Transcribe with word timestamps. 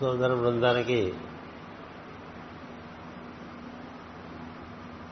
సోదర 0.00 0.34
బృందానికి 0.34 1.14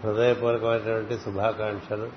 హృదయపూర్వకమైనటువంటి 0.05 1.19
శుభాకాంక్షలు. 1.19 2.13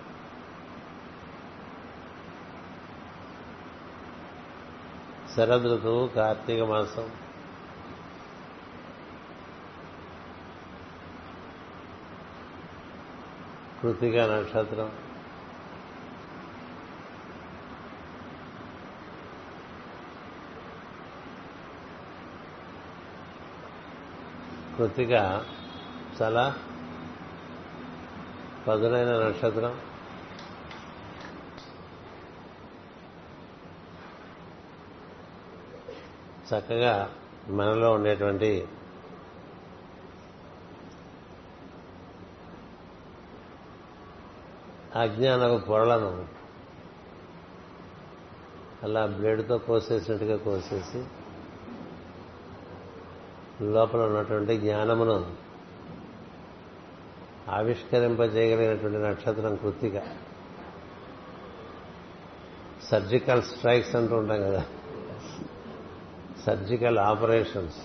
శరదృతువు 5.35 6.07
కార్తీక 6.07 6.61
మాసం. 6.63 7.09
కృతిక 13.81 14.15
నక్షత్రం. 14.15 15.10
కృతిక 24.81 25.11
చాలా 26.21 26.55
పదునైన 28.67 29.27
నక్షత్రం. 29.27 29.79
చక్కగా 36.53 37.13
మనలో 37.47 37.91
ఉండేటువంటి 37.91 38.67
అజ్ఞానపు 44.95 45.65
పొరలను 45.65 46.27
అలా 48.83 49.05
బ్లేడ్తో 49.05 49.57
కోసేసినట్టుగా 49.57 50.37
కోసేసి 50.37 51.05
లోపల 53.61 53.99
ఉన్నటువంటి 53.99 54.57
జ్ఞానమును 54.57 55.25
ఆవిష్కరింపజేయగలిగినటువంటి 57.49 58.97
నక్షత్రం 58.97 59.55
కృత్తిక. 59.55 59.93
సర్జికల్ 62.91 63.43
స్ట్రైక్స్ 63.43 63.95
అంటూ 63.95 64.15
ఉంటాం 64.15 64.41
కదా. 64.41 64.65
సర్జికల్ 66.45 66.99
ఆపరేషన్స్ 66.99 67.77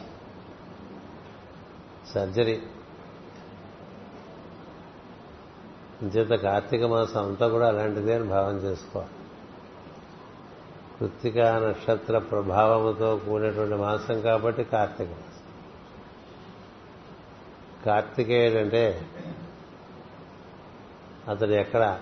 సర్జరీ 2.15 2.63
చేత 6.05 6.29
కార్తీక 6.29 6.85
మాసం 6.85 7.27
అంతా 7.27 7.49
కూడా 7.49 7.69
అలాంటిదే 7.69 8.15
అని 8.15 8.25
భావం 8.25 8.57
చేసుకోవాలి. 8.57 9.11
కృత్తిక 11.01 11.39
నక్షత్ర 11.39 12.19
ప్రభావముతో 12.19 13.17
కూడినటువంటి 13.17 13.75
మాసం 13.75 14.21
కాబట్టి 14.21 14.65
కార్తీకం. 14.65 15.15
కార్తికేయుడు 17.87 18.59
అంటే 18.59 19.07
అతడు 21.29 21.51
ఎక్కడ 21.51 22.01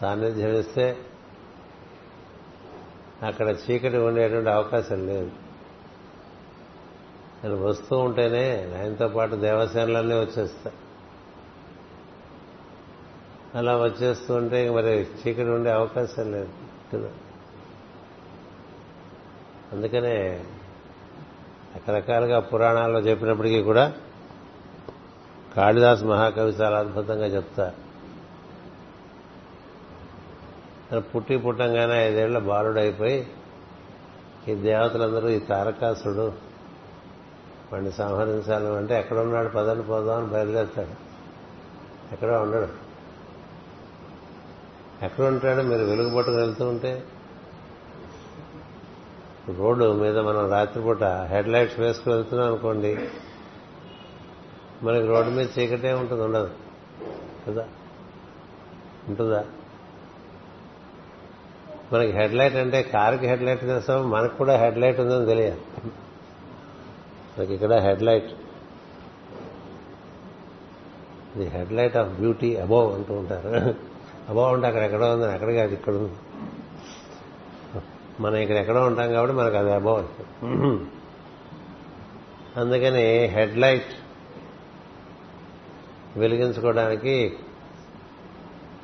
సాన్నిధ్యం 0.00 0.56
ఇస్తే 0.56 0.96
అక్కడ 3.22 3.48
చీకటి 3.48 3.96
ఉండేటువంటి 3.96 4.50
అవకాశం 4.50 5.06
లేదు. 5.06 5.32
నేను 7.44 7.56
వస్తూ 7.56 7.98
ఉంటేనే 7.98 8.74
ఆయనతో 8.78 9.08
పాటు 9.08 9.36
దేవసేనలన్నీ 9.36 10.14
వచ్చేస్తా 10.14 10.70
అలా 13.54 13.76
వచ్చేస్తూ 13.76 14.34
ఉంటే 14.34 14.70
మరి 14.70 14.90
చీకటి 14.90 15.48
ఉండే 15.48 15.70
అవకాశం 15.70 16.32
లేదు. 16.32 16.48
కదా 16.94 17.10
అందుకనే 19.72 20.44
రకరకాలుగా 21.78 22.40
పురాణాల్లో 22.40 23.00
చెప్పినప్పటికీ 23.00 23.62
కూడా 23.62 23.92
కాళిదాస్ 25.56 26.04
మహాకవి 26.04 26.50
చాలా 26.50 26.78
అద్భుతంగా 26.78 27.26
చెప్తారు. 27.26 27.88
పుట్టి 31.00 31.36
పుట్టంగానే 31.36 32.08
ఐదేళ్ళ 32.08 32.38
బాలుడైపోయి 32.38 33.26
ఈ 34.48 34.54
దేవతలందరూ 34.54 35.28
ఈ 35.28 35.38
తారకాసుడు 35.38 36.32
వాడిని 37.72 37.92
సంహరించాలి 37.92 38.76
అంటే 38.76 38.98
ఎక్కడున్నాడు? 38.98 39.48
పదని 39.48 39.82
పోదామని 39.82 40.26
బయలుదేరుతాడు. 40.26 41.08
ఎక్కడో 42.12 42.40
ఉండడు. 42.40 42.88
ఎక్కడ 45.04 45.24
ఉంటాడు 45.24 45.62
మీరు 45.62 45.84
వెలుగు 45.84 46.16
పట్టుకు 46.16 46.36
వెళ్తూ 46.36 46.68
ఉంటే 46.68 47.04
రోడ్డు 49.56 49.92
మీద 49.92 50.18
మనం 50.18 50.50
రాత్రిపూట 50.50 51.04
హెడ్ 51.04 51.48
లైట్స్ 51.48 51.80
వేసుకుని 51.80 52.14
వెళ్తున్నాం 52.14 52.48
అనుకోండి 52.48 53.08
మనకి 54.82 55.06
రోడ్డు 55.06 55.30
మీద 55.30 55.48
చీకటే 55.58 55.92
ఉంటుంది 55.92 56.22
ఉండదు. 56.22 56.50
కదా? 57.48 57.68
ఉంటుందా? 59.08 59.44
మనకి 61.92 62.10
హెడ్ 62.12 62.34
లైట్ 62.34 62.56
అంటే 62.56 62.82
కారుకి 62.82 63.26
హెడ్ 63.26 63.42
లైట్ 63.42 63.64
చేస్తాం 63.64 64.10
మనకు 64.10 64.36
కూడా 64.36 64.56
హెడ్ 64.56 64.78
లైట్ 64.78 65.00
ఉందని 65.00 65.26
తెలియదు 65.26 65.60
మనకి 67.38 67.54
ఇక్కడ 67.54 67.72
head 67.72 68.02
light 68.02 68.30
the 71.36 71.48
head 71.48 71.72
light 71.72 71.96
of 71.96 72.08
beauty 72.08 72.56
above 72.56 72.94
అంటూ 72.94 73.14
ఉంటారు. 73.14 73.74
అబోవ్ 74.28 74.54
అంటే 74.54 74.66
అక్కడ 74.66 74.82
ఎక్కడో 74.82 75.12
ఉంది 75.14 75.26
అక్కడ 75.26 75.50
కాదు 75.52 75.74
ఇక్కడ 75.74 75.92
ఉంది. 75.92 76.12
మనం 78.20 78.36
ఇక్కడ 78.36 78.56
ఎక్కడో 78.56 78.86
ఉంటాం 78.86 79.12
కాబట్టి 79.12 79.36
మనకు 79.36 79.56
అది 79.56 79.72
అబోవ్ 79.72 80.04
అందుకని 82.56 83.26
హెడ్ 83.26 83.58
లైట్ 83.58 83.90
వెలిగించుకోవడానికి 86.16 87.38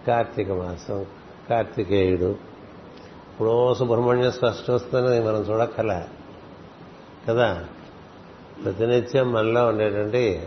కార్తీక 0.07 0.51
మాసం 0.51 1.07
కార్తికేయుడు. 1.51 2.31
ఇప్పుడు 3.33 3.75
సుబ్రహ్మణ్య 3.75 4.31
స్పష్ట 4.31 4.71
వస్తుంది 4.71 5.21
మనం 5.21 5.41
చూడక్కల 5.41 6.07
కదా? 7.29 7.65
ప్రతినిత్యం 8.65 9.33
మనలో 9.33 9.67
ఉండేటువంటి 9.67 10.43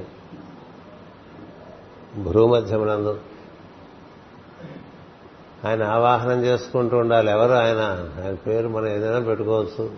భ్రూమధ్యమునందు 2.16 3.20
ఆయన 5.66 5.84
ఆవాహనం 5.84 6.44
చేసుకుంటూ 6.44 6.98
ఉండాలి. 6.98 7.32
ఎవరు 7.32 7.52
ఆయన? 7.52 8.10
ఆయన 8.24 8.34
పేరు 8.34 8.68
మనం 8.68 8.88
ఏదైనా 8.88 9.20
పెట్టుకోవచ్చు. 9.20 9.92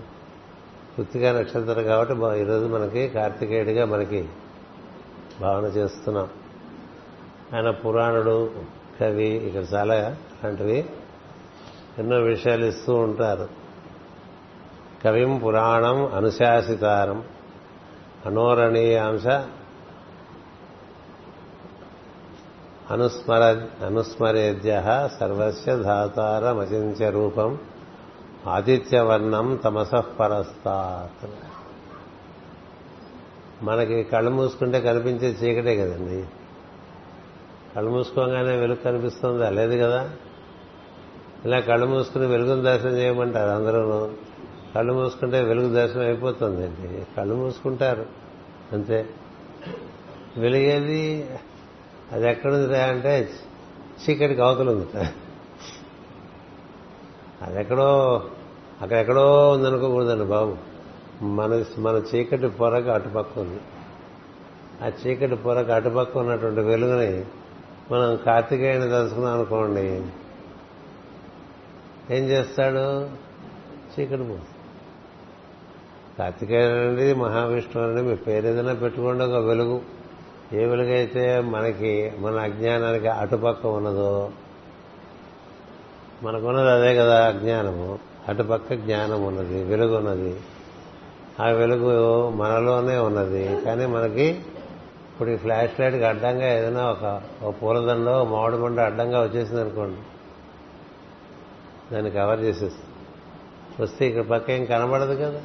కృతికా 0.97 1.31
నక్షత్రం 1.31 1.83
కాబట్టి 1.83 2.13
ఈరోజు 2.13 2.65
మనకి 2.65 3.07
కార్తికేయుడిగా 3.07 3.85
మనకి 3.85 4.29
భావన 5.41 5.63
చేస్తున్నాం. 5.63 6.27
ఆయన 7.55 7.69
పురాణుడు 7.69 8.51
కవి 9.01 9.27
ఇక్కడ 9.27 9.77
చాలా 9.77 9.95
అలాంటివి 9.95 10.85
ఎన్నో 11.97 12.17
విషయాలు 12.17 12.65
ఇస్తూ 12.65 12.93
ఉంటారు. 12.93 13.49
కవిం 15.03 15.37
పురాణం 15.37 16.13
అనుశాసితారం. 16.15 17.23
అనోరణీయాంశ 18.25 19.27
అనుస్మర 22.91 23.67
అనుస్మరేద్య 23.85 24.83
సర్వస్య 25.19 25.77
ధాతారమచింత్య 25.77 27.09
రూపం 27.09 27.57
ఆదిత్యవర్ణం 28.47 29.55
తమసపరస్తాత్ 29.55 31.29
మనకి 33.63 34.03
కళ్ళు 34.03 34.31
మూసుకుంటే 34.31 34.81
కనిపించే 34.81 35.27
చీకటే 35.27 35.75
కదండి. 35.75 36.25
కళ్ళు 37.75 37.91
మూసుకోగానే 37.91 38.57
వెలుగు 38.57 38.77
కనిపిస్తుందా? 38.77 39.49
లేదు 39.49 39.83
కదా? 39.83 40.09
ఇలా 41.45 41.59
కళ్ళు 41.59 41.85
మూసుకుని 41.85 42.27
వెలుగును 42.27 42.61
దర్శనం 42.61 42.97
చేయమంటారు 42.97 43.49
అందరూ 43.49 44.09
కళ్ళు 44.75 44.93
మూసుకుంటే 44.93 45.41
వెలుగు 45.41 45.73
దర్శనం 45.73 46.01
అయిపోతుందండి. 46.01 47.05
కళ్ళు 47.17 47.35
మూసుకుంటారు. 47.35 48.05
అంతే. 48.71 49.09
వెలిగేది 50.37 51.29
అది 52.11 52.29
ఎక్కడుంది 52.29 52.81
అంటే 52.81 53.29
చీకటికి 53.87 54.41
అవతలు 54.41 54.71
ఉంది. 54.71 55.07
అది 57.41 57.59
ఎక్కడో 57.59 58.23
అక్కడెక్కడో 58.81 59.51
ఉందనుకోకూడదండి 59.51 60.25
బాబు. 60.25 60.57
మన 61.23 61.63
మన 61.79 62.01
చీకటి 62.15 62.47
పొరకు 62.47 62.89
అటుపక్క 62.89 63.39
ఉంది. 63.39 63.59
ఆ 64.83 64.87
చీకటి 64.87 65.35
పొరకు 65.35 65.71
అటుపక్క 65.71 66.17
ఉన్నటువంటి 66.17 66.59
వెలుగుని 66.59 67.25
మనం 67.91 68.19
కార్తికేయుని 68.25 68.89
తలుసుకున్నాం 68.89 69.33
అనుకోండి. 69.33 70.07
ఏం 72.15 72.23
చేస్తాడు? 72.23 73.09
చీకటి 73.99 74.23
పో 74.23 74.37
కార్తికేయుడు 76.19 77.19
మహావిష్ణువు 77.19 77.89
అండి 77.89 78.01
మీ 78.01 78.15
పేరు 78.15 78.47
ఏదైనా 78.47 78.73
పెట్టుకోండి 78.73 79.23
ఒక 79.23 79.45
వెలుగు. 79.45 79.98
ఏ 80.53 80.65
వెలుగైతే 80.65 81.39
మనకి 81.39 82.11
మన 82.19 82.39
అజ్ఞానానికి 82.39 83.07
అటుపక్క 83.07 83.67
ఉన్నదో 83.67 84.31
మనకున్నది 86.23 86.69
అదే 86.69 86.95
కదా 86.95 87.27
అజ్ఞానము. 87.27 87.99
అటుపక్క 88.27 88.73
జ్ఞానం 88.73 89.23
ఉన్నది 89.23 89.63
వెలుగు 89.63 89.97
ఉన్నది. 89.97 90.41
ఆ 91.39 91.47
వెలుగు 91.47 92.29
మనలోనే 92.29 92.97
ఉన్నది. 92.97 93.61
కానీ 93.65 93.85
మనకి 93.85 94.23
ఇప్పుడు 94.23 95.29
ఈ 95.29 95.35
ఫ్లాష్ 95.35 95.79
లైట్కి 95.79 96.03
అడ్డంగా 96.03 96.53
ఏదైనా 96.53 96.89
ఒక 96.89 97.21
ఒక 97.43 97.55
పూలదండో 97.61 98.25
మామిడి 98.25 98.57
మండ 98.57 98.79
అడ్డంగా 98.79 99.23
వచ్చేసింది 99.23 99.61
అనుకోండి. 99.61 99.97
దాన్ని 101.93 102.11
కవర్ 102.11 102.39
చేసేస్తుంది. 102.39 102.85
వస్తే 103.83 104.07
ఇక్కడ 104.07 104.23
పక్క 104.23 104.51
ఏం 104.51 104.65
కనబడదు 104.65 105.15
కదా. 105.15 105.41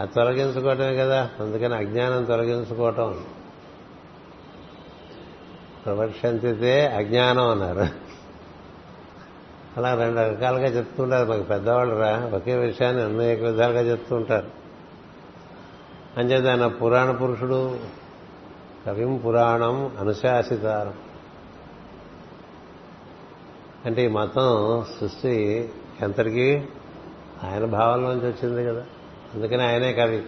అది 0.00 0.12
తొలగించుకోవటమే 0.12 0.96
కదా. 0.96 1.30
అందుకని 1.40 1.74
అజ్ఞానం 1.74 2.24
తొలగించుకోవటం. 2.24 3.24
ప్రవర్షంతితే 5.88 6.86
అజ్ఞానం 6.86 7.50
అన్నారు. 7.50 7.86
అలా 9.76 9.94
రెండు 9.94 10.18
రకాలుగా 10.18 10.66
చెప్తుంటారు. 10.66 11.28
మాకు 11.28 11.42
పెద్దవాళ్ళు 11.42 11.94
రా 11.94 12.30
ఒకే 12.34 12.56
విషయాన్ని 12.56 13.02
అనేక 13.02 13.42
విధాలుగా 13.42 13.80
చెప్తుంటారు. 13.80 14.46
అంచేత 16.16 16.46
ఆయన 16.46 16.66
పురాణ 16.66 17.10
పురుషుడు 17.10 17.78
కవిం 18.86 19.16
పురాణం 19.16 19.96
అనుశాసితారం. 19.98 20.94
అంటే 23.86 24.04
ఈ 24.04 24.08
మతం 24.08 24.84
సృష్టి 25.00 25.70
ఎంతటికి? 26.02 26.68
ఆయన 27.44 27.64
భావంలోంచి 27.64 28.28
వచ్చింది 28.28 28.64
కదా. 28.64 28.84
అందుకని 29.34 29.62
ఆయనే 29.62 29.92
కవి. 29.92 30.22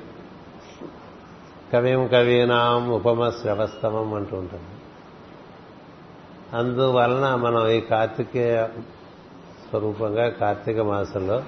కవిం 1.72 2.06
కవీనాం 2.06 2.90
ఉపమ 2.90 3.28
శ్రవస్తమం 3.28 4.14
అంటూ 4.14 4.36
ఉంటాం 4.36 4.60
అందువలన 6.54 7.34
మనం 7.34 7.68
ఈ 7.68 7.80
కార్తికేయ 7.80 8.66
స్వరూపంగా 9.68 10.28
కార్తీక 10.28 10.78
మాసంలో 10.78 11.42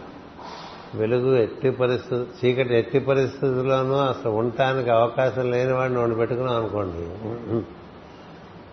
వెలుగు 0.95 1.37
ఎట్టి 1.37 1.71
పరిస్థితి 1.71 2.47
చీకటి 2.47 2.79
ఎట్టి 2.79 2.99
పరిస్థితుల్లోనూ 2.99 3.95
అసలు 3.95 4.31
ఉండటానికి 4.31 4.91
అవకాశం 4.91 5.51
లేని 5.51 5.73
వాడిని 5.73 5.99
వండి 5.99 6.17
పెట్టుకున్నాం 6.17 6.57
అనుకోండి. 6.57 6.99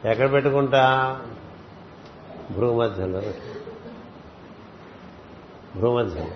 ఎక్కడ 0.09 0.31
పెట్టుకుంటా? 0.31 1.19
భూమధ్యలో. 2.51 3.21
భూమధ్యలో. 5.81 6.27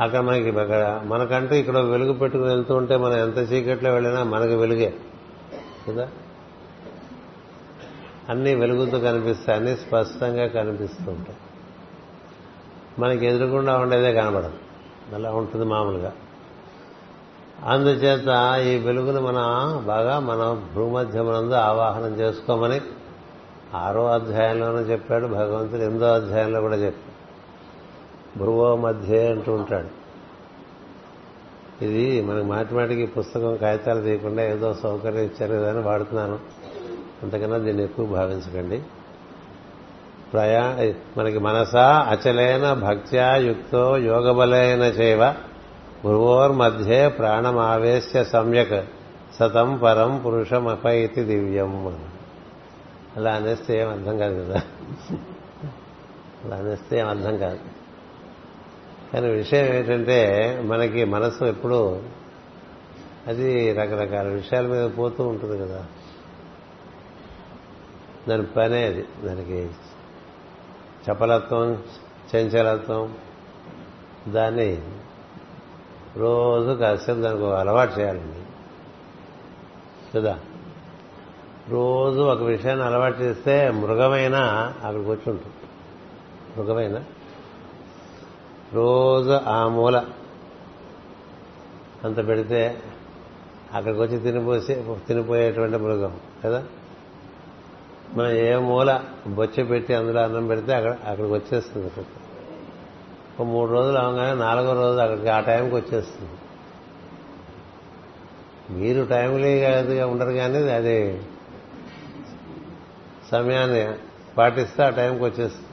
అక్కడ 0.00 0.18
మనకి 0.18 0.58
అక్కడ 0.58 1.02
మనకంటూ 1.06 1.54
ఇక్కడ 1.54 1.78
వెలుగు 1.78 2.12
పెట్టుకుని 2.12 2.48
వెళ్తూ 2.48 2.74
ఉంటే 2.74 2.96
మనం 2.96 3.16
ఎంత 3.16 3.52
చీకట్లో 3.52 3.92
వెళ్ళినా 3.92 4.22
మనకి 4.22 4.54
వెలుగే. 4.54 4.94
కదా? 5.88 6.08
అన్నీ 8.28 8.54
వెలుగుతూ 8.54 9.00
కనిపిస్తాయి 9.00 9.58
అన్నీ 9.58 9.76
స్పష్టంగా 9.76 10.46
కనిపిస్తూ 10.46 11.12
ఉంటాయి. 11.12 11.38
మనకి 12.98 13.26
ఎదురుకుండా 13.26 13.76
ఉండేదే 13.76 14.12
కనబడదు. 14.12 14.52
అలా 15.14 15.30
ఉంటుంది 15.30 15.66
మామూలుగా. 15.66 16.12
అందుచేత 17.64 18.58
ఈ 18.66 18.78
వెలుగును 18.78 19.20
మన 19.20 19.34
బాగా 19.86 20.18
మన 20.18 20.62
భూమధ్యమునందు 20.74 21.54
ఆవాహనం 21.54 22.14
చేసుకోమని 22.14 22.80
ఆరో 23.74 24.06
అధ్యాయంలోనూ 24.06 24.78
చెప్పాడు 24.78 25.26
భగవంతుడు 25.26 25.80
ఎనిమిదో 25.80 26.06
అధ్యాయంలో 26.06 26.60
కూడా 26.60 26.76
చెప్పాడు. 26.76 27.18
భ్రువో 28.38 28.76
మధ్య 28.76 29.26
అంటూ 29.26 29.52
ఉంటాడు. 29.52 29.98
ఇది 31.84 32.22
మనకి 32.22 32.46
మాటి 32.46 32.74
మాటికి 32.74 33.06
పుస్తకం 33.06 33.56
కాగితాలు 33.56 34.02
తీయకుండా 34.02 34.42
ఏదో 34.42 34.74
సౌకర్యం 34.74 35.22
ఇచ్చారు 35.22 35.54
కదా 35.54 35.80
వాడుతున్నాను. 35.80 36.38
అంతకన్నా 37.22 37.56
దీన్ని 37.56 37.84
ఎక్కువ 37.84 38.06
భావించకండి. 38.06 38.82
ప్రయా 40.32 40.92
మనకి 41.18 41.38
మనసా 41.38 42.06
అచలైన 42.08 42.72
భక్త్యా 42.72 43.36
యుక్తో 43.36 43.98
యోగబలైన 43.98 44.82
చేవ 44.82 45.30
భ్రువోర్మధ్యే 46.04 47.08
ప్రాణమావేశ్య 47.08 48.24
సమ్యక్ 48.24 48.84
సతం 49.36 49.80
పరం 49.82 50.22
పురుషమపైతి 50.26 51.24
దివ్యం 51.24 51.98
అలా 53.16 53.32
అనేస్తే 53.32 53.80
ఏం 53.80 53.88
అర్థం 53.88 54.18
కాదు 54.18 54.44
కదా. 54.44 54.60
అలా 56.44 56.56
అనేస్తే 56.56 56.98
ఏం 56.98 57.08
అర్థం 57.08 57.38
కాదు. 57.38 57.58
కానీ 59.12 59.28
విషయం 59.28 59.74
ఏంటంటే 59.74 60.18
మనకి 60.64 61.04
మనసు 61.04 61.44
ఎప్పుడూ 61.44 61.98
అది 63.26 63.72
రకరకాల 63.72 64.28
విషయాల 64.28 64.66
మీద 64.66 64.90
పోతూ 64.98 65.28
ఉంటుంది 65.28 65.58
కదా. 65.58 65.84
దాని 68.28 68.46
పనే 68.46 68.84
అది. 68.84 69.04
దానికి 69.24 69.70
చపలత్వం 71.10 71.82
చంచలత్వం 72.36 73.16
దాన్ని 74.28 74.82
రోజు 76.16 76.72
కాసేపు 76.72 77.20
దానికి 77.20 77.44
అలవాటు 77.44 78.00
చేయాలండి. 78.00 78.38
కదా? 80.14 80.38
రోజు 81.68 82.20
ఒక 82.20 82.42
విషయాన్ని 82.42 82.84
అలవాటు 82.84 83.22
చేస్తే 83.22 83.70
మృగమైనా 83.70 84.38
అక్కడికి 84.84 85.10
వచ్చి 85.10 85.30
ఉంటుంది. 85.30 85.54
మృగమైనా? 86.56 87.04
రోజు 88.72 89.30
ఆ 89.30 89.68
మూల 89.68 90.04
అంత 92.04 92.26
పెడితే 92.26 92.82
అక్కడికి 93.74 94.02
వచ్చి 94.02 94.18
తినిపోసి 94.18 94.84
తినిపోయేటువంటి 95.06 95.76
మృగం 95.76 96.20
కదా? 96.44 96.64
మనం 98.14 98.30
ఏ 98.30 98.56
మూల 98.56 99.00
బొచ్చ 99.26 99.62
పెట్టి 99.62 99.94
అందులో 99.94 100.20
అన్నం 100.20 100.46
పెడితే 100.46 100.74
అక్కడ 100.74 100.90
అక్కడికి 100.90 101.34
వచ్చేస్తుంది 101.34 102.06
ఒక 103.40 103.46
మూడు 103.46 103.70
రోజులు 103.72 103.98
అవగానే 103.98 104.40
నాలుగో 104.40 104.72
రోజు 104.72 104.98
అక్కడికి 104.98 105.28
ఆ 105.28 105.40
టైంకి 105.40 105.74
వచ్చేస్తుంది. 105.74 106.36
మీరు 108.70 109.04
టైంలీగా 109.04 110.06
ఉండరు 110.06 110.32
కానీ 110.32 110.58
అది 110.70 111.22
సమయాన్ని 113.30 113.84
పాటిస్తే 114.38 114.82
ఆ 114.82 114.88
టైంకి 114.88 115.24
వచ్చేస్తుంది. 115.24 115.68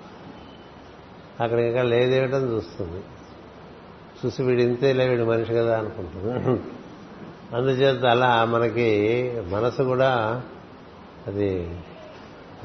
అక్కడ 1.43 1.59
ఇంకా 1.59 1.81
లేదేయటం 1.81 2.51
చూస్తుంది. 2.51 3.03
చూసి 4.19 4.43
వీడు 4.43 4.61
ఇంతేలే 4.61 5.07
వీడు 5.09 5.23
మనిషి 5.23 5.53
కదా 5.53 5.79
అనుకుంటుంది. 5.79 6.61
అందుచేత 7.55 8.05
అలా 8.05 8.45
మనకి 8.45 8.89
మనసు 9.47 9.83
కూడా 9.83 10.43
అది 11.27 11.79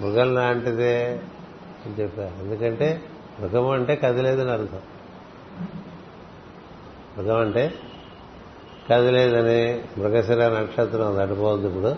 మృగం 0.00 0.34
లాంటిదే 0.34 1.20
అని 1.86 1.94
చెప్పారు. 1.94 2.44
ఎందుకంటే 2.44 3.02
మృగం 3.40 3.70
అంటే 3.70 3.96
కదిలేదని 3.96 4.50
అర్థం. 4.50 4.80
మృగం 7.18 7.40
అంటే 7.40 7.74
కదిలేదని 8.90 9.84
మృగశిర 9.98 10.48
నక్షత్రం 10.48 11.16
తడిపోవద్దు 11.16 11.66
ఇప్పుడు. 11.68 11.96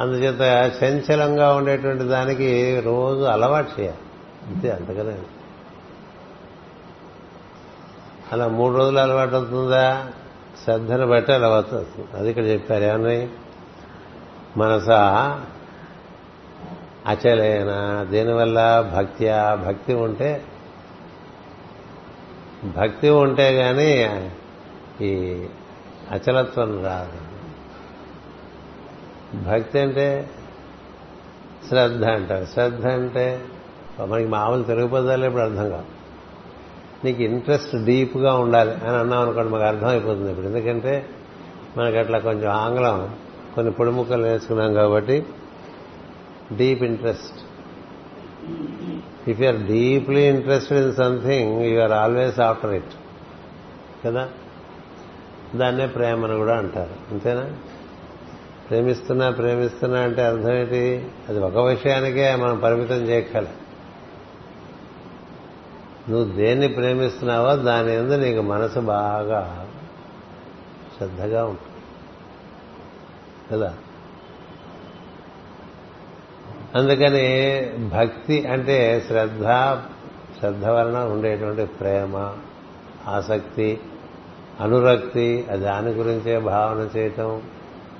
అందుచేత 0.00 0.72
చంచలంగా 0.84 1.54
ఉండేటువంటి 1.54 2.04
దానికి 2.04 2.80
రోజు 2.80 3.24
అలవాటు 3.24 3.80
చేయాలి. 3.80 3.98
అంతే 4.46 4.70
అంతకనే. 4.70 5.18
అలా 8.32 8.48
మూడు 8.48 8.76
రోజులు 8.76 8.98
అలవాటు 8.98 9.34
అవుతుందా? 9.34 10.06
శ్రద్ధను 10.64 11.06
బట్టి 11.06 11.32
అలవాటు 11.32 11.74
అవుతుంది. 11.74 12.08
అది 12.16 12.30
ఇక్కడ 12.30 12.44
చెప్పారు. 12.44 12.84
ఏమన్నాయి? 12.84 13.30
మనస 14.56 14.88
అచలేన 17.08 18.04
దీనివల్ల 18.10 18.90
భక్త్యా 18.96 19.54
భక్తి 19.54 19.94
ఉంటే 19.94 20.44
భక్తి 22.76 23.08
ఉంటే 23.08 23.56
కానీ 23.56 24.20
ఈ 25.04 25.42
అచలత్వం 26.10 26.84
రాదు. 26.84 27.20
భక్తి 29.50 29.78
అంటే 29.78 30.30
శ్రద్ధ 31.68 32.04
అంటారు. 32.04 32.44
శ్రద్ధ 32.44 32.86
అంటే 32.86 33.40
మనకి 34.06 34.28
మామూలు 34.28 34.62
తెలుగు 34.62 34.86
పదాలు 34.86 35.24
ఇప్పుడు 35.26 35.42
అర్థం 35.42 35.70
కాదు 35.70 35.84
నీకు 37.04 37.22
ఇంట్రెస్ట్ 37.22 37.84
డీప్గా 37.84 38.34
ఉండాలి 38.34 38.70
అని 38.70 38.96
అన్నాం 38.96 39.22
అనుకోండి 39.22 39.50
మాకు 39.52 39.64
అర్థమైపోతుంది 39.64 40.30
ఇప్పుడు. 40.30 40.46
ఎందుకంటే 40.46 41.06
మనకి 41.76 41.98
అట్లా 41.98 42.18
కొంచెం 42.18 42.50
ఆంగ్లం 42.50 43.16
కొన్ని 43.54 43.72
పొడి 43.72 43.90
ముక్కలు 43.90 44.74
కాబట్టి 44.74 45.26
deep 46.56 46.82
interest. 46.82 47.40
If 49.28 49.40
you 49.40 49.48
are 49.48 49.66
deeply 49.66 50.28
interested 50.28 50.84
in 50.84 50.94
something 50.94 51.64
you 51.64 51.80
are 51.80 51.92
always 51.92 52.40
after 52.40 52.74
it 52.74 52.94
కదా? 54.06 54.28
దాన్నే 55.56 55.86
ప్రేమను 55.86 56.36
కూడా 56.36 56.58
అంటారు. 56.58 57.12
అంతేనా? 57.12 57.50
ప్రేమిస్తున్నా 58.70 59.30
ప్రేమిస్తున్నా 59.30 60.00
అంటే 60.00 60.22
అర్థం 60.22 60.52
ఏంటి? 60.52 61.08
అది 61.28 61.38
ఒక 61.38 61.56
విషయానికే 61.56 62.34
మనం 62.34 62.58
పరిమితం 62.58 62.94
చేయగల 62.94 63.46
నువ్వు 66.08 66.36
దేన్ని 66.36 66.68
ప్రేమిస్తున్నావో 66.68 67.56
దాని 67.56 67.94
ఎందు 67.94 68.14
నీకు 68.14 68.40
మనసు 68.40 68.78
బాగా 68.78 69.68
శ్రద్ధగా 70.98 71.44
ఉంటుంది. 71.44 71.68
కదా? 73.52 73.74
అందుకని 76.74 77.66
భక్తి 77.88 78.46
అంటే 78.46 79.04
శ్రద్ధ 79.06 79.42
శ్రద్ధ 80.38 80.66
వలన 80.66 81.04
ఉండేటువంటి 81.04 81.64
ప్రేమ 81.64 82.32
ఆసక్తి 83.06 83.80
అనురక్తి 84.60 85.46
దాని 85.52 85.90
గురించే 85.90 86.38
భావన 86.38 86.98
చేయటం 86.98 87.42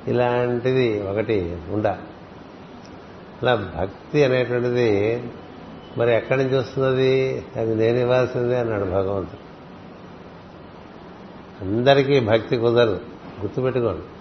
ఇలాంటిది 0.09 1.03
ఒకటి 1.03 1.57
ఉండ. 1.71 1.87
అలా 3.43 3.55
భక్తి 3.55 4.25
అనేటువంటిది 4.25 5.23
మరి 5.99 6.15
ఎక్కడి 6.15 6.45
నుంచి 6.45 6.59
వస్తున్నది? 6.59 7.45
అది 7.57 7.75
నేను 7.75 7.99
ఇవ్వాల్సిందే 7.99 8.59
అన్నాడు 8.59 8.85
భగవంతుడు. 8.85 9.49
అందరికీ 11.65 12.21
భక్తి 12.21 12.57
కుదరదు. 12.57 13.01
గుర్తుపెట్టుకోండి. 13.41 14.18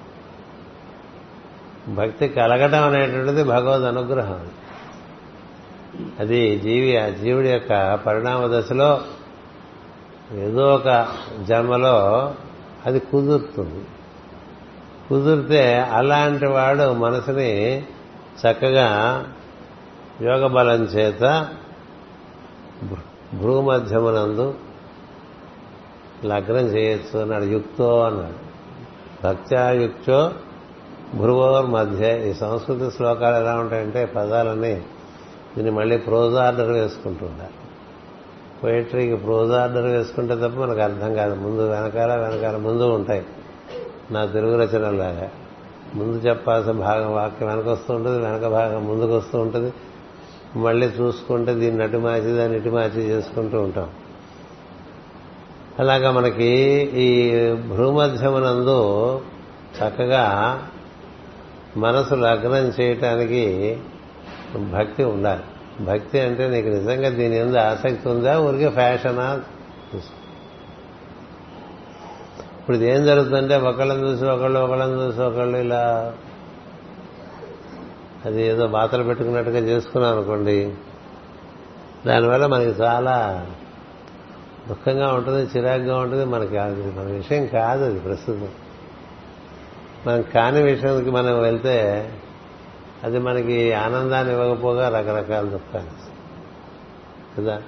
భక్తి 1.95 2.27
కలగటం 2.27 2.83
అనేటువంటిది 2.83 3.43
భగవద్ 3.43 3.83
అనుగ్రహం. 3.83 4.47
అది 6.19 6.59
జీవి 6.59 6.97
ఆ 6.97 7.09
జీవుడి 7.09 7.49
యొక్క 7.49 7.95
పరిణామ 7.95 8.59
దశలో 8.59 9.01
ఏదో 10.31 10.75
ఒక 10.75 11.07
జన్మలో 11.43 12.33
అది 12.85 12.99
కుదురుతుంది. 12.99 13.85
కుదిరితే 15.09 15.79
అలాంటి 15.79 16.45
వాడు 16.45 16.93
మనసుని 16.93 17.81
చక్కగా 18.43 18.87
యోగ 20.21 20.47
బలం 20.47 20.83
చేత 20.83 21.47
భూమధ్యమునందు 23.33 24.53
లగ్నం 26.25 26.65
చేయొచ్చు 26.65 27.19
అన్నాడు. 27.19 27.43
యుక్తో 27.43 28.01
అన్నాడు. 28.01 28.47
భక్త్యాయుక్తో 29.27 30.31
భ్రువోర్ 31.15 31.65
మధ్య 31.65 32.29
ఈ 32.29 32.33
సంస్కృత 32.33 32.91
శ్లోకాలు 32.95 33.35
ఎలా 33.35 33.55
ఉంటాయంటే 33.55 34.05
పదాలన్నీ 34.05 34.73
దీన్ని 35.55 35.71
మళ్ళీ 35.71 35.97
ప్రోజ్ 35.97 36.35
ఆర్డర్ 36.35 36.69
వేసుకుంటూ 36.69 37.25
ఉండాలి 37.25 37.49
పోయిటరీకి 38.63 39.15
ప్రోజ్ 39.15 39.51
ఆర్డర్ 39.51 39.85
వేసుకుంటే 39.85 40.35
తప్ప 40.35 40.45
మనకు 40.45 40.79
అర్థం 40.79 41.13
కాదు. 41.13 41.35
ముందు 41.35 41.69
వెనకాల 41.69 42.15
వెనకాల 42.15 42.57
ముందు 42.57 42.83
ఉంటాయి. 42.83 43.25
నా 44.11 44.25
తెలుగు 44.25 44.57
రచనలాగా 44.57 45.29
ముందు 45.95 46.17
చెప్పాల్సిన 46.17 46.71
భాగం 46.71 47.13
వాక్యం 47.13 47.49
వెనక 47.49 47.67
వస్తూ 47.67 47.93
ఉంటుంది 47.93 48.19
వెనక 48.19 48.47
భాగం 48.47 48.87
ముందుకు 48.87 49.17
వస్తూ 49.17 49.39
ఉంటుంది. 49.39 49.73
మళ్ళీ 50.55 50.87
చూసుకుంటే 50.87 51.53
దీన్ని 51.53 51.83
నటు 51.83 51.97
మార్చి 51.97 52.37
దాన్ని 52.37 52.57
ఇటు 52.57 52.69
మార్చి 52.69 53.01
చేసుకుంటూ 53.01 53.61
ఉంటాం. 53.61 53.89
అలాగా 55.79 56.11
మనకి 56.11 56.45
ఈ 56.93 57.51
భూమధ్యమునందు 57.53 59.21
చక్కగా 59.77 60.63
మనసు 61.77 62.15
లగ్నం 62.15 62.71
చేయటానికి 62.81 63.79
భక్తి 64.57 65.03
ఉండాలి. 65.03 65.43
భక్తి 65.83 66.19
అంటే 66.19 66.49
నీకు 66.49 66.67
నిజంగా 66.67 67.09
దీని 67.09 67.37
ఎందుకు 67.37 67.59
ఆసక్తి 67.59 68.09
ఉందా? 68.09 68.39
ఊరికే 68.39 68.69
ఫ్యాషనా? 68.69 69.41
ఇప్పుడు 72.59 72.77
ఇది 72.77 72.89
ఏం 72.89 73.05
జరుగుతుందంటే 73.05 73.57
ఒకళ్ళని 73.57 74.01
చూసి 74.01 74.25
ఒకళ్ళు 74.25 74.59
ఒకళ్ళని 74.59 75.01
చూసి 75.01 75.21
ఒకళ్ళు 75.21 75.57
ఇలా 75.57 76.13
అది 78.25 78.43
ఏదో 78.47 78.67
బాతలు 78.67 79.03
పెట్టుకున్నట్టుగా 79.03 79.59
చేసుకున్నాం 79.59 80.13
అనుకోండి. 80.13 80.73
దానివల్ల 82.07 82.45
మనకి 82.45 82.69
చాలా 82.69 83.47
దుఃఖంగా 84.69 85.13
ఉంటుంది 85.13 85.57
చిరాగ్గా 85.57 85.97
ఉంటుంది 85.97 86.25
మనకి 86.25 86.57
అది 86.57 86.83
మన 86.83 87.05
విషయం 87.05 87.45
కాదు 87.45 87.83
అది 87.83 87.99
ప్రస్తుతం. 87.99 88.47
మనం 90.05 90.21
కాని 90.21 90.63
విషయానికి 90.63 91.11
మనం 91.11 91.41
వెళ్తే 91.41 92.09
అది 93.03 93.19
మనకి 93.19 93.73
ఆనందాన్ని 93.73 94.33
ఇవ్వకపోగా 94.33 94.89
రకరకాల 94.89 95.45
దుఃఖాలు 95.45 96.07
కదా? 97.37 97.61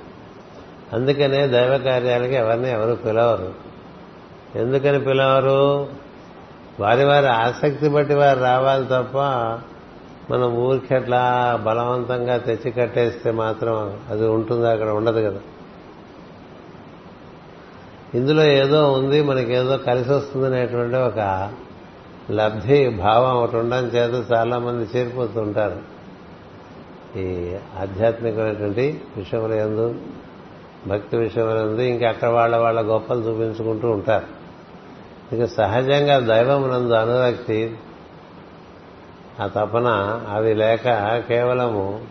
అందుకనే 0.94 1.48
దైవ 1.48 1.78
కార్యాలకి 1.78 2.36
ఎవరిని 2.36 2.72
ఎవరు 2.72 2.96
పిలవరు. 2.96 3.54
ఎందుకని 4.56 5.00
పిలవరు? 5.00 5.88
వారి 6.80 7.06
వారి 7.06 7.28
ఆసక్తి 7.28 7.90
బట్టి 7.90 8.14
వారు 8.14 8.40
రావాలి 8.40 8.86
తప్ప 8.86 9.18
మనం 10.34 10.56
ఊరికి 10.56 10.96
అట్లా 10.96 11.56
బలవంతంగా 11.64 12.38
తెచ్చి 12.38 12.72
కట్టేస్తే 12.72 13.32
మాత్రం 13.32 14.00
అది 14.10 14.28
ఉంటుంది 14.28 14.70
అక్కడ 14.70 14.90
ఉండదు 14.90 15.30
కదా. 15.30 15.40
ఇందులో 18.14 18.44
ఏదో 18.44 18.92
ఉంది 18.92 19.22
మనకేదో 19.22 19.78
కలిసి 19.78 20.12
వస్తుందనేటువంటి 20.12 20.96
ఒక 20.96 21.50
లబ్ధి 22.32 22.90
భావం 22.90 23.44
ఒకటి 23.44 23.58
ఉండడం 23.58 23.86
చేత 23.86 24.32
చాలా 24.32 24.60
మంది 24.60 25.00
చేరిపోతుంటారు. 25.00 26.00
ఈ 27.20 27.56
ఆధ్యాత్మికమైనటువంటి 27.80 29.02
విషయంలో 29.18 29.56
ఎందు 29.56 29.96
భక్తి 30.88 31.18
విషయంలో 31.18 31.70
ఎందు 31.70 31.82
ఇంకా 31.82 32.10
అక్కడ 32.10 32.28
వాళ్ళ 32.28 32.56
వాళ్ళ 32.56 32.82
గొప్పలు 32.82 33.20
చూపించుకుంటూ 33.20 33.90
ఉంటారు. 33.90 34.26
ఇక 35.36 35.46
సహజంగా 35.46 36.20
దైవమునందు 36.20 36.94
అనురక్తి 36.94 37.78
ఆ 39.42 39.48
తపన 39.48 39.88
అవి 40.30 40.54
లేక 40.54 40.84
కేవలము 41.18 42.02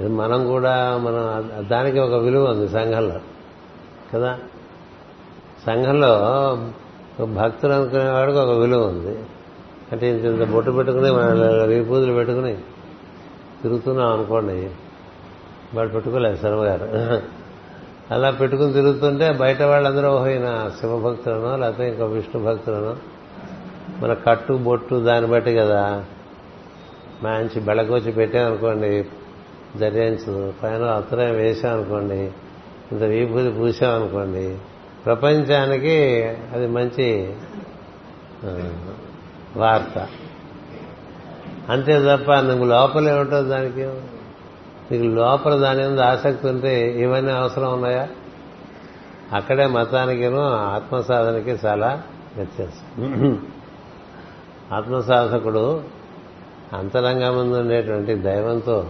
మనం 0.00 0.46
కూడా 0.46 0.96
మనం 0.96 1.50
దానికి 1.68 1.98
ఒక 1.98 2.12
విలువ 2.12 2.50
ఉంది 2.50 2.68
సంఘంలో. 2.68 3.20
కదా? 4.14 4.38
సంఘంలో 5.66 6.10
భక్తులు 7.24 7.72
అనుకునేవాడికి 7.72 8.38
ఒక 8.38 8.58
విలువ 8.58 8.86
ఉంది. 8.86 9.18
అంటే 9.92 10.10
ఇంత 10.10 10.24
ఇంత 10.24 10.50
బొట్టు 10.50 10.70
పెట్టుకుని 10.70 11.84
పూజలు 11.84 12.12
పెట్టుకుని 12.12 12.54
తిరుగుతున్నాం 13.62 14.12
అనుకోండి 14.12 14.70
వాడు 15.74 15.88
పెట్టుకోలేదు 15.88 16.36
శర్మగారు 16.36 17.22
అలా 18.14 18.30
పెట్టుకుని 18.30 18.72
తిరుగుతుంటే 18.72 19.32
బయట 19.32 19.62
వాళ్ళందరూ 19.62 20.08
ఓహైన 20.08 20.70
శివభక్తులనో 20.80 21.56
లేకపోతే 21.56 21.88
ఇంకా 21.88 22.04
విష్ణు 22.04 22.44
భక్తులనో 22.44 22.96
మన 24.00 24.14
కట్టు 24.14 24.52
బొట్టు 24.52 24.94
దాన్ని 24.94 25.30
బట్టి 25.30 25.54
కదా. 25.54 26.04
మంచి 27.22 27.60
బెళకొచ్చి 27.60 28.12
పెట్టామనుకోండి 28.12 29.04
ధరించు 29.78 30.52
పైన 30.62 30.82
అత్తరం 30.82 31.30
వేసామనుకోండి 31.30 32.30
ఇంత 32.92 33.02
వీభూతి 33.02 33.50
పూసామనుకోండి 33.50 34.58
ప్రపంచానికి 35.06 35.96
అది 36.52 36.66
మంచి 36.66 37.32
వార్త. 39.56 40.06
అంతే 41.70 41.94
తప్ప 42.00 42.32
నువ్వు 42.32 42.64
లోపల 42.64 43.08
ఏమిటో 43.08 43.42
దానికి? 43.42 43.84
నీకు 44.90 45.04
లోపల 45.04 45.54
దాని 45.56 45.88
మీద 45.88 46.00
ఆసక్తి 46.00 46.48
ఉంటే 46.48 46.74
ఇవన్నీ 47.00 47.32
అవసరం 47.32 47.72
ఉన్నాయా? 47.72 48.08
అక్కడే 49.32 49.66
మతానికిను 49.66 50.42
ఆత్మసాధనకి 50.52 51.54
చాలా 51.66 52.02
వ్యత్యాసం. 52.36 53.48
ఆత్మసాధకుడు 54.72 55.82
అంతరంగముందు 56.72 57.56
ఉండేటువంటి 57.56 58.14
దైవంతో 58.14 58.86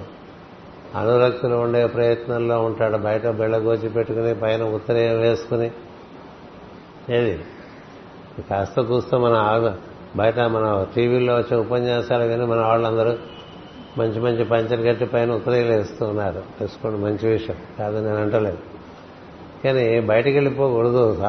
అనురక్తులు 0.96 1.54
ఉండే 1.54 1.86
ప్రయత్నంలో 1.86 2.62
ఉంటాడు. 2.64 2.96
బయట 2.96 3.26
బెళ్ళగోచి 3.26 3.88
పెట్టుకుని 3.88 4.34
పైన 4.34 4.62
ఉత్తరేయం 4.62 5.20
వేసుకుని 5.20 5.70
ఏది? 7.10 7.44
కాస్త 8.50 8.80
కూస్త 8.80 9.14
మన 9.14 9.76
బయట 10.16 10.40
మన 10.40 10.86
టీవీలో 10.94 11.34
వచ్చే 11.34 11.56
ఉపన్యాసాలు 11.56 12.24
విని 12.24 12.46
మన 12.46 12.60
వాళ్ళందరూ 12.60 13.16
మంచి 13.98 14.20
మంచి 14.20 14.44
పంచలు 14.44 14.82
కట్టి 14.82 15.04
పైన 15.04 15.32
ఉత్తరేలు 15.32 16.04
ఉన్నారు. 16.04 16.42
తెలుసుకోండి 16.58 16.98
మంచి 16.98 17.28
విషయం. 17.28 17.56
కాదు 17.78 17.96
నేను 17.96 18.22
అంటలేదు. 18.22 18.58
కానీ 19.64 20.00
బయటకు 20.00 20.30
వెళ్ళిపోకూడదు 20.30 21.22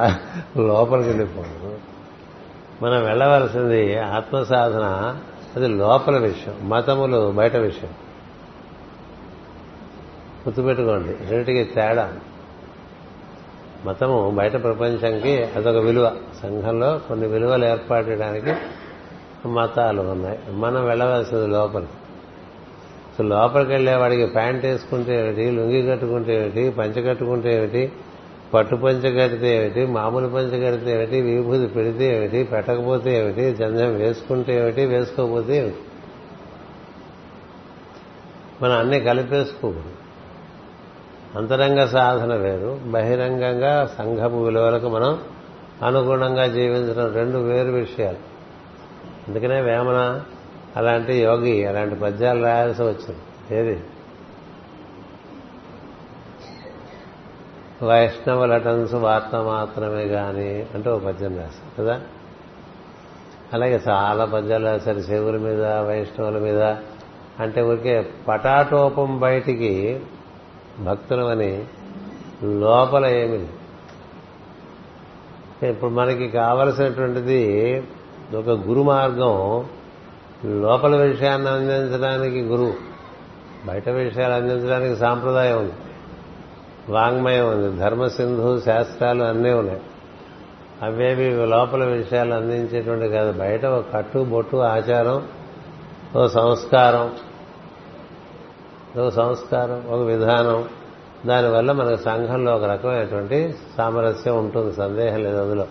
లోపలికి 0.57 1.09
వెళ్ళిపోకూడదు. 1.09 1.79
మనం 2.81 3.05
వెళ్ళవలసింది 3.05 3.99
ఆత్మసాధన 3.99 5.15
అది 5.55 5.67
లోపల 5.67 6.17
విషయం 6.17 6.69
మతములు 6.69 7.31
బయట 7.31 7.55
విషయం. 7.55 7.89
గుర్తుపెట్టుకోండి 10.47 11.09
రెండింటికి 11.09 11.63
తేడా. 11.63 12.13
మతము 13.85 14.29
బయట 14.29 14.63
ప్రపంచంకి 14.63 15.43
అదొక 15.43 15.75
విలువ. 15.75 16.11
సంఘంలో 16.43 17.01
కొన్ని 17.07 17.27
విలువలు 17.27 17.65
ఏర్పడడానికి 17.65 18.53
మతాలు 19.47 20.01
ఉన్నాయి. 20.01 20.39
మనం 20.49 20.85
వెళ్ళవలసింది 20.85 21.47
లోపలికి 21.47 21.91
సో 23.17 23.23
లోపలికి 23.23 23.71
వెళ్ళేవాడికి 23.71 24.25
ప్యాంట్ 24.25 24.65
వేసుకుంటే 24.65 25.23
ఏమిటి 25.23 25.51
లుంగి 25.51 25.87
కట్టుకుంటే 25.87 26.41
ఏమిటి 26.41 26.69
పంచ 26.69 27.01
కట్టుకుంటే 27.01 27.57
ఏమిటి 27.57 27.91
పట్టు 28.53 28.75
పంచ 28.75 29.01
కడితే 29.01 29.57
ఏమిటి 29.57 29.85
మామూలు 29.85 30.27
పంచ 30.27 30.67
కడితే 30.67 30.93
ఏమిటి 30.93 31.21
విభూతి 31.21 31.67
పెడితే 31.67 32.17
ఏమిటి 32.17 32.43
పెట్టకపోతే 32.43 33.19
ఏమిటి 33.19 33.55
జంజం 33.55 33.95
వేసుకుంటే 33.95 34.59
ఏమిటి 34.59 34.85
వేసుకోకపోతే 34.85 35.57
ఏమిటి? 35.57 35.77
మనం 38.61 38.79
అన్నీ 38.79 38.99
కలిపేసుకోకూడదు. 38.99 40.06
అంతరంగ 41.35 41.85
సాధన 41.85 42.35
వేరు. 42.35 42.79
బహిరంగంగా 42.85 43.95
సంఘపు 43.97 44.35
విలువలకు 44.35 44.89
మనం 44.89 45.21
అనుగుణంగా 45.85 46.47
జీవించడం 46.47 47.13
రెండు 47.13 47.37
వేరు 47.37 47.71
విషయాలు. 47.71 48.17
అందుకనే 49.27 49.61
వేమన 49.61 50.21
అలాంటి 50.75 51.13
యోగి 51.13 51.65
అలాంటి 51.65 51.95
పద్యాలు 51.95 52.43
రాయాల్సి 52.43 52.81
వచ్చింది. 52.81 53.55
ఏది? 53.55 53.83
వైష్ణవ 57.83 58.45
లటన్స్ 58.45 58.93
వార్త 58.93 59.35
మాత్రమే 59.35 60.03
గాని 60.03 60.65
అంటే 60.73 60.89
ఒక 60.89 61.05
పద్యం 61.05 61.37
రాశారు 61.37 61.83
కదా? 61.83 62.01
అలాగే 63.53 63.81
చాలా 63.89 64.25
పద్యాలు 64.25 64.65
రాశారు 64.65 64.97
చెవుల 64.97 65.37
మీద 65.37 65.65
వైష్ణవుల 65.65 66.37
మీద. 66.37 66.61
అంటే 67.39 67.61
ఊరికే 67.61 68.09
పటాటోపం 68.27 69.19
బయటికి 69.19 70.01
భక్తులమని 70.79 71.65
లోపల 72.43 73.05
ఏమి 73.05 73.47
ఇప్పుడు 75.67 75.91
మనకి 75.91 76.29
కావలసినటువంటిది 76.29 77.83
ఒక 78.33 78.49
గురు 78.49 78.83
మార్గం 78.83 79.65
లోపల 80.45 80.95
విషయాన్ని 80.95 81.49
అందించడానికి 81.49 82.41
గురువు 82.41 82.73
బయట 83.65 83.89
విషయాలు 83.89 84.33
అందించడానికి 84.33 84.95
సాంప్రదాయం 84.95 85.59
ఉంది. 85.59 85.73
వాంగ్మయం 86.89 87.49
ఉంది 87.49 87.77
ధర్మసింధు 87.77 88.59
శాస్త్రాలు 88.59 89.23
అన్నీ 89.23 89.53
ఉన్నాయి. 89.53 89.81
అవేవి 90.81 91.45
లోపల 91.45 91.83
విషయాలు 91.85 92.33
అందించేటువంటి 92.33 93.09
కాదు 93.09 93.39
బయట 93.39 93.65
ఒక 93.65 93.85
కట్టు 93.93 94.19
బొట్టు 94.19 94.57
ఆచారం 94.57 95.27
ఓ 96.15 96.27
సంస్కారం 96.27 97.11
ఒక 99.01 99.09
సంస్కారం 99.09 99.85
ఒక 99.89 100.01
విధానం. 100.01 100.69
దానివల్ల 101.25 101.71
మనకు 101.71 102.01
సంఘంలో 102.01 102.55
ఒక 102.55 102.63
రకమైనటువంటి 102.63 103.55
సామరస్యం 103.77 104.37
ఉంటుంది 104.37 104.75
సందేహం 104.75 105.23
లేదు 105.23 105.37
అందులో. 105.37 105.67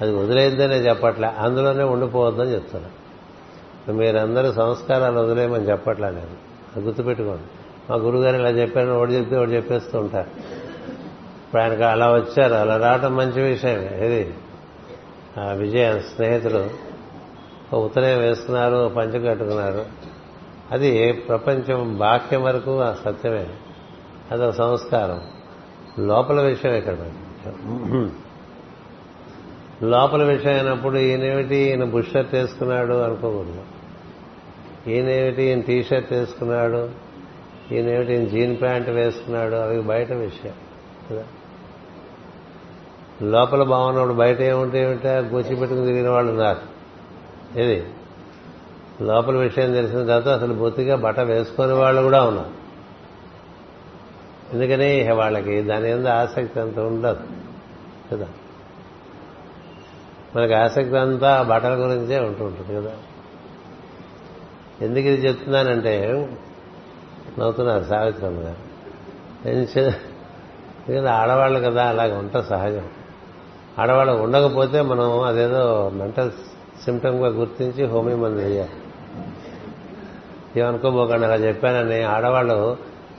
అది 0.00 0.14
వదిలేద్దనే 0.14 0.76
చెప్పట్లే 0.76 1.28
అందులోనే 1.28 1.84
ఉండిపోవద్దని 1.84 2.54
చెప్తున్నా 2.54 2.88
మీరందరూ 3.94 4.52
సంస్కారాలు 4.52 5.20
వదిలేయమని 5.20 5.64
చెప్పట్లా 5.64 6.10
నేను. 6.10 6.50
అది 6.76 6.86
గుర్తుపెట్టుకోండి. 6.86 7.42
మా 7.90 7.96
గురుగారు 7.96 8.36
ఇలా 8.36 8.50
చెప్పారు 8.50 8.90
ఒకటి 8.90 9.12
చెప్తే 9.12 9.36
ఒకటి 9.36 9.50
చెప్పేస్తూ 9.50 9.98
ఉంటారు. 9.98 10.26
ఇప్పుడు 11.46 11.62
ఆయనకు 11.62 11.82
అలా 11.82 12.12
వచ్చారు 12.12 12.54
అలా 12.54 12.76
రావటం 12.76 13.16
మంచి 13.16 13.42
విషయం. 13.42 13.80
ఇది 13.80 14.34
ఆ 15.38 15.52
విజయ 15.52 15.98
స్నేహితులు. 15.98 16.70
ఒక 17.72 17.84
ఉత్తరం 17.84 18.18
వేసుకున్నారు 18.18 18.92
పంచ 18.96 19.28
కట్టుకున్నారు. 19.28 19.84
అది 20.72 21.12
ప్రపంచం 21.12 21.96
బాహ్యం 21.98 22.42
వరకు 22.42 22.80
ఆ 22.80 22.96
సత్యమే. 23.04 23.46
అదొక 24.32 24.50
సంస్కారం. 24.50 25.20
లోపల 26.06 26.40
విషయం 26.40 26.74
ఇక్కడ 26.74 26.96
లోపల 29.82 30.22
విషయం 30.22 30.54
అయినప్పుడు 30.54 30.98
ఈయనేమిటి? 30.98 31.56
ఈయన 31.56 31.84
బుష్ 31.84 32.10
షర్ట్ 32.12 32.34
వేసుకున్నాడు 32.34 32.94
అనుకోకూడదు. 32.94 33.62
ఈయనేమిటి? 34.90 35.42
ఈయన 35.42 35.60
టీ 35.60 35.82
షర్ట్ 35.82 36.12
వేసుకున్నాడు. 36.12 36.90
ఈయనేమిటి? 37.72 38.12
ఈయన 38.12 38.24
జీన్ 38.24 38.60
ప్యాంట్ 38.60 38.88
వేసుకున్నాడు. 38.88 39.54
అవి 39.54 39.80
బయట 39.80 40.12
విషయం. 40.12 40.52
కదా? 41.10 41.24
లోపల 43.22 43.62
బాగున్నప్పుడు 43.62 44.14
బయట 44.14 44.40
ఏముంటే 44.40 44.82
ఏమిటా? 44.82 45.18
గోచి 45.18 45.56
పెట్టుకుని 45.56 45.86
తిరిగిన 45.86 46.10
వాళ్ళు 46.10 46.32
ఉన్నారు. 46.32 46.60
ఇది 47.60 47.86
లోపల 49.02 49.36
విషయం 49.36 49.72
తెలిసిన 49.72 49.98
తర్వాత 49.98 50.28
అసలు 50.28 50.54
బొత్తిగా 50.54 50.96
బట్ట 50.96 51.20
వేసుకునే 51.20 51.72
వాళ్ళు 51.72 52.02
కూడా 52.02 52.24
ఉన్నారు 52.24 52.60
ఎందుకని 54.52 55.12
వాళ్ళకి 55.12 55.62
దాని 55.62 55.94
మీద 55.94 56.08
ఆసక్తి 56.08 56.60
అంత 56.60 56.78
ఉండదు. 56.78 57.20
కదా? 58.12 58.28
మనకి 60.36 60.54
ఆసక్తి 60.54 60.98
అంతా 60.98 61.42
బట్టల 61.42 61.74
గురించే 61.74 62.18
ఉంటుంటుంది 62.18 62.76
కదా? 62.76 62.92
ఎందుకు 64.82 65.06
ఇది 65.06 65.26
చెప్తున్నానంటే 65.26 66.28
నవ్వుతున్నారు 67.38 67.84
సావిత్రమ్మ 67.84 68.40
గారు. 68.40 68.70
ఎందుకంటే 69.48 71.08
ఆడవాళ్ళు 71.08 71.70
కదా 71.70 71.84
అలాగ 71.84 72.18
ఉంటా 72.18 72.40
సహజం. 72.40 72.88
ఆడవాళ్ళు 73.78 74.12
ఉండకపోతే 74.12 74.80
మనం 74.82 75.20
అదేదో 75.20 75.90
మెంటల్ 75.94 76.30
సిమ్టమ్గా 76.84 77.28
గుర్తించి 77.28 77.86
హోమీ 77.86 78.14
మంది 78.14 78.44
వేయాలి 78.44 78.70
ఏమనుకోబోకండి 80.56 81.26
అలా 81.26 81.34
చెప్పానని 81.34 82.02
ఆడవాళ్ళు 82.02 82.76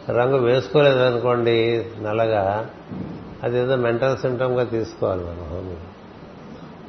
రంగు 0.09 0.37
వేసుకోలేదు 0.37 0.99
అనుకోండి 0.99 1.85
నల్లగా 2.01 2.69
అదేదో 3.43 3.75
మెంటల్ 3.75 4.17
సిమ్టమ్గా 4.17 4.63
తీసుకోవాలి 4.63 5.21
మనం 5.21 5.77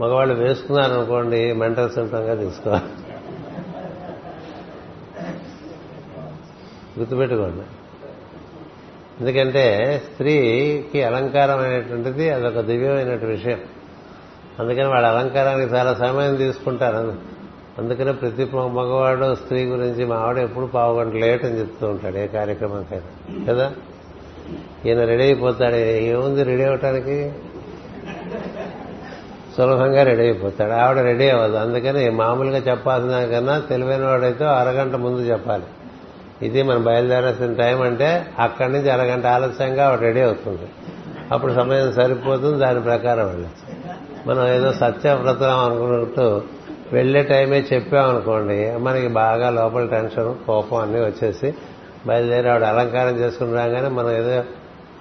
మగవాళ్ళు 0.00 0.35
వేసుకున్నారు 0.35 0.92
అనుకోండి 0.92 1.52
మెంటల్ 1.52 1.90
సిమ్టమ్గా 1.90 2.35
తీసుకోవాలి. 2.35 2.85
గుర్తుపెట్టుకోండి. 6.98 7.62
ఎందుకంటే 9.20 9.98
స్త్రీకి 10.12 11.02
అలంకారం 11.02 11.59
అనేటువంటిది 11.59 12.31
అదొక 12.31 12.61
దివ్యమైనటువంటి 12.61 13.26
విషయం. 13.26 13.61
అందుకని 14.59 14.87
వాళ్ళ 14.87 15.07
అలంకారానికి 15.07 15.74
చాలా 15.74 15.94
సమయం 15.94 16.37
తీసుకుంటారు. 16.37 17.31
అందుకనే 17.78 18.12
ప్రతి 18.12 18.44
మగవాడు 18.54 19.35
స్త్రీ 19.35 19.64
గురించి 19.64 20.04
మా 20.04 20.16
ఆవిడ 20.16 20.38
ఎప్పుడు 20.38 20.66
పావుగంట 20.66 21.14
లేట్ 21.14 21.44
అని 21.44 21.58
చెప్తూ 21.58 21.87
ఉంటాడు 21.87 22.16
ఏ 22.16 22.26
కార్యక్రమానికైనా. 22.26 23.52
కదా? 23.52 23.72
ఈయన 24.87 25.04
రెడీ 25.04 25.22
అయిపోతాడు. 25.22 25.74
ఏముంది 25.76 26.42
రెడీ 26.42 26.62
అవటానికి? 26.62 27.32
సులభంగా 29.56 30.02
రెడీ 30.02 30.22
అయిపోతాడు. 30.22 30.72
ఆవిడ 30.72 30.98
రెడీ 30.98 31.28
అవ్వదు. 31.28 31.56
అందుకని 31.56 32.11
మామూలుగా 32.11 32.58
చెప్పాల్సిన 32.58 33.26
కన్నా 33.26 33.58
తెలివైన 33.58 34.04
వాడైతే 34.04 34.44
అరగంట 34.44 34.94
ముందు 34.94 35.18
చెప్పాలి. 35.18 35.64
ఇది 36.42 36.62
మనం 36.62 36.85
బయలుదేరాల్సిన 36.85 37.52
టైం 37.52 37.82
అంటే 37.82 38.26
అక్కడి 38.38 38.72
నుంచి 38.72 38.90
అరగంట 38.90 39.26
ఆలస్యంగా 39.26 39.87
ఆవిడ 39.87 40.00
రెడీ 40.00 40.20
అవుతుంది. 40.20 40.68
అప్పుడు 41.32 41.52
సమయం 41.52 41.92
సరిపోతుంది. 41.92 42.58
దాని 42.58 42.80
ప్రకారం 42.80 43.26
వెళ్ళచ్చు. 43.26 43.72
మనం 44.26 44.48
ఏదో 44.48 44.72
సత్యవ్రతం 44.72 45.64
అనుకున్నట్టు 45.64 46.42
వెళ్ళే 46.92 47.22
టైమే 47.22 47.64
చెప్పామనుకోండి 47.72 48.76
మనకి 48.78 49.09
బాగా 49.09 49.50
లోపల 49.50 49.87
టెన్షన్ 49.87 50.35
కోపం 50.46 50.78
అన్నీ 50.78 51.00
వచ్చేసి 51.00 51.55
బయలుదేరి 52.07 52.48
ఆవిడ 52.48 52.64
అలంకారం 52.64 53.16
చేసుకుని 53.16 53.55
రాగానే 53.55 53.88
మనం 53.88 54.11
ఏదో 54.11 54.42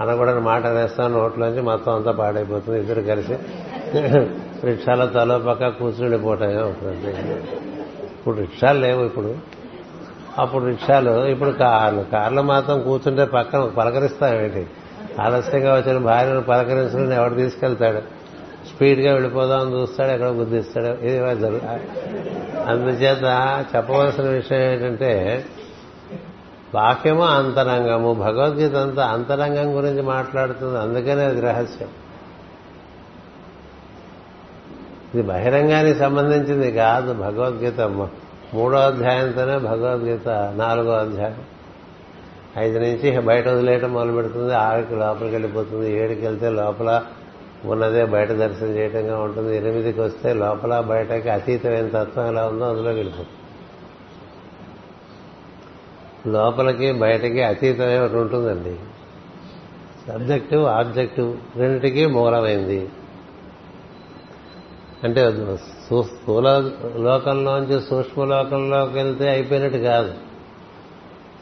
అనకూడని 0.02 0.40
మాట 0.40 0.66
అనేస్తాం 0.66 1.14
నోట్లోంచి 1.14 1.62
మొత్తం 1.62 1.96
అంతా 1.96 2.12
పాడైపోతుంది 2.12 2.80
ఇద్దరు 2.80 3.02
కలిసి 3.02 3.36
రిక్షాలో 4.66 5.06
తలో 5.08 5.40
పక్క 5.40 5.68
కూర్చుండిపోవటమే 5.68 6.58
ఉంటుంది 6.58 7.12
ఇప్పుడు 8.12 8.36
రిక్షాలు 8.38 8.80
లేవు 8.80 9.06
ఇప్పుడు. 9.06 9.36
అప్పుడు 10.38 10.66
రిక్షాలు 10.66 11.26
ఇప్పుడు 11.26 11.50
కార్లు 11.50 12.02
కార్లు 12.12 12.42
మాత్రం 12.42 12.82
కూర్చుంటే 12.82 13.26
పక్కన 13.26 13.72
పలకరిస్తామేంటి 13.78 14.68
ఆలస్యంగా 15.22 15.76
వచ్చిన 15.76 15.98
భార్యను 15.98 16.42
పలకరించడం 16.42 17.14
ఎవడు 17.14 17.34
తీసుకెళ్తాడు? 17.34 18.21
స్పీడ్గా 18.68 19.14
వెళ్ళిపోదాం 19.14 19.82
చూస్తాడు 19.82 20.12
ఎక్కడ 20.12 20.30
బుద్ధిస్తాడు. 20.30 20.86
ఇది 20.86 21.40
జరుగు 21.40 21.62
అందుచేత 22.68 23.24
చెప్పవలసిన 23.76 24.30
విషయం 24.30 24.60
ఏంటంటే 24.60 25.46
వాక్యము 26.76 27.24
అంతరంగము 27.24 28.14
భగవద్గీత 28.14 28.76
అంతా 28.76 29.06
అంతరంగం 29.06 29.78
గురించి 29.78 30.02
మాట్లాడుతుంది. 30.02 30.80
అందుకనే 30.80 31.24
అది 31.24 31.42
రహస్యం. 31.42 31.88
ఇది 35.14 35.24
బహిరంగానికి 35.24 36.00
సంబంధించింది 36.00 36.72
కాదు 36.72 37.14
భగవద్గీత. 37.14 37.82
మూడో 38.54 38.78
అధ్యాయంతోనే 38.78 39.58
భగవద్గీత 39.58 40.30
నాలుగో 40.56 40.92
అధ్యాయం. 40.92 41.42
ఐదు 42.58 42.80
నుంచి 42.80 43.20
బయట 43.20 43.48
వదిలేయటం 43.48 43.94
మొదలు 43.94 44.12
పెడుతుంది 44.12 44.54
ఆరుకి 44.54 44.96
లోపలికి 44.96 45.36
వెళ్ళిపోతుంది. 45.36 45.98
ఏడుకి 46.00 46.22
వెళ్తే 46.22 46.50
లోపల 46.50 47.02
ఉన్నదే 47.66 48.06
బయట 48.06 48.32
దర్శనం 48.32 48.76
చేయటంగా 48.76 49.20
ఉంటుంది. 49.20 49.58
ఎనిమిదికి 49.58 50.02
వస్తే 50.02 50.34
లోపల 50.34 50.80
బయటకి 50.80 51.30
అతీతమైన 51.30 51.88
తత్వం 51.88 52.28
ఎలా 52.28 52.48
ఉందో 52.48 52.66
అందులోకి 52.66 52.96
వెళ్ళిపోతుంది. 52.96 53.30
లోపలికి 56.34 56.92
బయటకి 56.92 57.44
అతీతమే 57.44 58.00
ఒకటి 58.00 58.16
ఉంటుందండి. 58.16 58.76
సబ్జెక్టివ్ 60.08 60.66
ఆబ్జెక్టివ్ 60.66 61.38
రెండింటికి 61.56 62.06
మూలమైంది. 62.06 62.90
అంటే 65.04 65.32
స్థూల 66.02 66.72
లోకంలోంచి 66.96 67.82
సూక్ష్మ 67.82 68.24
లోకంలోకి 68.24 68.94
వెళ్తే 68.94 69.30
అయిపోయినట్టు 69.30 69.78
కాదు. 69.78 70.14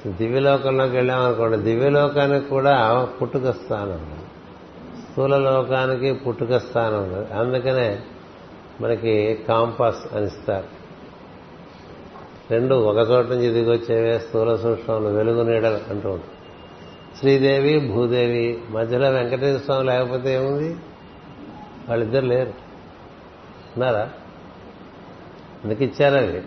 దివ్యలోకంలోకి 0.08 0.96
వెళ్ళామనుకోండి 0.96 1.58
దివ్యలోకానికి 1.58 2.46
కూడా 2.46 3.08
పుట్టుక 3.22 3.52
స్థానం. 3.52 4.29
స్థూల 5.20 5.38
లోకానికి 5.38 6.14
పుట్టుక 6.14 6.58
స్థానం 6.58 7.26
అందుకనే 7.40 8.00
మనకి 8.82 9.46
కాంపాస్ 9.48 10.16
అనిస్తారు 10.16 10.64
రెండు 12.52 12.76
ఒక 12.76 13.10
చోట 13.10 13.26
నుంచి 13.26 13.54
దిగొచ్చేవే 13.54 14.20
స్థూల 14.20 14.56
సూక్ష్మలు 14.56 15.08
వెలుగు 15.08 15.44
నీడలు 15.44 15.80
అంటూ 15.90 16.20
శ్రీదేవి 17.20 17.80
భూదేవి 17.80 18.62
మధ్యలో 18.70 19.10
వెంకటేశ్వర 19.10 19.62
స్వామి 19.66 19.84
లేకపోతే 19.84 20.34
ఏముంది? 20.34 20.76
వాళ్ళిద్దరు 21.90 22.26
లేరు. 22.26 22.50
ఉన్నారా? 23.78 24.10
అందుకు 25.66 25.84
ఇచ్చారు 25.84 26.42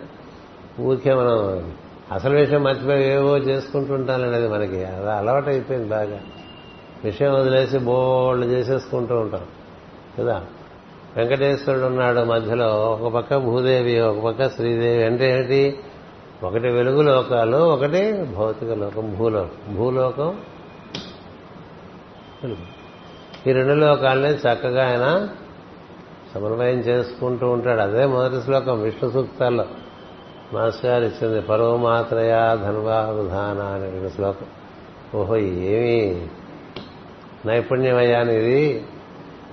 ఊరికే 0.81 1.13
మనం 1.13 1.73
అసలు 2.11 2.35
విషయం 2.35 2.63
మర్చిపోయి 2.63 3.03
ఏవో 3.03 3.37
చేసుకుంటుంటానండి 3.37 4.35
అది 4.35 4.47
మనకి. 4.47 4.83
అది 4.83 5.11
అలవాటు 5.11 5.49
అయిపోయింది 5.49 5.89
బాగా. 5.89 6.19
విషయం 7.05 7.33
వదిలేసి 7.33 7.77
బోళ్ళు 7.77 8.45
చేసేసుకుంటూ 8.45 9.15
ఉంటాం 9.15 9.41
కదా? 10.19 10.45
వెంకటేశ్వరుడు 11.17 11.83
ఉన్నాడు 11.83 12.19
మధ్యలో 12.19 12.99
ఒక 13.01 13.13
పక్క 13.13 13.35
భూదేవి 13.35 13.99
ఒక 13.99 14.23
పక్క 14.25 14.49
శ్రీదేవి. 14.49 15.03
అంటే 15.03 15.37
ఏంటి 15.37 15.79
ఒకటి 16.43 16.67
వెలుగు 16.67 17.01
లోకాలు 17.01 17.57
ఒకటి 17.57 18.23
భౌతిక 18.23 18.69
లోకం 18.69 19.15
భూలోకం. 19.17 19.75
భూలోకం 19.75 20.27
వెలుగు. 22.43 22.73
ఈ 23.49 23.53
రెండు 23.53 23.73
లోకాలని 23.73 24.35
చక్కగా 24.35 24.87
ఆయన 24.89 25.29
సమన్వయం 26.35 26.79
చేసుకుంటూ 26.79 27.49
ఉంటాడు. 27.49 27.81
అదే 27.81 28.05
మొదటి 28.05 28.41
శ్లోకం 28.41 28.81
విష్ణు 28.81 29.09
సూక్తాల్లో. 29.09 29.65
మాస్టర్ 30.53 30.91
గారు 30.91 31.03
ఇచ్చింది 31.03 31.41
పరవమాత్రయా 31.41 32.55
ధనువాధాన 32.55 33.61
అనే 33.61 34.09
శ్లోకం. 34.09 34.45
ఓహో 35.19 35.37
ఏమి 35.37 36.27
నైపుణ్యమయ్యాను 37.45 38.31
ఇది 38.31 38.85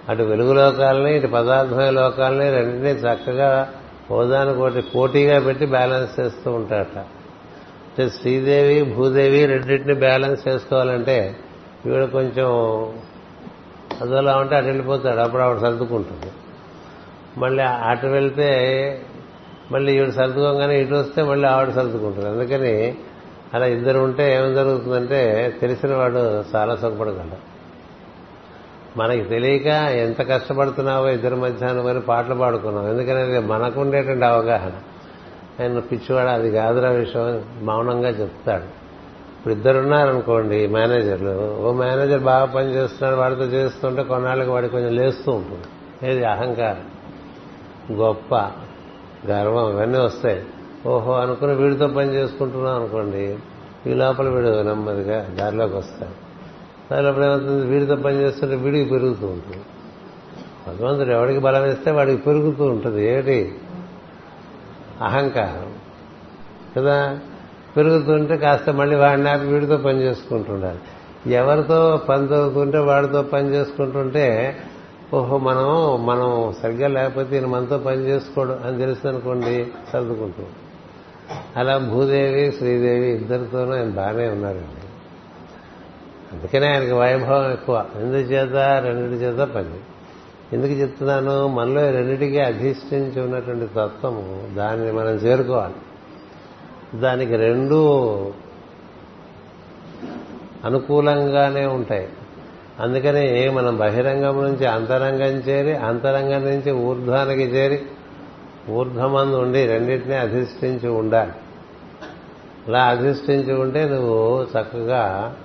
అటు 0.08 0.22
వెలుగు 0.22 0.52
లోకాలని 0.52 1.16
ఇటు 1.16 1.26
పదార్థమైన 1.26 1.90
లోకాలని 1.90 2.50
రెండింటినీ 2.50 2.90
చక్కగా 2.90 3.68
హోదానుకోటి 4.10 4.80
పోటీగా 4.80 5.40
పెట్టి 5.40 5.66
బ్యాలెన్స్ 5.66 6.20
చేస్తూ 6.20 6.52
ఉంటాడట 6.52 6.98
అంటే 6.98 8.08
శ్రీదేవి 8.08 8.82
భూదేవి 8.82 9.46
రెండింటిని 9.46 9.94
బ్యాలెన్స్ 9.94 10.48
చేసుకోవాలంటే 10.48 11.36
ఈవిడ 11.86 12.04
కొంచెం 12.04 12.46
అదోలా 14.00 14.36
ఉంటే 14.36 14.56
అటు 14.56 14.66
వెళ్ళిపోతాడు 14.66 15.20
అప్పుడు 15.20 15.42
ఆవిడ 15.42 15.58
సర్దుకుంటుంది. 15.58 16.32
మళ్ళీ 17.38 17.62
అటు 17.62 18.06
వెళ్తే 18.06 18.50
మళ్ళీ 19.72 19.96
ఈవిడ 19.96 20.08
సర్దుకోగానే 20.08 20.80
ఇటు 20.80 20.94
వస్తే 20.94 21.22
మళ్ళీ 21.22 21.48
ఆవిడ 21.48 21.74
సర్దుకుంటుంది. 21.74 22.28
అందుకని 22.28 22.94
అలా 23.54 23.66
ఇద్దరు 23.66 23.98
ఉంటే 23.98 24.34
ఏం 24.34 24.54
జరుగుతుందంటే 24.54 25.54
తెలిసిన 25.60 25.94
వాడు 25.94 26.44
చాలా 26.56 26.76
సుఖపడగలడు. 26.76 27.49
మనకి 28.96 29.22
తెలియక 29.22 29.66
ఎంత 29.92 30.30
కష్టపడుతున్నావో 30.30 31.08
ఇద్దరి 31.08 31.36
మధ్యాహ్నం 31.36 31.86
అని 31.86 32.00
పాటలు 32.00 32.34
పాడుకున్నాం. 32.34 32.88
ఎందుకంటే 32.88 33.22
అది 33.22 33.38
మనకు 33.38 33.80
అవగాహన. 34.24 34.72
ఆయన 35.60 35.78
పిచ్చివాడు 35.78 36.28
అది 36.28 36.50
కాదురా 36.50 36.90
విషయం 36.90 37.44
మౌనంగా 37.62 38.08
చెప్తాడు. 38.08 38.62
ఇప్పుడు 39.38 39.54
ఇద్దరున్నారనుకోండి 39.54 40.66
మేనేజర్లు 40.66 41.62
ఓ 41.62 41.72
మేనేజర్ 41.72 42.20
బాగా 42.20 42.44
పనిచేస్తున్నాడు 42.44 43.20
వాడితో 43.20 43.44
చేస్తుంటే 43.44 44.02
కొన్నాళ్ళకి 44.02 44.50
వాడికి 44.50 44.72
కొంచెం 44.72 44.96
లేస్తూ 44.96 45.32
ఉంటుంది. 45.32 45.64
ఏది 46.10 46.24
అహంకారం 46.24 46.84
గొప్ప 47.98 48.34
గర్వం 49.26 49.70
ఇవన్నీ 49.70 49.98
వస్తాయి. 49.98 50.44
ఓహో 50.86 51.12
అనుకుని 51.12 51.54
వీడితో 51.54 51.86
పని 51.86 52.14
చేసుకుంటున్నాం 52.14 52.74
అనుకోండి 52.74 53.38
ఈ 53.86 53.94
లోపల 53.94 54.28
వీడు 54.28 54.62
నెమ్మదిగా 54.62 55.22
దారిలోకి 55.22 55.76
వస్తాడు. 55.76 56.29
దానిలోపల 56.90 57.24
ఏమవుతుంది 57.24 57.66
వీడితో 57.66 57.96
పని 57.96 58.16
చేస్తుంటే 58.16 58.56
వీడికి 58.56 58.90
పెరుగుతూ 58.90 59.26
ఉంటుంది. 59.26 59.60
భగవంతుడు 60.68 61.10
ఎవడికి 61.10 61.38
బలం 61.38 61.66
ఇస్తే 61.66 61.90
వాడికి 61.90 62.22
పెరుగుతూ 62.22 62.64
ఉంటుంది. 62.64 63.08
ఏమిటి? 63.08 63.54
అహంకారం. 65.02 65.72
కదా? 66.76 67.18
పెరుగుతుంటే 67.76 68.36
కాస్త 68.36 68.70
మళ్ళీ 68.70 68.96
వాడిని 68.96 69.30
ఆపి 69.30 69.46
వీడితో 69.46 69.76
పని 69.76 70.02
చేసుకుంటుండాలి. 70.02 70.78
ఎవరితో 71.32 72.00
పని 72.08 72.26
చదువుతుంటే 72.26 72.78
వాడితో 72.78 73.22
పని 73.22 73.48
చేసుకుంటుంటే 73.54 74.56
ఓహో 75.14 75.38
మనం 75.38 76.06
మనం 76.06 76.54
సరిగ్గా 76.62 76.88
లేకపోతే 76.88 77.36
ఈయన 77.36 77.46
మనతో 77.46 77.78
పని 77.78 77.96
చేసుకోడు 77.96 78.58
అని 78.66 78.78
తెలిసిందనుకోండి 78.78 79.66
సర్దుకుంటూ. 79.92 80.42
అలా 81.56 81.78
భూదేవి 81.78 82.52
శ్రీదేవి 82.52 83.08
ఇద్దరితోనూ 83.08 83.72
ఆయన 83.72 83.88
బాగానే 83.88 84.28
ఉన్నారండి. 84.28 84.79
అందుకనే 86.32 86.66
ఆయనకి 86.66 86.92
వైభవం 86.92 87.52
ఎక్కువ. 87.52 87.84
ఎందుచేత 87.96 88.82
రెండింటి 88.84 89.24
చేత 89.24 89.48
పని. 89.48 89.74
ఎందుకు 90.52 90.72
చెప్తున్నాను? 90.72 91.48
మనలో 91.48 91.90
రెండింటికి 91.90 92.40
అధిష్ఠించి 92.40 93.20
ఉన్నటువంటి 93.20 93.66
తత్వము 93.66 94.54
దాన్ని 94.54 94.92
మనం 94.92 95.10
చేరుకోవాలి. 95.10 95.74
దానికి 97.00 97.36
రెండు 97.36 97.74
అనుకూలంగానే 100.64 101.66
ఉంటాయి. 101.66 102.08
అందుకని 102.80 103.50
మనం 103.50 103.76
బహిరంగం 103.76 104.42
నుంచి 104.42 104.66
అంతరంగం 104.66 105.38
చేరి 105.38 105.76
అంతరంగం 105.76 106.44
నుంచి 106.44 106.72
ఊర్ధ్వానికి 106.72 107.42
చేరి 107.42 107.82
ఊర్ధ్వమందు 108.70 109.36
ఉండి 109.36 109.66
రెండింటినీ 109.66 110.14
అధిష్ఠించి 110.14 110.88
ఉండాలి. 110.88 111.32
అలా 112.68 112.84
అధిష్ఠించి 112.84 113.54
ఉంటే 113.54 113.84
నువ్వు 113.84 114.42
చక్కగా 114.42 115.36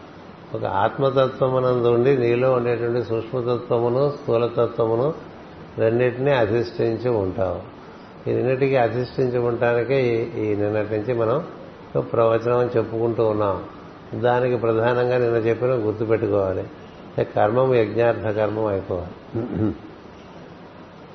ఒక 0.55 0.65
ఆత్మతత్వమునందు 0.65 1.87
ఉండి 1.87 2.17
నీలో 2.17 2.51
ఉండేటువంటి 2.51 3.03
సూక్ష్మతత్వమును 3.03 4.09
స్థూలతత్వమును 4.09 5.13
రెండింటినీ 5.77 6.31
అధిష్ఠించి 6.31 7.09
ఉంటావు. 7.09 7.59
ఈ 8.29 8.33
రెండింటికి 8.35 8.77
అధిష్ఠించి 8.77 9.39
ఉండటానికే 9.39 9.99
ఈ 10.37 10.55
నిన్నటి 10.55 10.97
నుంచి 10.97 11.13
మనం 11.13 11.43
ప్రవచనం 11.99 12.69
చెప్పుకుంటూ 12.77 13.25
ఉన్నాం. 13.25 13.63
దానికి 14.21 14.55
ప్రధానంగా 14.55 15.17
నిన్న 15.17 15.35
చెప్పిన 15.35 15.69
గుర్తుపెట్టుకోవాలి. 15.69 16.63
కర్మం 17.23 17.75
యజ్ఞార్థ 17.75 18.27
కర్మం 18.27 18.65
అయిపోవాలి. 18.65 19.13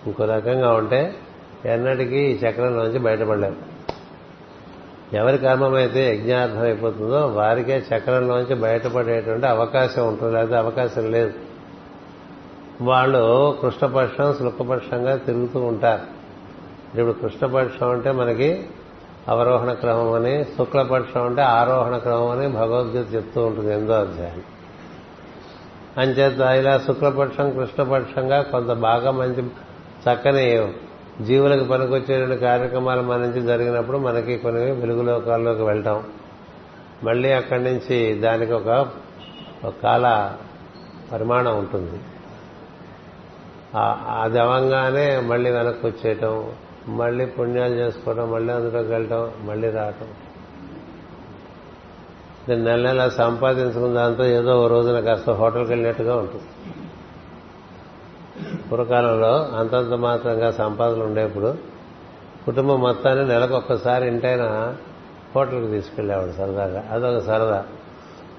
ఇంకో 0.07 0.25
రకంగా 0.25 0.73
ఉంటే 0.73 1.15
ఎన్నటికీ 1.65 2.17
ఈ 2.17 2.35
చక్రంలోంచి 2.35 2.99
బయటపడలేము 2.99 3.70
ఎవరి 5.15 5.39
కర్మమైతే 5.39 5.83
అయితే 5.83 6.17
యజ్ఞార్థం 6.17 6.61
అయిపోతుందో 6.61 7.27
వారికే 7.27 7.77
చక్రంలోంచి 7.77 8.55
బయటపడేటువంటి 8.55 9.47
అవకాశం 9.47 10.09
ఉంటుంది 10.09 10.35
లేదా 10.35 10.59
అవకాశం 10.59 11.11
లేదు. 11.11 11.33
వాళ్ళు 12.83 13.59
కృష్ణపక్షం 13.63 14.35
శుక్లపక్షంగా 14.35 15.17
తిరుగుతూ 15.17 15.61
ఉంటారు. 15.61 16.03
ఇప్పుడు 17.01 17.13
కృష్ణపక్షం 17.13 17.91
అంటే 17.91 18.11
మనకి 18.11 18.67
అవరోహణ 19.29 19.73
క్రమం 19.73 20.13
అని 20.13 20.45
శుక్లపక్షం 20.45 21.27
అంటే 21.27 21.43
ఆరోహణ 21.43 21.97
క్రమం 21.97 22.29
అని 22.29 22.49
భగవద్గీత 22.49 23.15
చెప్తూ 23.15 23.47
ఉంటుంది 23.47 23.75
ఎందో 23.75 23.93
అధ్యాయం. 23.93 24.43
అంచేత 25.99 26.41
ఇలా 26.41 26.79
శుక్లపక్షం 26.79 27.51
కృష్ణపక్షంగా 27.51 28.43
కొంత 28.43 28.73
బాగా 28.73 29.11
మంచి 29.11 29.43
చక్కని 30.09 30.73
జీవులకు 31.21 31.65
పనికొచ్చేటువంటి 31.65 32.43
కార్యక్రమాలు 32.43 33.03
మన 33.03 33.17
నుంచి 33.17 33.41
జరిగినప్పుడు 33.41 33.99
మనకి 33.99 34.37
కొన్ని 34.37 34.71
వెలుగు 34.71 35.03
లోకాల్లోకి 35.03 35.63
వెళ్ళటం 35.63 36.03
మళ్ళీ 37.05 37.33
అక్కడి 37.33 37.65
నుంచి 37.65 38.15
దానికి 38.15 38.53
ఒక 38.53 38.87
కాల 39.83 40.35
పరిమాణం 41.13 41.59
ఉంటుంది. 41.59 42.01
అది 44.21 44.39
అవంగానే 44.41 45.21
మళ్ళీ 45.21 45.51
వెనక్కి 45.51 45.87
వచ్చేయటం 45.87 46.53
మళ్ళీ 46.89 47.27
పుణ్యాలు 47.27 47.75
చేసుకోవటం 47.75 48.33
మళ్ళీ 48.33 48.53
అందులోకి 48.53 48.89
వెళ్ళటం 48.89 49.31
మళ్ళీ 49.41 49.71
రావటం. 49.71 50.09
నెల 52.49 52.81
నెల 52.81 53.09
సంపాదించుకున్న 53.09 53.95
దాంతో 53.95 54.25
ఏదో 54.25 54.65
ఓ 54.65 54.69
రోజున 54.69 55.01
కాస్త 55.01 55.31
హోటల్కి 55.31 55.71
వెళ్ళినట్టుగా 55.71 56.17
ఉంటుంది. 56.17 56.45
పూర్వకాలంలో 58.73 59.49
అంతంత 59.59 59.93
మాత్రంగా 59.93 60.51
సంపాదనలు 60.51 61.05
ఉండేప్పుడు 61.05 61.55
కుటుంబం 62.47 62.81
మొత్తాన్ని 62.81 63.29
నెలకు 63.29 63.55
ఒక్కసారి 63.55 64.07
ఇంటైనా 64.07 64.77
హోటల్కి 65.37 65.67
తీసుకెళ్ళేవాడు 65.67 66.33
సరదాగా. 66.33 66.89
అదొక 66.91 67.19
సరదా. 67.19 67.65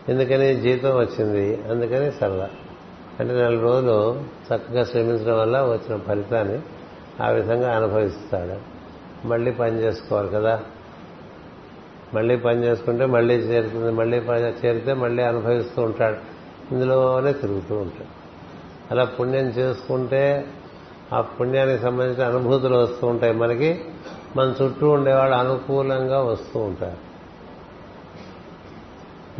ఎందుకని 0.10 0.56
జీతం 0.56 0.98
వచ్చింది. 0.98 1.62
అందుకని 1.72 2.12
సరదా. 2.12 2.50
అంటే 3.20 3.34
నెల 3.34 3.60
రోజులు 3.60 4.24
చక్కగా 4.54 4.84
శ్రమించడం 4.84 5.40
వల్ల 5.40 5.62
వచ్చిన 5.62 6.00
ఫలితాన్ని 6.00 6.60
ఆ 7.24 7.30
విధంగా 7.30 7.76
అనుభవిస్తాడు. 7.76 8.72
మళ్ళీ 9.28 9.52
పని 9.52 9.78
చేసుకోవాలి 9.78 10.30
కదా. 10.30 10.62
మళ్ళీ 12.14 12.36
పని 12.36 12.64
చేసుకుంటే 12.64 13.06
మళ్ళీ 13.06 13.36
చేరుతుంది. 13.36 13.92
మళ్ళీ 13.92 14.18
చేరితే 14.66 14.94
మళ్ళీ 14.94 15.24
అనుభవిస్తూ 15.24 15.82
ఉంటాడు. 15.82 16.18
ఇందులోనే 16.74 17.34
తిరుగుతూ 17.34 17.76
ఉంటాడు. 17.76 18.21
అలా 18.92 19.04
పుణ్యం 19.04 19.46
చేసుకుంటే 19.46 20.48
ఆ 21.14 21.22
పుణ్యానికి 21.22 21.84
సంబంధించిన 21.84 22.28
అనుభూతులు 22.28 22.76
వస్తూ 22.76 23.08
ఉంటాయి 23.08 23.34
మనకి. 23.34 23.86
మన 24.36 24.54
చుట్టూ 24.62 24.90
ఉండేవాళ్ళు 24.90 25.36
అనుకూలంగా 25.36 26.22
వస్తూ 26.22 26.60
ఉంటారు. 26.60 27.12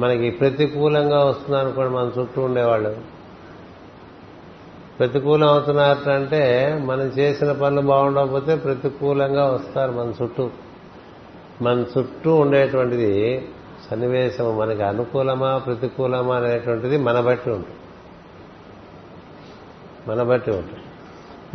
మనకి 0.02 0.30
ప్రతికూలంగా 0.30 1.26
వస్తున్నారు 1.26 1.66
అనుకోండి 1.66 1.94
మన 1.94 2.12
చుట్టూ 2.20 2.42
ఉండేవాళ్ళు. 2.42 2.98
ప్రతికూలం 5.00 5.48
అవుతున్నారంటే 5.48 6.74
మనం 6.86 7.02
చేసిన 7.02 7.52
పనులు 7.52 7.88
బాగుండకపోతే 7.88 8.56
ప్రతికూలంగా 8.56 9.46
వస్తారు 9.46 9.92
మన 9.92 10.14
చుట్టూ. 10.24 10.50
మన 11.62 11.86
చుట్టూ 11.98 12.36
ఉండేటువంటిది 12.36 13.48
సన్నివేశం 13.92 14.58
మనకి 14.58 14.84
అనుకూలమా 14.84 15.58
ప్రతికూలమా 15.58 16.36
అనేటువంటిది 16.36 16.98
మన 16.98 17.20
బట్టి 17.20 17.50
ఉంటుంది. 17.50 17.81
మన 20.12 20.24
బట్టి 20.24 20.52
ఉంటుంది. 20.52 20.80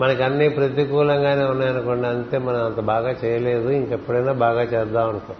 మనకి 0.00 0.22
అన్ని 0.22 0.48
ప్రతికూలంగానే 0.48 1.44
ఉన్నాయనుకోండి 1.44 2.08
అంతే 2.08 2.38
మనం 2.38 2.64
అంత 2.64 2.80
బాగా 2.80 3.10
చేయలేదు 3.10 3.68
ఇంకెప్పుడైనా 3.68 4.32
బాగా 4.32 4.62
చేద్దాం 4.62 5.08
అనుకో. 5.08 5.34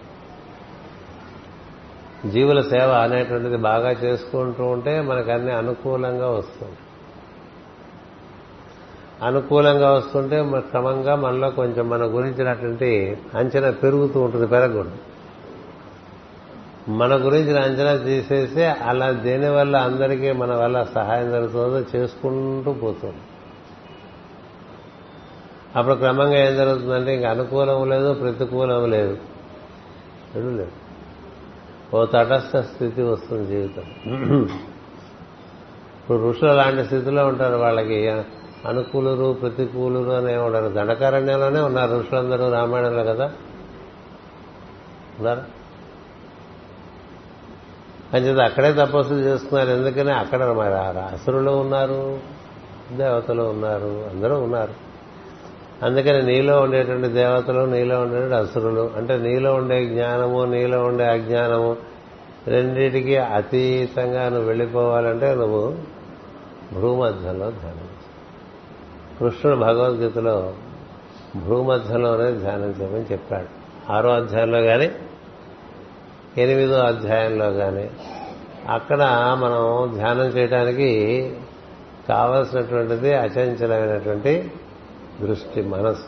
జీవుల 2.29 2.61
సేవ 2.61 2.90
అనేటువంటిది 2.90 3.57
బాగా 3.57 3.90
చేసుకుంటూ 3.90 4.64
ఉంటే 4.64 5.00
మనకు 5.00 5.31
అన్ని 5.31 5.52
అనుకూలంగా 5.52 6.31
వస్తుంది. 6.31 6.76
అనుకూలంగా 9.22 9.92
వస్తుంటే 9.92 10.42
మన 10.42 10.61
క్రమంగా 10.61 11.16
మనలో 11.16 11.50
కొంచెం 11.50 11.88
మన 11.88 12.02
గురించినటువంటి 12.05 13.16
అంచనా 13.35 13.70
పెరుగుతూ 13.70 14.20
ఉంటుంది 14.20 14.46
పెరగకూడదు. 14.46 15.15
మన 16.88 17.16
గురించి 17.16 17.59
అంచనా 17.59 18.05
తీసేసి 18.05 18.64
అలా 18.64 19.11
దేనివల్ల 19.11 19.77
అందరికీ 19.77 20.33
మన 20.33 20.55
వల్ల 20.55 20.83
సహాయం 20.83 21.31
జరుగుతుందో 21.31 21.81
చేసుకుంటూ 21.96 22.72
పోతుంది. 22.72 23.16
అప్పుడు 25.77 25.94
క్రమంగా 25.94 26.49
ఏం 26.49 26.57
జరుగుతుందంటే 26.57 27.14
ఇంక 27.14 27.25
అనుకూలం 27.25 27.88
లేదు 27.88 28.14
ప్రతికూలం 28.14 28.90
లేదు. 28.90 29.18
లేదు. 30.37 30.66
ఓ 31.94 32.05
తటస్థ 32.05 32.57
స్థితి 32.57 33.03
వస్తుంది 33.03 33.46
జీవితం. 33.46 33.83
ఇప్పుడు 36.03 36.31
ఋషులు 36.31 36.51
అలాంటి 36.51 36.85
స్థితిలో 36.85 37.27
ఉంటారు. 37.27 37.57
వాళ్ళకి 37.57 38.09
అనుకూలురు 38.66 39.33
ప్రతికూలురు 39.33 40.11
అనే 40.11 40.37
ఉండరు. 40.37 40.68
దండకారణ్యంలోనే 40.68 41.61
ఉన్నారు 41.61 42.01
ఋషులందరూ 42.01 42.51
రామాయణంలో 42.51 43.05
కదా. 43.05 43.33
ఉన్నారు? 45.18 45.65
అంచేది 48.16 48.42
అక్కడే 48.42 48.72
తపస్సులు 48.72 49.18
చేస్తున్నారు. 49.18 49.70
ఎందుకని? 49.70 50.12
అక్కడ 50.12 50.44
మరి 50.44 50.74
అసురులు 51.14 51.50
ఉన్నారు 51.50 52.18
దేవతలు 52.92 53.42
ఉన్నారు 53.42 54.07
అందరూ 54.12 54.38
ఉన్నారు. 54.38 54.72
అందుకని 55.85 56.22
నీలో 56.22 56.61
ఉండేటువంటి 56.61 57.09
దేవతలు 57.09 57.61
నీలో 57.66 58.00
ఉండేటువంటి 58.00 58.35
అసురులు. 58.35 58.90
అంటే 58.96 59.18
నీలో 59.18 59.55
ఉండే 59.55 59.87
జ్ఞానము 59.87 60.44
నీలో 60.44 60.85
ఉండే 60.85 61.05
అజ్ఞానము 61.05 61.76
రెండింటికి 62.46 63.16
అతీతంగా 63.16 64.29
నువ్వు 64.29 64.46
వెళ్ళిపోవాలంటే 64.46 65.35
నువ్వు 65.35 65.74
భూమధ్యంలో 66.81 67.50
ధ్యానం 67.50 67.88
కృష్ణుడు 69.20 69.59
భగవద్గీతలో 69.59 70.52
భూమధ్యంలోనే 71.37 72.33
ధ్యానం 72.33 72.74
చేయమని 72.81 73.12
చెప్పాడు. 73.12 73.66
ఆరో 73.92 74.11
అధ్యాయంలో 74.11 74.61
కానీ 74.61 74.90
ఎనిమిదో 76.38 76.79
అధ్యాయంలో 76.79 77.53
కానీ 77.53 77.90
అక్కడ 78.68 79.03
మనం 79.38 79.92
ధ్యానం 79.94 80.25
చేయడానికి 80.25 80.90
కావలసినటువంటిది 82.09 83.14
అచంచలమైనటువంటి 83.14 84.51
దృష్టి 85.20 85.62
మనసు 85.62 86.05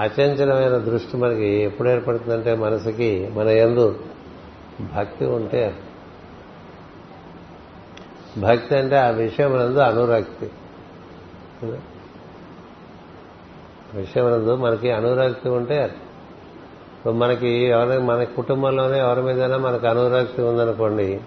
అచంచలమైన 0.00 0.78
దృష్టి 0.78 1.16
మనకి 1.16 1.46
ఎప్పుడు 1.46 1.88
ఏర్పడుతుందంటే 1.88 2.54
మనసుకి 2.54 3.30
మన 3.34 3.48
ఎందు 3.48 3.98
భక్తి 4.96 5.24
ఉంటే 5.24 5.76
భక్తి 8.38 8.76
అంటే 8.76 8.96
ఆ 8.96 9.08
విషయం 9.10 9.58
నందు 9.58 9.78
అనురక్తి. 9.78 10.50
విషయం 13.94 14.30
నందు 14.30 14.56
మనకి 14.56 14.90
అనురక్తి 14.90 15.48
ఉంటే 15.48 15.94
ఇప్పుడు 17.02 17.14
మనకి 17.14 17.48
ఎవరి 17.48 17.98
మన 17.98 18.24
కుటుంబంలోనే 18.24 18.98
ఎవరి 18.98 19.22
మీదైనా 19.22 19.56
మనకు 19.56 19.86
అనురక్తి 19.86 20.42
ఉందనుకోండి 20.42 21.20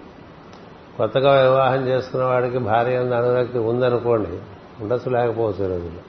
కొత్తగా 0.96 1.42
వివాహం 1.42 1.88
చేసుకున్న 1.88 2.24
వాడికి 2.24 2.58
భార్య 2.58 2.98
ఉంది 2.98 3.14
అనురక్తి 3.14 3.58
ఉందనుకోండి 3.58 4.28
ఉండొచ్చు 4.82 5.10
లేకపోవచ్చు 5.10 5.68
రోజుల్లో. 5.68 6.00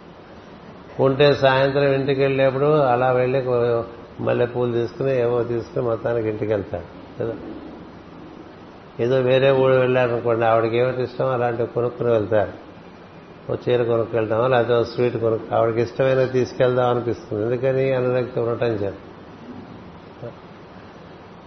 ఉంటే 1.04 1.34
సాయంత్రం 1.34 1.84
ఇంటికి 1.84 2.22
వెళ్ళేప్పుడు 2.22 2.80
అలా 2.80 3.12
వెళ్ళి 3.12 3.44
మల్లె 4.24 4.46
పూలు 4.46 4.72
తీసుకుని 4.72 5.20
ఏవో 5.20 5.44
తీసుకుని 5.44 5.86
మొత్తానికి 5.86 6.30
ఇంటికి 6.30 6.54
వెళ్తాడు 6.54 7.24
కదా? 7.24 7.34
ఏదో 9.00 9.16
వేరే 9.16 9.52
ఊరు 9.52 9.74
వెళ్ళారనుకోండి 9.74 10.46
ఆవిడకి 10.46 10.78
ఏమిటి 10.78 11.02
ఇష్టం? 11.02 11.28
అలాంటివి 11.30 11.68
కొనుక్కుని 11.68 12.12
వెళ్తారు. 12.12 12.52
ఓ 13.52 13.56
చీర 13.70 13.84
కొనుక్కు 13.84 14.18
వెళ్తామా? 14.18 14.48
లేకపోతే 14.48 14.80
ఓ 14.80 14.84
స్వీట్ 14.84 15.18
కొనుక్కు 15.18 15.56
ఆవిడకి 15.56 15.82
ఇష్టమైన 15.82 16.26
తీసుకెళ్దాం 16.26 16.90
అనిపిస్తుంది. 16.90 17.44
ఎందుకని? 17.44 17.92
అనురక్తి 17.92 18.40
ఉండటం 18.40 18.68
చేత. 18.68 18.94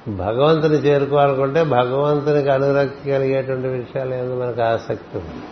భగవంతుని 0.08 0.74
చేరుకోవాలనుకుంటే 0.74 1.62
భగవంతునికి 1.62 2.48
అనురక్తి 2.48 3.10
కలిగేటువంటి 3.10 3.68
విషయాలు 3.68 4.14
ఏందో 4.14 4.34
మనకు 4.34 4.60
ఆసక్తి 4.60 5.18
ఉంది? 5.18 5.44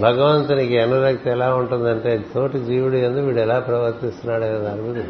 భగవంతునికి 0.00 0.78
అనురక్తి 0.78 1.30
ఎలా 1.30 1.54
ఉంటుందంటే 1.54 2.24
తోటి 2.34 2.58
జీవుడు 2.58 2.94
ఎందు 2.94 3.20
వీడు 3.20 3.38
ఎలా 3.38 3.58
ప్రవర్తిస్తున్నాడు 3.58 4.44
అనే 4.44 4.58
దాని 4.58 4.82
మీద 4.82 5.04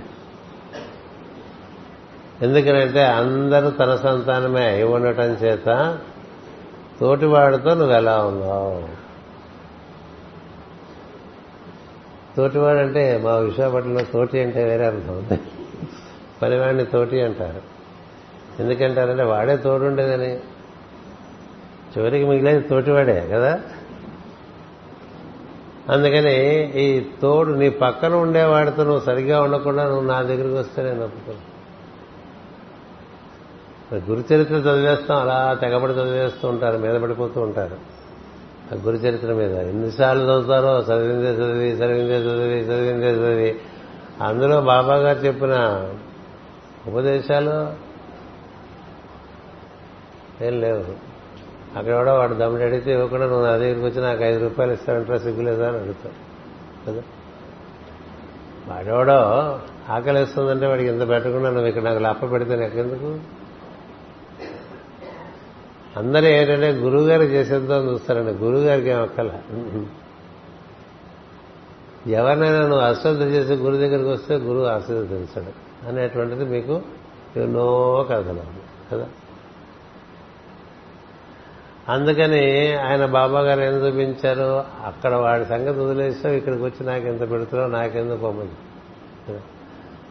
ఎందుకనంటే 2.42 3.05
అందరూ 3.05 3.70
తన 3.70 3.96
సంతానమే 3.96 4.66
అయి 4.66 4.83
ఉండటం 4.83 5.25
చేత 5.25 5.99
తోటివాడితో 7.01 7.75
నువ్వు 7.75 7.94
ఎలా 7.96 8.25
ఉన్నావు? 8.25 8.88
తోటివాడంటే 12.37 13.20
మా 13.25 13.37
విశాఖపట్నంలో 13.37 14.03
తోటి 14.03 14.40
అంటే 14.40 14.64
వేరే 14.64 14.87
అర్థం 14.87 15.12
ఉంది. 15.12 15.40
పనివాడిని 16.42 16.85
తోటి 16.85 17.22
అంటారు. 17.22 17.61
ఎందుకంటారంటే 18.62 19.22
వాడే 19.22 19.57
తోడుండేదని. 19.57 20.37
చివరికి 21.98 22.24
మిగిలేదు 22.24 22.68
తోటివాడే 22.68 23.29
కదా? 23.33 23.61
అందుకని 25.88 26.62
ఈ 26.81 27.07
తోడు 27.22 27.53
నీ 27.53 27.70
పక్కన 27.70 28.14
ఉండేవాడితో 28.14 28.85
నువ్వు 28.85 29.00
సరిగ్గా 29.00 29.42
ఉండకుండా 29.42 29.85
నువ్వు 29.85 30.05
నా 30.05 30.22
దగ్గరికి 30.22 30.55
వస్తే 30.55 30.83
నేను 30.83 31.05
ఒప్పుకోను. 31.05 31.50
గురుచరిత్ర 34.11 34.55
చదివేస్తాం 34.55 35.18
అలా 35.18 35.59
తెగబడి 35.61 35.92
చదివేస్తూ 35.92 36.48
ఉంటారు 36.48 36.79
మీద 36.79 37.00
పడిపోతూ 37.00 37.40
ఉంటారు. 37.40 37.76
ఆ 38.72 38.79
గురు 38.85 38.96
చరిత్ర 38.96 39.33
మీద 39.33 39.53
ఎన్నిసార్లు 39.53 40.22
చదువుతారో 40.22 40.79
చదివిందే 40.79 41.31
చదివి 41.31 41.70
చదివిందే 41.70 42.18
చదివి 42.18 42.61
చదివిందే 42.61 43.11
చదివి. 43.11 43.61
అందులో 44.20 44.61
బాబా 44.61 44.94
గారు 44.94 45.18
చెప్పిన 45.18 45.55
ఉపదేశాలు 46.87 47.73
ఏం 50.45 50.61
లేవు. 50.61 51.11
అక్కడ 51.79 51.95
కూడా 51.95 52.14
వాడు 52.14 52.35
దమ్ముడు 52.35 52.62
అడిగితే 52.62 52.93
ఇవ్వకుండా 52.93 53.27
నువ్వు 53.27 53.47
నా 53.47 53.57
దగ్గరికి 53.57 53.81
వచ్చి 53.81 54.03
నాకు 54.03 54.23
ఐదు 54.23 54.38
రూపాయలు 54.40 54.73
ఇస్తానంటే 54.73 55.19
సిగ్గులేదా 55.19 55.69
అని 55.69 55.77
అడుగుతాడు. 55.77 56.31
కదా? 56.90 57.03
వాడెవడో 58.69 59.12
ఆకలిస్తుందంటే 59.88 60.66
వాడికి 60.66 60.88
ఇంత 60.90 61.09
పెట్టకుండా 61.09 61.51
నువ్వు 61.51 61.66
ఇక్కడ 61.66 61.83
నాకు 61.83 61.99
లప్ప 61.99 62.31
పెడితే 62.31 62.57
నాకెందుకు? 62.57 63.19
అందరూ 65.97 66.27
ఏంటంటే 66.27 66.73
గురువు 66.73 67.07
గారు 67.07 67.23
చేసేద్దాం 67.23 67.90
చూస్తారండి. 67.90 68.33
గురువు 68.33 68.62
గారికి 68.62 68.88
ఏం 68.88 69.03
అక్కల 69.03 69.31
ఎవరినైనా 72.07 72.59
నువ్వు 72.59 72.79
అశ్రద్ధ 72.79 73.23
చేసి 73.23 73.53
గురు 73.55 73.77
దగ్గరికి 73.77 74.09
వస్తే 74.09 74.35
గురువు 74.35 74.64
అశ్రద్ధ 74.64 75.11
తెలుస్తాడు 75.11 75.69
అనేటువంటిది 75.88 76.45
మీకు 76.45 76.83
ఎన్నో 77.37 78.07
కథలు 78.11 78.43
కదా? 78.93 79.07
అందుకని 81.88 82.75
ఆయన 82.75 83.07
బాబా 83.07 83.40
గారు 83.40 83.61
ఏం 83.61 83.87
చూపించారు? 83.87 84.64
అక్కడ 84.85 85.14
వాడి 85.14 85.45
సంగతి 85.45 85.81
వదిలేసావు 85.81 86.35
ఇక్కడికి 86.35 86.62
వచ్చి 86.62 86.87
నాకెంత 86.87 87.31
పెడుతున్నావు 87.31 87.71
నాకెందుకు 87.71 88.16
పొమ్మని 88.16 88.49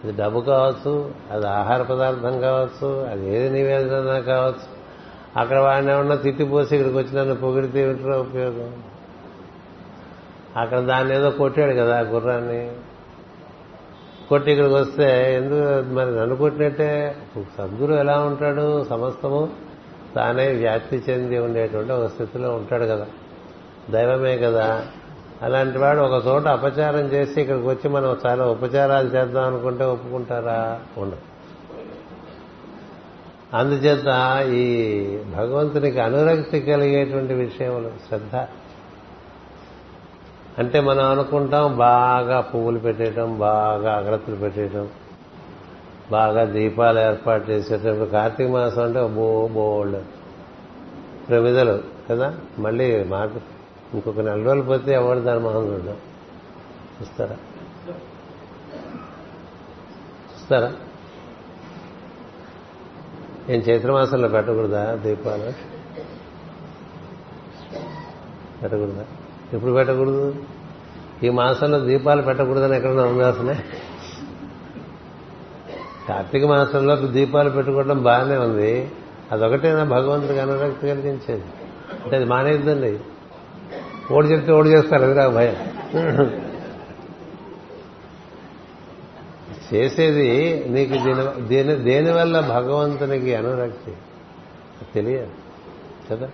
అది 0.04 0.18
డబ్బు 0.18 0.40
కావచ్చు 0.40 1.12
అది 1.32 1.48
ఆహార 1.48 1.82
పదార్థం 1.82 2.42
కావచ్చు 2.42 3.04
అది 3.04 3.36
ఏది 3.36 3.50
నివేదన 3.50 4.20
కావచ్చు. 4.20 4.80
అక్కడ 5.38 5.58
వాడిని 5.58 5.92
ఏమన్నా 5.92 6.16
తిట్టిపోసి 6.16 6.76
ఇక్కడికి 6.76 6.98
వచ్చి 6.98 7.18
నన్ను 7.18 7.36
పొగిడితే 7.36 7.82
ఏమిటో 7.82 8.20
ఉపయోగం? 8.20 8.84
అక్కడ 10.58 10.80
దాన్ని 10.80 11.16
ఏదో 11.16 11.30
కొట్టాడు 11.30 11.72
కదా 11.72 11.98
ఆ 11.98 12.02
గుర్రాన్ని. 12.02 12.72
కొట్టి 14.30 14.52
ఇక్కడికి 14.52 14.76
వస్తే 14.76 15.36
ఎందుకు 15.36 15.94
మరి 15.94 16.16
నన్ను 16.16 16.36
కొట్టినట్టే? 16.36 17.16
సద్గురు 17.58 17.94
ఎలా 17.94 18.20
ఉంటాడు? 18.20 18.84
సమస్తము 18.84 19.50
తానే 20.16 20.48
వ్యాప్తి 20.48 21.04
చెంది 21.10 21.38
ఉండేటువంటి 21.38 21.92
ఒక 21.92 22.08
స్థితిలో 22.08 22.56
ఉంటాడు 22.56 22.84
కదా. 22.84 23.08
దైవమే 23.90 24.38
కదా. 24.38 24.86
అలాంటి 25.42 25.78
వాడు 25.78 26.00
ఒక 26.00 26.28
చోట 26.28 26.48
అపచారం 26.48 27.00
చేసి 27.00 27.42
ఇక్కడికి 27.42 27.68
వచ్చి 27.68 27.90
మనం 27.90 28.18
చాలా 28.26 28.46
ఉపచారాలు 28.46 29.08
చేద్దాం 29.08 29.44
అనుకుంటే 29.44 29.84
ఒప్పుకుంటారా? 29.84 30.80
ఉండదు. 30.98 31.20
అందుచేత 33.54 34.08
ఈ 34.54 35.08
భగవంతునికి 35.36 36.00
అనురక్తి 36.00 36.60
కలిగేటువంటి 36.60 37.34
విషయంలో 37.34 37.90
శ్రద్ధ 38.08 38.36
అంటే 40.60 40.80
మనం 40.80 41.06
అనుకుంటాం 41.06 41.78
బాగా 41.78 42.42
పువ్వులు 42.42 42.80
పెట్టేయటం 42.80 43.38
బాగా 43.40 43.94
అగ్రత్తులు 43.96 44.36
పెట్టేయటం 44.36 44.90
బాగా 46.12 46.46
దీపాలు 46.46 47.00
ఏర్పాటు 47.00 47.52
చేసేటప్పుడు 47.52 48.06
కార్తీక 48.06 48.50
మాసం 48.50 48.84
అంటే 48.84 49.08
బో 49.08 49.48
బోల్డ్. 49.48 50.02
ప్రమిదలు 51.30 51.84
కదా? 52.10 52.34
మళ్ళీ 52.60 53.04
మాట 53.04 53.30
ఇంకొక 53.94 54.20
నెల 54.20 54.44
రోజులు 54.44 54.62
పోతే 54.62 54.94
ఎవరు 54.94 55.20
దాని 55.20 55.40
మొహం 55.40 55.68
చూడడం 55.68 55.98
చూస్తారా? 57.02 57.38
చూస్తారా? 60.32 60.74
ఏం 63.50 63.60
చైత్రమాసంలో 63.60 64.28
పెట్టకూడదా 64.28 64.96
దీపాలు? 64.96 65.52
పెట్టకూడదా? 68.62 69.06
ఎప్పుడు 69.54 69.72
పెట్టకూడదు? 69.72 70.36
ఈ 71.24 71.30
మాసంలో 71.30 71.80
దీపాలు 71.80 72.22
పెట్టకూడదని 72.22 72.76
ఎక్కడన్నా 72.76 73.04
ఉంది 73.04 73.24
అసలే 73.24 73.58
కార్తీక 76.10 76.46
మాసంలో 76.46 76.96
దీపాలు 76.96 77.50
పెట్టుకోవడం 77.50 78.04
బాగానే 78.04 78.38
ఉంది. 78.38 78.92
అదొకటేనా 79.32 79.84
భగవంతుడికి 79.84 80.40
అనురక్తి 80.40 80.88
కలిగించేది? 80.88 81.44
అంటే 82.04 82.16
అది 82.16 82.26
మానేద్దండి. 82.26 83.00
ఓడి 84.12 84.28
చెప్తే 84.28 84.52
ఓడి 84.52 84.70
చేస్తారు 84.70 85.04
అది 85.04 85.14
నాకు 85.14 85.32
భయం. 85.32 85.56
చేసేది 89.74 90.66
నీకు 90.70 90.94
దీని 90.94 91.48
దీని 91.48 91.76
దేనివల్ల 91.76 92.40
భగవంతునికి 92.40 93.36
అనురక్తి? 93.36 93.94
తెలియదు. 94.96 95.28
కదా? 96.12 96.30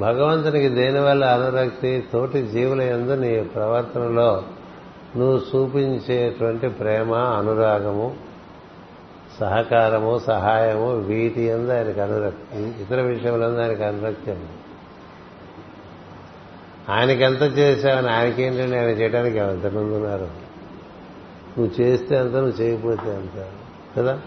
భగవంతునికి 0.00 0.68
దేనివల్ల 0.68 1.24
అనురక్తి? 1.24 2.04
తోటి 2.12 2.46
జీవుల 2.46 2.82
ఎందు 2.82 3.12
నీ 3.12 3.42
ప్రవర్తనలో 3.42 4.42
నువ్వు 5.16 5.36
చూపించేటువంటి 5.36 6.68
ప్రేమ 6.68 7.14
అనురాగము 7.14 8.16
సహకారము 9.40 10.18
సహాయము 10.18 10.92
వీటి 10.92 11.42
ఎందు 11.42 11.72
ఆయనకు 11.72 12.00
అనురక్తి. 12.00 12.62
ఇతర 12.62 13.00
విషయంలో 13.00 13.62
ఆయనకు 13.62 13.82
అనురక్తి 13.82 14.30
ఉంది. 14.30 14.48
ఆయనకి 16.88 17.22
ఎంత 17.22 17.58
చేశావని 17.58 18.10
ఆయనకేంటండి 18.10 18.76
ఆయన 18.76 18.88
చేయడానికి 18.88 19.38
ఎంతమంది 19.38 19.94
ఉన్నారు? 19.94 20.28
నువ్వు 21.58 21.80
చేస్తే 21.80 22.18
అంత 22.18 22.32
నువ్వు 22.32 22.62
చేయకపోతే 22.62 23.14
అంత 23.14 23.46
కదా? 23.98 24.18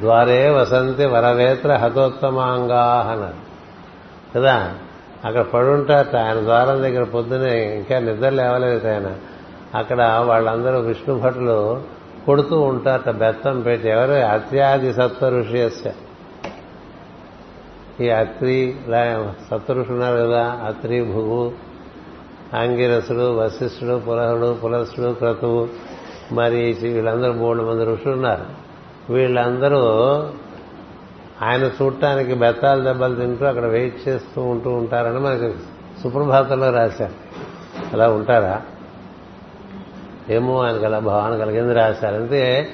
ద్వారే 0.00 0.50
వసంతి 0.50 1.06
వరవేత్ర 1.06 1.72
హతోత్తమాంగా 1.76 3.08
అన్నారు. 3.12 3.53
కదా? 4.36 4.74
అక్కడ 5.24 5.42
పడుంటారట. 5.42 6.16
ఆయన 6.16 6.40
ద్వారం 6.40 6.82
దగ్గర 6.82 7.04
పొద్దునే 7.04 7.76
ఇంకా 7.76 7.98
నిద్ర 7.98 8.28
లేవలేదు 8.28 8.88
ఆయన. 8.88 9.12
అక్కడ 9.74 10.22
వాళ్ళందరూ 10.26 10.78
విష్ణు 10.78 11.18
భటులు 11.18 11.82
కొడుతూ 12.26 12.60
ఉంటారట 12.60 13.10
బెత్తం 13.10 13.60
పెట్టి 13.60 13.88
ఎవరు? 13.88 14.12
అత్యాది 14.12 14.92
సత్వ 14.92 15.28
ఋషియస్య 15.28 15.92
ఈ 18.00 18.08
అత్రి 18.08 18.76
సప్త 19.50 19.72
ఋషులు 19.72 19.94
ఉన్నారు 19.94 20.16
కదా? 20.16 20.60
అత్రి 20.64 21.04
భువు 21.04 21.52
ఆంగిరసుడు 22.54 23.38
వశిష్ఠుడు 23.38 24.02
పులహుడు 24.08 24.58
పులసుడు 24.64 25.12
క్రతువు. 25.12 25.68
మరి 26.32 26.78
వీళ్ళందరూ 26.82 27.32
మూడు 27.32 27.62
మంది 27.62 27.84
ఋషులు 27.84 28.12
ఉన్నారు. 28.12 28.64
వీళ్ళందరూ 29.12 29.78
ఆయన 31.42 31.62
చూడటానికి 31.62 32.34
బెత్తాలు 32.34 32.84
దెబ్బలు 32.84 33.14
తింటూ 33.14 33.46
అక్కడ 33.46 33.64
వెయిట్ 33.64 34.08
చేస్తూ 34.08 34.42
ఉంటూ 34.42 34.70
ఉంటారని 34.70 35.18
మనకి 35.18 35.54
సుప్రభాతంలో 36.02 36.70
రాశారు. 36.70 37.12
అలా 37.92 38.08
ఉంటారా? 38.08 38.62
ఏమో 40.30 40.62
ఆయనకు 40.62 40.84
అలా 40.84 40.98
భావన 40.98 41.38
కలిగింది 41.38 41.74
రాశారు. 41.74 42.14
అంటే 42.14 42.70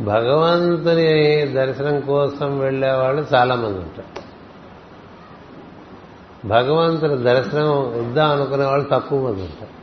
భగవంతుని 0.00 1.46
దర్శనం 1.46 2.00
కోసం 2.00 2.58
వెళ్ళేవాళ్ళు 2.58 3.26
చాలా 3.34 3.54
మంది 3.54 3.78
ఉంటారు. 3.78 4.22
భగవంతుని 6.46 7.16
దర్శనం 7.16 7.94
ఇద్దాం 7.94 8.30
అనుకునే 8.30 8.64
వాళ్ళు 8.64 8.88
తక్కువ 8.90 9.18
మంది 9.18 9.42
ఉంటారు. 9.42 9.82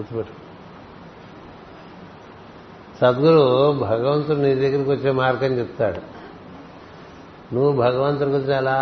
గుర్తుపెట్టు. 0.00 0.46
సద్గురు 3.00 3.72
భగవంతుడు 3.78 4.36
నీ 4.36 4.54
దగ్గరికి 4.54 4.90
వచ్చే 4.90 5.10
మార్గం 5.10 5.58
చెప్తాడు. 5.58 6.15
నువ్వు 7.52 7.72
భగవంతుని 7.72 8.30
గురించి 8.30 8.54
అలా 8.54 8.76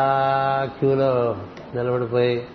క్యూలో 0.79 1.37
నిలబడిపోయి 1.75 2.47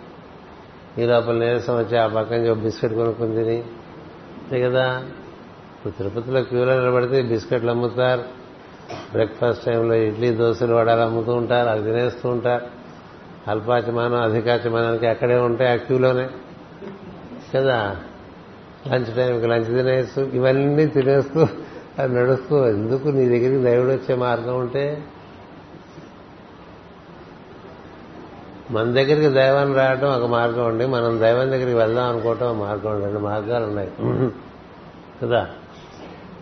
ఈ 0.98 1.06
లోపల 1.06 1.34
నీరసం 1.34 1.78
వచ్చి 1.78 1.98
ఆ 1.98 2.08
పక్కన 2.08 2.54
బిస్కెట్ 2.54 2.94
కొనుక్కుని 2.94 3.36
తిని 3.36 3.58
అంతే 3.58 4.62
కదా? 4.62 5.04
ఇప్పుడు 5.78 5.94
తిరుపతిలో 5.94 6.44
క్యూలో 6.44 6.80
నిలబడితే 6.80 7.22
బిస్కెట్లు 7.22 7.72
అమ్ముతారు. 7.72 8.22
బ్రేక్ఫాస్ట్ 9.12 9.66
టైంలో 9.66 9.96
ఇడ్లీ 9.96 10.32
దోశలు 10.32 10.76
వడాలు 10.76 11.02
అమ్ముతూ 11.02 11.34
ఉంటారు 11.34 11.70
అవి 11.70 11.84
తినేస్తూ 11.84 12.30
ఉంటారు. 12.30 12.66
అల్పాచమానం 13.48 14.22
అధికాచమానానికి 14.22 15.08
అక్కడే 15.08 15.36
ఉంటాయి 15.36 15.72
ఆ 15.72 15.76
క్యూలోనే. 15.76 16.30
కదా? 17.56 17.96
లంచ్ 18.88 19.16
టైంకి 19.16 19.48
లంచ్ 19.48 19.66
తినేస్తూ 19.66 20.22
ఇవన్నీ 20.22 20.86
తినేస్తూ 20.86 21.48
అది 22.00 22.16
నడుస్తూ 22.16 22.68
ఎందుకు 22.68 23.08
నీ 23.08 23.26
దగ్గరికి 23.26 23.64
దైవుడు 23.64 23.92
వచ్చే 23.92 24.16
మార్గం 24.16 24.60
ఉంటే 24.60 25.04
మన 28.72 28.84
దగ్గరికి 28.84 29.30
దైవాన్ని 29.30 29.76
రావడం 29.76 30.14
ఒక 30.14 30.26
మార్గం 30.26 30.68
అండి. 30.68 30.86
మనం 30.86 31.20
దైవం 31.20 31.52
దగ్గరికి 31.52 31.74
వెళ్దాం 31.74 32.10
అనుకోవటం 32.10 32.50
ఒక 32.50 32.56
మార్గం 32.56 33.04
రెండు 33.04 33.20
మార్గాలు 33.20 33.64
ఉన్నాయి. 33.66 33.92
కదా? 35.24 35.48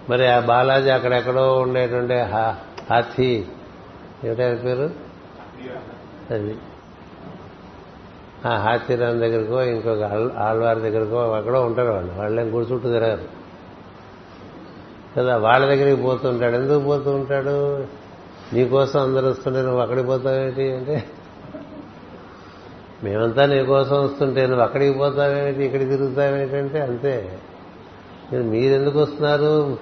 మరి 0.10 0.28
ఆ 0.28 0.40
బాలాజీ 0.40 0.90
అక్కడెక్కడో 0.90 1.60
ఉండేటువంటి 1.60 2.14
హాథీ 2.14 3.46
ఏమిటైన 4.24 4.56
పేరు? 4.56 4.90
అది. 6.34 6.58
ఆ 8.46 8.58
హాతీరామ్ 8.58 9.20
దగ్గరకో 9.20 9.62
ఇంకొక 9.62 10.04
ఆళ్వారి 10.38 10.82
దగ్గరకో 10.82 11.18
అక్కడో 11.18 11.62
ఉంటారు 11.62 11.92
వాళ్ళు. 11.92 12.14
వాళ్ళేం 12.14 12.52
కూర్చుంటూ 12.52 12.92
తిరగరు. 12.92 13.22
కదా? 15.18 15.38
వాళ్ళ 15.38 15.66
దగ్గరికి 15.66 16.02
పోతుంటాడు 16.02 16.56
ఎందుకు 16.56 16.80
పోతూ 16.80 17.12
ఉంటాడు? 17.12 17.86
నీకోసం 18.54 19.02
అందరు 19.02 19.28
వస్తుంటే 19.28 19.62
నువ్వు 19.62 19.80
అక్కడికి 19.80 20.08
పోతావేంటి 20.08 20.76
అంటే 20.76 21.04
మేమంతా 23.04 23.46
నీకోసం 23.46 24.04
వస్తుంటే 24.04 24.48
నువ్వు 24.48 24.64
అక్కడికి 24.64 24.98
పోతావేమిటి 24.98 25.64
ఇక్కడికి 25.66 25.90
తిరుగుతావేమిటంటే 25.90 26.82
అంతే. 26.82 27.40
మీరెందుకు 28.34 29.00
వస్తున్నారు? 29.00 29.78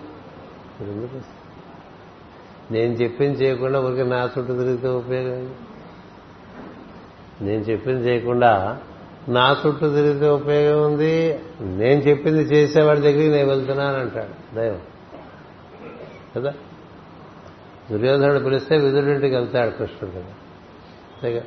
మీరెందుకు 0.81 1.17
వస్తున్నారు? 1.17 1.45
నేను 2.73 2.93
చెప్పింది 2.93 3.37
చేయకుండా 3.37 3.79
ఊరికి 3.79 4.03
నా 4.03 4.23
చుట్టూ 4.23 4.43
తిరిగితే 4.43 4.87
ఉపయోగం 4.87 5.55
నేను 7.41 7.61
చెప్పింది 7.61 8.07
చేయకుండా 8.07 8.79
నా 9.29 9.57
చుట్టూ 9.67 9.89
తిరిగితే 9.89 10.29
ఉపయోగం 10.29 10.93
ఉంది? 10.93 11.39
నేను 11.61 12.01
చెప్పింది 12.01 12.39
చేసేవాడి 12.39 12.99
దగ్గరికి 12.99 13.29
నేను 13.29 13.49
వెళ్తున్నాను 13.49 13.99
అంటాడు. 13.99 14.55
దైవం. 14.55 14.79
కదా? 16.35 16.53
దుర్యోధనుడు 17.91 18.39
పిలిస్తే 18.39 18.77
విదురింటికి 18.77 19.35
వెళ్తాడు 19.35 19.69
కృష్ణుడు 19.69 20.15
కదా 20.15 20.21
అంతేగా? 20.21 21.41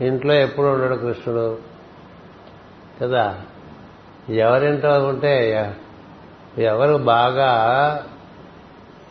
ఇంట్లో 0.00 0.34
ఎప్పుడు 0.34 0.66
ఉండడు 0.66 0.96
కృష్ణుడు. 0.96 1.58
కదా? 3.02 3.40
ఎవరింటో 4.28 5.04
ఉంటే 5.04 5.66
ఎవరు 6.58 6.96
బాగా 6.96 7.62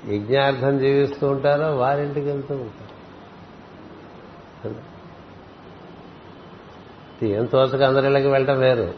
యజ్ఞార్థం 0.08 0.80
జీవిస్తూ 0.80 1.28
ఉంటారో 1.28 1.76
వారింటికి 1.76 2.26
వెళ్తూ 2.26 2.56
ఉంటారు. 2.56 2.90
ఏం 7.26 7.46
తోచక 7.46 7.84
అందరిళ్ళకి 7.84 8.28
వెళ్ళటం 8.28 8.60
వేరు. 8.60 8.94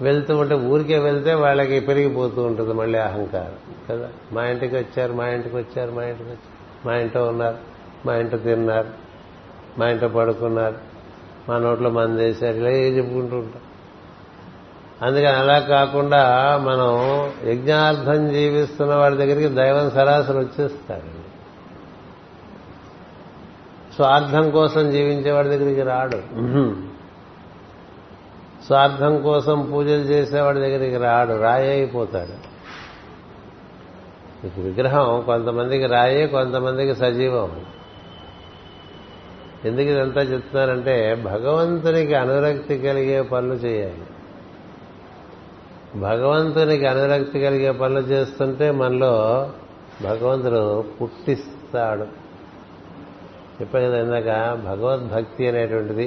వెళ్తూ 0.00 0.36
ఉంటే 0.36 0.54
ఊరికే 0.54 0.98
వెళ్తే 0.98 1.34
వాళ్ళకి 1.34 1.80
పెరిగిపోతూ 1.80 2.42
ఉంటుంది 2.42 2.72
మళ్ళీ 2.72 2.98
అహంకారం. 2.98 3.74
కదా? 3.90 4.08
మా 4.32 4.46
ఇంటికి 4.46 4.76
వచ్చారు 4.76 5.12
మా 5.12 5.28
ఇంటికి 5.28 5.56
వచ్చారు 5.56 5.90
మా 5.90 6.04
ఇంటికి 6.04 6.28
వచ్చారు. 6.28 6.86
మా 6.86 6.96
ఇంట్లో 6.96 7.28
ఉన్నారు 7.28 7.58
మా 8.06 8.16
ఇంట్లో 8.16 8.38
తిన్నారు. 8.38 9.01
మా 9.78 9.88
ఇంట్లో 9.88 10.08
పడుకున్నారు. 10.08 10.74
మా 11.48 11.58
నోట్లో 11.58 11.90
మంది 11.90 12.24
వేశారు. 12.24 12.56
ఇలా 12.56 12.70
చెప్పుకుంటూ 12.70 13.36
ఉంటాం. 13.36 13.62
అందుకని 15.02 15.36
అలా 15.36 15.58
కాకుండా 15.58 16.56
మనం 16.62 16.98
యజ్ఞార్థం 17.50 18.32
జీవిస్తున్న 18.32 18.94
వాడి 18.94 19.16
దగ్గరికి 19.16 19.48
దైవం 19.48 19.90
సరాసరి 19.90 20.38
వచ్చేస్తాడండి 20.38 21.22
స్వార్థం 23.94 24.50
కోసం 24.50 24.90
జీవించేవాడి 24.90 25.48
దగ్గరికి 25.48 25.82
రాడు. 25.82 26.16
స్వార్థం 28.66 29.22
కోసం 29.22 29.70
పూజలు 29.72 30.00
చేసేవాడి 30.00 30.60
దగ్గరికి 30.60 30.96
రాడు. 30.96 31.32
రాయే 31.32 31.70
అయిపోతాడు. 31.70 32.52
విగ్రహం 34.60 35.20
కొంతమందికి 35.20 35.86
రాయే 35.86 36.26
కొంతమందికి 36.26 36.94
సజీవం. 36.94 37.60
ఎందుకు 39.64 39.88
ఇదంతా 39.88 40.22
చెప్తున్నారంటే 40.22 40.94
భగవంతునికి 41.14 42.14
అనురక్తి 42.14 42.74
కలిగే 42.78 43.18
పనులు 43.22 43.54
చేయాలి. 43.54 44.06
భగవంతునికి 46.00 46.86
అనురక్తి 46.86 47.40
కలిగే 47.40 47.70
పనులు 47.70 48.04
చేస్తుంటే 48.06 48.66
మనలో 48.70 49.14
భగవంతుడు 50.02 50.62
పుట్టిస్తాడు. 51.00 52.06
చెప్పాను 53.58 53.84
కదా 53.86 53.98
ఇందాక 54.00 54.30
భగవద్భక్తి 54.68 55.42
అనేటువంటిది 55.48 56.06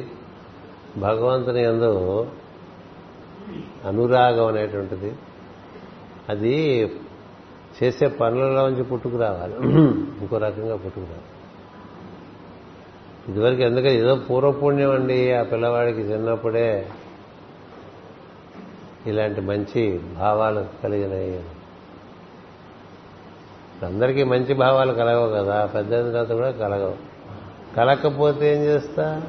భగవంతుని 0.98 1.62
ఎందు 1.64 1.92
అనురాగం 3.86 4.48
అనేటువంటిది 4.48 5.12
అది 6.30 6.56
చేసే 7.78 8.08
పనులలోంచి 8.08 8.84
పుట్టుకురావాలి. 8.84 9.56
ఇంకో 10.22 10.38
రకంగా 10.38 10.76
పుట్టుకురావాలి. 10.76 11.30
ఇదివరకు 13.30 13.62
ఎందుకంటే 13.62 13.96
ఏదో 13.96 14.16
పూర్వపుణ్యం 14.16 14.92
అండి 14.92 15.34
ఆ 15.34 15.44
పిల్లవాడికి 15.44 16.00
చిన్నప్పుడే 16.00 16.88
ఇలాంటి 19.08 19.42
మంచి 19.42 20.02
భావాలు 20.20 20.66
కలిగినాయి. 20.84 21.44
అందరికీ 23.86 24.24
మంచి 24.24 24.54
భావాలు 24.54 24.94
కలగవు 24.94 25.30
కదా 25.30 25.66
పెద్ద 25.66 25.92
తర్వాత 25.92 26.32
కూడా 26.32 26.52
కలగవు. 26.52 26.96
కలకపోతే 27.76 28.56
ఏం 28.56 28.62
చేస్తా? 28.62 29.22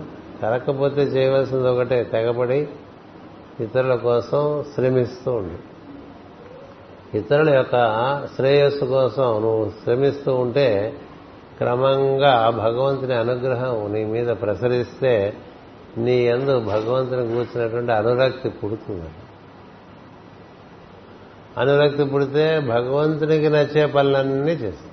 కలకపోతే 0.42 1.02
చేయవలసింది 1.02 1.68
ఒకటే 1.68 2.04
తెగబడి 2.04 2.68
ఇతరుల 3.60 3.94
కోసం 3.94 4.64
శ్రమిస్తూ 4.74 5.32
ఉండు. 5.32 5.76
ఇతరుల 7.16 7.50
యొక్క 7.50 7.76
శ్రేయస్సు 8.36 8.84
కోసం 8.84 9.22
నువ్వు 9.22 9.72
శ్రమిస్తూ 9.84 10.34
ఉంటే 10.34 10.94
క్రమంగా 11.58 12.50
భగవంతుని 12.50 13.14
అనుగ్రహం 13.14 13.92
నీ 13.92 14.04
మీద 14.04 14.26
ప్రసరిస్తే 14.26 15.36
నీ 15.98 16.12
ఎందు 16.12 16.60
భగవంతుని 16.60 17.28
కూర్చున్నటువంటి 17.28 17.92
అనురక్తి 17.92 18.48
పుడుతుంది. 18.48 19.10
అనురక్తి 21.58 22.04
పుడితే 22.04 22.60
భగవంతునికి 22.60 23.48
నచ్చే 23.48 23.86
పనులన్నీ 23.86 24.52
చేస్తాం. 24.52 24.92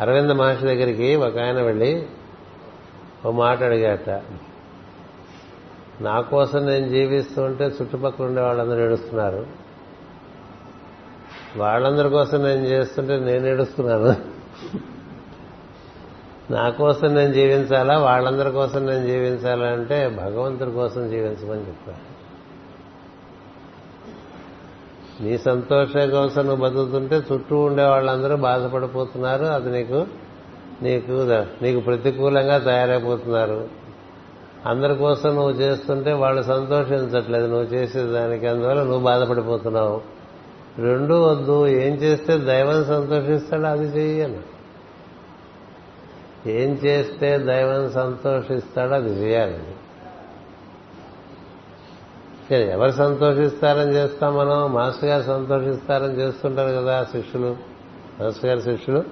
అరవింద 0.00 0.30
మహర్షి 0.30 0.66
దగ్గరికి 0.66 1.16
ఒక 1.16 1.38
ఆయన 1.38 1.60
వెళ్ళి 1.60 2.06
ఓ 3.26 3.30
మాట 3.30 3.62
అడిగాట 3.62 4.22
నా 6.00 6.20
కోసం 6.20 6.66
నేను 6.66 6.88
జీవిస్తూ 6.88 7.42
ఉంటే 7.42 7.64
చుట్టుపక్కల 7.64 8.24
ఉండే 8.24 8.40
వాళ్ళందరూ 8.40 8.84
ఏడుస్తున్నారు. 8.84 9.65
వాళ్ళందరి 11.56 12.08
కోసం 12.08 12.42
నేను 12.42 12.66
చేస్తుంటే 12.66 13.20
నేను 13.20 13.46
ఏడుస్తున్నాను. 13.46 14.16
నా 16.52 16.68
కోసం 16.70 17.14
నేను 17.14 17.32
జీవించాలా? 17.32 17.98
వాళ్ళందరి 17.98 18.50
కోసం 18.50 18.86
నేను 18.86 19.06
జీవించాలా 19.06 19.66
అంటే 19.66 20.08
భగవంతుడి 20.08 20.70
కోసం 20.70 21.10
జీవించమని 21.10 21.60
చెప్తాను 21.60 22.16
నీ 25.20 25.38
సంతోషం 25.38 26.10
కోసం 26.10 26.46
నువ్వు 26.46 26.68
బతుకుతుంటే 26.68 27.22
చుట్టూ 27.32 27.58
ఉండే 27.58 27.84
వాళ్ళందరూ 27.84 28.36
బాధపడిపోతున్నారు. 28.36 29.44
అది 29.44 29.70
నీకు 29.70 30.06
నీకు 30.82 31.44
నీకు 31.64 31.80
ప్రతికూలంగా 31.80 32.58
తయారైపోతున్నారు. 32.58 33.68
అందరి 34.66 34.94
కోసం 34.94 35.34
నువ్వు 35.34 35.50
చేస్తుంటే 35.50 36.12
వాళ్ళు 36.12 36.42
సంతోషించట్లేదు. 36.42 37.46
నువ్వు 37.46 37.64
చేసేదానికి 37.64 38.46
అందువల్ల 38.46 38.82
నువ్వు 38.82 39.00
బాధపడిపోతున్నావు. 39.00 40.15
రెండు 40.78 41.14
వద్దు 41.14 41.66
ఏం 41.66 41.94
చేస్తే 41.94 42.38
దైవం 42.38 42.84
సంతోషిస్తాడో 42.84 43.66
అది 43.66 43.84
చేయాలి 43.84 44.40
ఏం 46.46 46.70
చేస్తే 46.70 47.38
దైవం 47.38 47.92
సంతోషిస్తాడో 47.92 48.94
అది 48.94 49.08
చేయాలి 49.08 49.58
ఎవరు 52.54 52.90
సంతోషిస్తారని 52.90 53.94
చేస్తాం 53.94 54.36
మనం? 54.36 54.72
మాస్టర్ 54.72 55.04
గారు 55.04 55.22
సంతోషిస్తారని 55.22 56.14
చేస్తుంటారు 56.14 56.76
కదా 56.76 57.04
శిష్యులు. 57.04 57.56
మాస్టర్ 58.20 58.46
గారి 58.46 58.62
శిష్యులు? 58.62 59.04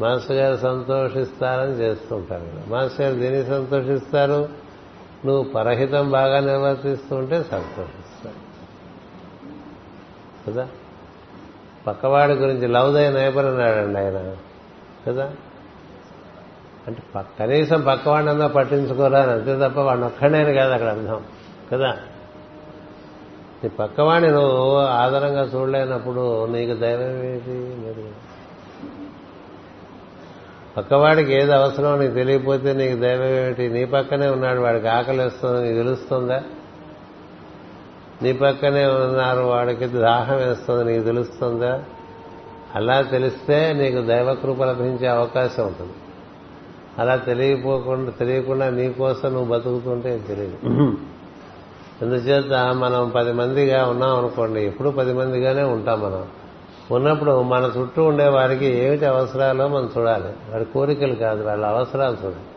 మాస్టర్ 0.00 0.36
గారు 0.36 0.56
సంతోషిస్తారని 0.56 1.72
చేస్తుంటారు 1.72 2.44
కదా. 2.44 2.62
మాస్టర్ 2.68 3.06
గారు 3.06 3.20
దేనికి 3.20 3.48
సంతోషిస్తారు? 3.50 4.48
నువ్వు 5.26 5.52
పరహితం 5.52 6.10
బాగా 6.10 6.40
నిర్వర్తిస్తుంటే 6.40 7.42
సంతోషం 7.42 8.03
కదా? 10.48 10.68
పక్కవాడి 11.86 12.32
గురించి 12.32 12.66
లవ్ 12.66 12.94
దై 12.94 13.10
నైబర్ 13.10 13.46
అన్నాడండి 13.46 13.98
ఆయన 13.98 14.36
కదా? 15.06 15.32
అంటే 16.86 17.02
కనీసం 17.38 17.80
పక్కవాడినన్నా 17.82 18.46
పట్టించుకోరా 18.46 19.20
అంతే 19.20 19.68
తప్ప 19.68 19.80
వాడిని 19.80 20.06
ఒక్కడైనా 20.06 20.52
కాదు 20.52 20.72
అక్కడ 20.72 20.88
అర్థం 20.88 21.20
కదా? 21.72 21.96
నీ 23.64 23.70
పక్కవాడిని 23.70 24.30
నువ్వు 24.32 24.76
ఆధారంగా 24.76 25.42
చూడలేనప్పుడు 25.42 26.46
నీకు 26.46 26.74
దైవం 26.74 27.24
ఏంటి? 27.24 27.76
లేదు. 27.86 28.12
పక్కవాడికి 30.76 31.32
ఏది 31.32 31.54
అవసరమో 31.54 31.96
నీకు 31.96 32.12
తెలియకపోతే 32.12 32.72
నీకు 32.72 33.00
దైవం 33.00 33.24
ఏమిటి 33.24 33.68
నీ 33.68 33.84
పక్కనే 33.84 34.28
ఉన్నాడు 34.28 34.60
వాడికి 34.60 34.88
ఆకలి 34.88 35.24
వస్తుంది 35.24 35.62
నీకు 35.62 35.82
తెలుస్తుందా? 35.82 36.42
నీ 38.22 38.32
పక్కనే 38.32 38.86
ఉన్నారు 38.86 39.40
వాడికి 39.40 39.86
దాహం 39.86 40.36
వేస్తుంది 40.36 40.92
నీకు 40.92 41.04
తెలుస్తుందా? 41.04 41.82
అలా 42.74 43.02
తెలిస్తే 43.02 43.72
నీకు 43.72 44.06
దైవకృప 44.06 44.62
లభించే 44.62 45.06
అవకాశం 45.06 45.66
ఉంటుంది. 45.66 45.92
అలా 46.98 47.16
తెలియపోకుండా 47.16 48.10
తెలియకుండా 48.10 48.70
నీ 48.70 48.92
కోసం 48.92 49.32
నువ్వు 49.32 49.58
బతుకుతుంటే 49.58 50.24
తెలియదు. 50.28 50.68
అందుచేత 52.02 52.52
మనం 52.74 53.12
పది 53.16 53.32
మందిగా 53.32 53.84
ఉన్నాం 53.84 54.18
అనుకోండి 54.18 54.60
ఎప్పుడు 54.60 54.90
పది 54.90 55.12
మందిగానే 55.12 55.62
ఉంటాం 55.62 56.00
మనం. 56.00 56.26
ఉన్నప్పుడు 56.90 57.42
మన 57.42 57.72
చుట్టూ 57.78 58.04
ఉండే 58.04 58.28
వారికి 58.28 58.66
ఏమిటి 58.66 59.04
అవసరాలో 59.04 59.68
మనం 59.68 59.90
చూడాలి. 59.98 60.52
వాడి 60.52 60.64
కోరికలు 60.64 61.14
కాదు 61.14 61.44
వాళ్ళ 61.44 61.66
అవసరాలు 61.66 62.16
చూడాలి. 62.24 62.53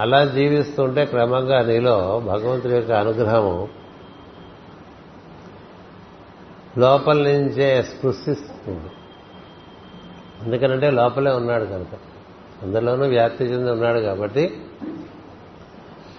అలా 0.00 0.24
జీవిస్తుంటే 0.24 1.04
క్రమంగా 1.04 1.62
నీలో 1.62 2.22
భగవంతుడి 2.24 2.74
యొక్క 2.74 2.92
అనుగ్రహము 2.92 3.68
లోపల 6.78 7.16
నుంచే 7.16 7.82
స్పృశిస్తుంది. 7.82 8.90
ఎందుకనంటే 10.42 10.90
లోపలే 10.90 11.30
ఉన్నాడు 11.30 11.64
కనుక. 11.64 11.88
అందరిలోనూ 12.62 13.06
వ్యాప్తి 13.06 13.44
చెంది 13.44 13.70
ఉన్నాడు 13.70 14.00
కాబట్టి 14.00 14.62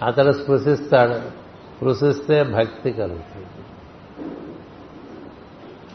అతడు 0.01 0.31
స్పృశిస్తాడు. 0.31 1.13
స్పృశిస్తే 1.77 2.43
భక్తి 2.43 2.91
కలుగుతుంది. 2.91 3.47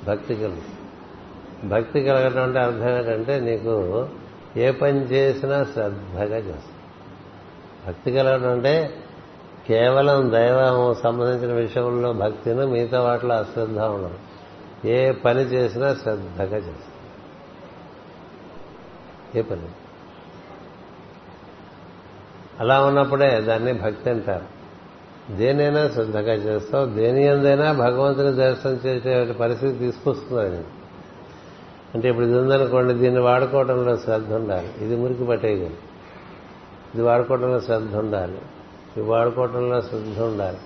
భక్తి 0.07 0.35
కలుగుతుంది. 0.35 1.69
భక్తి 1.69 2.05
కలగటం 2.05 2.43
అంటే 2.43 2.59
అర్థం 2.59 2.89
ఏంటంటే 2.89 3.41
నీకు 3.41 4.09
ఏ 4.57 4.71
పని 4.71 5.01
చేసినా 5.01 5.65
శ్రద్ధగా 5.65 6.37
చేస్తావు. 6.37 6.70
భక్తి 7.87 8.13
కలగడం 8.13 8.53
అంటే 8.53 8.95
కేవలం 9.69 10.33
దైవం 10.33 10.95
సంబంధించిన 10.95 11.53
విషయంలో 11.53 12.13
భక్తిని 12.13 12.67
మిగతా 12.67 13.03
వాటిలో 13.03 13.35
అశ్రద్ధ 13.35 13.79
ఉండదు. 13.79 14.19
ఏ 14.89 15.13
పని 15.13 15.41
చేసినా 15.41 15.95
శ్రద్ధగా 15.95 16.57
చేస్తాం 16.57 16.97
ఏ 19.37 19.43
పని? 19.43 19.69
అలా 22.61 22.81
ఉన్నప్పుడే 22.87 23.41
దాన్ని 23.41 23.73
భక్తి 23.73 24.11
అంటారు. 24.11 24.61
దేనైనా 25.37 25.89
శ్రద్ధగా 25.89 26.33
చేస్తావు 26.33 26.87
దేని 26.87 27.25
ఎందైనా 27.25 27.73
భగవంతుని 27.73 28.33
దర్శనం 28.33 28.81
చేసే 28.87 29.33
పరిస్థితి 29.33 29.79
తీసుకొస్తుంది 29.79 30.65
అంటే 31.95 32.09
ఇప్పుడు 32.09 32.27
ఇది 32.27 32.39
ఉందనుకోండి 32.39 32.95
దీన్ని 32.95 33.21
వాడుకోవడంలో 33.21 33.97
శ్రద్ధ 33.97 34.33
ఉండాలి. 34.33 34.85
ఇది 34.85 34.97
మురికి 34.97 35.25
పట్టేయగలి 35.25 35.77
ఇది 36.95 37.03
వాడుకోవడంలో 37.03 37.61
శ్రద్ధ 37.61 37.97
ఉండాలి. 37.97 38.39
ఇది 38.97 39.07
వాడుకోవడంలో 39.07 39.81
శ్రద్ధ 39.81 40.21
ఉండాలి. 40.21 40.59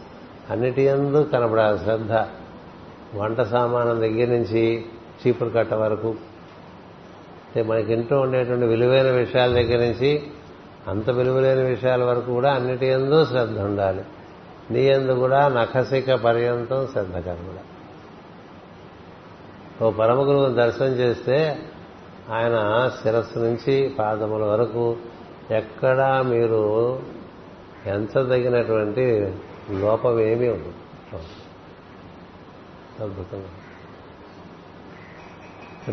అన్నిటి 0.50 0.82
ఎందు 0.82 1.22
కనపడాలి 1.32 1.78
శ్రద్ధ. 1.78 2.12
వంట 3.16 3.40
సామానం 3.40 4.00
దగ్గర 4.00 4.28
నుంచి 4.28 4.84
చీపురు 5.26 5.50
కట్ట 5.50 5.74
వరకు. 5.74 6.14
మనకి 7.66 7.92
ఇంట్లో 7.92 8.20
ఉండేటువంటి 8.20 8.66
విలువైన 8.66 9.10
విషయాల 9.10 9.52
దగ్గర 9.52 9.78
నుంచి 9.78 10.22
అంత 10.88 11.10
విలువలేని 11.10 11.62
విషయాల 11.62 12.04
వరకు 12.04 12.32
కూడా 12.32 12.52
అన్నిటి 12.52 12.86
ఎందు 12.86 13.24
శ్రద్ధ 13.24 13.58
ఉండాలి. 13.58 14.04
నీ 14.70 14.80
ఎందు 14.80 15.12
కూడా 15.12 15.48
నఖసిక 15.48 16.12
పర్యంతం 16.12 16.86
శ్రద్ధ 16.92 17.14
కనబడ 17.14 17.58
ఓ 19.84 19.90
పరమ 19.90 20.18
గురువు 20.18 20.48
దర్శనం 20.48 20.88
చేస్తే 20.88 21.58
ఆయన 22.32 22.90
శిరస్సు 23.02 23.38
నుంచి 23.38 23.94
పాదముల 23.98 24.42
వరకు 24.44 24.96
ఎక్కడా 25.50 26.22
మీరు 26.22 27.02
ఎంచదగినటువంటి 27.86 29.34
లోపం 29.70 30.20
ఏమీ 30.20 30.48
ఉండదు. 30.48 30.72
అద్భుతంగా. 33.04 33.48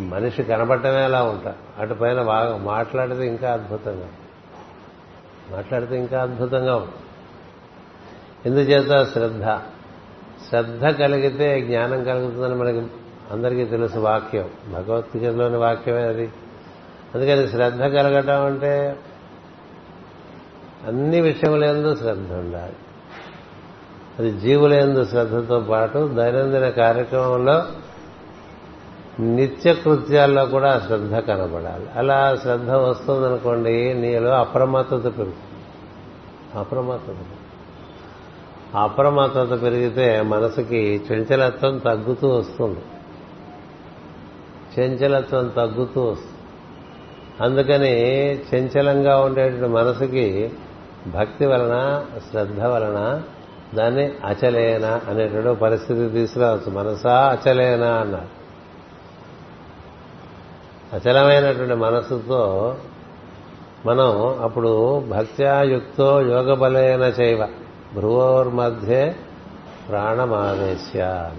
మనిషి 0.01 0.43
కనబడటమే 0.43 1.03
అలా 1.03 1.23
ఉంటా. 1.23 1.55
అటు 1.79 1.93
పైన 1.93 2.21
బాగా 2.21 2.57
మాట్లాడితే 2.57 3.27
ఇంకా 3.27 3.53
అద్భుతంగా. 3.53 4.07
మాట్లాడితే 5.51 5.97
ఇంకా 5.97 6.21
అద్భుతంగా 6.21 6.75
ఉంటుంది 6.75 7.01
ఎందుచేత 8.45 9.07
శ్రద్ధ? 9.07 9.43
శ్రద్ధ 10.49 10.85
కలిగితే 10.85 11.61
జ్ఞానం 11.61 12.03
కలుగుతుందని 12.03 12.55
మనకి 12.55 12.87
అందరికీ 13.31 13.65
తెలుసు 13.65 13.99
వాక్యం. 13.99 14.49
భగవద్గీతలోని 14.73 15.57
వాక్యమే 15.57 16.01
అది. 16.01 16.31
అందుకని 17.15 17.47
శ్రద్ధ 17.47 17.81
కలగటం 17.81 18.45
అంటే 18.45 18.99
అన్ని 20.87 21.21
విషయములందు 21.21 21.95
శ్రద్ధ 21.95 22.33
ఉండాలి. 22.33 22.73
అది 24.19 24.39
జీవులందు 24.39 25.05
శ్రద్ధతో 25.05 25.59
పాటు 25.59 26.07
దైనందిన 26.07 26.69
కార్యక్రమంలో 26.69 27.63
నిత్య 29.19 29.73
కృత్యాల్లో 29.73 30.45
కూడా 30.45 30.79
శ్రద్ధ 30.79 31.15
కనబడాలి. 31.15 31.87
అలా 31.95 32.35
శ్రద్ధ 32.41 32.71
వస్తుందనుకోండి 32.71 33.93
నీలో 33.93 34.29
అప్రమత్తత 34.29 35.03
పెరుగుతుంది. 35.03 35.35
అప్రమత్తత 36.55 37.15
అప్రమత్తత 38.75 39.61
పెరిగితే 39.61 40.21
మనసుకి 40.21 41.01
చంచలత్వం 41.13 41.77
తగ్గుతూ 41.77 42.29
వస్తుంది. 42.29 42.79
చంచలత్వం 44.79 45.47
తగ్గుతూ 45.47 46.03
వస్తుంది. 46.03 46.31
అందుకని 47.43 48.33
చంచలంగా 48.35 49.19
ఉండేటువంటి 49.19 49.67
మనసుకి 49.67 50.51
భక్తి 51.07 51.45
వలన 51.45 52.05
శ్రద్ధ 52.31 52.61
వలన 52.61 53.21
దాన్ని 53.75 54.11
అచలేన 54.25 55.01
అనేటువంటి 55.09 55.59
పరిస్థితి 55.59 56.09
తీసుకురావచ్చు. 56.09 56.71
మనసా 56.71 57.13
అచలేన 57.13 57.83
అన్నారు. 57.83 58.41
అచలమైనటువంటి 60.95 61.73
మనసుతో 61.73 62.75
మనం 63.85 64.39
అప్పుడు 64.41 64.99
భక్త్యాయుక్తో 64.99 66.21
యోగ 66.21 66.53
బలైన 66.53 67.01
చైవ 67.01 67.47
భ్రువోర్మధ్యే 67.95 69.15
ప్రాణమావేశ్య 69.89 71.29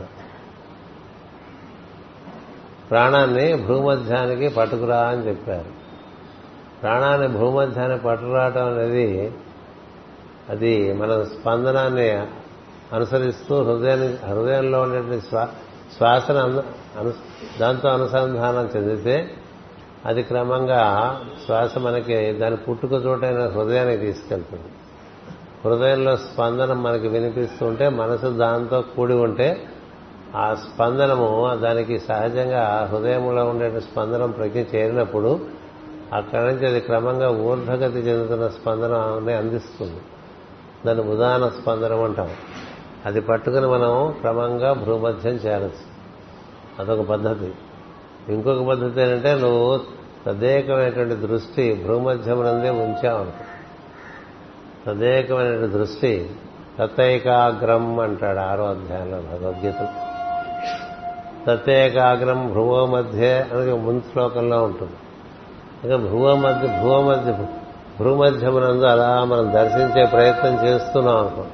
ప్రాణాన్ని 2.90 3.66
భూమధ్యానికి 3.66 4.48
పట్టుకురా 4.48 4.98
అని 4.98 5.28
చెప్పారు. 5.28 5.82
ప్రాణాన్ని 6.82 7.28
భూమధ్యాన్ని 7.28 7.98
పట్టుకురావటం 7.98 8.66
అనేది 8.66 9.32
అది 10.48 10.92
మన 10.92 11.22
స్పందనాన్ని 11.22 12.10
అనుసరిస్తూ 12.92 13.62
హృదయాన్ని 13.62 14.08
హృదయంలో 14.08 14.80
ఉండేటువంటి 14.80 15.26
శ్వాసను 15.96 16.62
దాంతో 17.60 17.88
అనుసంధానం 17.88 18.70
చెందితే 18.76 19.30
అది 20.06 20.22
క్రమంగా 20.22 20.82
శ్వాస 21.46 21.78
మనకి 21.78 22.32
దాని 22.32 22.56
పుట్టుక 22.56 22.92
చోటైన 22.92 23.48
హృదయానికి 23.48 23.98
తీసుకెళ్తుంది. 23.98 24.68
హృదయంలో 25.64 26.16
స్పందనం 26.16 26.82
మనకి 26.82 27.08
వినిపిస్తూ 27.08 27.66
ఉంటే 27.66 27.88
మనసు 27.88 28.26
దాంతో 28.26 28.80
కూడి 28.80 29.14
ఉంటే 29.14 29.68
ఆ 30.36 30.54
స్పందనము 30.54 31.58
దానికి 31.62 31.98
సహజంగా 31.98 32.88
హృదయంలో 32.92 33.44
ఉండే 33.44 33.80
స్పందనం 33.80 34.30
ప్రజ్ఞ 34.30 34.60
చేరినప్పుడు 34.60 35.40
అక్కడి 36.12 36.44
నుంచి 36.44 36.66
అది 36.66 36.80
క్రమంగా 36.80 37.30
ఊర్ధగతి 37.30 37.98
చెందుతున్న 37.98 38.48
స్పందన 38.48 38.94
అందిస్తుంది. 39.36 40.00
దాన్ని 40.86 41.04
ఉదాహరణ 41.04 41.48
స్పందనం 41.48 42.04
అంటాం. 42.04 42.30
అది 43.06 43.20
పట్టుకుని 43.20 43.66
మనం 43.66 44.14
క్రమంగా 44.20 44.72
భూమధ్యం 44.72 45.32
చేరచ్చు. 45.32 45.92
అదొక 46.78 47.00
పద్ధతి. 47.00 47.52
ఇంకొక 48.28 48.68
పద్ధతి 48.68 49.02
ఏంటంటే 49.02 49.34
నువ్వు 49.34 49.80
తదేకమైనటువంటి 50.26 51.14
దృష్టి 51.14 51.84
భూమధ్యమునందే 51.86 52.70
ఉంచావనుకో 52.70 53.44
తదేకమైనటువంటి 54.86 55.72
దృష్టి 55.72 56.30
తత్తైకాగ్రం 56.78 58.00
అంటాడు 58.00 58.38
ఆరో 58.38 58.64
అధ్యాయంలో 58.64 59.16
భగవద్గీత. 59.16 59.88
తతేకాగ్రం 61.46 62.50
భ్రువ 62.50 62.86
మధ్య 62.86 63.46
అనేది 63.52 63.72
ముందు 63.72 64.02
శ్లోకంలో 64.12 64.62
ఉంటుంది. 64.62 64.92
ఇంకా 65.84 65.96
భ్రువ 65.96 66.34
మధ్య 66.34 66.80
భువ 66.82 67.02
మధ్య 67.02 67.32
భూమధ్యమునందు 68.00 68.84
అలా 68.84 69.24
మనం 69.24 69.52
దర్శించే 69.52 70.06
ప్రయత్నం 70.06 70.66
చేస్తున్నాం 70.66 71.16
అనుకో. 71.16 71.44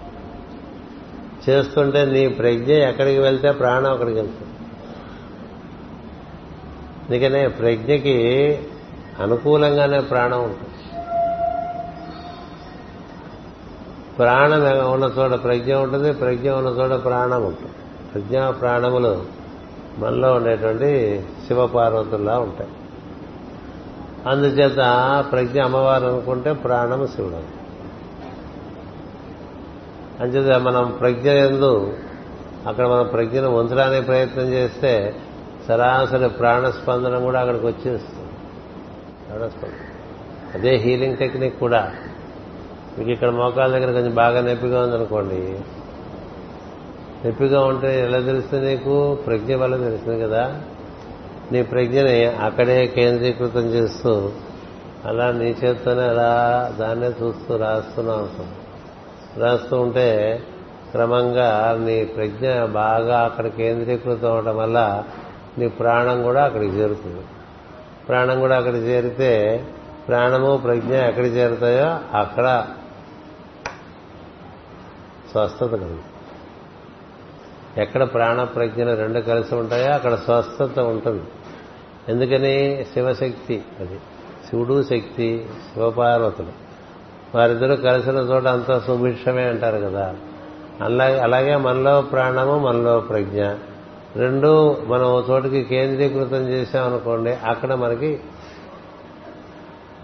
చేస్తుంటే 1.48 2.04
నీ 2.04 2.28
ప్రజ్ఞ 2.28 2.72
ఎక్కడికి 2.72 3.18
వెళ్తే 3.20 3.52
ప్రాణం 3.52 3.92
అక్కడికి 3.92 4.20
వెళ్తుంది. 4.20 4.48
అందుకనే 7.08 7.48
ప్రజ్ఞకి 7.48 8.58
అనుకూలంగానే 9.20 10.00
ప్రాణం 10.00 10.44
ఉంటుంది. 10.44 10.74
ప్రాణం 14.18 14.92
ఉన్న 14.92 15.12
చోట 15.18 15.42
ప్రజ్ఞ 15.42 15.74
ఉంటుంది 15.74 16.12
ప్రజ్ఞ 16.12 16.50
ఉన్న 16.50 16.68
చోట 16.68 17.04
ప్రాణం 17.04 17.44
ఉంటుంది. 17.44 17.72
ప్రజ్ఞా 18.14 18.50
ప్రాణములు 18.50 19.22
మనలో 19.98 20.34
ఉండేటువంటి 20.34 21.22
శివపార్వతుల్లా 21.46 22.38
ఉంటాయి. 22.38 22.70
అందుచేత 24.26 25.24
ప్రజ్ఞ 25.32 25.62
అమ్మవారు 25.62 26.06
అనుకుంటే 26.06 26.52
ప్రాణము 26.52 27.06
శివుడు. 27.06 27.58
అంచేత 30.22 30.60
మనం 30.60 30.96
ప్రజ్ఞ 31.00 31.30
ఎందు 31.30 31.96
అక్కడ 32.68 32.86
మనం 32.86 33.06
ప్రజ్ఞను 33.06 33.48
ఉంచడానికి 33.48 34.06
ప్రయత్నం 34.06 34.44
చేస్తే 34.44 35.16
సరాసరి 35.68 36.28
ప్రాణస్పందన 36.28 37.18
కూడా 37.18 37.40
అక్కడికి 37.40 37.66
వచ్చేస్తుంది. 37.66 38.28
ప్రాణస్పందన. 39.28 39.74
అదే 40.54 40.76
హీలింగ్ 40.76 41.16
టెక్నిక్ 41.16 41.60
కూడా. 41.60 41.92
మీకు 42.98 43.10
ఇక్కడ 43.10 43.28
మోకాల 43.28 43.70
దగ్గర 43.70 43.92
కొంచెం 43.92 44.14
బాగా 44.14 44.40
నొప్పిగా 44.40 44.82
ఉందనుకోండి. 44.82 45.60
నొప్పిగా 47.26 47.64
ఉంటే 47.64 48.00
ఎలా 48.00 48.20
తెలుస్తుంది 48.20 48.70
నీకు? 48.70 49.14
ప్రజ్ఞ 49.14 49.56
వల్ల 49.56 49.76
తెలుస్తుంది 49.76 50.22
కదా. 50.22 50.62
నీ 51.52 51.62
ప్రజ్ఞని 51.62 52.24
అక్కడే 52.24 52.86
కేంద్రీకృతం 52.86 53.60
చేస్తూ 53.60 54.32
అలా 55.04 55.32
నీ 55.32 55.56
చేత్తోనే 55.64 56.02
అలా 56.02 56.30
దాన్నే 56.78 57.06
చూస్తూ 57.06 57.56
రాస్తున్నావు 57.56 58.18
అనుకో 58.18 58.44
రాస్తూ 59.40 59.80
ఉంటే 59.80 60.08
క్రమంగా 60.90 61.78
నీ 61.80 62.04
ప్రజ్ఞ 62.04 62.64
బాగా 62.64 63.18
అక్కడ 63.18 63.46
కేంద్రీకృతం 63.46 64.32
అవడం 64.32 64.56
వల్ల 64.56 65.04
నీ 65.58 65.68
ప్రాణం 65.68 66.22
కూడా 66.22 66.44
అక్కడికి 66.44 66.72
చేరుతుంది. 66.72 67.24
ప్రాణం 68.08 68.40
కూడా 68.40 68.56
అక్కడికి 68.56 68.84
చేరితే 68.84 69.64
ప్రాణము 70.08 70.56
ప్రజ్ఞ 70.56 70.94
ఎక్కడ 70.94 71.24
చేరుతాయో 71.24 72.16
అక్కడ 72.18 72.66
స్వస్థత 75.30 75.66
కలుగుతుంది. 75.66 76.07
ఎక్కడ 77.76 78.04
ప్రాణ 78.04 78.44
ప్రజ్ఞలు 78.44 78.96
రెండు 78.96 79.20
కలిసి 79.20 79.54
ఉంటాయో 79.54 79.92
అక్కడ 79.92 80.14
స్వస్థత 80.14 80.80
ఉంటుంది. 80.80 81.22
ఎందుకని? 82.08 82.84
శివశక్తి 82.94 83.62
అది. 83.80 84.00
శివుడు 84.50 84.82
శక్తి 84.82 85.46
శివపార్వతులు. 85.74 86.48
వారిద్దరూ 87.34 87.76
కలిసిన 87.76 88.14
చోట 88.14 88.46
అంతా 88.46 88.78
సుభిక్షమే 88.78 89.42
అంటారు 89.42 89.76
కదా. 89.76 90.14
అలాగే 90.80 91.18
అలాగే 91.18 91.56
మనలో 91.56 92.00
ప్రాణము 92.00 92.58
మనలో 92.58 93.00
ప్రజ్ఞ. 93.00 93.44
రెండు 94.16 94.76
మనం 94.86 95.24
చోటికి 95.30 95.62
కేంద్రీకృతం 95.62 96.48
చేశామనుకోండి 96.48 97.30
అక్కడ 97.30 97.74
మనకి 97.74 98.20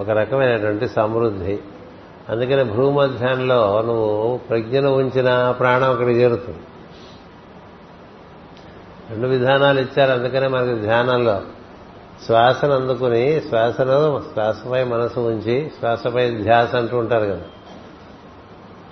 ఒక 0.00 0.10
రకమైనటువంటి 0.10 0.88
సమృద్ధి. 0.88 1.58
అందుకని 2.28 2.64
భూమధ్యాహ్నంలో 2.64 3.82
నువ్వు 3.82 4.36
ప్రజ్ఞను 4.36 4.90
ఉంచిన 4.90 5.50
ప్రాణం 5.50 5.90
అక్కడికి 5.90 6.20
చేరుతుంది. 6.20 6.58
రెండు 9.10 9.26
విధానాలు 9.26 9.80
ఇచ్చారు 9.80 10.10
అందుకనే 10.10 10.46
మనకి 10.46 10.80
ధ్యానంలో. 10.80 11.40
శ్వాసను 12.26 12.74
అందుకుని 12.74 13.40
శ్వాసలో 13.40 14.22
శ్వాసపై 14.32 14.84
మనసు 14.84 15.20
ఉంచి 15.20 15.72
శ్వాసపై 15.78 16.30
ధ్యాస 16.30 16.74
అంటూ 16.74 16.98
ఉంటారు 16.98 17.24
కదా. 17.24 17.40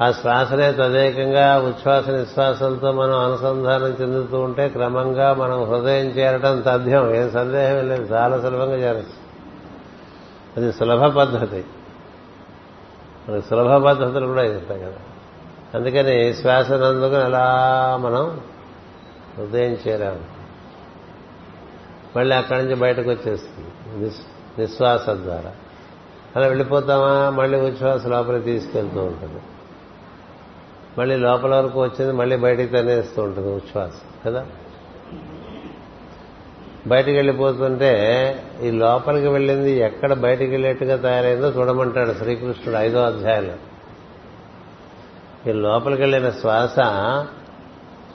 ఆ 0.03 0.13
శ్వాసనే 0.13 0.73
తదేకంగా 0.73 1.59
ఉచ్ఛ్వాస 1.59 2.09
నిశ్వాసంతో 2.09 2.93
మనం 2.93 3.19
అనుసంధానం 3.19 3.97
చెందుతూ 4.01 4.41
ఉంటే 4.41 4.69
క్రమంగా 4.69 5.35
మనం 5.35 5.65
హృదయం 5.65 6.07
చేరడం 6.07 6.61
తథ్యం 6.61 7.15
ఏం 7.15 7.31
సందేహం 7.31 7.89
లేదు 7.89 8.15
చాలా 8.15 8.41
సులభంగా 8.41 8.77
చేరచ్చు. 8.77 9.23
అది 10.57 10.73
సులభ 10.73 11.05
పద్ధతి. 11.05 11.65
మనకు 13.29 13.45
సులభ 13.51 13.87
పద్ధతులు 13.87 14.27
కూడా 14.27 14.43
ఇస్తాయి 14.43 14.81
కదా. 14.81 14.93
అందుకని 15.75 16.35
శ్వాసనందుకుని 16.35 17.23
అలా 17.23 17.99
మనం 18.01 18.41
హృదయం 19.39 19.78
చేరాము 19.89 20.43
మళ్ళీ 22.16 22.37
అక్కడి 22.37 22.62
నుంచి 22.62 22.74
బయటకు 22.74 23.11
వచ్చేస్తుంది. 23.11 24.12
నిశ్వాస 24.59 25.09
ద్వారా. 25.09 25.53
అలా 26.37 26.47
వెళ్ళిపోతామా? 26.47 27.30
మళ్ళీ 27.30 27.61
ఉచ్ఛ్వాస 27.61 28.07
లోపలికి 28.07 28.45
తీసుకెళ్తూ 28.45 29.05
ఉంటుంది. 29.05 29.41
మళ్ళీ 30.99 31.16
లోపల 31.16 31.55
వరకు 31.55 31.83
వచ్చింది 31.83 32.12
మళ్ళీ 32.12 32.37
బయటికి 32.37 32.72
తనేస్తూ 32.72 33.22
ఉంటుంది 33.22 33.49
ఉచ్ఛ్వాస 33.49 34.26
కదా? 34.26 34.47
బయటికి 36.87 37.16
వెళ్ళిపోతుంటే 37.16 37.91
ఈ 38.62 38.70
లోపలికి 38.70 39.26
వెళ్ళింది 39.26 39.72
ఎక్కడ 39.72 40.12
బయటికి 40.12 40.51
వెళ్ళేట్టుగా 40.51 40.97
తయారైందో 40.97 41.49
చూడమంటాడు 41.49 42.12
శ్రీకృష్ణుడు 42.12 42.78
ఐదో 42.78 43.03
అధ్యాయంలో. 43.03 43.55
ఈ 45.51 45.53
లోపలికి 45.53 46.03
వెళ్ళిన 46.03 46.30
శ్వాస 46.30 46.78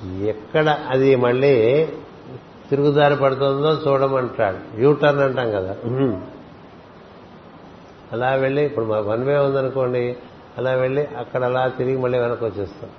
ఎక్కడ 0.05 0.79
అది 0.89 1.15
మళ్ళీ 1.15 1.87
తిరుగుదారి 2.69 3.15
పడుతుందో 3.15 3.73
చూడమంటాడు. 3.87 4.81
యూటర్న్ 4.81 5.21
అంటాం 5.21 5.51
కదా. 5.51 5.75
అలా 8.11 8.29
వెళ్ళి 8.29 8.63
ఇప్పుడు 8.63 8.85
మా 8.85 8.99
వన్ 8.99 9.23
వే 9.23 9.37
ఉందనుకోండి 9.37 10.17
అలా 10.57 10.71
వెళ్ళి 10.71 11.07
అక్కడ 11.17 11.43
అలా 11.43 11.67
తిరిగి 11.67 11.97
మళ్ళీ 11.97 12.19
వెనక్కి 12.19 12.45
వచ్చేస్తాం. 12.45 12.89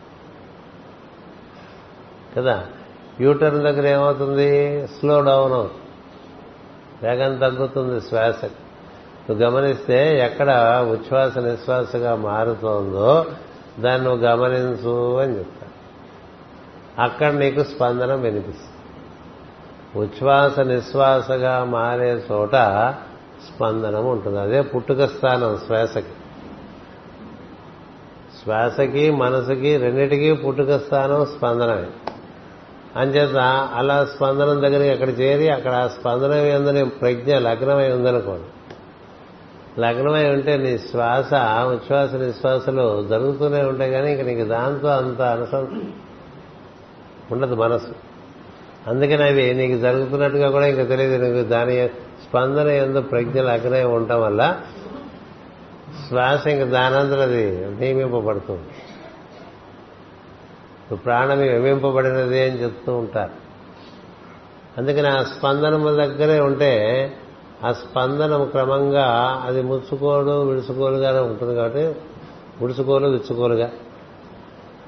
కదా? 2.36 2.66
యూటర్న్ 3.20 3.62
దగ్గర 3.62 3.86
ఏమవుతుంది? 3.86 4.86
స్లో 4.86 5.22
డౌన్ 5.22 5.52
అవుతుంది. 5.52 5.74
వేగం 7.02 7.36
తగ్గుతుంది 7.36 8.00
శ్వాస. 8.00 8.44
నువ్వు 9.30 9.46
గమనిస్తే 9.46 10.18
ఎక్కడ 10.18 10.50
ఉచ్ఛ్వాస 10.90 11.38
నిశ్వాసగా 11.38 12.14
మారుతోందో 12.14 13.26
దాన్ని 13.80 14.08
నువ్వు 14.08 14.26
గమనించు 14.26 15.16
అని 15.16 15.38
చెప్తా 15.38 15.66
అక్కడ 16.98 17.32
నీకు 17.32 17.62
స్పందన 17.62 18.14
వినిపిస్తుంది. 18.14 18.68
ఉచ్ఛ్వాస 19.98 20.60
నిశ్వాసగా 20.60 21.64
మారే 21.64 22.22
చోట 22.32 22.50
స్పందనం 23.46 24.06
ఉంటుంది. 24.06 24.40
అదే 24.40 24.62
పుట్టుక 24.62 25.04
స్థానం 25.04 25.58
శ్వాసకి. 25.66 26.06
శ్వాసకి 28.42 29.10
మనసుకి 29.10 29.76
రెండిటికీ 29.76 30.32
పుట్టుక 30.32 30.76
స్థానం 30.76 31.26
స్పందనమే. 31.26 31.86
అంచేత 32.96 33.36
అలా 33.74 34.04
స్పందనం 34.04 34.62
దగ్గరికి 34.62 34.90
అక్కడ 34.90 35.20
చేరి 35.20 35.48
అక్కడ 35.48 35.72
ఆ 35.72 35.86
స్పందనం 35.86 36.56
ఉందని 36.56 36.84
ప్రజ్ఞ 36.84 37.38
లగ్నమై 37.38 37.92
ఉందనుకోండి. 37.92 38.44
లగ్నమై 39.80 40.30
ఉంటే 40.30 40.56
నీ 40.56 40.78
శ్వాస 40.78 41.34
ఉచ్ఛ్వాస 41.68 42.14
నిశ్వాసలు 42.14 43.06
జరుగుతూనే 43.08 43.62
ఉంటాయి 43.62 43.92
కానీ 43.92 44.12
ఇంక 44.12 44.20
నీకు 44.20 44.48
దాంతో 44.48 44.88
అంత 44.88 45.22
అనుసంధానం 45.22 45.92
ఉండదు 47.32 47.54
మనసు. 47.54 47.94
అందుకని 48.86 49.24
అవి 49.24 49.54
నీకు 49.54 49.80
జరుగుతున్నట్టుగా 49.80 50.50
కూడా 50.50 50.66
ఇంకా 50.66 50.84
తెలియదు. 50.84 51.24
నీకు 51.24 51.48
దాని 51.48 51.88
స్పందన 52.28 52.68
ఎందు 52.68 53.00
ప్రజ్ఞలు 53.00 53.46
లగ్నమై 53.46 53.82
ఉండటం 53.82 54.22
వల్ల 54.22 54.60
శ్వాస 56.08 56.46
ఇంక 56.46 56.64
దానంతరం 56.64 57.20
అది 57.20 57.66
నియమింపబడుతుంది 57.66 58.68
ప్రాణం 60.96 61.38
విమింపబడినది 61.38 62.50
అని 62.50 62.62
చెప్తూ 62.62 62.96
ఉంటారు. 62.96 63.32
అందుకని 64.78 65.08
ఆ 65.08 65.22
స్పందనము 65.22 65.88
దగ్గరే 65.88 66.40
ఉంటే 66.40 67.12
ఆ 67.64 67.72
స్పందనం 67.72 68.44
క్రమంగా 68.44 69.06
అది 69.46 69.62
ముచ్చుకోలు 69.62 70.30
విడుచుకోలుగానే 70.30 71.18
ఉంటుంది 71.18 71.54
కాబట్టి 71.54 72.00
ముడుచుకోలు 72.60 73.08
విచ్చుకోలుగా. 73.08 73.70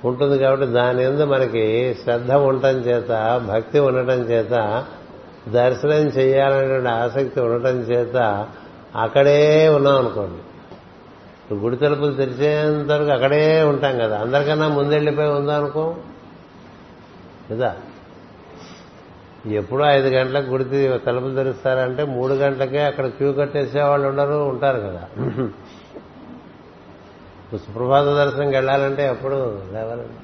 ఉంటుంది 0.04 0.38
కాబట్టి 0.38 0.66
దాని 0.66 1.04
ఎందు 1.04 1.24
మనకి 1.24 1.94
శ్రద్ధ 2.02 2.32
ఉండటం 2.32 2.76
చేత 2.78 3.10
భక్తి 3.48 3.78
ఉండటం 3.78 4.20
చేత 4.30 4.84
దర్శనం 5.48 6.06
చేయాలనేటువంటి 6.18 6.88
ఆసక్తి 6.88 7.40
ఉండటం 7.40 7.76
చేత 7.80 8.16
అక్కడే 8.96 9.68
ఉన్నాం 9.68 9.98
అనుకోండి. 9.98 10.40
గుడి 11.54 11.76
తలుపులు 11.76 12.12
తెరిచేంత 12.12 12.90
వరకు 12.92 13.10
అక్కడే 13.10 13.62
ఉంటాం 13.62 13.98
కదా. 13.98 14.16
అందరికన్నా 14.18 14.68
ముందెళ్ళిపోయి 14.68 15.28
ఉందా 15.28 15.56
అనుకో. 15.56 15.94
కదా 17.52 17.74
ఎప్పుడో 19.46 19.84
ఐదు 19.84 20.08
గంటలకు 20.08 20.50
గుడి 20.50 20.64
తలుపులు 21.06 21.34
తెరుస్తారంటే 21.34 22.04
మూడు 22.04 22.34
గంటలకే 22.34 22.80
అక్కడ 22.80 23.06
క్యూ 23.06 23.32
కట్టేసే 23.32 23.82
వాళ్ళు 23.82 24.08
ఉండరు 24.08 24.38
ఉంటారు 24.48 24.80
కదా. 24.80 25.02
సుప్రభాత 27.58 28.04
దర్శనంకి 28.04 28.56
వెళ్ళాలంటే 28.56 29.06
ఎప్పుడు 29.06 29.34
లేవాలండి 29.72 30.18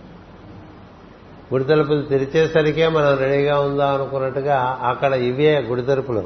గుడి 1.52 1.64
తలుపులు 1.64 2.02
తెరిచేసరికే 2.02 2.88
మనం 2.88 3.16
రెడీగా 3.16 3.60
ఉందాం 3.60 3.94
అనుకున్నట్టుగా 3.94 4.78
అక్కడ 4.82 5.12
ఇవే 5.12 5.60
గుడి 5.60 5.82
తలుపులు 5.82 6.22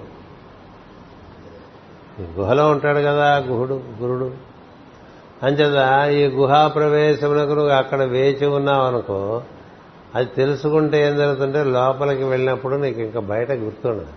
గుహలో 2.38 2.70
ఉంటాడు 2.70 2.98
కదా 2.98 3.36
గుహుడు 3.36 3.80
గురుడు. 4.02 4.30
అంచేత 5.42 6.08
ఈ 6.12 6.26
గుహా 6.26 6.68
ప్రవేశమునకు 6.68 7.52
నువ్వు 7.52 7.72
అక్కడ 7.72 8.02
వేచి 8.02 8.46
ఉన్నావు 8.46 8.84
అనుకో 8.86 9.42
అది 10.14 10.26
తెలుసుకుంటే 10.26 11.08
ఏం 11.08 11.16
జరుగుతుంటే 11.16 11.64
లోపలికి 11.64 12.24
వెళ్ళినప్పుడు 12.24 12.76
నీకు 12.76 13.00
ఇంకా 13.00 13.20
బయట 13.20 13.52
గుర్తుండదు. 13.52 14.12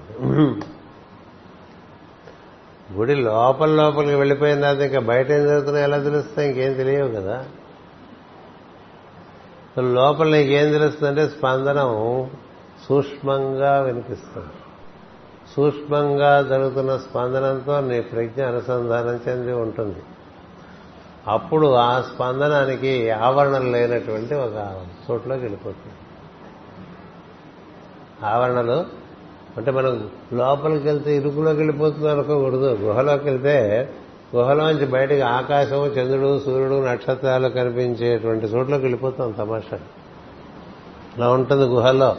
గుడి 2.96 3.16
లోపల 3.16 3.70
లోపలికి 3.70 4.16
వెళ్ళిపోయిన 4.16 4.62
తర్వాత 4.62 4.80
ఇంకా 4.80 5.00
బయట 5.00 5.32
ఏం 5.32 5.48
జరుగుతున్నాయో 5.48 5.84
ఎలా 5.86 5.98
తెలుస్తాయి? 5.98 6.50
ఇంకేం 6.50 6.74
తెలియవు 6.74 7.08
కదా. 7.08 7.46
లోపల 9.80 10.28
నీకేం 10.28 10.72
తెలుస్తుందంటే 10.72 11.28
స్పందనం 11.28 12.30
సూక్ష్మంగా 12.90 13.82
వినిపిస్తుంది. 13.82 14.48
సూక్ష్మంగా 15.56 16.42
జరుగుతున్న 16.42 16.98
స్పందనంతో 16.98 17.82
నీ 17.82 18.02
ప్రజ్ఞ 18.02 18.44
అనుసంధానం 18.44 19.20
చెంది 19.28 19.54
ఉంటుంది. 19.54 20.00
అప్పుడు 21.28 21.74
ఆ 21.74 22.02
స్పందనానికి 22.02 23.10
ఆవరణలు 23.10 23.70
లేనటువంటి 23.70 24.36
ఒక 24.36 24.86
చోట్లోకి 25.12 25.42
వెళ్ళిపోతుంది. 25.42 25.96
ఆవరణలు 28.26 29.03
అంటే 29.58 29.72
మనం 29.72 30.10
లోపలికి 30.34 30.88
వెళ్తే 30.88 31.16
ఇరుకులోకి 31.16 31.58
వెళ్ళిపోతుంది 31.58 32.10
అనుకోకూడదు 32.10 32.78
గుహలోకి 32.82 33.26
వెళ్తే 33.26 33.90
గుహలోంచి 34.36 34.86
బయటకు 34.86 35.22
ఆకాశము 35.22 35.86
చంద్రుడు 35.86 36.40
సూర్యుడు 36.40 36.86
నక్షత్రాలు 36.86 37.50
కనిపించేటువంటి 37.50 38.46
చోట్లోకి 38.46 38.84
వెళ్ళిపోతాం 38.84 39.32
తమాషా. 39.32 39.80
అలా 41.18 41.30
ఉంటుంది 41.30 41.64
గుహలో. 41.64 42.16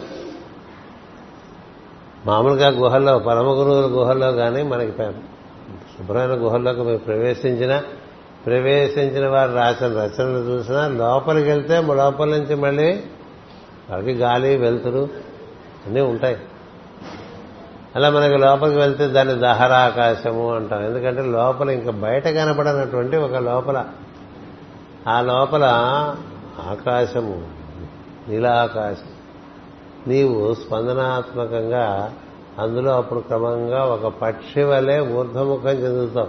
మామూలుగా 2.26 2.68
గుహల్లో 2.68 3.18
పరమ 3.18 3.46
గురువుల 3.46 3.84
గుహల్లో 3.92 4.32
కానీ 4.32 4.62
మనకి 4.62 4.92
శుభ్రమైన 5.98 6.30
గుహల్లోకి 6.30 6.80
మీరు 6.80 6.98
ప్రవేశించిన 6.98 7.82
ప్రవేశించిన 8.46 9.28
వారు 9.28 9.52
రాసిన 9.52 9.86
రచనలు 9.86 10.38
చూసినా 10.38 10.88
లోపలికి 10.88 11.48
వెళ్తే 11.48 11.80
లోపల 11.80 12.28
నుంచి 12.28 12.54
మళ్ళీ 12.54 13.00
వాళ్ళకి 13.90 14.12
గాలి 14.12 14.56
వెలుతురు 14.56 15.08
అన్నీ 15.86 16.00
ఉంటాయి. 16.00 16.36
అలా 17.96 18.10
మనకి 18.10 18.36
లోపలికి 18.36 18.78
వెళ్తే 18.78 19.06
దాన్ని 19.06 19.34
దహరాకాశము 19.34 20.54
అంటాం. 20.54 20.84
ఎందుకంటే 20.84 21.22
లోపల 21.22 21.70
ఇంకా 21.70 21.90
బయట 21.90 22.28
కనపడనటువంటి 22.28 23.16
ఒక 23.16 23.34
లోపల. 23.34 23.84
ఆ 25.08 25.20
లోపల 25.20 25.64
ఆకాశము 26.70 27.48
నీలాకాశం. 28.28 29.10
నీవు 30.06 30.54
స్పందనాత్మకంగా 30.54 32.14
అందులో 32.58 32.90
అప్పుడు 32.96 33.20
క్రమంగా 33.20 33.84
ఒక 33.84 34.06
పక్షి 34.06 34.62
వలె 34.62 35.00
ఊర్ధముఖం 35.00 35.70
చెందుతాం 35.70 36.28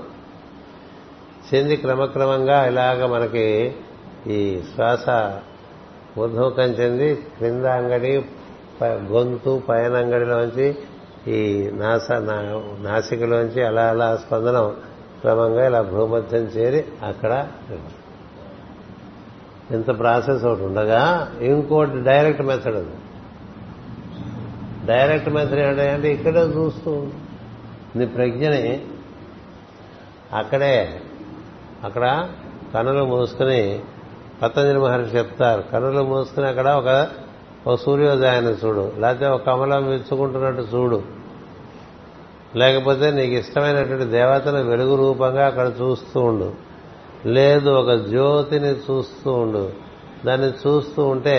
చెంది 1.54 1.76
క్రమక్రమంగా 1.76 2.66
ఇలాగ 2.66 3.06
మనకి 3.06 3.76
ఈ 4.28 4.62
శ్వాస 4.76 5.10
ఊర్ధముఖం 6.20 6.64
చెంది 6.64 7.16
క్రింద 7.16 7.66
అంగడి 7.66 8.26
గొంతు 8.84 9.62
పైన 9.70 9.96
అంగడిలోంచి 9.96 10.78
ఈ 11.28 11.70
నాస 11.74 12.12
నాసికలోంచి 12.12 13.64
అలా 13.64 13.90
అలా 13.90 14.16
స్పందనం 14.16 14.76
క్రమంగా 15.22 15.68
ఇలా 15.68 15.82
భూమధ్యం 15.82 16.42
చేరి 16.42 16.86
అక్కడ 17.06 17.48
ఇంత 19.72 20.00
ప్రాసెస్ 20.00 20.44
ఒకటి 20.44 20.64
ఉండగా 20.64 21.32
ఇంకోటి 21.42 22.02
డైరెక్ట్ 22.02 22.42
మెథడ్ 22.42 22.76
ఉంది 22.76 22.96
డైరెక్ట్ 24.86 25.30
మెథడ్ 25.30 25.60
ఏంటంటే 25.60 26.14
ఇక్కడే 26.14 26.42
చూస్తూ 26.42 27.08
నీ 27.96 28.06
ప్రజ్ఞని 28.06 28.82
అక్కడే 30.34 31.02
అక్కడ 31.84 32.30
కనులు 32.74 33.06
మూసుకుని 33.06 33.80
పతంజలి 34.42 34.80
మహర్షి 34.80 35.18
చెప్తారు. 35.18 35.62
కనులు 35.62 36.04
మూసుకుని 36.04 36.48
అక్కడ 36.48 36.68
ఒక 36.68 37.08
ఒక 37.68 37.76
సూర్యోదయాన్ని 37.76 38.52
చూడు. 38.52 38.92
లేకపోతే 39.00 39.26
ఒక 39.26 39.46
కమలం 39.46 39.90
విచ్చుకుంటున్నట్టు 39.90 40.62
చూడు. 40.62 41.02
లేకపోతే 42.56 43.12
నీకు 43.12 43.34
ఇష్టమైనటువంటి 43.34 44.06
దేవతను 44.06 44.64
వెలుగు 44.64 44.96
రూపంగా 44.96 45.46
అక్కడ 45.46 45.72
చూస్తూ 45.82 46.20
ఉండు. 46.20 46.54
లేదు 47.26 47.70
ఒక 47.70 47.92
జ్యోతిని 47.92 48.68
చూస్తూ 48.68 49.34
ఉండు. 49.34 49.70
దాన్ని 50.26 50.50
చూస్తూ 50.50 51.08
ఉంటే 51.08 51.38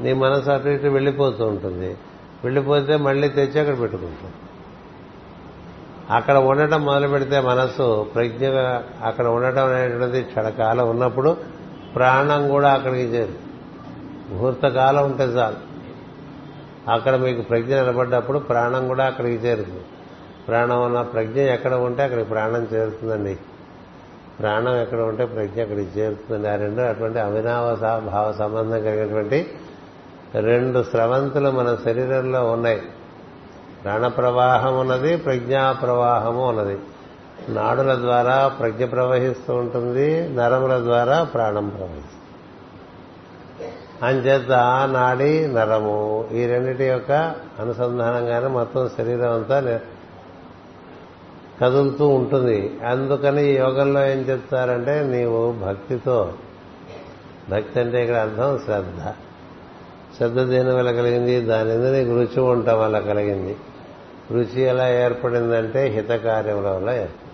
నీ 0.00 0.12
మనసు 0.12 0.50
అటు 0.50 0.68
ఇటు 0.68 0.86
వెళ్ళిపోతూ 0.86 1.46
ఉంటుంది. 1.46 1.96
వెళ్ళిపోతే 2.44 2.96
మళ్ళీ 2.96 3.28
తెచ్చి 3.28 3.60
అక్కడ 3.60 3.80
పెట్టుకుంటాం 3.80 4.32
అక్కడ 6.10 6.36
ఉండటం 6.36 6.84
మొదలు 6.84 7.08
పెడితే 7.08 7.40
మనస్సు 7.40 8.06
ప్రజ్ఞగా 8.14 8.84
అక్కడ 9.04 9.26
ఉండటం 9.26 9.66
అనేటువంటిది 9.66 10.22
క్షణకాలం 10.22 10.90
ఉన్నప్పుడు 10.90 11.36
ప్రాణం 11.94 12.48
కూడా 12.48 12.72
అక్కడికి 12.72 13.02
చేరు. 13.02 13.43
ముహూర్తకాలం 14.30 15.04
ఉంటే 15.04 15.24
చాలు. 15.24 15.74
అక్కడ 16.90 17.16
మీకు 17.16 17.40
ప్రజ్ఞ 17.42 17.74
నిలబడ్డప్పుడు 17.74 18.38
ప్రాణం 18.38 18.88
కూడా 18.88 19.04
అక్కడికి 19.04 19.46
చేరుతుంది. 19.46 19.84
ప్రాణం 20.48 20.84
ఉన్న 20.84 21.02
ప్రజ్ఞ 21.02 21.40
ఎక్కడ 21.40 21.74
ఉంటే 21.74 22.02
అక్కడికి 22.02 22.28
ప్రాణం 22.28 22.66
చేరుతుందండి. 22.74 23.38
ప్రాణం 24.40 24.76
ఎక్కడ 24.76 25.00
ఉంటే 25.00 25.24
ప్రజ్ఞ 25.24 25.62
అక్కడికి 25.62 26.00
చేరుతుందండి. 26.00 26.48
ఆ 26.48 26.54
రెండు 26.54 26.80
అటువంటి 26.80 27.18
అవినావ 27.18 27.74
భావ 28.06 28.34
సంబంధం 28.38 28.82
కలిగినటువంటి 28.82 29.50
రెండు 30.34 30.82
స్రవంతులు 30.82 31.50
మన 31.50 31.76
శరీరంలో 31.84 32.50
ఉన్నాయి. 32.50 32.82
ప్రాణ 33.84 34.06
ప్రవాహం 34.06 34.80
ఉన్నది 34.80 35.16
ప్రజ్ఞా 35.16 35.72
ప్రవాహము 35.72 36.48
ఉన్నది. 36.48 36.78
నాడుల 37.48 37.94
ద్వారా 37.94 38.48
ప్రజ్ఞ 38.48 38.84
ప్రవహిస్తూ 38.84 39.54
ఉంటుంది 39.54 40.28
నరముల 40.28 40.82
ద్వారా 40.82 41.24
ప్రాణం 41.24 41.68
ప్రవహిస్తుంది. 41.68 42.23
అంచేత 44.02 44.50
నాడి 44.92 45.46
నరము. 45.46 46.28
ఈ 46.32 46.46
రెండిటి 46.46 46.84
యొక్క 46.84 47.12
అనుసంధానంగానే 47.60 48.46
మొత్తం 48.46 48.88
శరీరం 48.88 49.32
అంతా 49.32 49.80
కదులుతూ 51.60 52.08
ఉంటుంది. 52.08 52.78
అందుకని 52.86 53.46
ఈ 53.46 53.56
యోగంలో 53.56 54.06
ఏం 54.06 54.18
చెప్తారంటే 54.18 55.02
నీవు 55.02 55.52
భక్తితో 55.52 56.34
భక్తి 57.50 57.80
అంటే 57.80 58.02
ఇక్కడ 58.02 58.16
అర్థం 58.16 58.60
శ్రద్ధ. 58.64 59.08
శ్రద్ధ 60.16 60.40
దేని 60.40 60.74
వల్ల 60.74 60.92
కలిగింది? 60.92 61.40
దాని 61.40 61.92
నీకు 61.92 62.10
రుచి 62.10 62.40
ఉండటం 62.40 62.80
వల్ల 62.80 62.98
కలిగింది. 62.98 63.56
రుచి 64.30 64.62
ఎలా 64.62 64.88
ఏర్పడిందంటే 64.88 65.86
హితకార్యముల 65.86 66.68
వల్ల 66.68 66.90
ఏర్పడింది. 66.90 67.24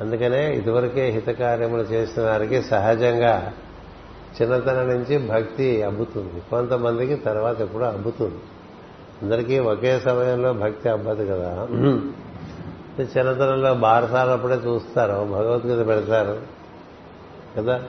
అందుకనే 0.00 0.54
ఇదివరకే 0.54 1.10
హితకార్యములు 1.10 1.82
చేసిన 1.82 2.22
వారికి 2.22 2.62
సహజంగా 2.62 3.52
చిన్నతనం 4.42 4.88
నుంచి 4.88 5.28
భక్తి 5.28 5.82
అబ్బుతుంది. 5.82 6.42
కొంతమందికి 6.50 7.14
తర్వాత 7.14 7.60
ఎప్పుడు 7.60 7.84
అబ్బుతుంది. 7.84 8.38
అందరికీ 9.22 9.58
ఒకే 9.58 10.00
సమయంలో 10.00 10.52
భక్తి 10.52 10.88
అబ్బదు 10.88 11.24
కదా. 11.24 11.68
చిన్నతనంలో 13.00 13.74
బారసాలప్పుడే 13.74 14.54
చూస్తారు. 14.54 15.12
భగవద్గీత 15.12 15.86
పెడతారు. 15.86 16.38
కదా? 17.56 17.82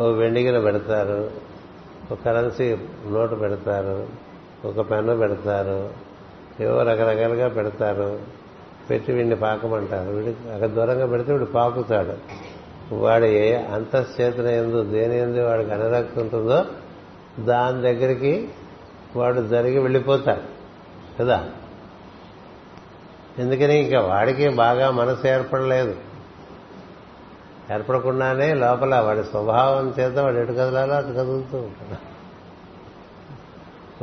ఓ 0.00 0.08
వెండిగిన 0.08 0.60
పెడతారు. 0.60 1.30
ఒక 2.12 2.18
కరెన్సీ 2.24 2.76
నోటు 3.06 3.34
పెడతారు. 3.34 4.06
ఒక 4.68 4.90
పెన్ను 4.90 5.16
పెడతారు. 5.16 5.90
ఏవో 6.62 6.82
రకరకాలుగా 6.82 7.48
పెడతారు. 7.48 8.18
పెట్టి 8.90 9.12
వీడిని 9.12 9.36
పాకమంటారు. 9.36 10.10
వీడి 10.10 10.50
అక్కడ 10.52 10.66
దూరంగా 10.66 11.06
పెడితే 11.06 11.32
వీడు 11.32 11.44
పాకుతాడు. 11.44 12.12
వాడి 12.92 13.54
అంతఃచేతన 13.54 14.46
ఎందు 14.46 14.84
దేని 14.84 15.18
ఎందు 15.18 15.40
వాడికి 15.40 15.70
అనురక్తి 15.70 16.20
ఉంటుందో 16.20 16.64
దాని 17.44 17.82
దగ్గరికి 17.82 18.48
వాడు 19.16 19.40
జరిగి 19.40 19.78
వెళ్ళిపోతాడు. 19.78 20.58
కదా? 21.22 21.48
ఎందుకని 23.38 23.78
ఇంకా 23.78 24.00
వాడికి 24.00 24.48
బాగా 24.48 24.90
మనసు 24.90 25.26
ఏర్పడలేదు. 25.26 25.96
ఏర్పడకుండానే 27.74 28.54
లోపల 28.54 29.00
వాడి 29.00 29.24
స్వభావం 29.24 29.94
చేత 30.00 30.18
వాడు 30.18 30.36
ఎటు 30.36 30.52
కదలాలో 30.52 30.94
అటు 30.94 31.06
కదులుతూ 31.06 31.58
ఉంటాడు. 31.58 32.18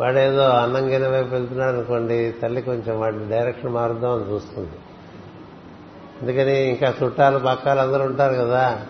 వాడేదో 0.02 0.42
అన్నం 0.42 0.92
గిన్నె 0.92 1.08
వైపు 1.08 1.28
వెళ్తున్నాడు 1.28 1.76
అనుకోండి 1.76 2.34
తల్లి 2.42 2.62
కొంచెం 2.62 3.00
వాడి 3.00 3.18
డైరెక్షన్ 3.30 3.74
మారుద్దాం 3.74 4.12
అని 4.12 4.34
చూస్తుంది. 4.34 4.72
అందుకని 6.26 6.70
ఇంకా 6.70 6.94
చుట్టాలు 7.04 7.40
పక్కాలు 7.40 7.80
అందరూ 7.80 8.04
ఉంటారు 8.04 8.34
కదా. 8.34 8.82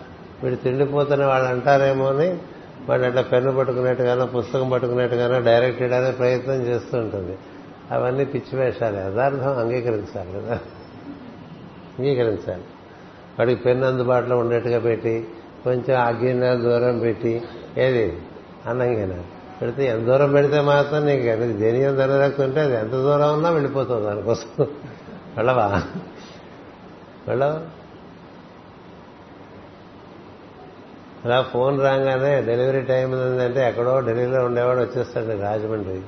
వీడు 0.43 0.55
తిండిపోతున్న 0.55 1.25
వాళ్ళు 1.25 1.49
అంటారేమో 1.49 2.07
అని 2.07 2.37
వాడు 2.89 3.01
అట్లా 3.01 3.21
పెన్ను 3.21 3.51
పట్టుకున్నట్టుగానో 3.51 4.25
పుస్తకం 4.25 4.69
పట్టుకున్నట్టుగానో 4.69 5.39
డైరెక్ట్ 5.39 5.81
చేయడానికి 5.81 6.17
ప్రయత్నం 6.17 6.55
చేస్తూ 6.55 6.97
ఉంటుంది. 6.97 7.37
అవన్నీ 7.91 8.25
పిచ్చి 8.25 8.59
వేషాలు. 8.59 8.97
యథార్థం 8.97 9.57
అంగీకరించాలి 9.57 10.31
కదా. 10.31 10.59
అంగీకరించాలి. 11.99 12.63
వాడికి 13.39 13.61
పెన్ను 13.61 13.87
అందుబాటులో 13.87 14.37
ఉండేట్టుగా 14.37 14.79
పెట్టి 14.79 15.27
కొంచెం 15.63 16.01
అగ్గిన 16.01 16.53
దూరం 16.53 16.99
పెట్టి 16.99 17.41
ఏది? 17.77 18.17
అన్నంగిన. 18.67 19.21
పెడితే 19.61 19.85
ఎంత 19.85 20.05
దూరం 20.05 20.31
పెడితే 20.31 20.61
మాత్రం 20.61 21.05
నీకు 21.05 21.23
ఎంత 21.23 21.59
జనియం 21.59 21.95
ధనరక్తుంటే 21.95 22.59
అది 22.59 22.75
ఎంత 22.75 22.91
దూరం 22.91 23.33
ఉన్నా 23.33 23.49
వెళ్ళిపోతుంది 23.49 24.05
దానికోసం. 24.05 24.65
వెళ్ళవా? 25.37 25.83
వెళ్ళవు 27.27 27.85
అలా 31.25 31.41
ఫోన్ 31.41 31.81
రాగానే 31.81 32.41
డెలివరీ 32.41 32.81
టైం 32.81 33.11
ఉందంటే 33.11 33.67
ఎక్కడో 33.67 34.01
ఢిల్లీలో 34.01 34.45
ఉండేవాడు 34.45 34.79
వచ్చేస్తాడు 34.79 35.41
రాజమండ్రి. 35.41 36.01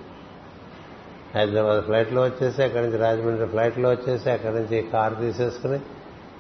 హైదరాబాద్ 1.36 1.86
ఫ్లైట్లో 1.86 2.22
వచ్చేసి 2.22 2.64
అక్కడి 2.64 2.86
నుంచి 2.86 2.98
రాజమండ్రి 2.98 3.48
ఫ్లైట్లో 3.48 3.90
వచ్చేసి 3.90 4.32
అక్కడి 4.32 4.56
నుంచి 4.56 4.82
కారు 4.82 5.16
తీసేసుకుని 5.16 5.80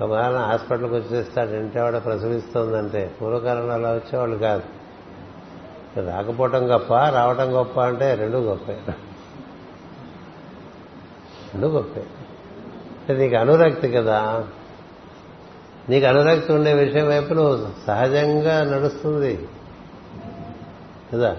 ఒక 0.01 0.09
వారం 0.09 0.35
హాస్పిటల్కి 0.35 0.95
వచ్చేస్తాడు. 0.95 1.49
ఇంటేవాడ 1.49 2.01
ప్రసవిస్తోందంటే 2.05 3.15
పూర్వకాలంలో 3.21 3.73
అలా 3.73 3.89
వచ్చేవాళ్ళు 3.89 4.37
కాదు. 4.37 4.63
రాకపోవటం 6.05 6.73
గొప్ప 6.73 6.93
రావటం 6.93 7.57
గొప్ప 7.57 7.81
అంటే 7.81 8.15
రెండు 8.15 8.37
గొప్పే. 8.37 8.73
రెండు 11.53 11.67
గొప్పే. 11.67 12.05
నీకు 13.13 13.35
అనురక్తి 13.35 13.91
కదా. 13.91 14.47
నీకు 15.89 16.05
అనురక్తి 16.05 16.53
ఉండే 16.53 16.73
విషయం 16.73 17.07
వైపు 17.07 17.33
నువ్వు 17.33 17.67
సహజంగా 17.87 18.63
నడుస్తుంది. 18.63 19.47
కదా? 21.13 21.37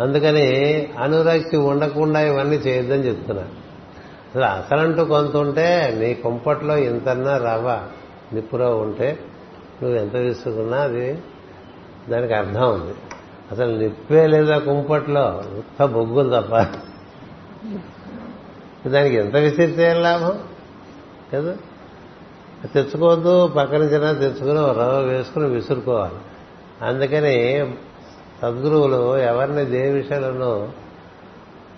అందుకని 0.00 0.86
అనురక్తి 0.98 1.56
ఉండకుండా 1.56 2.20
ఇవన్నీ 2.20 2.56
చేయొద్దని 2.56 3.08
చెప్తున్నా. 3.08 3.42
అసలు 4.34 4.44
అసలంటూ 4.44 5.04
కొంత 5.04 5.36
ఉంటే 5.36 5.96
నీ 5.98 6.14
కుంపట్లో 6.14 6.76
ఇంతన్నా 6.76 7.36
రవ్వ 7.36 7.82
నిప్పులో 8.32 8.76
ఉంటే 8.76 9.18
నువ్వు 9.82 9.98
ఎంత 9.98 10.12
తీసుకున్నా 10.12 10.78
అది 10.78 11.18
దానికి 12.08 12.34
అర్థం 12.34 12.74
ఉంది. 12.74 12.94
అసలు 13.52 13.76
నిప్పే 13.76 14.26
లేదా 14.26 14.58
కుంపట్లో? 14.58 15.42
ఉత్త 15.58 15.84
బొగ్గులు 15.84 16.40
తప్ప. 16.40 16.56
దానికి 18.88 19.16
ఎంత 19.16 19.36
విసిరితే 19.36 19.94
లాభం? 19.94 20.38
కదా? 21.34 21.56
తెచ్చుకోవద్దు 22.68 23.46
పక్కన 23.46 23.82
చిన్న 23.82 24.12
తెచ్చుకుని 24.12 24.80
రవ్వ 24.80 25.00
వేసుకుని 25.00 25.46
విసురుకోవాలి. 25.46 26.14
అందుకని 26.82 27.66
సద్గురువులు 28.42 29.16
ఎవరిని 29.16 29.64
దేని 29.64 29.90
విషయాలను 29.90 30.72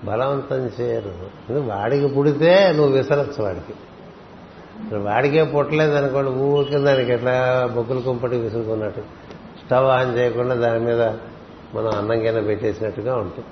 బలవంతం 0.04 0.70
చేయరు. 0.80 1.14
వాడికి 1.52 2.06
పుడితే 2.06 2.72
నువ్వు 2.76 2.92
విసరచ్చు 2.92 3.42
వాడికి. 3.42 3.74
వాడికే 4.96 5.44
పుట్టలేదు 5.44 5.94
అనుకోండి 5.94 6.30
ఊరికి 6.30 6.78
దానికి 6.78 7.12
ఎట్లా 7.12 7.68
బొగ్గులు 7.74 8.00
కుంపటి 8.00 8.36
విసురుకున్నట్టు. 8.36 9.00
స్టవ్ 9.64 9.86
ఆన్ 9.86 10.18
చేయకుండా 10.18 10.54
దాని 10.54 10.84
మీద 10.84 11.02
మనం 11.74 11.88
అన్నం 11.88 12.20
కింద 12.20 12.46
పెట్టేసినట్టుగా 12.46 13.16
ఉంటుంది. 13.16 13.46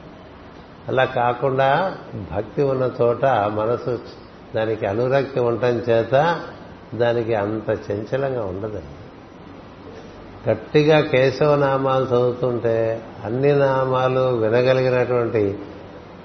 అలా 0.88 1.04
కాకుండా 1.04 1.96
భక్తి 2.32 2.62
ఉన్న 2.62 2.90
చోట 3.02 3.24
మనసు 3.24 3.98
దానికి 4.56 4.86
అనురక్తి 4.86 5.40
ఉండటం 5.40 5.68
చేత 5.68 6.40
దానికి 6.94 7.34
అంత 7.34 7.78
చంచలంగా 7.90 8.44
ఉండదండి 8.44 9.02
గట్టిగా 10.50 11.00
కేశవ 11.00 11.56
నామాలు 11.56 12.04
చదువుతుంటే 12.04 13.02
అన్ని 13.24 13.52
నామాలు 13.52 14.20
వినగలిగినటువంటి 14.20 15.58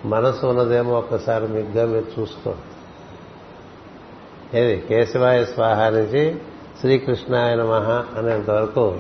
మనసు 0.06 0.46
ఉన్నదేమో 0.46 0.94
ఒక్కసారి 0.94 1.48
మిగ్గా 1.48 1.86
మీరు 1.86 2.22
చూసుకోండి. 2.22 2.78
ఏది? 4.60 4.82
కేశవాయ 4.82 5.46
స్వాహ 5.46 5.90
నుంచి 5.90 6.36
శ్రీకృష్ణాయ 6.82 7.56
నమః 7.56 8.20
అనేంత 8.20 8.50
వరకు 8.50 8.98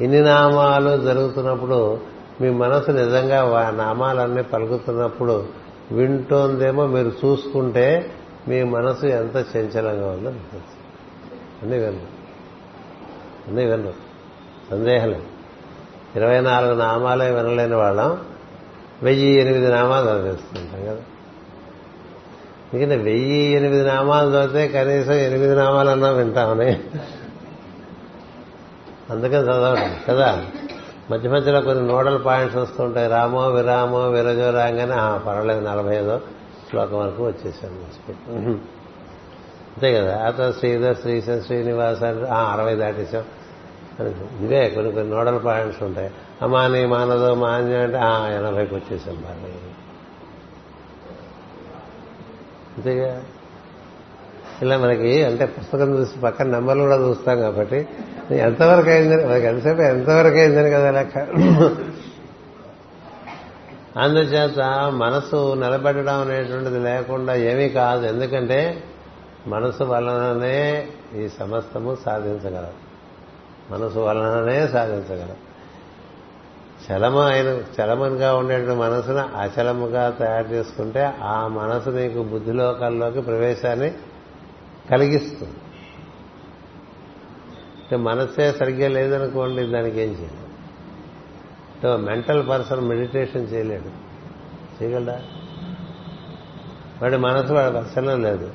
ఇన్ని 0.00 0.20
నామాలు 0.20 0.96
జరుగుతున్నప్పుడు 0.96 1.98
మీ 2.40 2.50
మనసు 2.50 2.90
నిజంగా 2.90 3.66
ఆ 3.66 3.70
నామాలన్నీ 3.70 4.42
పలుకుతున్నప్పుడు 4.42 5.44
వింటోందేమో 5.92 6.86
మీరు 6.86 7.08
చూసుకుంటే 7.08 8.10
మీ 8.48 8.62
మనసు 8.62 9.06
ఎంత 9.06 9.56
చంచలంగా 9.56 10.10
ఉందో 10.10 10.32
అన్నీ 11.62 11.78
వెళ్ళు. 11.78 12.20
అన్నీ 13.48 13.64
విన్ను 13.64 13.92
సందేహం 14.70 15.08
లేదు 15.08 15.22
ఇరవై 16.16 16.40
నాలుగు 16.40 16.74
నామాలే 16.74 17.30
వినలేని 17.30 17.74
వాళ్ళం. 17.74 18.20
వెయ్యి 19.02 19.32
ఎనిమిది 19.32 19.68
నామాలు 19.72 20.10
చదివేస్తుంటాం 20.10 20.82
కదా. 20.82 21.02
ఎందుకంటే 22.74 22.96
వెయ్యి 22.96 23.44
ఎనిమిది 23.46 23.84
నామాలు 23.84 24.28
చదివితే 24.28 24.68
కనీసం 24.68 25.12
ఎనిమిది 25.12 25.54
నామాలన్నా 25.54 26.10
వింటామని. 26.10 26.80
అందుకని 29.10 29.42
చదవడం 29.42 29.96
కదా. 30.08 30.44
మధ్య 31.10 31.28
మధ్యలో 31.28 31.60
కొన్ని 31.60 31.86
నోడల్ 31.86 32.24
పాయింట్స్ 32.24 32.58
వస్తుంటాయి. 32.58 33.08
రామో 33.08 33.48
విరామో 33.48 34.10
విరజో 34.10 34.50
రాగానే 34.50 35.26
పర్వాలేదు 35.26 35.60
నలభై 35.60 35.96
ఐదో 35.96 36.20
శ్లోకం 36.70 36.98
వరకు 36.98 37.26
వచ్చేసాను. 37.26 38.79
అంతే 39.70 39.92
కదా. 39.92 40.22
ఆ 40.26 40.30
తర్వాత 40.30 40.58
శ్రీధర్ 40.58 40.96
శ్రీశర్ 40.96 41.42
శ్రీనివాస 41.42 42.02
అరవై 42.52 42.74
దాటేశాం. 42.74 43.24
ఇవే 44.40 44.68
కొన్ని 44.68 44.92
కొన్ని 44.92 45.14
నోడల్ 45.14 45.44
పాయింట్స్ 45.44 45.82
ఉంటాయి. 45.82 46.10
అమాని 46.42 46.86
మానదో 46.86 47.34
మాన్య 47.34 47.76
అంటే 47.76 47.98
ఎనభైకి 48.36 48.74
వచ్చేసాం 48.74 49.14
బాగా. 49.14 49.48
అంతేగా? 52.76 53.22
ఇలా 54.62 54.78
మనకి 54.78 55.24
అంటే 55.24 55.46
పుస్తకం 55.46 55.98
చూసి 55.98 56.18
పక్కన 56.18 56.46
నెంబర్లు 56.50 56.82
కూడా 56.82 56.96
చూస్తాం 56.96 57.40
కాబట్టి 57.40 57.88
ఎంతవరకు 58.30 58.90
అయిందని 58.90 59.24
మనకి 59.26 59.46
ఎంతసేపు 59.46 59.80
ఎంతవరకు 59.80 60.36
అయిందని 60.36 60.70
కదా 60.70 60.90
లెక్క. 60.90 61.18
అందుచేత 63.98 64.60
మనసు 64.94 65.54
నిలబెట్టడం 65.54 66.20
అనేటువంటిది 66.20 66.78
లేకుండా 66.78 67.34
ఏమీ 67.34 67.68
కాదు. 67.68 68.06
ఎందుకంటే 68.06 68.82
మనసు 69.46 69.84
వలననే 69.84 70.88
ఈ 71.14 71.28
సమస్తము 71.28 71.96
సాధించగలం. 72.04 72.72
మనసు 73.70 73.98
వలననే 73.98 74.68
సాధించగలం. 74.68 75.36
చలమ 76.90 77.18
అయిన 77.18 77.46
చలమనిగా 77.46 78.36
ఉండేటువంటి 78.36 78.80
మనసును 78.80 79.18
అచలముగా 79.18 80.10
తయారు 80.10 80.46
చేసుకుంటే 80.46 81.14
ఆ 81.22 81.46
మనసు 81.46 81.90
నీకు 81.90 82.22
బుద్ధిలోకాల్లోకి 82.22 83.20
ప్రవేశాన్ని 83.20 83.90
కలిగిస్తుంది. 84.90 85.54
అంటే 87.80 87.96
మనసే 87.96 88.52
సరిగ్గా 88.52 88.88
లేదనుకోండి 88.88 89.62
దానికి 89.62 90.00
ఏం 90.00 90.10
చేయాలి? 90.10 90.38
అంటే 91.74 91.96
మెంటల్ 91.96 92.48
పర్సన్ 92.48 92.80
మెడిటేషన్ 92.80 93.48
చేయలేడు. 93.52 94.10
చేయగలడా? 94.82 95.22
వాడి 97.02 97.16
మనసు 97.16 97.52
వాడి 97.52 97.76
వశనం 97.76 98.22
లేదు. 98.22 98.50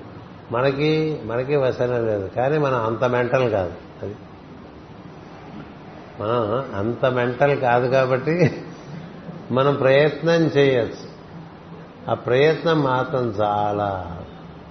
మనకి 0.52 1.22
మనకి 1.26 1.56
వసనం 1.56 2.06
లేదు. 2.06 2.28
కానీ 2.28 2.58
మనం 2.58 2.86
అంత 2.86 3.04
మెంటల్ 3.04 3.52
కాదు. 3.52 3.74
అది. 4.04 4.16
మనం 6.20 6.66
అంత 6.76 7.06
మెంటల్ 7.06 7.60
కాదు 7.60 7.88
కాబట్టి 7.88 8.64
మనం 9.52 9.76
ప్రయత్నం 9.76 10.42
చేయొచ్చు. 10.42 11.16
ఆ 12.12 12.14
ప్రయత్నం 12.14 12.82
మాత్రం 12.82 13.30
చాలా 13.42 14.18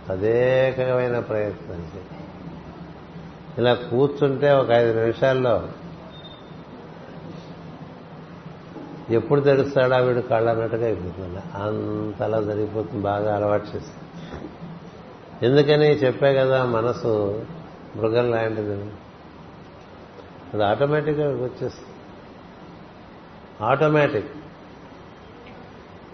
తదేకమైన 0.08 1.18
ప్రయత్నం 1.18 1.76
చేయాలి 1.76 2.24
ఇలా 3.58 3.74
కూర్చుంటే 3.74 4.52
ఒక 4.52 4.70
ఐదు 4.70 4.98
నిమిషాల్లో 4.98 5.68
ఎప్పుడు 9.10 9.40
తెరుస్తాడా 9.40 9.96
వీడు 9.96 10.20
కళ్ళు 10.20 10.50
అన్నట్టుగా 10.50 10.86
అయిపోతుంది 10.86 11.38
అంతలా 11.54 12.40
జరిగిపోతుంది. 12.40 13.02
బాగా 13.02 13.36
అలవాటు 13.36 13.64
చేస్తుంది 13.64 14.03
ఎందుకని 15.44 15.94
చెప్పే 15.94 16.34
కదా 16.34 16.64
మనసు 16.64 17.44
మృగం 17.96 18.30
లాంటిది. 18.30 18.92
అది 20.54 20.64
ఆటోమేటిక్గా 20.64 21.28
వచ్చేస్తుంది. 21.28 21.90
ఆటోమేటిక్ 23.60 24.26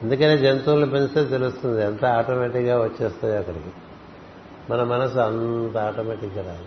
ఎందుకని 0.03 0.39
జంతువులను 0.39 0.91
పెంచితే 0.91 1.25
తెలుస్తుంది 1.25 1.83
ఎంత 1.83 2.05
ఆటోమేటిక్గా 2.05 2.83
వచ్చేస్తాయి 2.83 3.37
అక్కడికి. 3.37 3.71
మన 4.71 4.83
మనసు 4.83 5.19
అంత 5.19 5.77
ఆటోమేటిక్గా 5.77 6.43
రాదు. 6.43 6.67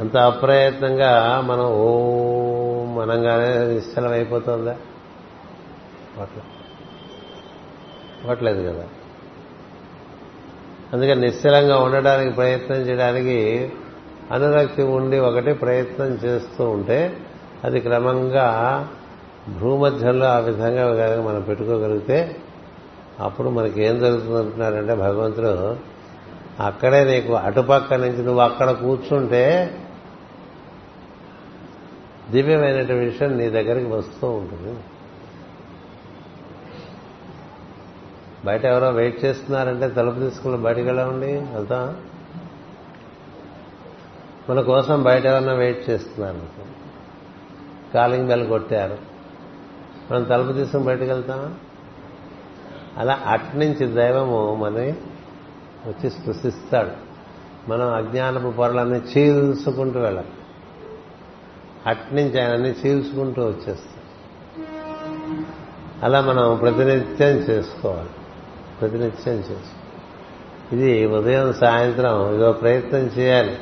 అంత 0.00 0.16
అప్రయత్నంగా 0.16 1.40
మనం 1.40 1.64
ఓ 1.64 1.88
మనంగానే 2.84 3.74
నిశ్చలం 3.74 4.12
అయిపోతుందా 4.12 4.76
అవ్వట్లేదు 8.22 8.72
కదా. 8.72 8.88
అందుకని 10.92 11.20
నిశ్చలంగా 11.20 11.78
ఉండడానికి 11.78 12.34
ప్రయత్నం 12.34 12.76
చేయడానికి 12.76 13.72
అనురక్తి 14.30 14.82
ఉండి 14.82 15.18
ఒకటి 15.18 15.52
ప్రయత్నం 15.52 16.06
చేస్తూ 16.06 16.70
ఉంటే 16.70 17.16
అది 17.64 17.80
క్రమంగా 17.80 18.88
భూమధ్యంలో 19.60 20.26
ఆ 20.26 20.38
విధంగా 20.38 21.06
కనుక 21.06 21.26
మనం 21.26 21.40
పెట్టుకోగలిగితే 21.40 22.36
అప్పుడు 23.20 23.48
మనకి 23.48 23.84
ఏం 23.84 23.98
జరుగుతుందంటున్నారంటే 23.98 24.94
భగవంతుడు 24.94 25.76
అక్కడే 26.62 27.04
నీకు 27.04 27.34
అటుపక్క 27.34 27.94
నుంచి 27.94 28.22
నువ్వు 28.22 28.40
అక్కడ 28.40 28.70
కూర్చుంటే 28.70 29.74
దివ్యమైనటువంటి 32.30 32.92
విషయం 32.92 33.38
నీ 33.38 33.50
దగ్గరికి 33.50 33.92
వస్తూ 33.92 34.28
ఉంటుంది. 34.30 34.78
బయట 38.44 38.64
ఎవరో 38.64 38.90
వెయిట్ 38.90 39.24
చేస్తున్నారంటే 39.24 39.88
తలుపు 39.88 40.18
తీసుకుని 40.18 40.56
బయటకు 40.56 40.82
వెళ్ళండి 40.82 41.32
వెళ్తాం. 41.32 41.96
మన 44.50 44.60
కోసం 44.60 45.02
బయట 45.02 45.26
ఎవరన్నా 45.26 45.52
వెయిట్ 45.52 45.90
చేస్తున్నారు. 45.90 46.42
కాలింగ్ 47.94 48.26
బెల్ 48.26 48.48
కొట్టారు. 48.48 48.98
మనం 50.10 50.24
తలుపు 50.24 50.52
తీసుకుని 50.52 50.84
బయటకు 50.84 51.04
వెళ్తాం. 51.04 51.54
అలా 52.98 53.20
అట్నుంచి 53.26 53.86
దైవము 53.86 54.54
మనని 54.54 54.92
వచ్చి 55.86 56.10
స్పృశిస్తాడు. 56.10 56.90
మనం 57.70 57.94
అజ్ఞానపు 57.94 58.50
పొరలన్నీ 58.50 58.98
చీల్చుకుంటూ 58.98 60.00
వెళ్ళాలి. 60.00 60.28
అట్నుంచి 61.86 62.40
ఆయన 62.40 62.52
అన్ని 62.52 62.70
చీల్చుకుంటూ 62.70 63.42
వచ్చేస్తాం 63.42 63.98
అలా 66.02 66.20
మనం 66.20 66.56
ప్రతినిత్యం 66.56 67.28
చేసుకోవాలి. 67.28 68.08
ప్రతినిత్యం 68.80 69.34
చేసి. 69.34 69.74
ఇది 70.72 71.06
ఉదయం 71.06 71.54
సాయంత్రం 71.60 72.34
ఇదో 72.34 72.52
ప్రయత్నం 72.52 73.00
చేయాలి. 73.00 73.56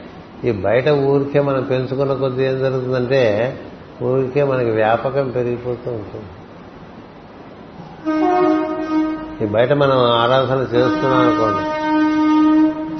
ఈ 0.45 0.53
బయట 0.53 0.89
ఊరికే 0.89 1.41
మనం 1.41 1.63
పెంచుకున్న 1.63 2.15
కొద్దీ 2.15 2.45
ఏం 2.45 2.59
జరుగుతుందంటే 2.59 3.59
ఊరికే 4.03 4.45
మనకి 4.45 4.71
వ్యాపకం 4.71 5.31
పెరిగిపోతూ 5.31 5.91
ఉంటుంది. 5.91 6.25
ఈ 9.45 9.49
బయట 9.49 9.73
మనం 9.73 9.99
ఆరాధన 9.99 10.59
చేస్తున్నాం 10.59 11.29
అనుకోండి. 11.29 11.77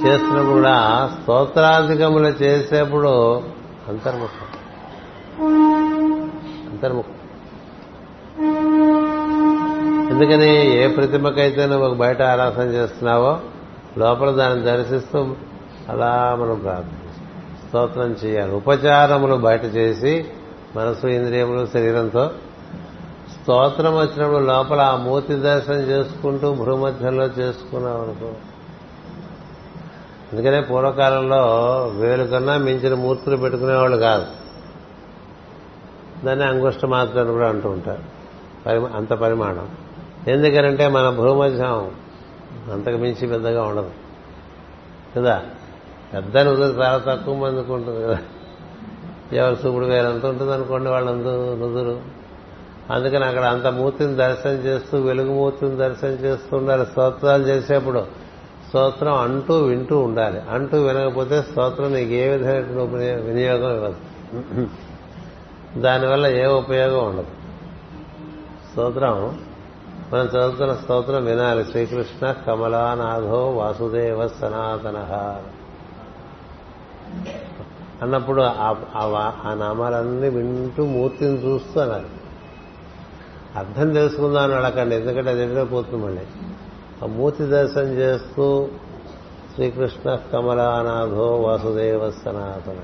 చేస్తున్నప్పుడు 0.07 0.53
కూడా 0.53 1.11
స్తోత్రాధికములు 1.21 2.27
చేసేప్పుడు 2.27 3.43
అంతర్ముఖం. 3.87 4.47
అంతర్ముఖం. 6.71 7.16
అందుకని 10.17 10.77
ఏ 10.77 10.87
ప్రతిమకైతే 10.87 11.65
నువ్వు 11.65 11.93
బయట 11.93 12.21
ఆరాధన 12.21 12.67
చేస్తున్నావో 12.67 13.39
లోపల 13.97 14.31
దాన్ని 14.31 14.65
దర్శిస్తూ 14.65 15.35
అలా 15.89 16.37
మనం 16.39 16.59
ప్రార్థిస్తాం 16.59 17.29
స్తోత్రం 17.67 18.11
చేయాలి. 18.11 18.55
ఉపచారములు 18.55 19.35
బయట 19.35 19.63
చేసి 19.63 20.25
మనసు 20.75 21.07
ఇంద్రియములు 21.07 21.65
శరీరంతో 21.65 22.31
స్తోత్రం 23.33 23.97
వచ్చినప్పుడు 23.97 24.37
లోపల 24.37 24.81
ఆ 24.81 24.95
మూర్తి 24.95 25.33
దర్శనం 25.33 25.79
చేసుకుంటూ 25.79 26.53
భూమధ్యంలో 26.53 27.25
చేసుకున్నాం 27.25 28.01
అనుకో. 28.01 28.31
అందుకనే 30.33 30.61
పూర్వకాలంలో 30.61 31.37
వేలు 31.95 32.23
కన్నా 32.23 32.57
మించిన 32.57 32.93
మూర్తులు 32.93 33.37
పెట్టుకునేవాళ్ళు 33.37 33.97
కాదు. 33.97 34.25
దాన్ని 36.25 36.45
అంగుష్ట 36.45 36.85
మాత్రం 36.85 37.31
కూడా 37.31 37.49
అంటూ 37.49 37.69
ఉంటారు. 37.69 38.17
అంత 38.69 39.09
పరిమాణం. 39.09 39.67
ఎందుకనంటే 40.27 40.87
మన 40.87 41.09
భూమధ్యం 41.09 41.91
అంతకు 42.73 42.97
మించి 42.97 43.27
పెద్దగా 43.27 43.63
ఉండదు. 43.63 43.91
కదా? 45.17 45.41
పెద్ద 46.13 46.37
నుదురు 46.37 46.81
చాలా 46.81 46.97
తక్కువ 46.97 47.35
మందికి 47.35 47.71
ఉంటుంది 47.71 48.03
కదా? 48.03 48.17
ఎవరు 49.33 49.55
సూపుడు 49.55 49.85
వేరు 49.85 50.07
ఎంత 50.07 50.25
ఉంటుంది 50.25 50.53
అనుకోండి 50.53 50.89
వాళ్ళందు 50.89 51.55
నుదురు. 51.55 52.01
అందుకని 52.93 53.25
అక్కడ 53.25 53.43
అంత 53.43 53.67
మూర్తిని 53.67 54.15
దర్శనం 54.15 54.53
చేస్తూ 54.53 55.01
వెలుగు 55.01 55.33
మూర్తిని 55.33 55.75
దర్శనం 55.75 56.11
చేస్తూ 56.11 56.57
ఉండాలి. 56.57 56.85
స్తోత్రాలు 56.85 57.43
చేసేప్పుడు 57.43 58.05
స్తోత్రం 58.69 59.13
అంటూ 59.13 59.57
వింటూ 59.59 59.99
ఉండాలి. 59.99 60.41
అంటూ 60.49 60.81
వినకపోతే 60.81 61.41
స్తోత్రం 61.41 61.93
నీకు 61.93 62.11
ఏ 62.11 62.27
విధమైన 62.27 63.15
వినియోగం 63.15 63.75
ఇవ్వదు. 63.75 63.95
దానివల్ల 65.79 66.27
ఏ 66.27 66.45
ఉపయోగం 66.45 67.07
ఉండదు. 67.07 67.27
స్తోత్రం 68.71 69.39
మనం 70.13 70.25
చదువుతున్న 70.25 70.73
స్తోత్రం 70.73 71.25
వినాలి. 71.25 71.65
శ్రీకృష్ణ 71.65 72.31
కమలానాథో 72.31 73.49
వాసుదేవ 73.49 74.27
సనాతన. 74.27 74.97
అన్నప్పుడు 78.01 78.41
ఆ 78.41 79.55
నామాలన్నీ 79.59 80.29
వింటూ 80.29 80.85
మూర్తిని 80.85 81.37
చూస్తూ 81.45 81.81
అనాలి. 81.81 82.05
అర్థం 83.55 83.93
తెలుసుకుందాం 83.93 84.43
అని 84.43 84.53
అడగండి 84.53 84.95
ఎందుకంటే 84.95 85.29
అది 85.29 85.43
ఎదురైపోతుంది 85.43 86.05
మళ్ళీ. 86.05 86.25
ఆ 87.03 87.05
మూర్తి 87.05 87.43
దర్శనం 87.43 87.93
చేస్తూ 87.93 88.69
శ్రీకృష్ణ 89.55 90.15
కమలానాథో 90.33 91.35
వాసుదేవ 91.35 92.11
సనాతన. 92.11 92.79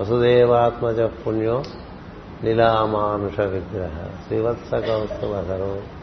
వసుదేవాత్మజ 0.00 1.00
పుణ్యో 1.00 1.62
లీలామానుష 2.44 3.40
విగ్రహ. 3.40 4.08
శ్రీవత్స 4.26 4.74
కౌస్తవధరు 4.74 5.97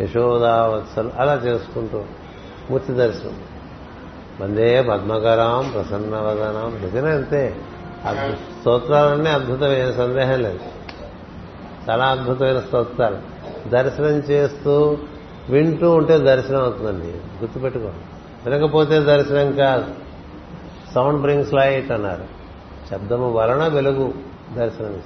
యశోదావత్సలు 0.00 1.10
అలా 1.18 1.34
చేసుకుంటూ 1.34 2.04
మూర్తి 2.70 2.92
దర్శనం. 2.92 3.36
వందే 4.40 4.82
పద్మకరాం 4.82 5.70
ప్రసన్నవదనం. 5.74 6.84
నిజమే 6.84 7.10
అంతే. 7.10 7.56
స్తోత్రాలన్నీ 8.60 9.30
అద్భుతమైన 9.30 9.90
సందేహం 9.90 10.40
లేదు. 10.42 10.58
చాలా 11.90 12.04
అద్భుతమైన 12.06 12.60
స్తోత్రాలు. 12.60 13.18
దర్శనం 13.68 14.18
చేస్తూ 14.18 14.98
వింటూ 15.48 15.90
ఉంటే 15.90 16.18
దర్శనం 16.18 16.62
అవుతుందండి. 16.62 17.06
గుర్తుపెట్టుకోండి. 17.40 18.50
వినకపోతే 18.50 19.00
దర్శనం 19.00 19.52
కాదు. 19.52 19.84
సౌండ్ 20.94 21.20
బ్రింగ్స్ 21.20 21.54
లైట్ 21.54 21.92
అన్నారు. 21.92 22.24
శబ్దము 22.90 23.30
వలన 23.30 23.68
వెలుగు 23.68 24.14
దర్శనం 24.56 25.02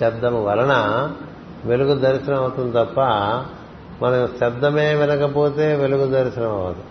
శబ్దము 0.00 0.44
వలన 0.44 0.72
వెలుగు 1.64 1.94
దర్శనం 1.94 2.36
అవుతుంది 2.36 2.72
తప్ప 2.72 3.00
మనం 4.02 4.28
శబ్దమే 4.40 4.94
వినకపోతే 4.94 5.74
వెలుగు 5.74 6.06
దర్శనం 6.06 6.54
అవ్వదు. 6.54 6.82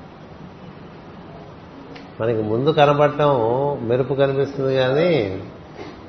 మనకి 2.21 2.41
ముందు 2.41 2.69
కనపడటం 2.69 3.29
మెరుపు 3.81 4.13
కనిపిస్తుంది 4.13 4.75
కానీ 4.75 5.41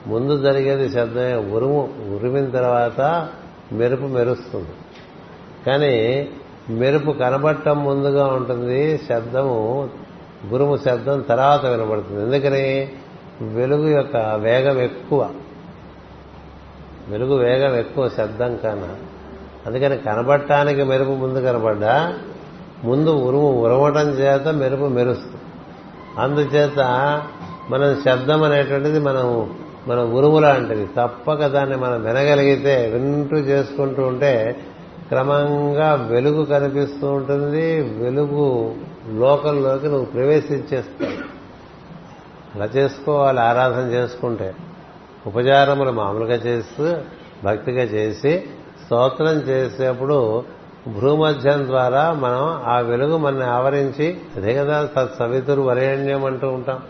ముందు 0.07 0.43
జరిగేది 0.43 0.89
శబ్దమే 0.89 1.35
ఉరుము 1.35 1.95
ఉరిమిన 2.15 2.51
తర్వాత 2.51 3.29
మెరుపు 3.73 4.03
మెరుస్తుంది. 4.03 4.69
కానీ 5.67 6.29
మెరుపు 6.71 7.11
కనబడటం 7.11 7.85
ముందుగా 7.85 8.27
ఉంటుంది 8.27 8.99
శబ్దము 8.99 9.89
గురుము 10.47 10.77
శబ్దం 10.77 11.21
తర్వాత 11.21 11.67
వినబడుతుంది 11.67 12.23
ఎందుకని? 12.23 12.89
వెలుగు 13.43 13.89
యొక్క 13.89 14.17
వేగం 14.17 14.81
ఎక్కువ. 14.81 15.31
వెలుగు 17.09 17.37
వేగం 17.37 17.77
ఎక్కువ 17.77 18.09
శబ్దం 18.09 18.57
కన్నా. 18.57 18.89
అందుకని 19.67 19.99
కనబడటానికి 19.99 20.83
మెరుపు 20.83 21.11
ముందు 21.11 21.41
కనబడ్డా 21.41 22.15
ముందు 22.85 23.11
ఉరుము 23.11 23.53
ఉరవటం 23.53 24.09
చేత 24.09 24.49
మెరుపు 24.49 24.85
మెరుస్తుంది. 24.85 25.43
అందుచేత 26.19 26.79
మనం 27.71 28.01
శబ్దం 28.05 28.43
అనేటువంటిది 28.43 28.99
మనం 28.99 29.57
మన 29.89 29.99
ఉరుము 30.01 30.39
లాంటిది 30.39 30.87
తప్పక 30.87 31.47
దాన్ని 31.47 31.77
మనం 31.77 32.03
వినగలిగితే 32.03 32.91
వింటూ 32.95 33.37
చేసుకుంటూ 33.37 34.03
ఉంటే 34.03 34.57
క్రమంగా 35.09 35.95
వెలుగు 35.95 36.45
కనిపిస్తూ 36.45 37.11
ఉంటుంది 37.11 37.81
వెలుగు 37.81 38.75
లోకంలోకి 39.09 39.87
నువ్వు 39.87 40.05
ప్రవేశించేస్తావు. 40.05 41.13
అలా 42.55 42.65
చేసుకోవాలి 42.77 43.41
ఆరాధన 43.41 43.91
చేసుకుంటే. 43.91 44.55
ఉపచారములు 45.27 45.91
మామూలుగా 45.91 46.35
చేస్తూ 46.35 46.97
భక్తిగా 47.45 47.83
చేసి 47.83 48.45
స్తోత్రం 48.85 49.37
చేసేప్పుడు 49.37 50.45
భూమధ్యం 51.01 51.67
ద్వారా 51.67 52.13
మనం 52.13 52.63
ఆ 52.65 52.79
వెలుగు 52.79 53.17
మనని 53.17 53.45
ఆవరించి 53.45 54.21
అదే 54.37 54.55
కదా 54.55 54.89
సవితురు 55.19 55.63
వరేణ్యం 55.63 56.25
అంటూ 56.25 56.49
ఉంటాం. 56.49 56.83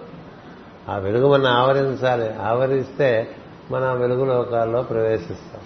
ఆ 0.89 0.97
వెలుగు 0.97 1.33
మనం 1.33 1.47
ఆవరించాలి. 1.47 2.35
ఆవరిస్తే 2.35 3.29
మన 3.71 3.93
వెలుగు 3.93 4.25
లోకాల్లో 4.25 4.83
ప్రవేశిస్తాం. 4.83 5.61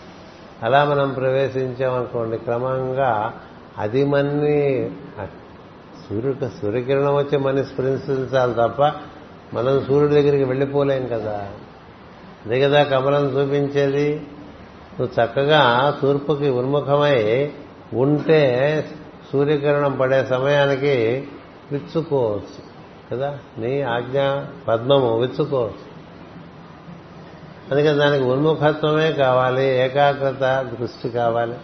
అలా 0.63 0.85
మనం 0.85 1.13
ప్రవేశించామనుకోండి 1.13 2.39
క్రమంగా 2.39 3.33
అది 3.79 4.05
మన్ని 4.05 4.91
సూర్యుడు 6.09 6.49
సూర్యకిరణం 6.63 7.15
వచ్చి 7.15 7.39
మని 7.39 7.65
స్పృశించాలి 7.65 8.55
తప్ప 8.55 8.83
మనం 9.55 9.81
సూర్యుడి 9.81 10.15
దగ్గరికి 10.15 10.45
వెళ్ళిపోలేం 10.45 11.07
కదా. 11.07 11.49
అదే 12.47 12.61
కదా 12.61 12.83
కమలం 12.83 13.25
చూపించేది. 13.25 14.27
నువ్వు 15.01 15.25
చక్కగా 15.25 15.95
తూర్పుకి 16.03 16.49
ఉన్ముఖమై 16.49 17.53
ఉంటే 17.95 18.85
సూర్యకిరణం 19.33 19.93
పడే 19.93 20.25
సమయానికి 20.25 21.29
విచ్చుకోవచ్చు 21.73 22.71
కదా. 23.13 23.39
నీ 23.59 23.83
ఆజ్ఞ 23.83 24.21
పద్మము 24.69 25.19
విచ్చుకోవచ్చు. 25.19 25.91
అందుకని 27.71 27.99
దానికి 27.99 28.25
ఉన్ముఖత్వమే 28.25 29.13
కావాలి 29.13 29.65
ఏకాగ్రత 29.65 30.71
దృష్టి 30.81 31.09
కావాలి 31.09 31.55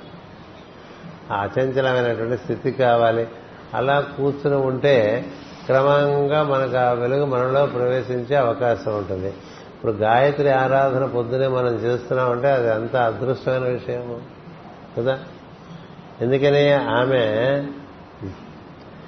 అచంచలమైనటువంటి 1.31 2.43
స్థితి 2.43 2.70
కావాలి. 2.70 3.29
అలా 3.74 4.01
కూర్చుని 4.01 4.57
ఉంటే 4.57 5.24
క్రమంగా 5.66 6.43
మనకు 6.43 6.77
ఆ 6.77 6.93
వెలుగు 6.93 7.24
మనలో 7.24 7.66
ప్రవేశించే 7.66 8.37
అవకాశం 8.37 8.99
ఉంటుంది. 8.99 9.35
ఇప్పుడు 9.77 9.93
గాయత్రి 9.93 10.51
ఆరాధన 10.51 11.07
పొద్దునే 11.07 11.47
మనం 11.47 11.74
చేస్తున్నామంటే 11.74 12.51
అది 12.51 12.70
అంత 12.70 12.97
అదృష్టమైన 12.97 13.62
విషయము 13.62 14.20
కదా? 14.99 15.18
ఎందుకని 16.20 16.72
ఆమె 16.72 17.22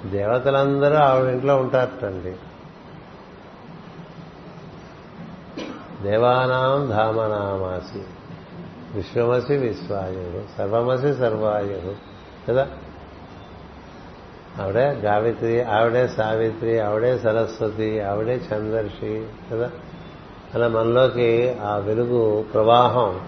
దేవతలందరూ 0.05 0.95
ఆవిడ 0.95 1.33
ఇంట్లో 1.33 1.55
ఉంటారటండి. 1.55 2.35
దేవానాం 6.01 6.89
ధామనామాసి 6.89 8.03
విశ్వమసి 8.95 9.57
విశ్వాయుడు 9.57 10.57
సర్వమసి 10.57 11.13
సర్వాయుడు 11.13 11.95
కదా? 12.47 12.67
ఆవిడే 14.61 14.89
గావిత్రి 14.89 15.63
ఆవిడే 15.63 16.07
సావిత్రి 16.07 16.79
ఆవిడే 16.79 17.17
సరస్వతి 17.17 18.01
ఆవిడే 18.01 18.35
చందర్షి 18.35 19.27
కదా? 19.53 19.71
అలా 20.55 20.67
మనలోకి 20.67 21.55
ఆ 21.63 21.77
వెలుగు 21.77 22.45
ప్రవాహం 22.53 23.19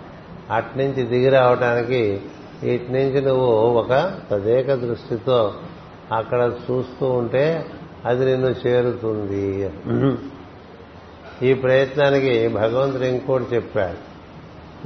అట్నుంచి 0.52 1.04
దిగి 1.04 1.30
రావటానికి 1.30 2.22
ఇటు 2.64 2.92
నుంచి 2.92 3.22
నువ్వు 3.22 3.46
ఒక 3.46 4.12
తదేక 4.32 4.74
దృష్టితో 4.74 5.54
అక్కడ 6.12 6.52
చూస్తూ 6.72 7.06
ఉంటే 7.06 7.66
అది 8.06 8.26
నిన్ను 8.26 8.56
చేరుతుంది 8.68 9.70
ఈ 11.44 11.54
ప్రయత్నానికి 11.54 12.48
భగవంతుడు 12.48 13.04
ఇంకోటి 13.04 13.56
చెప్పాడు. 13.56 14.12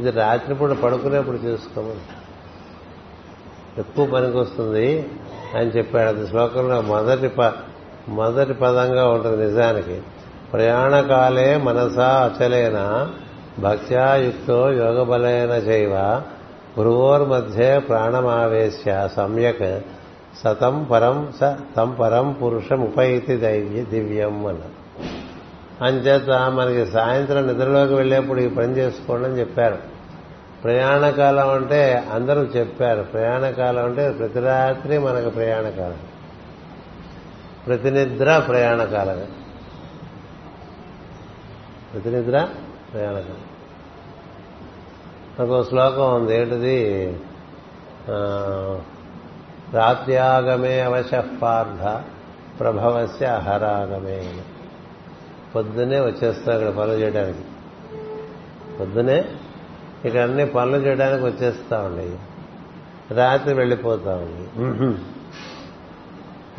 ఇది 0.01 0.11
రాత్రిపూట 0.11 0.69
పడుకునేప్పుడు 0.69 1.37
చేసుకోమని. 1.37 1.99
ఎక్కువ 3.77 4.05
పనికొస్తుంది 4.05 5.09
అని 5.55 5.69
చెప్పాడు. 5.69 6.09
అది 6.09 6.27
శ్లోకంలో 6.27 6.81
మొదటి 6.81 7.31
మొదటి 8.09 8.53
పదంగా 8.53 9.09
ఉంటుంది 9.09 9.45
నిజానికి. 9.45 10.01
ప్రయాణకాలే 10.55 11.57
మనసా 11.57 12.33
అచలేన 12.33 13.07
భక్త్యాయుక్తో 13.59 14.71
యోగబలైన 14.71 15.49
చైవ 15.49 16.21
భ్రువోర్మధ్యే 16.77 17.79
ప్రాణమావేశ్య 17.79 19.09
సమ్యక్ 19.15 19.79
సతం 20.43 20.83
పరం 20.91 21.33
స 21.41 21.55
తం 21.77 21.97
పరం 22.01 22.31
పురుషం 22.31 22.81
ఉపైతి 22.81 23.37
దైవ్య 23.37 23.83
దివ్యం 23.83 24.45
అన్న 24.45 24.59
అంచేత 25.85 26.29
మనకి 26.51 26.85
సాయంత్రం 26.91 27.47
నిద్రలోకి 27.47 27.93
వెళ్ళేప్పుడు 27.93 28.39
ఈ 28.39 28.47
పని 28.47 28.77
చేసుకోండి 28.77 29.27
అని 29.27 29.39
చెప్పారు. 29.39 29.77
ప్రయాణకాలం 30.63 31.49
అంటే 31.49 32.03
అందరూ 32.13 32.41
చెప్పారు 32.41 33.01
ప్రయాణకాలం 33.01 33.85
అంటే 33.85 34.09
ప్రతి 34.09 34.39
రాత్రి 34.39 34.97
మనకు 34.97 35.29
ప్రయాణకాలం. 35.29 35.97
ప్రతి 37.67 37.91
నిద్ర 37.91 38.43
ప్రయాణకాలం. 38.47 39.44
ప్రతి 41.95 42.09
నిద్ర 42.09 42.37
నాకు 45.39 45.63
శ్లోకం 45.63 46.15
ఉంది 46.15 46.35
ఏంటిది? 46.35 46.79
రాత్యాగమే 49.73 50.79
అవశ 50.79 51.13
పార్థ 51.41 51.83
ప్రభవస్య 52.59 53.25
అహరాగమే 53.25 54.41
పొద్దునే 55.55 55.99
వచ్చేస్తాం 55.99 56.53
ఇక్కడ 56.55 56.69
పనులు 56.69 56.97
చేయడానికి. 56.97 57.45
పొద్దునే 58.79 59.17
ఇక్కడ 60.05 60.21
అన్ని 60.21 60.45
పనులు 60.45 60.77
చేయడానికి 60.77 61.23
వచ్చేస్తామండి 61.23 62.17
రాత్రి 63.15 63.53
వెళ్ళిపోతామండి 63.53 64.45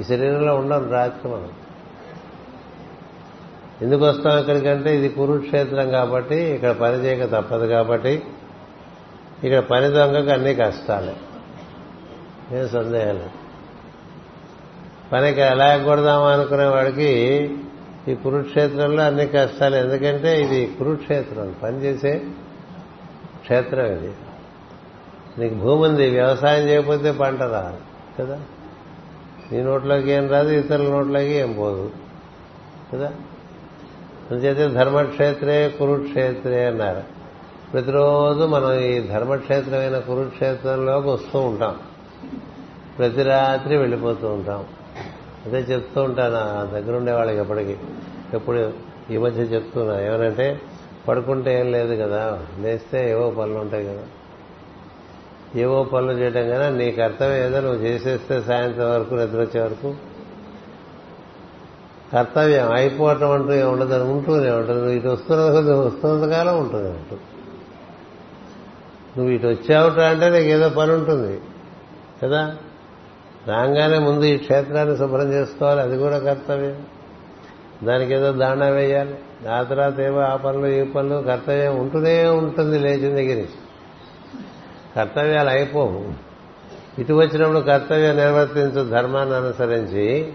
ఈ 0.01 0.05
శరీరంలో 0.05 0.57
ఉండం 0.57 0.91
రాత్రి 0.91 1.33
మనం. 1.33 1.53
ఎందుకు 3.83 4.05
వస్తాం 4.05 4.39
ఇక్కడికంటే 4.39 4.97
ఇది 4.97 5.09
కురుక్షేత్రం 5.09 5.91
కాబట్టి 5.91 6.37
ఇక్కడ 6.37 6.71
పని 6.71 6.95
చేయక 6.95 7.25
తప్పదు 7.25 7.67
కాబట్టి 7.67 8.23
ఇక్కడ 9.45 9.59
పని 9.59 9.89
దొంగకు 9.89 10.31
అన్ని 10.31 10.55
కష్టాలే. 10.55 11.17
ఏం 12.59 12.69
సందేహం 12.69 13.15
లేదు. 13.15 13.31
పనికి 15.13 15.41
ఎలా 15.41 15.75
ఎగ్గొడదామా 15.75 16.31
అనుకునే 16.31 16.65
వాడికి 16.65 17.51
ఈ 18.09 18.15
కురుక్షేత్రంలో 18.15 19.03
అన్ని 19.03 19.27
కష్టాలు. 19.27 19.77
ఎందుకంటే 19.77 20.43
ఇది 20.43 20.67
కురుక్షేత్రం. 20.67 21.55
పనిచేసే 21.63 22.23
క్షేత్రం 23.41 23.87
ఇది. 23.87 24.13
నీకు 25.39 25.55
భూమి 25.55 25.83
ఉంది 25.83 26.11
వ్యవసాయం 26.11 26.69
చేయకపోతే 26.69 27.13
పంట 27.13 27.43
రాదు 27.43 27.77
కదా? 28.21 28.41
నీ 29.53 29.63
నోట్లోకి 29.63 30.11
ఏం 30.11 30.29
రాదు 30.29 30.49
ఇతరుల 30.49 30.91
నోట్లోకి 30.91 31.33
ఏం 31.33 31.53
పోదు 31.53 31.91
కదా? 32.95 33.13
అందుచేత 34.31 34.73
ధర్మక్షేత్రే 34.73 35.69
కురుక్షేత్రే 35.69 36.65
అన్నారు. 36.65 37.03
ప్రతిరోజు 37.73 38.45
మనం 38.45 38.79
ఈ 38.79 39.01
ధర్మక్షేత్రమైన 39.01 39.99
కురుక్షేత్రంలోకి 39.99 41.09
వస్తూ 41.09 41.39
ఉంటాం. 41.39 41.77
ప్రతి 42.99 43.23
రాత్రి 43.23 43.77
వెళ్ళిపోతూ 43.77 44.29
ఉంటాం. 44.29 44.65
అదే 45.47 45.59
చెప్తూ 45.59 46.03
ఉంటాను 46.03 46.37
ఆ 46.37 46.65
దగ్గర 46.73 46.97
ఉండే 46.97 47.13
వాళ్ళకి 47.13 47.39
ఎప్పటికీ. 47.39 47.77
ఎప్పుడు 48.35 48.73
ఈ 49.11 49.17
మధ్య 49.17 49.43
చెప్తున్నా. 49.43 50.01
ఏమనంటే 50.01 50.61
పడుకుంటే 51.09 51.61
ఏం 51.61 51.73
లేదు 51.73 52.03
కదా 52.03 52.41
లేస్తే 52.61 53.11
ఏవో 53.11 53.31
పనులు 53.31 53.59
ఉంటాయి 53.59 53.87
కదా. 53.87 54.03
ఏవో 55.57 55.85
పనులు 55.85 56.13
చేయడం 56.13 56.51
కదా 56.51 56.69
నీ 56.69 56.91
కర్తవ్యం 56.91 57.47
ఏదో 57.47 57.61
నువ్వు 57.61 57.79
చేసేస్తే 57.79 58.43
సాయంత్రం 58.43 58.91
వరకు 58.91 59.15
నిద్ర 59.15 59.41
వచ్చే 59.41 59.61
వరకు 59.61 59.95
కర్తవ్యం. 62.13 62.73
అయిపోవటం 62.73 63.31
అంటూ 63.31 63.71
ఉండదు 63.71 64.05
ఉంటూనే 64.05 64.51
ఉంటుంది. 64.51 64.97
ఇటు 64.97 65.09
వస్తున్న 65.09 65.75
వస్తున్నంతకాలం 65.75 66.59
ఉంటుంది 66.59 66.89
ఉంటుంది. 66.89 67.21
నువ్వు 69.19 69.35
ఇటు 69.35 69.47
వచ్చావుట 69.47 69.99
అంటే 69.99 70.29
నీకు 70.29 70.45
ఏదో 70.45 70.69
పని 70.69 70.93
ఉంటుంది 70.93 71.41
కదా? 72.23 72.57
రాగానే 73.49 73.99
ముందు 73.99 74.25
ఈ 74.25 74.37
క్షేత్రాన్ని 74.37 74.97
శుభ్రం 74.97 75.33
చేసుకోవాలి 75.33 75.81
అది 75.81 75.99
కూడా 75.99 76.19
కర్తవ్యం. 76.19 76.83
దానికి 77.85 78.15
ఏదో 78.15 78.33
దాణా 78.33 78.67
వేయాలి. 78.67 79.15
ఆ 79.49 79.63
తర్వాత 79.63 80.01
ఏవో 80.01 80.21
ఆ 80.21 80.37
పనులు 80.37 80.67
ఈ 80.67 80.85
పనులు 80.85 81.23
కర్తవ్యం 81.23 81.77
ఉంటూనే 81.77 82.27
ఉంటుంది 82.27 82.79
లేచిన 82.79 83.15
దగ్గర 83.15 83.35
నుంచి. 83.35 83.59
కర్తవ్యాలు 84.97 85.49
అయిపోవు. 85.49 86.27
ఇటు 87.01 87.13
వచ్చినప్పుడు 87.13 87.61
కర్తవ్యం 87.61 88.17
నిర్వర్తించు 88.17 88.91
ధర్మాన్ని 88.91 89.37
అనుసరించి 89.37 90.33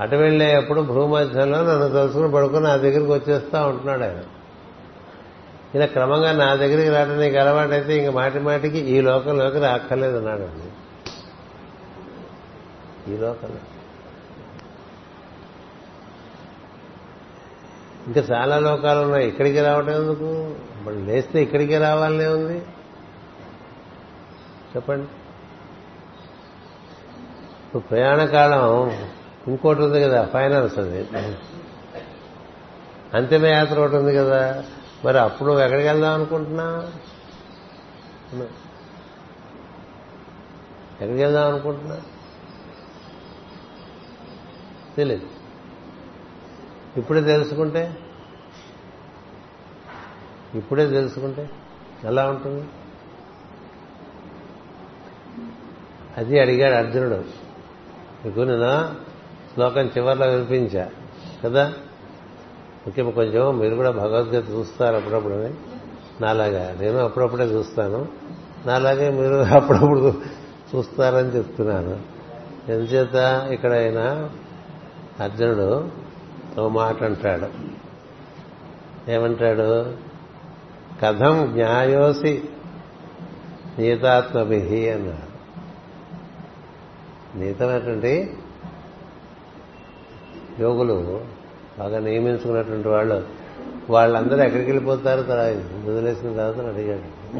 అటు 0.00 0.16
వెళ్ళేప్పుడు 0.16 0.80
భూమధ్యంలో 0.80 1.58
నన్ను 1.58 1.88
తలుసుకుని 1.88 2.32
పడుకుని 2.32 2.64
నా 2.64 2.76
దగ్గరికి 2.76 3.12
వచ్చేస్తా 3.12 3.66
ఉంటున్నాడు 3.66 4.02
ఆయన. 4.02 4.22
ఇలా 5.74 5.86
క్రమంగా 5.86 6.32
నా 6.32 6.54
దగ్గరికి 6.54 6.90
రావడం 6.90 7.20
నీకు 7.20 7.36
అలవాటైతే 7.36 7.96
ఇంక 7.96 8.14
మాటి 8.14 8.38
మాటికి 8.38 8.78
ఈ 8.78 9.00
లోకంలోకి 9.00 9.58
రాక్కర్లేదు 9.58 10.16
అన్నాడండి. 10.16 10.70
ఈ 13.12 13.16
లోకంలో. 13.16 13.58
ఇంకా 18.06 18.20
చాలా 18.20 18.58
లోకాలు 18.58 19.00
ఉన్నాయి. 19.00 19.28
ఇక్కడికి 19.28 19.60
రావటం 19.60 19.92
ఎందుకు? 19.92 20.54
మనం 20.82 21.06
లేస్తే 21.06 21.42
ఇక్కడికి 21.42 21.78
రావాలనే 21.78 22.26
ఉంది. 22.26 22.58
చెప్పండి. 24.76 25.08
ఇప్పుడు 27.66 27.82
ప్రయాణ 27.82 28.24
కాలం 28.24 28.98
ఇంకోటి 29.48 29.80
ఉంది 29.80 30.02
కదా 30.02 30.26
ఫైనాన్స్ 30.26 30.78
అది. 30.78 31.08
అంతిమయాత్ర 33.14 33.80
ఒకటి 33.80 33.96
ఉంది 33.96 34.16
కదా. 34.16 34.64
మరి 35.04 35.18
అప్పుడు 35.18 35.48
నువ్వు 35.48 35.64
ఎక్కడికి 35.64 35.88
వెళ్దాం 35.88 36.14
అనుకుంటున్నా 36.14 36.92
ఎక్కడికి 40.92 41.22
వెళ్దాం 41.22 41.48
అనుకుంటున్నా 41.48 42.00
తెలియదు 44.96 45.26
ఇప్పుడే 46.96 47.20
తెలుసుకుంటే? 47.20 47.98
ఇప్పుడే 50.54 50.90
తెలుసుకుంటే 50.90 51.50
ఎలా 52.04 52.30
ఉంటుంది? 52.30 52.68
అది 56.16 56.40
అడిగాడు 56.40 56.74
అర్జునుడు. 56.74 57.14
నీకు 58.24 58.40
నిన్న 58.40 58.94
శ్లోకం 59.56 59.86
చివరిలో 59.86 60.26
వినిపించా. 60.26 60.88
కదా? 61.44 61.68
ముఖ్యం 62.86 63.10
కొంచెం 63.10 63.58
మీరు 63.58 63.74
కూడా 63.74 63.90
భగవద్గీత 63.90 64.50
చూస్తారు 64.50 64.96
అప్పుడప్పుడు 64.96 65.34
నాలాగా. 66.22 66.76
నేను 66.80 66.98
అప్పుడప్పుడే 66.98 67.44
చూస్తాను. 67.44 68.08
నాలాగే 68.66 69.10
మీరు 69.10 69.34
అప్పుడప్పుడు 69.54 70.22
చూస్తారని 70.76 71.28
చెప్తున్నాను. 71.28 72.00
ఎందుచేత 72.68 73.14
ఇక్కడ 73.50 73.72
ఆయన 73.72 74.30
అర్జునుడు 75.20 75.88
ఓ 76.60 76.68
మాట 76.68 77.02
అంటాడు. 77.02 77.48
ఏమంటాడు? 79.10 79.92
కథం 81.02 81.50
జ్ఞాయోసి 81.52 82.42
నీతాత్మభి 83.78 84.90
అన్నాడు. 84.90 85.36
నీతమైనటువంటి 87.38 88.38
యోగులు 90.60 91.20
బాగా 91.78 91.98
నియమించుకున్నటువంటి 91.98 92.88
వాళ్ళు 92.88 93.26
వాళ్ళందరూ 93.90 94.44
ఎక్కడికి 94.44 94.70
వెళ్ళిపోతారు? 94.70 95.20
వదిలేసిన 95.90 96.32
తర్వాత 96.32 96.58
అడిగాడు. 96.58 97.36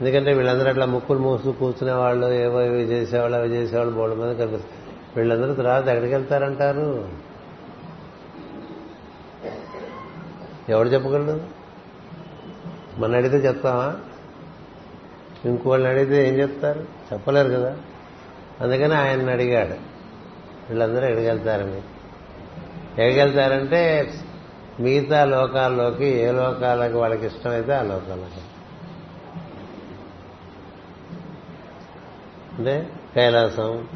ఎందుకంటే 0.00 0.32
వీళ్ళందరూ 0.32 0.68
అట్లా 0.68 0.86
ముక్కులు 0.86 1.18
మూసు 1.18 1.50
కూర్చునే 1.50 1.92
వాళ్ళు 1.92 2.26
ఏవో 2.26 2.60
ఇవి 2.60 2.82
చేసేవాళ్ళు 2.82 3.36
అవి 3.36 3.48
చేసేవాళ్ళు 3.48 3.94
బోర్డు 3.94 4.16
మీద 4.16 4.36
కనిపిస్తారు. 4.36 4.80
వీళ్ళందరూ 5.16 5.54
తర్వాత 5.54 5.88
ఎక్కడికి 5.88 6.14
వెళ్తారంటారు? 6.14 7.08
ఎవడు 10.68 10.88
చెప్పగలరు 10.88 11.40
మన 12.98 13.16
అడిగితే 13.16 13.48
చెప్తామా? 13.48 13.96
ఇంకోళ్ళని 15.44 15.90
అడిగితే 15.90 16.28
ఏం 16.28 16.34
చెప్తారు? 16.34 16.80
చెప్పలేరు 17.12 17.48
కదా. 17.48 17.76
అందుకని 18.60 18.94
ఆయన 18.94 19.30
అడిగాడు. 19.30 19.89
వీళ్ళందరూ 20.70 21.06
ఎడగెళ్తారు 21.06 21.64
మీరు 21.64 22.00
ఎడగెళ్తారంటే 23.00 24.14
మిగతా 24.80 25.24
లోకాల్లోకి 25.24 26.04
ఏ 26.04 26.30
లోకాలకు 26.30 26.98
వాళ్ళకి 26.98 27.26
ఇష్టమైతే 27.26 27.72
ఆ 27.72 27.82
లోకాలకు. 27.82 28.60
అంటే 32.58 32.88
కైలాసం 33.14 33.88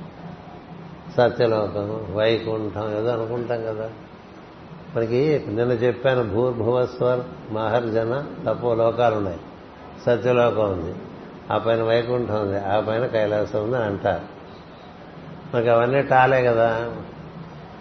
సత్యలోకం 1.17 2.15
వైకుంఠం 2.15 2.99
ఏదో 2.99 3.09
అనుకుంటాం 3.09 3.63
కదా. 3.63 3.91
మనకి 4.97 5.45
నిన్న 5.47 5.73
చెప్పాను 5.73 6.25
భూర్భువస్వర్ 6.25 7.21
మహర్జన 7.53 8.25
తపో 8.47 8.75
లోకాలు 8.75 9.15
ఉన్నాయి. 9.15 9.41
సత్యలోకం 10.07 10.73
ఉంది. 10.73 10.95
ఆ 11.51 11.59
పైన 11.59 11.83
వైకుంఠం 11.83 12.41
ఉంది. 12.41 12.59
ఆ 12.59 12.81
పైన 12.81 13.07
కైలాసం 13.07 13.63
ఉంది 13.63 13.77
అని 13.77 13.85
అంటారు. 13.85 14.34
మనకి 15.55 15.69
అవన్నీ 15.69 16.03
టాలే 16.03 16.43
కదా. 16.43 16.93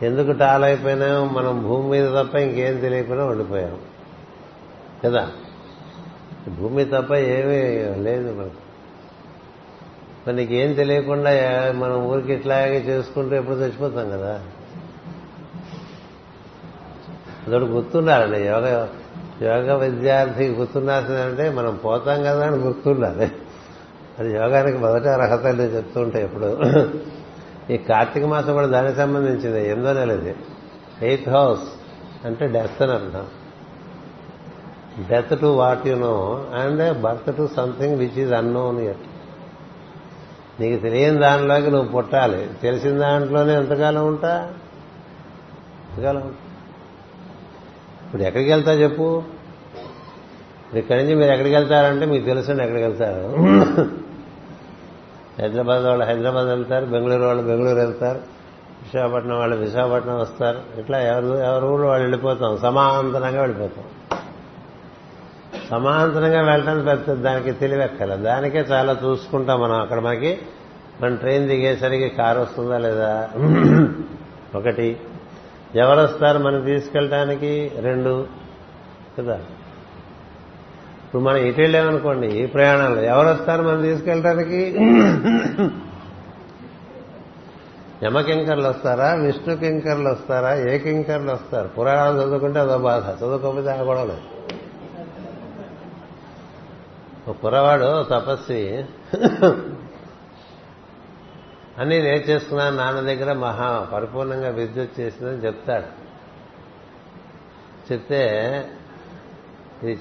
ఎందుకు 0.02 0.32
టాలైపోయినామో 0.32 1.26
మనం 1.26 1.64
భూమి 1.64 1.90
మీద 1.90 2.10
తప్ప 2.10 2.36
ఇంకేం 2.36 2.78
తెలియకుండా 2.78 3.26
ఉండిపోయాం. 3.26 3.78
కదా? 5.06 5.32
భూమి 6.60 6.86
తప్ప 6.86 7.14
ఏమీ 7.14 7.86
లేదు 8.04 8.34
మనకు. 8.34 8.64
మరి 10.28 10.36
నీకేం 10.36 10.74
తెలియకుండా 10.74 11.30
మనం 11.76 12.06
ఊరికి 12.06 12.34
ఇట్లాగే 12.34 12.80
చేసుకుంటూ 12.80 13.36
ఎప్పుడు 13.36 13.56
చచ్చిపోతాం 13.56 14.10
కదా? 14.10 14.42
అదొకటి 17.48 17.66
గుర్తుండాలండి. 17.66 18.48
యోగ 18.48 18.88
యోగ 19.42 19.76
విద్యార్థికి 19.76 20.52
గుర్తుండాల్సిందంటే 20.52 21.50
మనం 21.50 21.76
పోతాం 21.76 22.24
కదా 22.24 22.48
అని 22.48 22.56
గుర్తుండాలి. 22.56 23.32
అది 24.20 24.34
యోగానికి 24.34 24.78
మొదట 24.78 25.08
అర్హత 25.08 25.46
నేను 25.46 25.62
చెప్తుంటే 25.62 26.24
ఎప్పుడు. 26.24 26.60
ఈ 27.70 27.78
కార్తీక 27.78 28.26
మాసం 28.26 28.54
కూడా 28.54 28.68
దానికి 28.68 28.98
సంబంధించింది. 28.98 29.70
ఎనిమిదో 29.70 29.94
నెలది 29.94 30.36
ఎయిత్ 31.02 31.30
హౌస్ 31.30 31.62
అంటే 32.26 32.48
డెత్ 32.48 32.82
అని 32.82 32.92
అర్థం. 32.92 33.28
Death 35.10 35.42
to 35.42 35.46
what 35.46 35.88
you 35.88 35.96
know 35.96 36.46
and 36.54 37.02
birth 37.02 37.38
to 37.38 37.50
something 37.56 37.98
which 37.98 38.20
is 38.20 38.34
unknown 38.34 38.80
at 38.80 38.98
నీకు 40.60 40.82
తెలియని 40.82 41.18
దానిలోకి 41.18 41.72
నువ్వు 41.72 41.92
పుట్టాలి. 41.92 42.50
తెలిసిన 42.62 42.98
దాంట్లోనే 42.98 43.56
ఎంతకాలం 43.56 44.08
ఉంటా? 44.08 44.54
ఎంతకాలం? 45.90 46.34
ఇప్పుడు 48.06 48.22
ఎక్కడికి 48.22 48.52
వెళ్తా 48.52 48.74
చెప్పు? 48.74 49.24
ఇక్కడి 50.74 51.04
నుంచి 51.04 51.16
మీరు 51.16 51.32
ఎక్కడికి 51.32 51.56
వెళ్తారంటే 51.56 52.06
మీకు 52.06 52.26
తెలుసండి 52.26 52.64
ఎక్కడికి 52.64 52.88
వెళ్తారు. 52.88 54.03
హైదరాబాద్ 55.42 55.84
వాళ్ళు 55.84 56.06
హైదరాబాద్ 56.06 56.48
వెళ్తారు 56.48 56.86
బెంగళూరు 56.86 57.24
వాళ్ళు 57.24 57.44
బెంగళూరు 57.44 57.80
వెళ్తారు 57.80 58.18
విశాఖపట్నం 58.84 59.40
వాళ్ళు 59.40 59.56
విశాఖపట్నం 59.56 60.20
వస్తారు. 60.20 60.80
ఇట్లా 60.80 61.00
ఎవరు 61.00 61.36
ఎవరు 61.36 61.68
ఊళ్ళు 61.68 61.88
వాళ్ళు 61.88 62.04
వెళ్ళిపోతాం. 62.04 62.58
సమాంతరంగా 62.58 63.42
వెళ్ళిపోతాం. 63.42 63.86
సమాంతరంగా 65.70 66.42
వెళ్ళటం 66.42 66.82
పెద్ద 66.82 67.14
దానికి 67.14 67.52
తెలివెక్కల. 67.52 68.16
దానికే 68.16 68.60
చాలా 68.60 68.98
చూసుకుంటాం 69.06 69.62
మనం. 69.62 69.76
అక్కడ 69.76 70.00
మనకి 70.00 70.40
మన 71.02 71.16
ట్రైన్ 71.16 71.48
దిగేసరికి 71.48 72.10
కారు 72.10 72.40
వస్తుందా 72.40 72.78
లేదా? 72.78 73.30
ఒకటి. 74.56 74.98
ఎవరు 75.76 76.00
వస్తారు? 76.00 76.40
మనం 76.40 76.66
తీసుకెళ్ళటానికి 76.66 77.72
రెండు. 77.80 78.28
కదా? 79.20 79.40
ఇప్పుడు 81.14 81.26
మనం 81.26 81.38
ఇటు 81.38 81.62
వెళ్ళామనుకోండి 81.62 82.28
ఈ 82.28 82.46
ప్రయాణంలో 82.46 83.02
ఎవరు 83.02 83.28
వస్తారు 83.28 83.62
మనం 83.62 83.82
తీసుకెళ్ళడానికి 83.82 84.62
యమకింకర్లు 88.06 88.68
వస్తారా 88.70 89.14
విష్ణు 89.14 89.56
కింకర్లు 89.56 90.10
వస్తారా 90.10 90.56
ఏ 90.56 90.78
కింకర్లు 90.78 91.32
వస్తారు? 91.32 91.68
పురాణాలు 91.68 92.22
చదువుకుంటే 92.22 92.60
అదో 92.60 92.78
బాధ 92.78 93.04
చదువుకోకపోతే 93.10 93.70
ఆ 93.70 93.84
కూడా 93.84 94.04
లేదు. 94.04 94.22
ఒక 97.28 97.38
కురవాడు 97.42 98.04
తపస్వి 98.04 98.84
అన్నీ 101.78 102.02
నేర్చేసుకున్నాను 102.02 102.78
నాన్న 102.78 103.00
దగ్గర 103.00 103.34
మహా 103.34 103.88
పరిపూర్ణంగా 103.94 104.50
విద్యుత్ 104.50 105.00
చేసిందని 105.00 105.38
చెప్తాడు. 105.38 105.90
చెప్తే 107.94 108.24
ఇది 109.84 110.00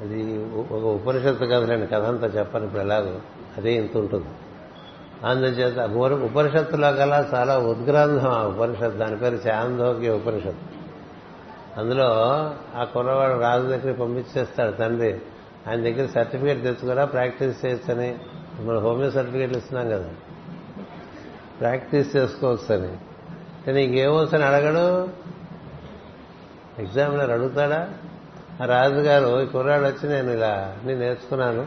అది 0.00 0.44
ఒక 0.44 0.72
ఉపనిషత్తు 0.72 1.44
కథలేండి 1.44 1.86
కథ 1.86 2.02
అంతా 2.02 2.26
చెప్పను 2.26 2.64
ఇప్పుడు 2.64 2.80
ఎలాగో. 2.80 3.18
అదే 3.56 3.72
ఇంత 3.72 3.96
ఉంటుంది. 3.96 4.26
అందుచేత 5.24 5.78
ఉపనిషత్తులో 6.22 6.92
కల 6.92 7.26
చాలా 7.34 7.58
ఉద్గ్రంథం 7.58 8.28
ఆ 8.28 8.46
ఉపనిషత్తు. 8.46 8.98
దాని 8.98 9.16
పేరు 9.16 9.34
చాందోగ్య 9.34 10.10
ఉపనిషత్తు. 10.10 10.84
అందులో 11.80 12.04
ఆ 12.76 12.84
కుర్రవాడు 12.84 13.40
రాజు 13.40 13.62
దగ్గరికి 13.62 14.00
పంపించేస్తాడు 14.00 14.72
తండ్రి. 14.72 15.20
ఆయన 15.68 15.82
దగ్గర 15.82 16.06
సర్టిఫికేట్ 16.06 16.62
తెచ్చుకోరా 16.62 17.04
ప్రాక్టీస్ 17.04 17.66
చేయొచ్చని. 17.66 18.18
మన 18.60 18.78
హోమియో 18.78 19.10
సర్టిఫికేట్లు 19.10 19.58
ఇస్తున్నాం 19.58 19.88
కదా. 19.88 20.10
ప్రాక్టీస్ 21.60 22.16
చేసుకోవచ్చని 22.16 23.72
నీకేమొసని 23.72 24.44
అడగడు? 24.44 25.08
ఎగ్జామినర్ 26.78 27.30
అడుగుతాడా? 27.30 27.88
రాజుగారు 28.66 29.42
ఈ 29.42 29.46
కుర్రాడు 29.46 29.82
వచ్చి 29.82 30.08
నేను 30.08 30.30
ఇలా 30.30 30.76
నేను 30.84 31.00
నేర్చుకున్నాను. 31.00 31.66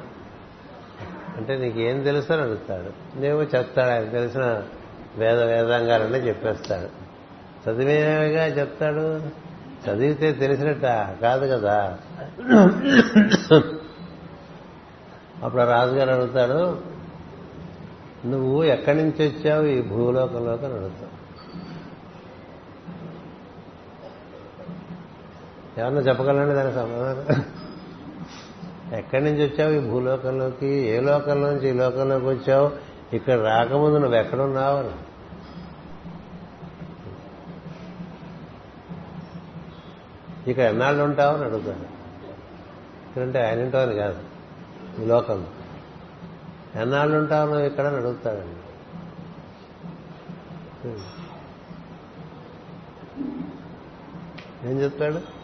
అంటే 1.37 1.57
నీకేం 1.57 2.03
తెలుసు 2.03 2.33
అని 2.33 2.41
అడుగుతాడు. 2.41 3.19
నేను 3.19 3.35
చెప్తాడు 3.35 3.89
ఆయన 3.89 4.03
తెలిసిన 4.03 4.63
వేద 5.17 5.43
వేదాంగాలన్నీ 5.43 6.19
చెప్పేస్తాడు. 6.19 7.07
చదివేగా 7.69 8.45
చెప్తాడు? 8.45 9.21
చదివితే 9.89 10.31
తెలిసినట్ట? 10.31 10.85
కాదు 11.21 11.55
కదా. 11.55 11.97
అప్పుడు 15.43 15.63
రాజుగారు 15.63 16.09
అడుగుతాడు 16.09 16.77
నువ్వు 18.27 18.63
ఎక్కడి 18.63 18.97
నుంచి 18.97 19.27
వచ్చావు 19.27 19.65
ఈ 19.65 19.81
భూలోకంలోకి? 19.81 20.65
అని 20.65 20.73
అడుగుతావు 20.73 21.16
ఏమన్నా 25.77 26.01
చెప్పగలండి 26.01 26.53
దానికి 26.53 26.75
సమాధానం? 26.75 27.43
ఎక్కడి 28.97 29.23
నుంచి 29.23 29.47
వచ్చావు? 29.47 29.71
ఈ 29.71 29.89
భూలోకంలోకి? 29.89 30.67
ఏ 30.67 30.99
లోకంలో 30.99 31.51
నుంచి 31.51 31.69
ఈ 31.69 31.73
లోకంలోకి 31.73 32.25
వచ్చావు? 32.25 32.71
ఇక్కడ 33.15 33.33
రాకముందు 33.33 33.97
నువ్వు 33.97 34.15
ఎక్కడున్నావు 34.15 34.77
అని. 34.77 34.91
ఇక్కడ 40.49 40.63
ఎన్నాళ్ళు 40.63 41.03
ఉంటావు 41.03 41.35
అని 41.35 41.45
అడుగుతాను. 41.45 41.85
ఇక్కడంటే 43.07 43.47
ఆయన 43.47 43.59
ఉంటావని 43.61 43.95
కాదు. 43.95 44.19
ఈ 45.01 45.05
లోకంలో 45.05 45.47
ఎన్నాళ్ళు 46.81 47.17
ఉంటావు 47.17 47.49
నువ్వు 47.49 47.65
ఇక్కడ 47.65 47.85
అని 47.85 47.97
అడుగుతాడండి. 47.97 48.53
ఏం 54.69 54.81
చెప్తాడు? 54.83 55.36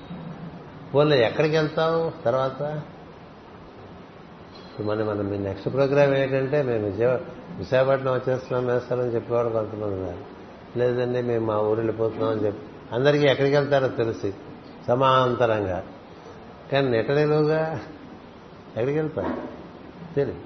పోలే 0.95 1.25
ఎక్కడికి 1.25 1.57
వెళ్తావు? 1.57 2.23
తర్వాత? 2.25 2.81
మన 4.81 5.03
మన 5.03 5.21
మీ 5.21 5.37
నెక్స్ట్ 5.37 5.73
ప్రోగ్రామ్ 5.73 6.13
ఏంటంటే 6.13 6.61
మేము 6.61 6.85
విజయ 6.85 7.05
విశాఖపట్నం 7.57 8.13
వచ్చేస్తున్నాం 8.13 8.73
వేస్తామని 8.73 9.07
చెప్పేవాడు 9.07 9.49
కొంతమంది 9.49 9.95
ఉన్నారు. 9.95 10.33
లేదండి 10.79 11.21
మేము 11.21 11.45
మా 11.45 11.59
ఊరు 11.59 11.75
వెళ్ళిపోతున్నాం 11.75 12.31
అని 12.31 12.45
చెప్పి. 12.45 12.95
అందరికీ 12.95 13.25
ఎక్కడికి 13.25 13.55
వెళ్తారో 13.55 13.87
తెలిసి 13.87 14.33
సమాంతరంగా. 14.87 15.83
కానీ 16.71 16.89
నెటనిలువుగా 16.89 17.73
ఎక్కడికి 18.67 18.99
వెళ్తారు 18.99 19.33
తెలియదు 20.15 20.39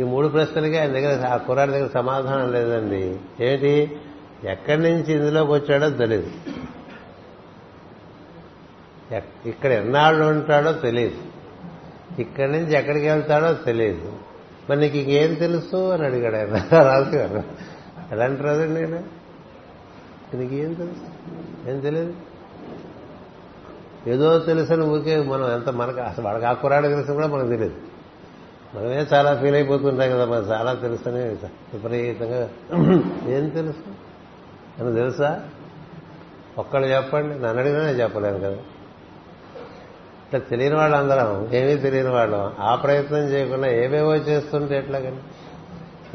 ఈ 0.00 0.02
మూడు 0.02 0.28
ప్రశ్నలకి 0.28 0.78
ఆయన 0.78 0.92
దగ్గర 0.92 1.26
ఆ 1.26 1.36
కుర్రాడి 1.36 1.72
దగ్గర 1.72 1.88
సమాధానం 1.88 2.52
లేదండి. 2.52 3.20
ఏంటి? 3.40 4.00
ఎక్కడి 4.44 4.82
నుంచి 4.82 5.12
ఇందులోకి 5.14 5.52
వచ్చాడో 5.52 5.90
తెలియదు 5.90 6.30
ఇక్కడ 9.46 9.72
ఎన్నాళ్ళు 9.72 10.24
ఉంటాడో 10.24 10.72
తెలియదు 10.72 11.16
ఇక్కడి 12.20 12.52
నుంచి 12.52 12.72
ఎక్కడికి 12.72 13.08
వెళ్తాడో 13.08 13.54
తెలియదు 13.54 14.12
మరి 14.70 14.80
నీకు 14.80 14.96
ఇంకేం 14.96 15.34
తెలుసు 15.34 15.76
అని 15.76 16.04
అడిగాడు 16.04 16.36
ఆయన 16.36 16.54
రాజుగారు. 16.82 17.42
ఎలా 18.12 18.26
రాజండి 18.26 18.80
నేను 18.80 19.04
నీకేం 20.34 20.74
తెలుసు? 20.74 21.06
ఏం 21.70 21.80
తెలియదు 21.80 22.14
ఏదో 24.06 24.38
తెలుసని 24.38 24.84
ఊరికే 24.84 25.18
మనం 25.18 25.52
ఎంత 25.52 25.68
మనకు 25.68 26.00
అసలు 26.00 26.24
వాడికి 26.24 26.46
ఆ 26.46 26.52
కురాడు 26.52 26.88
తెలుసు 26.88 27.12
కూడా 27.12 27.26
మనకు 27.26 27.48
తెలియదు 27.48 27.74
మనమే 28.74 29.06
చాలా 29.14 29.36
ఫీల్ 29.36 29.54
అయిపోతుంటాం 29.54 30.10
కదా 30.10 30.26
మనకు 30.26 30.50
చాలా 30.50 30.74
తెలుసని 30.74 31.24
విపరీతంగా. 31.74 32.48
ఏం 33.28 33.48
తెలుసు? 33.48 33.90
అని 34.82 34.94
తెలుసా? 34.94 35.40
ఒక్కళ్ళు 36.58 36.88
చెప్పండి. 36.88 37.34
నన్ను 37.34 37.62
అడిగినా 37.62 37.90
చెప్పలేను 37.90 38.38
కదా. 38.38 38.56
ఇట్లా 40.28 40.40
తెలియని 40.50 40.74
వాళ్ళు 40.74 40.96
అందరం 40.96 41.48
ఏమీ 41.52 41.76
తెలియని 41.76 42.08
వాళ్ళం. 42.08 42.52
ఆ 42.58 42.74
ప్రయత్నం 42.74 43.18
చేయకుండా 43.18 43.68
ఏవేవో 43.68 44.14
చేస్తుంటే 44.14 44.78
ఎట్లాగని? 44.78 45.16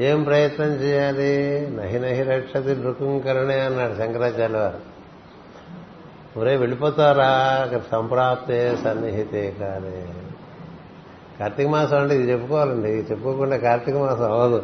ఏం 0.04 0.24
ప్రయత్నం 0.24 0.72
చేయాలి? 0.74 1.32
నహి 1.78 2.00
నహి 2.00 2.24
రక్షతి 2.24 2.76
నృకుంకరణే 2.76 3.60
అన్నాడు 3.60 3.94
శంకరాచార్య 3.94 4.58
వారు 4.58 4.94
ఒరే 6.40 6.56
వెళ్ళిపోతారా? 6.58 7.32
సంప్రాప్తే 7.92 8.78
సన్నిహితే 8.84 9.56
కానీ 9.60 10.14
కార్తీక 11.40 11.68
మాసం 11.68 11.98
అంటే 11.98 12.16
ఇది 12.16 12.32
చెప్పుకోవాలండి. 12.32 12.90
ఇది 12.90 13.12
చెప్పుకోకుండా 13.12 13.58
కార్తీక 13.58 13.96
మాసం 13.96 14.32
అవ్వదు. 14.32 14.64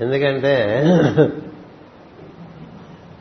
ఎందుకంటే 0.00 0.82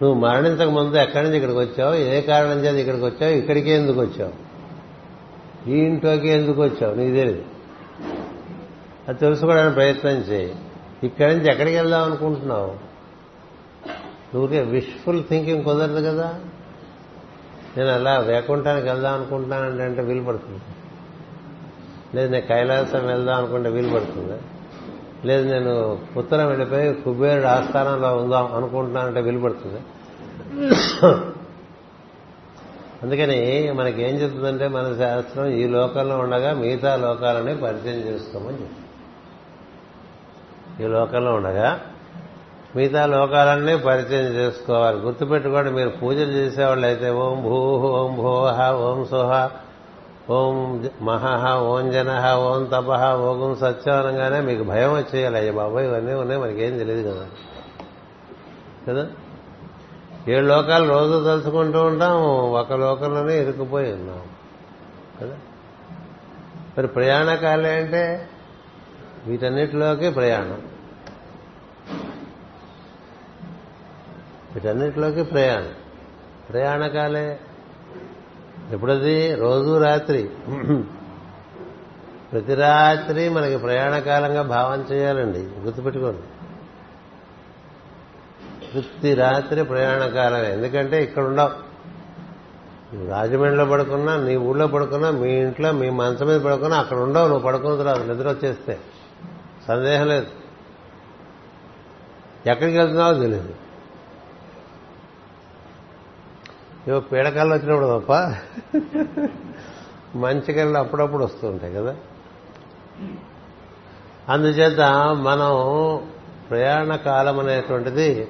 నువ్వు 0.02 0.14
మరణించక 0.14 0.70
ముందు 0.70 0.96
ఎక్కడి 0.96 1.24
నుంచి 1.24 1.38
ఇక్కడికి 1.38 1.60
వచ్చావు? 1.60 1.96
ఏ 1.96 2.22
కారణం 2.22 2.66
చేత 2.66 2.76
ఇక్కడికి 2.76 3.06
వచ్చావు? 3.06 3.32
ఇక్కడికే 3.32 3.72
ఎందుకు 3.72 4.00
వచ్చావు? 4.02 4.53
ఈ 5.68 5.72
ఇంట్లోకి 5.72 6.28
ఎందుకు 6.28 6.62
వచ్చావు? 6.62 6.96
నీకు 6.96 7.16
తెలియదు 7.16 7.44
అది 9.08 9.20
తెలుసుకోవడానికి 9.20 9.74
ప్రయత్నం 9.74 10.12
చేయి. 10.12 10.56
ఇక్కడి 11.04 11.36
నుంచి 11.36 11.52
ఎక్కడికి 11.52 11.76
వెళ్దాం 11.76 12.04
అనుకుంటున్నావు? 12.04 12.94
నువ్వుకే 14.34 14.62
విష్ఫుల్ 14.62 15.24
థింకింగ్ 15.30 15.64
కుదరదు 15.64 16.02
కదా. 16.02 16.40
నేను 17.78 17.90
అలా 17.90 18.20
వేకుంఠానికి 18.20 18.88
వెళ్దాం 18.88 19.14
అనుకుంటున్నానంటే 19.14 19.84
అంటే 19.84 20.02
వీలు 20.02 20.24
పడుతుంది. 20.24 20.62
లేదు 22.16 22.32
నేను 22.32 22.46
కైలాసం 22.46 23.08
వెళ్దాం 23.08 23.38
అనుకుంటే 23.38 23.70
వీలు 23.70 23.90
పడుతుంది. 23.90 24.42
లేదు 25.26 25.50
నేను 25.54 26.00
ఉత్తరం 26.18 26.48
వెళ్ళిపోయి 26.48 26.94
కుబేరుడు 26.94 27.46
ఆస్థానంలో 27.46 28.18
ఉందాం 28.18 28.54
అనుకుంటున్నానంటే 28.54 29.22
వీలు 29.22 29.40
పడుతుంది. 29.40 29.82
అందుకని 33.04 33.72
మనకేం 33.72 34.16
చెప్తుందంటే 34.16 34.68
మన 34.68 34.96
శాస్త్రం 34.98 35.46
ఈ 35.46 35.68
లోకంలో 35.68 36.18
ఉండగా 36.18 36.54
మిగతా 36.54 36.96
లోకాలని 36.96 37.58
పరిచయం 37.58 38.00
చేసుకోమని 38.00 38.54
చెప్తుంది. 38.54 38.80
ఈ 40.86 40.88
లోకంలో 40.88 41.34
ఉండగా 41.34 41.80
మిగతా 42.76 43.06
లోకాలన్నీ 43.06 43.78
పరిచయం 43.78 44.34
చేసుకోవాలి. 44.34 44.98
గుర్తుపెట్టుకోండి 44.98 45.70
మీరు 45.70 45.90
పూజలు 45.90 46.32
చేసేవాళ్ళు 46.32 46.86
అయితే 46.86 47.10
ఓం 47.10 47.44
భూ 47.44 47.78
ఓం 47.78 48.16
భోహ 48.16 48.72
ఓం 48.72 49.06
సోహ 49.06 49.50
ఓం 50.30 50.90
మహహ 51.02 51.58
ఓం 51.58 51.92
జన 51.92 52.36
ఓం 52.36 52.66
తపహ 52.66 53.14
ఓం 53.16 53.56
సత్యం 53.56 53.96
అనగానే 53.96 54.42
మీకు 54.42 54.64
భయం 54.64 54.94
వచ్చేయాలి. 54.94 55.38
అయ్యా 55.38 55.52
బాబా 55.52 55.82
ఇవన్నీ 55.82 56.14
ఉన్నాయి 56.14 56.42
మనకేం 56.42 56.78
తెలియదు 56.78 57.10
కదా. 57.10 57.26
కదా? 58.88 59.08
ఏడు 60.28 60.46
లోకాలు 60.46 60.90
రోజు 60.90 61.26
తలుచుకుంటూ 61.26 61.84
ఉంటాం 61.84 62.22
ఒక 62.52 62.74
లోకంలోనే 62.74 63.42
ఇరుక్కుపోయి 63.42 63.94
ఉన్నాం. 63.94 64.22
కదా? 65.22 65.38
మరి 66.78 66.88
ప్రయాణకాలే 66.88 67.76
అంటే 67.76 68.30
వీటన్నిటిలోకి 69.28 70.10
ప్రయాణం. 70.10 70.62
వీటన్నిటిలోకి 74.54 75.24
ప్రయాణం. 75.24 75.70
ప్రయాణకాలే 76.50 77.40
ఎప్పుడది? 78.72 79.36
రోజు 79.36 79.84
రాత్రి. 79.84 80.30
ప్రతి 82.32 82.56
రాత్రి 82.56 83.30
మనకి 83.30 83.58
ప్రయాణకాలంగా 83.58 84.42
భావం 84.42 84.82
చేయాలండి. 84.92 85.40
గుర్తుపెట్టుకోండి. 85.40 86.33
ప్రతి 88.74 89.14
రాత్రి 89.14 89.64
ప్రయాణ 89.64 90.08
కాలమే 90.08 90.52
ఎందుకంటే 90.52 91.04
ఇక్కడ 91.04 91.24
ఉండవు 91.24 91.74
నువ్వు 92.96 93.12
రాజమండ్రిలో 93.12 93.66
పడుకున్నా 93.66 94.18
నీ 94.18 94.36
ఊళ్ళో 94.36 94.68
పడుకున్నా 94.68 95.12
మీ 95.12 95.32
ఇంట్లో 95.32 95.72
మీ 95.72 95.90
మంచం 95.90 96.28
మీద 96.28 96.42
పడుకున్నా 96.42 96.78
అక్కడ 96.78 96.98
ఉండవు 96.98 97.28
నువ్వు 97.28 97.44
పడుకున్న 97.44 97.78
తర్వాత 97.78 98.00
నిద్ర 98.00 98.30
వచ్చేస్తే. 98.30 98.80
సందేహం 99.68 100.08
లేదు. 100.08 100.28
ఎక్కడికి 102.50 102.78
వెళ్తున్నావో 102.78 103.14
తెలియదు 103.14 103.54
ఇవో 106.88 107.00
పీడకాలు 107.00 107.54
వచ్చినప్పుడు 107.54 108.00
తప్ప 108.00 108.12
మంచి 110.18 110.54
కళ్ళు 110.54 110.80
అప్పుడప్పుడు 110.80 111.24
వస్తూ 111.24 111.48
ఉంటాయి 111.48 111.74
కదా. 111.74 111.96
అందుచేత 114.30 114.80
మనం 115.22 115.52
ప్రయాణ 116.50 116.96
కాలం 116.96 117.40
అనేటువంటిది 117.40 118.28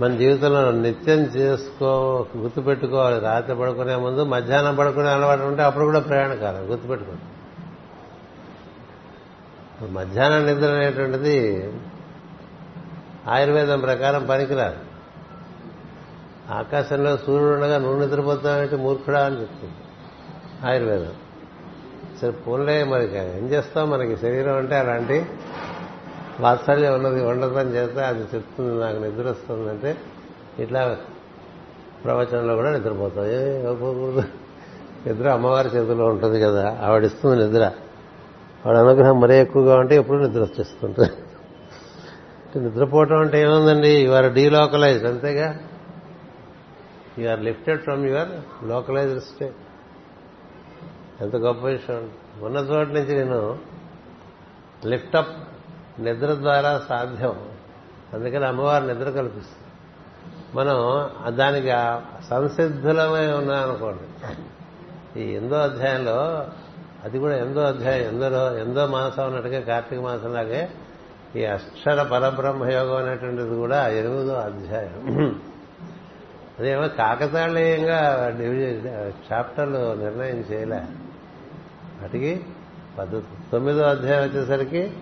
మన 0.00 0.16
జీవితంలో 0.16 0.70
నిత్యం 0.70 1.18
చేసుకో 1.18 2.26
గుర్తుపెట్టుకోవాలి. 2.36 3.20
రాత్రి 3.20 3.56
పడుకునే 3.56 3.96
ముందు 3.96 4.24
మధ్యాహ్నం 4.24 4.76
పడుకునే 4.76 5.08
అలవాటు 5.08 5.42
ఉంటే 5.42 5.62
అప్పుడు 5.62 5.84
కూడా 5.84 6.00
ప్రయాణ 6.00 6.34
కాలం 6.34 6.70
గుర్తుపెట్టుకోండి. 6.70 7.24
మధ్యాహ్నం 9.92 10.46
నిద్ర 10.46 10.68
అనేటువంటిది 10.70 11.36
ఆయుర్వేదం 13.28 13.80
ప్రకారం 13.80 14.26
పనికిరాదు. 14.26 14.76
ఆకాశంలో 16.50 17.16
సూర్యుడు 17.16 17.54
ఉండగా 17.54 17.78
నువ్వు 17.78 18.04
నిద్రపోతావంటే 18.04 18.76
మూర్ఖుడా 18.76 19.24
అని 19.24 19.40
చెప్తుంది 19.40 19.74
ఆయుర్వేదం. 20.70 21.12
సరే 22.20 22.30
పోన్లే 22.30 22.84
మరి 22.84 23.04
ఏం 23.18 23.48
చేస్తాం 23.48 23.90
మనకి? 23.90 24.16
శరీరం 24.16 24.56
అంటే 24.56 24.76
అలాంటి 24.76 25.26
వాత్సల్యం 26.40 26.94
ఉన్నది 26.94 27.24
ఉండదని 27.24 27.70
చేత 27.70 27.98
అది 27.98 28.24
చెప్తుంది 28.34 28.80
నాకు 28.80 28.96
నిద్ర 28.96 29.30
వస్తుందంటే 29.30 29.96
ఇట్లా 30.58 30.96
ప్రవచనంలో 32.04 32.54
కూడా 32.54 32.70
నిద్రపోతాం. 32.70 33.26
ఏ 33.26 33.74
పోకూడదు 33.74 34.22
నిద్ర 35.06 35.28
అమ్మవారి 35.28 35.68
చేతిలో 35.68 36.04
ఉంటుంది 36.04 36.40
కదా 36.40 36.78
ఆవిడిస్తుంది 36.82 37.46
నిద్ర. 37.46 37.72
ఆవిడ 38.66 38.76
అనుగ్రహం 38.76 39.20
మరీ 39.20 39.34
ఎక్కువగా 39.34 39.76
ఉంటే 39.76 39.96
ఎప్పుడు 39.96 40.18
నిద్ర 40.18 40.40
వచ్చేస్తుంటుంది. 40.40 41.10
నిద్రపోవటం 42.58 43.18
అంటే 43.18 43.42
ఏముందండి? 43.42 43.88
యువర్ 43.88 44.24
ఆర్ 44.24 45.04
అంతేగా? 45.04 45.58
You 47.18 47.28
are 47.28 47.40
lifted 47.40 47.82
from 47.82 48.06
your 48.06 48.28
localized 48.68 49.20
stay 49.20 49.52
ఎంత 51.20 51.36
గొప్ప 51.36 51.66
విషయం. 51.66 52.10
ఉన్న 52.42 52.56
చోటు 52.56 52.90
నుంచి 52.90 53.16
నేను 53.16 53.58
లిఫ్టప్ 54.86 55.36
నిద్ర 56.00 56.34
ద్వారా 56.34 56.82
సాధ్యం. 56.88 57.36
అందుకని 58.14 58.46
అమ్మవారు 58.46 58.84
నిద్ర 58.84 59.10
కల్పిస్తుంది 59.10 59.62
మనం 60.54 60.76
దానికి 61.36 61.70
సంసిద్ధులమై 62.30 63.26
ఉన్నాం 63.32 63.62
అనుకోండి 63.62 64.06
ఈ 65.20 65.32
ఎందో 65.32 65.56
అధ్యాయంలో 65.56 66.46
అది 67.04 67.18
కూడా 67.18 67.36
ఎందో 67.36 67.60
అధ్యాయం 67.60 68.08
ఎందరో 68.08 68.58
ఎందో 68.58 68.86
మాసం 68.86 69.24
అన్నట్టుగా 69.24 69.60
కార్తీక 69.60 70.00
మాసం 70.00 70.34
లాగే 70.34 70.68
ఈ 71.36 71.44
అక్షర 71.44 72.02
పరబ్రహ్మ 72.02 72.64
యోగం 72.64 72.96
అనేటువంటిది 72.96 73.56
కూడా 73.56 73.88
ఎనిమిదో 73.88 74.34
అధ్యాయం. 74.34 75.40
అదేమో 76.58 76.88
కాకతాళీయంగా 76.88 78.00
చాప్టర్లు 79.32 79.94
నిర్ణయం 79.94 80.38
చేయలే. 80.52 80.82
వాటికి 82.02 82.40
పద్ధతి 82.98 83.50
తొమ్మిదో 83.52 83.82
అధ్యాయం 83.82 84.22
వచ్చేసరికి 84.22 84.92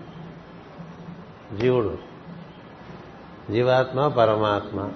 జీవుడు. 1.59 1.97
జీవాత్మ 3.51 4.07
పరమాత్మ. 4.07 4.89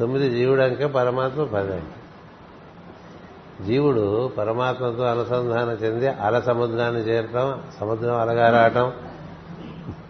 తొమ్మిది 0.00 0.30
జీవుడు 0.30 0.60
అంకే 0.60 0.86
పరమాత్మ 0.86 1.44
పది 1.44 1.72
అంక 1.72 2.00
జీవుడు 3.66 4.28
పరమాత్మతో 4.38 5.02
అనుసంధానం 5.02 5.70
చెంది 5.70 6.08
అల 6.08 6.40
సముద్రాన్ని 6.40 7.00
చేరటం 7.00 7.62
సముద్రం 7.80 8.20
అలగారాటం 8.20 8.92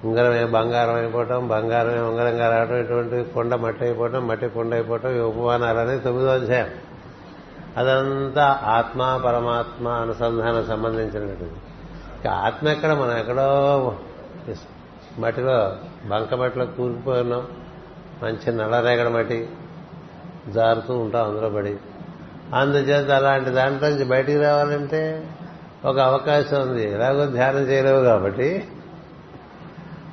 ఉంగరమే 0.05 0.45
బంగారం 0.45 0.95
అయిపోవటం 0.95 1.49
బంగారమే 1.49 2.01
ఉంగరంగా 2.01 2.51
రావటం 2.51 2.77
ఇటువంటి 2.77 3.33
కొండ 3.33 3.55
మట్టి 3.55 3.85
అయిపోవటం 3.85 4.27
మట్టి 4.27 4.49
కొండ 4.49 4.75
అయిపోవటం 4.75 5.17
ఈ 5.17 5.19
ఉపమానాలనే 5.19 5.99
తొమ్మిదో 5.99 6.29
అధ్యాయం. 6.29 6.69
అదంతా 7.77 8.61
ఆత్మ 8.65 9.23
పరమాత్మ 9.25 9.89
అనుసంధానం 9.89 10.67
సంబంధించినటువంటిది. 10.67 12.29
ఆత్మ 12.29 12.69
ఎక్కడ? 12.69 12.93
మనం 12.93 13.17
ఎక్కడో 13.19 13.99
మట్టిలో 15.19 15.77
బంక 16.09 16.35
మట్టిలో 16.35 16.67
కూరుకుపోయినాం. 16.67 17.47
మంచి 18.23 18.53
నల్లరేగడ 18.53 19.09
మట్టి 19.09 19.49
జారుతూ 20.49 20.99
ఉంటాం 20.99 21.29
అందులో 21.29 21.49
పడి. 21.49 21.77
అందుచేత 22.55 23.11
అలాంటి 23.11 23.51
దాంట్లో 23.51 23.89
నుంచి 23.89 24.05
బయటికి 24.05 24.39
రావాలంటే 24.39 25.31
ఒక 25.85 25.99
అవకాశం 25.99 26.61
ఉంది. 26.63 26.91
ఎలాగో 26.91 27.27
ధ్యానం 27.27 27.61
చేయలేవు 27.61 28.05
కాబట్టి 28.05 28.69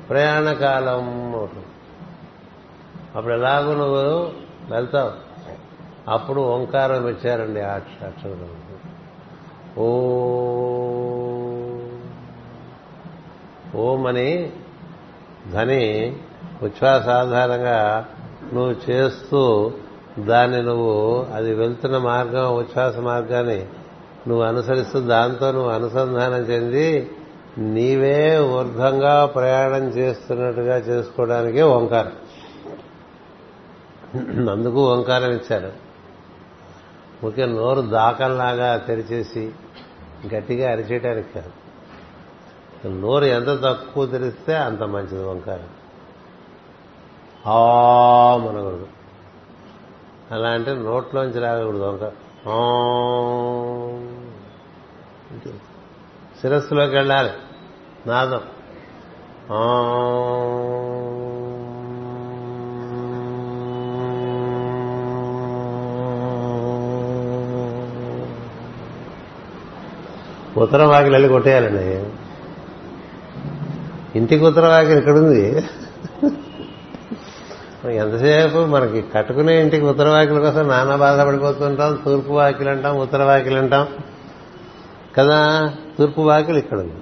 ప్రయాణ 0.09 0.53
కాలం 0.53 1.35
అవుతుంది 1.35 1.65
అప్పుడు 3.15 3.33
ఎలాగో 3.33 3.73
నువ్వు 3.73 4.31
వెళ్తావు. 4.73 5.11
అప్పుడు 6.11 6.41
ఓంకారం 6.41 7.07
ఇచ్చారండి 7.07 7.61
అక్షరం 7.61 8.49
ఓ 9.77 9.87
ఓం 13.77 14.05
అని 14.05 14.51
ధ్వని 15.51 16.15
ఉచ్ఛ్వాస 16.63 17.07
ఆధారంగా 17.07 18.05
నువ్వు 18.53 18.75
చేస్తూ 18.89 19.71
దాన్ని 20.19 20.61
నువ్వు 20.61 21.25
అది 21.33 21.53
వెళ్తున్న 21.53 21.97
మార్గం 21.97 22.55
ఉచ్ఛ్వాస 22.55 22.97
మార్గాన్ని 22.97 23.65
నువ్వు 24.27 24.43
అనుసరిస్తూ 24.43 24.99
దాంతో 24.99 25.51
నువ్వు 25.51 25.69
అనుసంధానం 25.69 26.37
చెంది 26.37 27.11
నీవే 27.57 28.39
ఊర్ధ్వంగా 28.39 29.25
ప్రయాణం 29.25 29.87
చేస్తున్నట్టుగా 29.89 30.77
చేసుకోవడానికే 30.77 31.61
ఓంకారం. 31.61 32.11
అందుకు 34.49 34.91
ఓంకారం 34.91 35.31
ఇచ్చారు. 35.31 35.71
ముఖ్యం 37.23 37.55
నోరు 37.55 37.81
దాకల్లాగా 37.81 38.77
తెరిచేసి 38.77 39.51
గట్టిగా 40.33 40.71
అరిచేయడానికి 40.71 41.33
కాదు. 41.33 41.66
నోరు 42.85 43.25
ఎంత 43.25 43.63
తక్కువ 43.63 44.05
తెరిస్తే 44.05 44.55
అంత 44.55 44.83
మంచిది 44.83 45.23
వంకాయ. 45.23 45.59
ఆ 47.47 48.37
మనకూడదు 48.37 48.87
అలా 50.31 50.49
అంటే 50.49 50.73
నోట్లోంచి 50.73 51.39
రాకూడదు 51.39 51.89
ఓంకారం 51.89 52.11
శిరస్సులోకి 56.41 56.95
వెళ్ళాలి. 56.95 57.29
నాదం. 58.07 58.41
ఉత్తరం 70.61 70.89
వాకిలు 70.89 71.11
వెళ్ళి 71.11 71.29
కొట్టేయాలండి. 71.29 72.05
ఇంటికి 74.15 74.43
ఉత్తరవాకిలి 74.43 74.97
ఇక్కడుంది. 74.97 75.43
ఎంతసేపు 77.95 78.59
మనకి 78.65 79.01
కట్టుకునే 79.01 79.61
ఇంటికి 79.61 79.85
ఉత్తరవాకిల 79.85 80.39
కోసం 80.39 80.67
నానా 80.67 80.95
బాధపడిపోతుంటాం 80.95 82.01
తూర్పు 82.05 82.31
వాకిలు 82.33 82.69
అంటాం 82.69 82.97
ఉత్తర 82.97 83.23
వాకిలు 83.23 83.59
అంటాం. 83.59 83.87
కదా 85.17 85.39
తూర్పు 85.97 86.21
వాకిలు 86.21 86.57
ఇక్కడ 86.57 86.79
ఉంది 86.79 87.01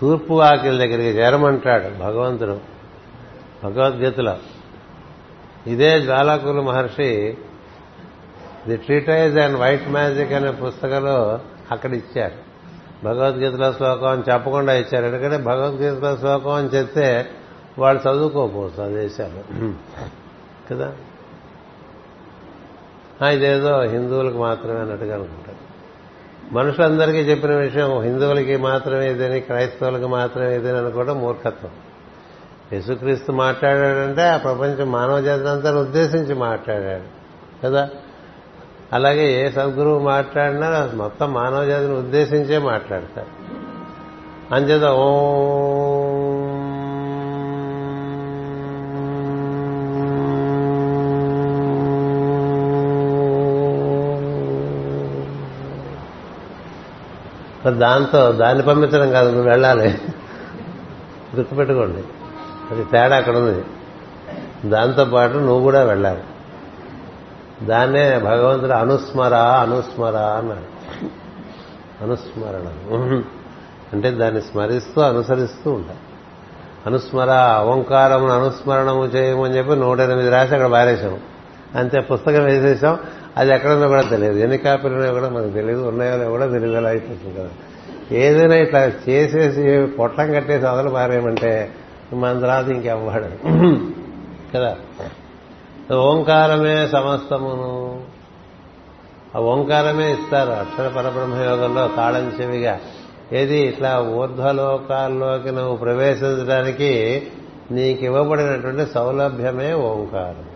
తూర్పు 0.00 0.34
వాకిల 0.34 0.74
దగ్గరికి 0.78 1.18
చేరమంటాడు 1.18 1.88
భగవంతుడు 1.98 2.60
భగవద్గీతలో. 3.64 4.36
ఇదే 5.66 6.00
జ్వాలాకులు 6.00 6.62
మహర్షి 6.62 7.36
the 8.68 8.76
treatise 8.76 9.38
and 9.38 9.58
white 9.58 9.88
magic 9.88 10.32
అనే 10.32 10.50
పుస్తకంలో 10.50 11.40
అక్కడ 11.70 11.94
ఇచ్చారు. 11.94 12.51
భగవద్గీతలో 13.04 13.72
శ్లోకం 13.72 14.06
అని 14.06 14.22
చెప్పకుండా 14.32 14.72
ఇచ్చారు. 14.72 15.04
ఎందుకంటే 15.04 15.36
భగవద్గీతలో 15.36 16.16
శ్లోకం 16.16 16.50
అని 16.50 16.68
చెప్తే 16.68 17.26
వాళ్ళు 17.78 18.10
చదువుకోకపోవచ్చు. 18.10 18.82
ఆ 18.84 18.88
కదా? 20.70 20.92
ఇదేదో 23.28 23.80
హిందువులకు 23.80 24.38
మాత్రమే 24.38 24.80
అన్నట్టుగా 24.80 25.14
అనుకుంటారు. 25.14 25.72
మనుషులందరికీ 26.54 27.18
చెప్పిన 27.18 27.54
విషయం 27.54 28.00
హిందువులకి 28.00 28.56
మాత్రమే 28.56 29.10
ఇదని 29.10 29.40
క్రైస్తవులకి 29.40 30.06
మాత్రమే 30.06 30.56
ఇదని 30.56 30.78
అనుకోవడం 30.78 31.20
మూర్ఖత్వం. 31.20 31.70
యేసుక్రీస్తు 32.72 33.32
మాట్లాడాడంటే 33.32 34.22
ఆ 34.22 34.36
ప్రపంచం 34.36 34.92
మానవ 34.92 35.20
జాతినంతా 35.20 35.76
ఉద్దేశించి 35.76 36.34
మాట్లాడాడు. 36.34 37.02
కదా? 37.66 37.90
అలాగే 38.92 39.46
ఏ 39.46 39.50
సద్గురువు 39.50 39.98
మాట్లాడినా 39.98 40.90
మొత్తం 40.94 41.32
మానవ 41.32 41.64
జాతిని 41.64 41.92
ఉద్దేశించే 41.92 42.58
మాట్లాడతారు. 42.58 43.26
అంచేత 44.54 44.82
ఓ 44.84 45.32
దాంతో 57.68 58.32
దాన్ని 58.32 58.64
పంపించడం 58.64 59.10
కాదు 59.10 59.30
నువ్వు 59.30 59.50
వెళ్ళాలి. 59.50 59.98
గుర్తుపెట్టుకోండి. 61.36 62.04
అది 62.70 62.84
తేడా 62.84 63.16
అక్కడ 63.16 63.36
ఉంది. 63.36 63.64
దాంతో 64.70 65.04
పాటు 65.04 65.32
నువ్వు 65.32 65.60
కూడా 65.60 65.82
వెళ్ళాలి. 65.82 66.20
దాన్నే 67.66 68.18
భగవంతుడు 68.18 68.72
అనుస్మర 68.72 69.34
అనుస్మర 69.34 70.16
అన్నాడు. 70.16 70.72
అనుస్మరణ. 72.04 73.22
అంటే 73.92 74.10
దాన్ని 74.10 74.42
స్మరిస్తూ 74.42 75.00
అనుసరిస్తూ 75.00 75.72
ఉంటాయి 75.72 75.98
అనుస్మర 76.86 77.62
ఓంకారమును 77.66 78.42
అనుస్మరణము 78.42 79.04
చేయమని 79.04 79.56
చెప్పి 79.56 79.76
నూట 79.76 80.00
ఎనిమిది 80.00 80.30
రాసి 80.30 80.54
అక్కడ 80.54 80.66
బారేశాం 80.66 81.20
అంతే 81.76 82.00
పుస్తకం 82.00 82.44
వేసేసాం. 82.44 82.98
అది 83.36 83.54
ఎక్కడుందో 83.54 83.88
కూడా 83.88 84.02
తెలియదు. 84.02 84.38
ఎన్ని 84.38 84.58
కాపీలు 84.58 84.94
ఉన్నాయో 84.94 85.14
కూడా 85.14 85.28
మనకు 85.28 85.50
తెలియదు. 85.50 85.88
ఉన్నాయో 85.88 86.30
కూడా 86.30 86.46
తెలియదు. 86.46 86.76
అలా 86.76 86.88
అయిపోతుంది 86.88 87.40
కదా. 87.40 87.48
ఏదైనా 88.12 88.54
ఇట్లా 88.54 88.86
చేసేసి 89.08 89.92
పొట్టం 89.92 90.32
కట్టేసి 90.32 90.66
అదలు 90.66 90.90
పారేయమంటే 90.90 91.70
మన 92.12 92.40
తర్వాత 92.40 92.68
ఇంకెవ్వడు. 92.68 93.24
కదా? 94.56 94.76
ఓంకారమే 95.94 96.88
సమస్తమును. 96.88 98.02
ఆ 99.36 99.40
ఓంకారమే 99.40 100.12
ఇస్తారు. 100.12 100.50
అక్షర 100.50 100.88
పరబ్రహ్మ 100.88 101.34
యోగంలో 101.34 101.88
కాళం 101.88 102.32
చెవిగా. 102.40 102.80
ఏది 103.32 103.58
ఇట్లా 103.58 104.00
ఊర్ధ్వలోకాల్లోకి 104.00 105.52
నువ్వు 105.52 105.76
ప్రవేశించడానికి 105.76 107.22
నీకు 107.70 108.04
ఇవ్వబడినటువంటి 108.04 108.92
సౌలభ్యమే 108.92 109.72
ఓంకారం. 109.74 110.52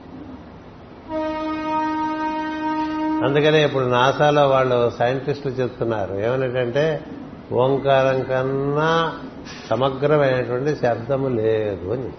అందుకనే 3.24 3.64
ఇప్పుడు 3.64 3.84
నాసాలో 3.84 4.48
వాళ్ళు 4.48 4.92
సైంటిస్టులు 4.98 5.52
చెప్తున్నారు. 5.52 6.14
ఏమనంటే 6.14 7.00
ఓంకారం 7.52 8.22
కన్నా 8.22 9.14
సమగ్రమైనటువంటి 9.70 10.76
శబ్దము 10.76 11.28
లేదు 11.28 11.92
అని. 11.92 12.12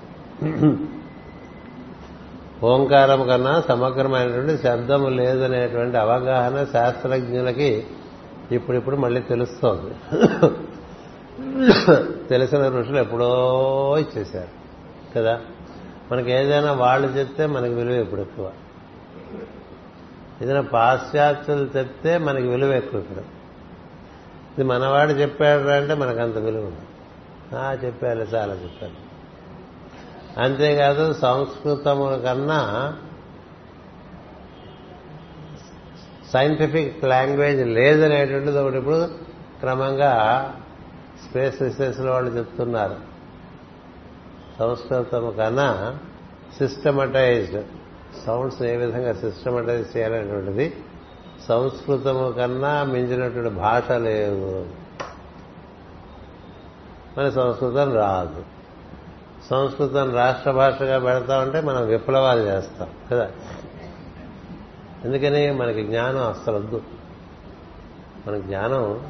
ఓంకారం 2.64 3.28
కన్నా 3.28 3.64
సమగ్రమైనటువంటి 3.68 4.64
శబ్దం 4.64 5.18
లేదనేటువంటి 5.18 5.98
అవగాహన 5.98 6.64
శాస్త్రజ్ఞులకి 6.64 7.84
ఇప్పుడిప్పుడు 8.52 8.96
మళ్ళీ 8.96 9.22
తెలుస్తోంది. 9.22 9.94
తెలిసిన 12.28 12.68
ఋషులు 12.68 12.98
ఎప్పుడో 12.98 13.28
ఇచ్చేశారు. 14.00 14.48
కదా? 15.16 15.42
మనకి 16.12 16.32
ఏదైనా 16.32 16.74
వాళ్ళు 16.74 17.08
చెప్తే 17.08 17.46
మనకి 17.46 17.74
విలువ 17.74 17.94
ఇప్పుడు 17.94 18.22
ఎక్కువ. 18.22 18.52
ఏదైనా 20.42 20.62
పాశ్చాత్యులు 20.62 21.70
చెప్తే 21.78 22.18
మనకి 22.18 22.48
విలువ 22.48 22.74
ఎక్కువ 22.74 23.00
ఇప్పుడు 23.00 23.20
ఇది 24.56 24.64
మనవాడు 24.64 25.12
చెప్పాడు 25.12 25.68
అంటే 25.68 25.94
మనకు 25.94 26.20
అంత 26.20 26.38
విలువ 26.38 26.62
ఉంది 26.62 27.86
చెప్పాలి 27.86 28.22
చాలా 28.22 28.54
చెప్పాలి 28.54 28.94
అంతేకాదు 30.38 31.14
సంస్కృతము 31.14 32.22
కన్నా 32.26 32.98
సైంటిఫిక్ 36.34 37.04
లాంగ్వేజ్ 37.04 37.68
లేదనేటువంటిది 37.68 38.58
ఒకటి 38.58 38.78
ఇప్పుడు 38.78 39.10
క్రమంగా 39.60 40.14
స్పేస్ 41.30 41.62
రీసెర్చ్లో 41.62 42.12
వాళ్ళు 42.12 42.32
చెప్తున్నారు. 42.32 42.96
సంస్కృతం 44.60 45.34
కన్నా 45.38 45.98
సిస్టమటైజ్డ్ 46.58 47.66
సౌండ్స్ 48.26 48.62
ఏ 48.62 48.76
విధంగా 48.76 49.14
సిస్టమటైజ్ 49.14 49.98
చేయాలనేటువంటిది 49.98 50.76
సంస్కృతము 51.48 52.32
కన్నా 52.32 52.84
మించినటువంటి 52.84 53.50
భాష 53.50 53.92
లేదు. 53.92 54.70
మన 57.18 57.30
సంస్కృతం 57.30 57.94
రాదు. 57.94 58.57
సంస్కృతం 59.50 60.16
రాష్ట్ర 60.16 60.52
భాషగా 60.52 61.00
పెడతామంటే 61.00 61.62
మనం 61.62 61.88
విప్లవాలు 61.88 62.40
చేస్తాం 62.40 62.90
కదా? 63.12 63.32
ఎందుకని? 65.06 65.52
మనకి 65.52 65.84
జ్ఞానం 65.84 66.28
అస్సలొద్దు. 66.30 66.82
మన 68.28 68.38
జ్ఞానం 68.38 69.08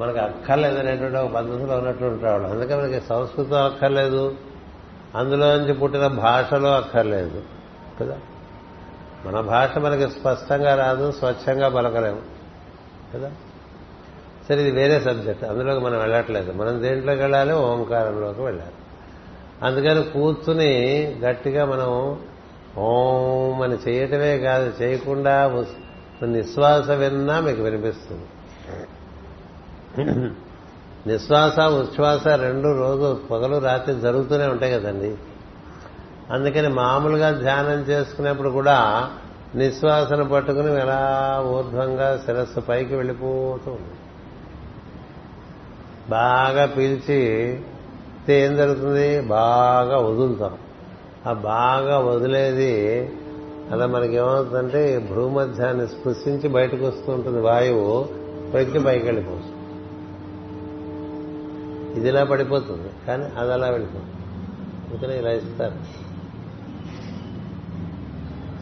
మనకు 0.00 0.18
అక్కర్లేదనేటువంటి 0.18 1.16
ఒక 1.16 1.30
పద్ధతిలో 1.30 1.78
ఉన్నట్టు 1.78 2.04
ఉంటాడు. 2.04 2.42
అందుకే 2.42 2.74
మనకి 2.74 3.00
సంస్కృతం 3.00 3.64
అక్కర్లేదు. 3.64 4.34
అందులోంచి 5.14 5.72
పుట్టిన 5.72 6.06
భాషలో 6.06 6.74
అక్కర్లేదు 6.74 7.42
కదా? 8.00 8.18
మన 9.26 9.40
భాష 9.40 9.78
మనకి 9.78 10.10
స్పష్టంగా 10.10 10.74
రాదు 10.74 11.12
స్వచ్ఛంగా 11.12 11.68
పలకలేము 11.68 12.20
కదా? 13.14 13.30
సరే 14.48 14.60
ఇది 14.60 14.70
వేరే 14.70 15.00
సబ్జెక్ట్. 15.00 15.44
అందులోకి 15.44 15.80
మనం 15.80 15.98
వెళ్ళట్లేదు. 15.98 16.52
మనం 16.52 16.82
దేంట్లోకి 16.82 17.20
వెళ్ళాలి? 17.20 17.52
ఓంకారంలోకి 17.52 18.42
వెళ్ళాలి. 18.42 18.70
అందుకని 19.62 20.02
కూర్చుని 20.02 20.70
గట్టిగా 21.20 21.64
మనం 21.64 22.18
ఓం 22.78 23.62
అని 23.62 23.74
చేయటమే 23.74 24.38
కాదు 24.38 24.82
చేయకుండా 24.82 25.64
నిశ్వాస 26.22 26.90
విన్నా 26.90 27.40
మీకు 27.40 27.62
వినిపిస్తుంది. 27.62 28.26
నిశ్వాస 31.06 31.58
ఉచ్ఛ్వాస 31.60 32.26
రెండు 32.26 32.68
రోజు 32.78 33.20
పగలు 33.30 33.58
రాత్రి 33.58 34.00
జరుగుతూనే 34.00 34.46
ఉంటాయి 34.46 34.72
కదండి. 34.72 35.16
అందుకని 36.30 36.68
మామూలుగా 36.68 37.30
ధ్యానం 37.30 37.80
చేసుకునేప్పుడు 37.80 38.48
కూడా 38.48 39.10
నిశ్వాసను 39.54 40.24
పట్టుకుని 40.24 40.80
ఎలా 40.80 41.42
ఊర్ధ్వంగా 41.46 42.22
శిరస్సు 42.26 42.60
పైకి 42.60 42.94
వెళ్ళిపోతూ 42.94 43.70
ఉంది 43.70 43.96
బాగా 46.10 46.66
పీల్చి 46.66 47.20
ఏం 48.32 48.56
జరుగుతుంది? 48.56 49.20
బాగా 49.20 49.98
వదులుతాం. 49.98 50.58
ఆ 51.26 51.32
బాగా 51.32 51.98
వదిలేది 51.98 53.12
అలా 53.70 53.86
మనకి 53.86 54.14
ఏమవుతుందంటే 54.14 54.98
భూమధ్యాన్ని 54.98 55.88
స్పృశించి 55.88 56.48
బయటకు 56.48 56.86
వస్తూ 56.86 57.12
ఉంటుంది 57.12 57.40
వాయువు 57.40 58.08
పైకి 58.54 58.78
పైకి 58.78 59.04
వెళ్ళిపోతుంది. 59.04 59.54
ఇది 61.98 62.08
ఇలా 62.08 62.24
పడిపోతుంది 62.24 62.88
కానీ 63.06 63.24
అది 63.38 63.52
అలా 63.52 63.68
వెళ్ళిపోతుంది. 63.68 64.14
అందుకనే 64.90 65.18
ఇలా 65.18 65.30
ఇస్తారు. 65.30 66.04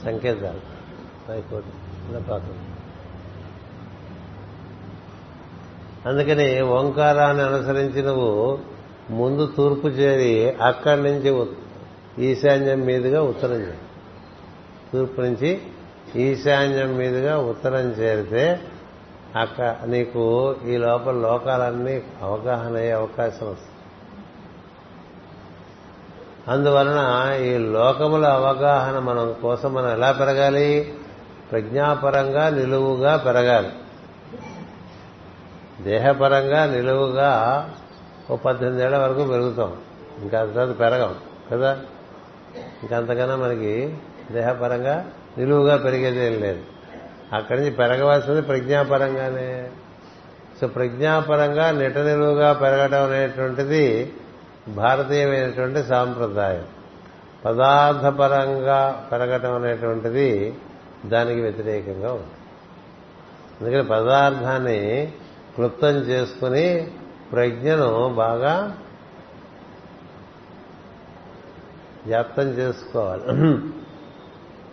సంకేతాలు. 0.04 0.60
పైకోటి 1.28 1.66
ఇలా 2.10 2.18
పోతుంది. 2.18 2.58
అందుకని 6.06 6.60
ఓంకారాన్ని 6.60 7.42
అనుసరించి 7.42 8.02
నువ్వు 8.02 8.71
ముందు 9.12 9.46
తూర్పు 9.46 9.86
చేరి 9.86 10.50
అక్కడి 10.62 11.02
నుంచి 11.02 11.46
ఈశాన్యం 12.18 12.80
మీదుగా 12.80 13.22
ఉత్తరం 13.22 13.54
చేరి. 13.54 13.78
తూర్పు 14.92 15.20
నుంచి 15.20 15.60
ఈశాన్యం 16.16 16.96
మీదుగా 16.96 17.38
ఉత్తరం 17.38 17.90
చేరితే 17.90 18.60
అక్కడ 19.36 19.76
నీకు 19.84 20.56
ఈ 20.66 20.76
లోపల 20.76 21.14
లోకాలన్నీ 21.14 22.02
అవగాహన 22.22 22.76
అయ్యే 22.76 22.90
అవకాశం 22.90 23.50
వస్తుంది. 23.50 23.72
అందువలన 26.48 27.32
ఈ 27.42 27.58
లోకముల 27.58 28.26
అవగాహన 28.26 28.98
మనం 28.98 29.34
కోసం 29.42 29.74
మనం 29.74 29.90
ఎలా 29.90 30.12
పెరగాలి? 30.12 30.94
ప్రజ్ఞాపరంగా 31.52 32.48
నిలువుగా 32.48 33.16
పెరగాలి. 33.16 33.68
దేహపరంగా 35.82 36.66
నిలువుగా 36.66 37.32
ఓ 38.30 38.36
పద్దెనిమిది 38.36 38.84
ఏళ్ళ 38.84 38.96
వరకు 38.96 39.24
పెరుగుతాం. 39.24 39.76
ఇంకా 40.22 40.44
తర్వాత 40.44 40.78
పెరగం 40.78 41.14
కదా? 41.52 41.80
ఇంకంతకన్నా 42.56 43.36
మనకి 43.36 43.96
దేహపరంగా 44.32 45.10
నిలువుగా 45.38 45.76
పెరిగేదేం 45.76 46.40
లేదు. 46.40 46.60
అక్కడి 47.32 47.58
నుంచి 47.58 47.72
పెరగవలసింది 47.72 48.42
ప్రజ్ఞాపరంగానే. 48.42 49.70
సో 50.60 50.66
ప్రజ్ఞాపరంగా 50.66 51.70
నిట 51.70 51.98
నిలువుగా 51.98 52.52
పెరగడం 52.52 53.02
అనేటువంటిది 53.02 54.12
భారతీయమైనటువంటి 54.68 55.82
సాంప్రదాయం. 55.82 56.64
పదార్థపరంగా 57.44 59.08
పెరగటం 59.12 59.54
అనేటువంటిది 59.54 60.54
దానికి 61.06 61.40
వ్యతిరేకంగా 61.40 62.12
ఉంది. 62.12 62.26
అందుకని 63.60 63.84
పదార్థాన్ని 63.84 65.12
క్లుప్తం 65.54 65.88
చేసుకుని 65.88 66.90
ప్రజ్ఞను 67.32 68.08
బాగా 68.08 68.78
వ్యాప్తం 72.06 72.42
చేసుకోవాలి. 72.42 73.22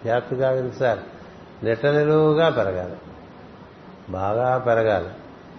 వ్యాప్తి 0.03 0.35
కావింది 0.35 0.75
సార్. 0.75 0.99
నిటనిలువుగా 1.65 2.49
పెరగాలి. 2.49 2.95
బాగా 4.09 4.57
పెరగాలి. 4.57 5.09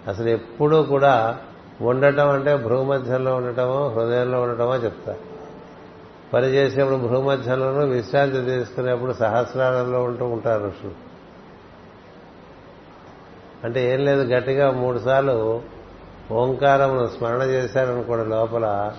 అసలు 0.08 0.28
ఎప్పుడూ 0.28 0.82
కూడా 0.82 1.38
ఉండటం 1.80 2.30
అంటే 2.30 2.56
భూమధ్యంలో 2.56 3.36
ఉండటమో 3.36 3.88
హృదయంలో 3.88 4.42
ఉండటమో 4.42 4.76
చెప్తారు 4.76 5.18
పని 6.34 6.46
చేసేప్పుడు 6.46 6.96
భూమధ్యంలోనూ 6.96 7.86
విశ్రాంతి 7.86 8.40
తీసుకునేప్పుడు 8.40 9.12
సహస్రాలలో 9.12 10.02
ఉంటూ 10.02 10.26
ఉంటారు 10.26 10.66
ఋషులు. 10.66 10.92
అంటే 13.64 13.92
ఏం 13.92 14.04
లేదు 14.04 14.22
గట్టిగా 14.22 14.70
మూడు 14.70 14.98
సార్లు 14.98 15.62
ఓంకారమును 16.32 17.06
స్మరణ 17.06 17.42
చేశారనుకోండి 17.42 18.28
లోపల 18.28 18.92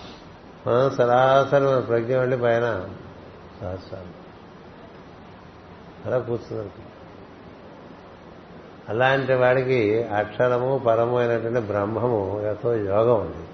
మనం 0.68 0.90
సరాసరి 0.90 1.66
మన 1.66 1.80
ప్రజ్ఞ 1.80 2.18
వెళ్ళి 2.18 2.38
పైన 2.38 2.90
సహస్రాలు 3.62 4.22
అలా 6.06 6.20
కూర్చున్నట్టు. 6.20 6.92
అలాంటి 8.90 9.34
వాడికి 9.34 10.04
అక్షరము 10.04 10.78
పరము 10.88 11.18
అయినటువంటి 11.18 11.60
బ్రహ్మము 11.60 12.42
ఎంతో 12.42 12.76
యోగం 12.76 13.22
ఉంది 13.22 13.48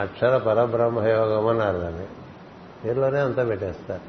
అక్షర 0.00 0.38
పరబ్రహ్మ 0.38 1.08
యోగం 1.08 1.46
అన్నారు 1.46 1.78
దాన్ని. 1.78 2.06
పేరులోనే 2.84 3.20
అంతా 3.20 3.44
పెట్టేస్తారు. 3.44 4.00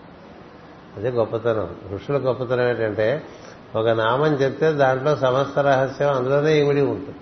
అదే 0.97 1.09
గొప్పతనం. 1.09 1.75
ఋషుల 1.93 2.17
గొప్పతనం 2.17 2.67
ఏంటంటే 2.69 3.23
ఒక 3.75 3.87
నామం 3.87 4.33
చెప్తే 4.33 4.71
దాంట్లో 4.71 5.15
సమస్త 5.15 5.59
రహస్యం 5.59 6.13
అందులోనే 6.13 6.59
ఇమిడి 6.59 6.81
ఉంటుంది. 6.81 7.15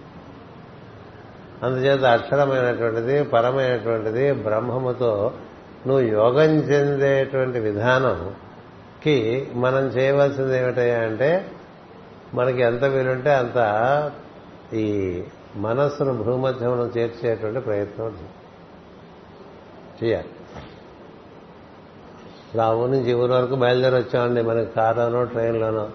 అందుచేత 1.63 2.03
అక్షరమైనటువంటిది 2.03 3.23
పరమైనటువంటిది 3.23 4.31
బ్రహ్మముతో 4.31 5.33
నువ్వు 5.87 6.05
యోగం 6.05 6.55
చెందేటువంటి 6.55 7.59
విధానంకి 7.59 9.47
మనం 9.53 9.79
చేయవలసింది 9.79 10.57
ఏమిటయ్యా 10.57 10.99
అంటే 10.99 11.51
మనకి 12.33 12.61
ఎంత 12.61 12.83
వీలుంటే 12.83 13.33
అంత 13.33 14.11
ఈ 14.73 15.21
మనస్సును 15.55 16.23
భూమధ్యమును 16.23 16.91
చేర్చేటువంటి 16.97 17.59
ప్రయత్నం 17.59 18.17
చేయాలి. 20.03 20.29
లావు 22.55 22.87
నుంచి 22.87 23.13
ఊరు 23.13 23.31
వరకు 23.31 23.55
బయలుదేరి 23.55 23.95
వచ్చామండి 23.95 24.41
మనకి 24.41 24.73
కారులోనో 24.73 25.23
ట్రైన్లోనో. 25.23 25.89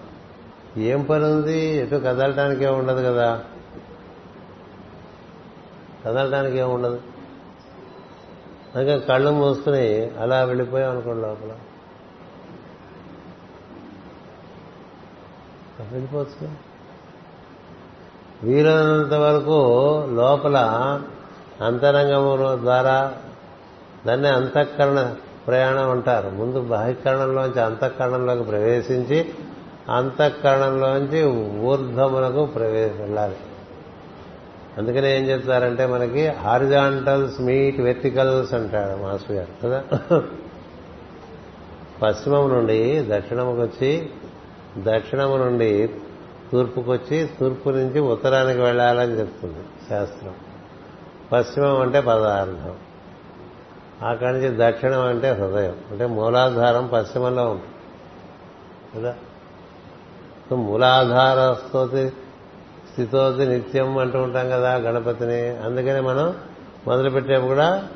ఏం 0.77 1.01
పని 1.01 1.23
ఉంది? 1.23 1.59
ఎటు 1.59 1.95
కదలటానికే 1.95 2.67
ఉండదు 2.67 3.03
కదా. 3.07 3.43
కదలడానికి 6.05 6.57
ఏమి 6.57 6.73
ఉండదు. 6.73 6.99
అందుకే 8.75 8.99
కళ్ళు 8.99 9.29
మూసుకుని 9.29 10.11
అలా 10.19 10.43
వెళ్ళిపోయాం 10.43 10.91
అనుకోండి 10.91 11.21
లోపల. 11.21 11.51
వెళ్ళిపోవచ్చు 15.91 16.49
వీలైనంత 18.43 19.13
వరకు 19.13 19.57
లోపల 20.11 20.57
అంతరంగము 21.61 22.61
ద్వారా 22.61 23.13
దాన్ని 24.07 24.27
అంతఃకరణ 24.27 25.15
ప్రయాణం 25.47 25.91
అంటారు. 25.91 26.29
ముందు 26.29 26.61
బాహ్యకరణంలోంచి 26.61 27.61
అంతఃకరణంలోకి 27.61 28.43
ప్రవేశించి 28.43 29.33
అంతఃకరణంలోంచి 29.89 31.23
ఊర్ధ్వములకు 31.59 32.45
ప్రవేశ 32.45 32.91
వెళ్ళాలి. 32.91 33.35
అందుకనే 34.77 35.17
ఏం 35.17 35.23
చెప్తారంటే 35.23 35.85
మనకి 35.85 36.27
హారిజాంటల్స్ 36.27 37.41
మీట్ 37.41 37.81
వెర్టికల్స్ 37.81 38.53
అంటాడు 38.53 39.03
మాస్టర్ 39.03 39.31
గారు 39.31 39.67
కదా? 39.67 39.83
పశ్చిమం 42.01 42.49
నుండి 42.49 43.05
దక్షిణముకు 43.09 43.61
వచ్చి 43.61 44.09
దక్షిణము 44.77 45.37
నుండి 45.37 45.89
తూర్పుకొచ్చి 46.51 47.29
తూర్పు 47.39 47.69
నుంచి 47.69 47.99
ఉత్తరానికి 47.99 48.61
వెళ్ళాలని 48.61 49.19
చెప్తుంది 49.19 49.59
శాస్త్రం. 49.89 50.33
పశ్చిమం 51.31 51.81
అంటే 51.81 51.99
పదార్థం. 51.99 52.75
అక్కడి 54.07 54.33
నుంచి 54.33 54.71
దక్షిణం 54.71 55.01
అంటే 55.01 55.29
హృదయం. 55.29 55.75
అంటే 55.91 56.05
మూలాధారం 56.05 56.89
పశ్చిమంలో 56.93 57.49
ఉంటుంది. 57.49 57.69
కదా? 58.95 59.15
మూలాధార 60.51 61.65
స్తోతి 61.67 62.11
స్థితోతి 62.99 63.45
నిత్యం 63.45 63.97
అంటూ 63.97 64.21
ఉంటాం 64.21 64.49
కదా 64.49 64.75
గణపతిని. 64.75 65.49
అందుకని 65.49 66.01
మనం 66.01 66.35
మొదలుపెట్టేప్పుడు 66.87 67.47
కూడా 67.47 67.87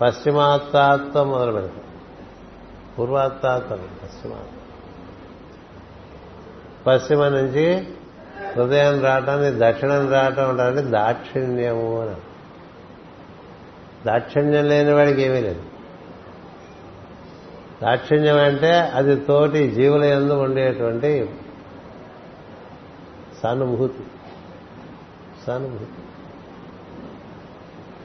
పశ్చిమాత్తాత్వం 0.00 1.30
మొదలు 1.30 1.52
పెడతాం. 1.52 1.80
పూర్వాత్తాత్వం 2.98 3.78
పశ్చిమాత్మ 4.02 4.58
పశ్చిమ 6.86 7.28
నుంచి 7.28 7.88
హృదయం 8.56 9.02
రావటాన్ని 9.02 9.50
దక్షిణం 9.58 10.12
రావటం 10.12 10.60
అంటే 10.60 10.82
దాక్షిణ్యము 10.82 12.00
అని 12.00 12.14
దాక్షిణ్యం 14.06 14.64
లేని 14.64 14.92
వాడికి 14.92 15.22
ఏమీ 15.22 15.40
లేదు. 15.40 15.62
దాక్షిణ్యం 17.82 18.36
అంటే 18.36 18.72
అది 18.72 19.16
తోటి 19.16 19.70
జీవుల 19.70 20.04
ఎందు 20.04 20.32
ఉండేటువంటి 20.32 21.30
సానుభూతి. 23.42 24.02
సానుభూతి. 25.46 25.86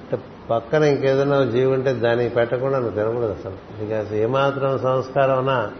అంటే 0.02 0.20
పక్కన 0.50 0.84
ఇంకేదైనా 0.84 1.44
జీవి 1.44 1.66
ఉంటే 1.66 1.94
దానికి 1.94 2.36
పెట్టకుండా 2.36 2.80
నువ్వు 2.80 2.96
తినకూడదు 2.96 3.32
అసలు. 3.32 3.84
నీకు 3.84 4.16
ఏమాత్రం 4.16 4.80
సంస్కారం 4.80 5.38
ఉన్నా 5.38 5.72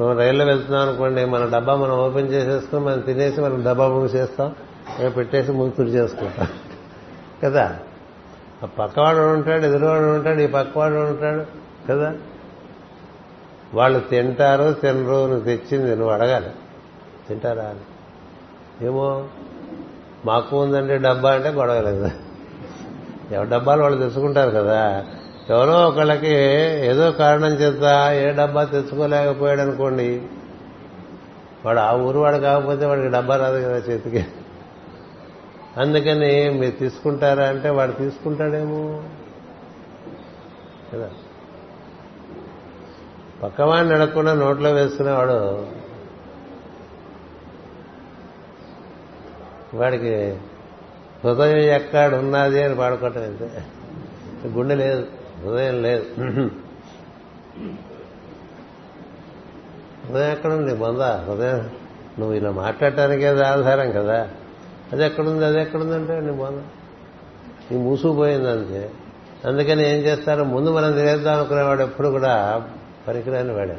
మనం 0.00 0.18
రైల్లో 0.18 0.44
వెళ్తున్నాం 0.44 0.88
అనుకోండి 0.88 1.24
మన 1.24 1.44
డబ్బా 1.44 1.76
మనం 1.76 1.98
ఓపెన్ 1.98 2.28
చేసేసుకుని 2.28 2.84
మనం 2.84 3.00
తినేసి 3.00 3.40
మనం 3.40 3.64
డబ్బా 3.64 3.88
మూసేస్తాం 3.88 4.54
పెట్టేసి 5.16 5.52
ముగుతుడు 5.52 5.88
చేసుకుంటాం. 5.88 6.48
కదా? 7.44 7.78
ఆ 8.62 8.66
పక్కవాడు 8.66 9.18
ఉంటాడు 9.18 9.66
ఎదురువాడు 9.66 10.04
ఉంటాడు 10.04 10.40
ఈ 10.40 10.46
పక్కవాడు 10.46 10.94
ఉంటాడు 10.94 11.46
కదా? 11.88 12.14
వాళ్ళు 13.74 14.00
తింటారు 14.00 14.72
తినరు 14.72 15.26
నువ్వు 15.26 15.40
తెచ్చింది 15.40 15.96
నువ్వు 15.96 16.14
అడగాలి. 16.14 16.50
తింటారా 17.28 17.64
అని. 17.64 17.80
ఏమో 18.82 19.28
మాకు 20.24 20.62
ఉందంటే 20.62 20.98
డబ్బా 20.98 21.32
అంటే 21.32 21.48
గొడవ 21.48 21.80
లేదు. 21.80 22.10
ఎవరి 23.30 23.50
డబ్బాలు 23.50 23.82
వాళ్ళు 23.82 24.08
తెచ్చుకుంటారు 24.08 24.50
కదా. 24.50 25.04
ఎవరో 25.50 25.88
ఒకళ్ళకి 25.88 26.30
ఏదో 26.86 27.12
కారణం 27.12 27.48
చేత 27.48 27.82
ఏ 28.12 28.32
డబ్బా 28.32 28.64
తెచ్చుకోలేకపోయాడు 28.64 29.60
అనుకోండి 29.60 30.22
వాడు 31.66 31.78
ఆ 31.78 31.92
ఊరు 31.92 32.18
వాడు 32.18 32.36
కాకపోతే 32.36 32.86
వాడికి 32.86 33.08
డబ్బా 33.08 33.36
రాదు 33.36 33.62
కదా 33.64 33.76
చేతికి. 33.76 34.26
అందుకని 35.76 36.50
మీరు 36.50 36.70
తీసుకుంటారా 36.70 37.46
అంటే 37.46 37.70
వాడు 37.70 37.92
తీసుకుంటాడేమో. 37.92 39.02
కదా. 40.94 41.10
పక్కవాడిని 43.42 43.94
నడకుండా 43.94 44.34
నోట్లో 44.34 44.72
వేసుకునేవాడు 44.72 45.66
వాడికి 49.74 50.30
హృదయం 51.24 51.58
ఎక్కడ 51.58 52.14
ఉన్నది 52.14 52.62
అని 52.62 52.76
పాడుకోవటం 52.76 53.22
అంతే 53.22 53.64
గుండె 54.46 54.74
లేదు 54.74 55.06
హృదయం 55.42 55.82
లేదు. 55.82 56.06
హృదయం 60.06 60.32
ఎక్కడుంది? 60.32 60.74
బొంద 60.74 61.00
హృదయం. 61.00 61.70
నువ్వు 62.18 62.34
ఇలా 62.34 62.50
మాట్లాడటానికే 62.50 63.26
అది 63.26 63.44
ఆధారం 63.44 63.90
కదా. 63.90 64.28
అది 64.92 65.04
ఎక్కడుంది 65.04 65.44
అది 65.44 65.60
ఎక్కడుందంటే 65.60 66.20
నీ 66.20 66.32
బొంద. 66.32 66.58
నీ 67.70 67.78
మూసుకుపోయింది 67.78 68.50
అంతే 68.50 68.90
అందుకని 69.44 69.90
ఏం 69.90 69.96
చేస్తారు? 69.96 70.44
ముందు 70.44 70.70
మనం 70.70 70.92
తినేద్దాం 70.92 71.36
అనుకునేవాడు 71.36 71.82
ఎప్పుడు 71.82 72.08
కూడా 72.08 72.66
పనికిరాని 73.08 73.52
వాడే. 73.52 73.78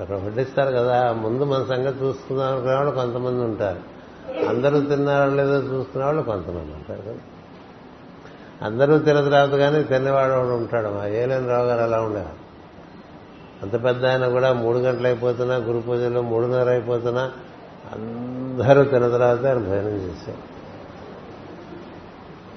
అక్కడ 0.00 0.16
వడ్డిస్తారు 0.16 0.76
కదా. 0.76 1.12
ముందు 1.12 1.44
మన 1.44 1.64
సంగతి 1.68 2.04
చూసుకుందాం 2.04 2.52
అనుకునేవాడు 2.52 2.90
కొంతమంది 2.90 3.44
ఉంటారు. 3.44 3.99
అందరూ 4.48 4.80
తిన్నారో 4.80 5.34
లేదో 5.34 5.56
చూస్తున్న 5.56 6.04
వాళ్ళు 6.04 6.22
కొంతమంది 6.22 6.72
ఉంటారు 6.72 7.02
కదా. 7.02 7.18
అందరూ 8.62 8.98
తినదు 8.98 9.56
కానీ 9.56 9.82
తినేవాడు 9.82 10.32
ఉంటాడు. 10.32 10.88
మా 10.88 11.06
ఏలేని 11.06 11.48
రావు 11.48 11.66
గారు 11.66 11.80
అలా 11.80 12.00
ఉండేవారు. 12.00 12.50
అంత 13.62 13.84
పెద్ద 13.84 14.06
ఆయన 14.06 14.28
కూడా 14.28 14.52
మూడు 14.52 14.78
గంటలు 14.78 15.06
అయిపోతున్నా 15.06 15.56
గురు 15.56 15.78
పూజలో 15.78 16.22
మూడున్నర 16.22 16.68
అయిపోతున్నా 16.68 17.32
అందరూ 17.92 18.84
తిన 18.84 19.08
తర్వాత 19.08 19.46
ఆయన 19.46 19.58
భోజనం 19.58 19.96
చేశారు 19.96 20.50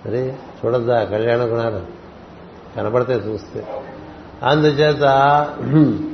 మరి 0.05 0.33
చూడద్దా 0.33 1.03
కళ్యాణ 1.03 1.39
గుణాలు. 1.39 1.81
కనపడితే 2.75 3.13
చూస్తే. 3.13 3.67
అందుచేత 4.43 5.01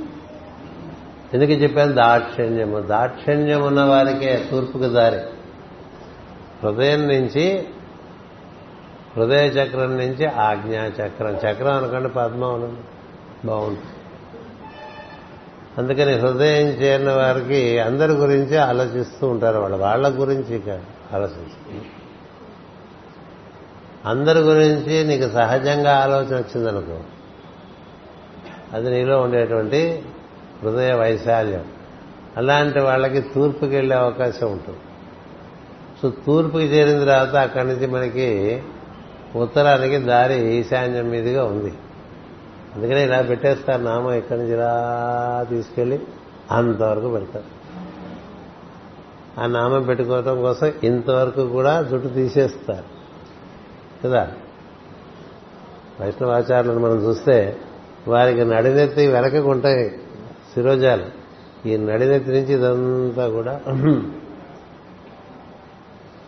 ఎందుకు 1.34 1.52
చెప్పాను 1.52 1.94
దాక్షిణ్యము? 1.94 2.80
దాక్షిణ్యం 2.80 3.64
ఉన్న 3.64 3.84
వారికే 3.84 4.48
తూర్పుకు 4.52 4.84
దారి. 4.84 5.39
హృదయం 6.64 7.08
నుంచి 7.08 7.68
హృదయ 9.18 9.48
చక్రం 9.48 9.98
నుంచి 9.98 10.26
ఆజ్ఞా 10.26 10.86
చక్రం. 10.86 11.32
చక్రం 11.32 11.74
అనుకోండి 11.74 12.10
పద్మం 12.10 12.78
బాగుంటుంది 13.46 13.96
అందుకని 15.78 16.14
హృదయం 16.14 16.68
చేరిన 16.68 17.12
వారికి 17.12 17.80
అందరి 17.80 18.12
గురించి 18.12 18.58
ఆలోచిస్తూ 18.58 19.28
ఉంటారు 19.28 19.60
వాళ్ళు. 19.60 19.78
వాళ్ళ 19.78 20.22
గురించి 20.22 20.72
ఆలోచిస్తూ 21.14 21.80
అందరి 24.06 24.40
గురించి 24.40 25.04
నీకు 25.06 25.34
సహజంగా 25.34 25.98
ఆలోచన 25.98 26.36
వచ్చిందనుకో 26.36 27.00
అది 28.74 28.90
నీలో 28.90 29.22
ఉండేటువంటి 29.22 30.04
హృదయ 30.64 30.94
వైశాల్యం. 30.94 31.66
అలాంటి 32.38 32.80
వాళ్ళకి 32.80 33.22
తూర్పుకి 33.22 33.76
వెళ్ళే 33.76 33.96
అవకాశం 33.96 34.52
ఉంటుంది. 34.52 34.80
సో 36.02 36.10
తూర్పుకి 36.10 36.64
చేరిన 36.64 37.00
తర్వాత 37.00 37.36
అక్కడి 37.36 37.68
నుంచి 37.68 37.88
మనకి 37.88 38.62
ఉత్తరానికి 39.36 39.98
దారి 39.98 40.56
ఈశాన్యం 40.56 41.10
మీదుగా 41.10 41.46
ఉంది. 41.46 41.74
అందుకనే 42.76 43.04
ఇలా 43.04 43.22
పెట్టేస్తారు 43.22 43.82
నామం 43.82 44.14
ఇక్కడి 44.14 44.40
నుంచి 44.40 44.54
ఇలా 44.54 44.74
తీసుకెళ్ళి 45.50 46.00
అంతవరకు 46.52 47.12
పెడతారు. 47.12 47.60
ఆ 49.42 49.46
నామం 49.46 49.84
పెట్టుకోవటం 49.84 50.42
కోసం 50.42 50.72
ఇంతవరకు 50.84 51.48
కూడా 51.48 51.82
జుట్టు 51.82 52.08
తీసేస్తారు. 52.08 52.84
కదా? 54.04 54.32
వైష్ణవాచారులను 56.02 56.80
మనం 56.80 56.96
చూస్తే 56.96 57.58
వారికి 58.08 58.46
నడినెత్తి 58.46 59.08
వెనకకు 59.08 59.50
ఉంటాయి 59.50 59.90
శిరోజాలు. 60.54 61.06
ఈ 61.68 61.78
నడినెత్తి 61.78 62.32
నుంచి 62.32 62.54
ఇదంతా 62.54 63.30
కూడా 63.30 63.62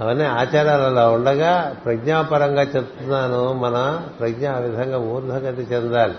అవన్నీ 0.01 0.23
ఆచారాలు 0.23 0.83
అలా 0.83 1.09
ఉండగా 1.09 1.75
ప్రజ్ఞాపరంగా 1.85 2.61
చెప్తున్నాను 2.61 3.53
మన 3.53 4.01
ప్రజ్ఞ 4.19 4.47
ఆ 4.47 4.57
విధంగా 4.57 4.99
ఊర్ధగతి 4.99 5.61
చెందాలి. 5.61 6.13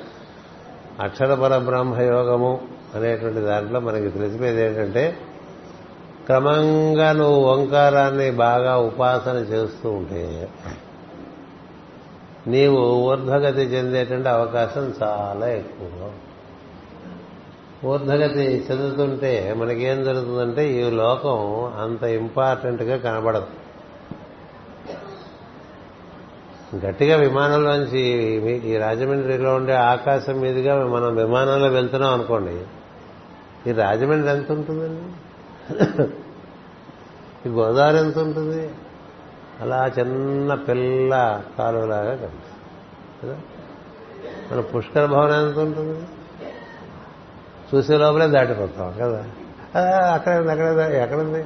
అక్షరపర 1.00 1.58
బ్రహ్మయోగము 1.58 2.60
అనేటువంటి 2.94 3.40
దాంట్లో 3.40 3.80
మనకి 3.80 4.08
తెలిసిపోయేది 4.08 4.62
ఏంటంటే 4.62 5.16
క్రమంగా 6.26 7.12
నువ్వు 7.12 7.52
ఓంకారాన్ని 7.52 8.30
బాగా 8.30 8.76
ఉపాసన 8.76 9.36
చేస్తూ 9.36 9.90
ఉంటే 9.90 10.48
నీవు 12.46 12.76
ఊర్ధ్వగతి 12.76 13.60
చెందేటువంటి 13.60 14.28
అవకాశం 14.28 14.94
చాలా 15.02 15.46
ఎక్కువ. 15.48 16.10
ఊర్ధ్వగతి 17.88 18.66
చెందుతుంటే 18.70 19.54
మనకేం 19.58 20.04
జరుగుతుందంటే 20.04 20.72
ఈ 20.72 20.90
లోకం 20.90 21.64
అంత 21.82 22.02
ఇంపార్టెంట్గా 22.02 22.96
కనబడదు. 22.96 23.61
గట్టిగా 26.76 27.16
విమానంలోంచి 27.16 28.00
ఈ 28.70 28.76
రాజమండ్రిలో 28.76 29.54
ఉండే 29.54 29.74
ఆకాశం 29.74 30.40
మీదుగా 30.40 30.86
మనం 30.86 31.14
విమానంలో 31.14 31.68
వెళ్తున్నాం 31.68 32.12
అనుకోండి 32.12 32.60
ఈ 33.70 33.72
రాజమండ్రి 33.72 34.32
ఎంత 34.32 34.52
ఉంటుందండి? 34.52 35.02
ఈ 37.48 37.52
గోదావరి 37.52 37.98
ఎంత 37.98 38.18
ఉంటుంది? 38.18 38.70
అలా 39.60 39.90
చిన్న 39.98 40.54
పిల్ల 40.54 41.42
కాలువలాగా 41.58 42.14
కనిపిస్తుంది. 42.14 42.62
కదా? 43.24 43.40
మన 44.52 44.60
పుష్కర 44.60 45.06
భవనం 45.06 45.48
ఎంత 45.48 45.58
ఉంటుంది? 45.58 46.06
చూసే 47.74 47.96
లోపలే 47.96 48.26
దాటిపోతాం 48.26 48.94
కదా? 48.98 49.24
అక్కడ 50.12 50.48
అక్కడ 50.50 50.92
ఎక్కడుంది 50.92 51.44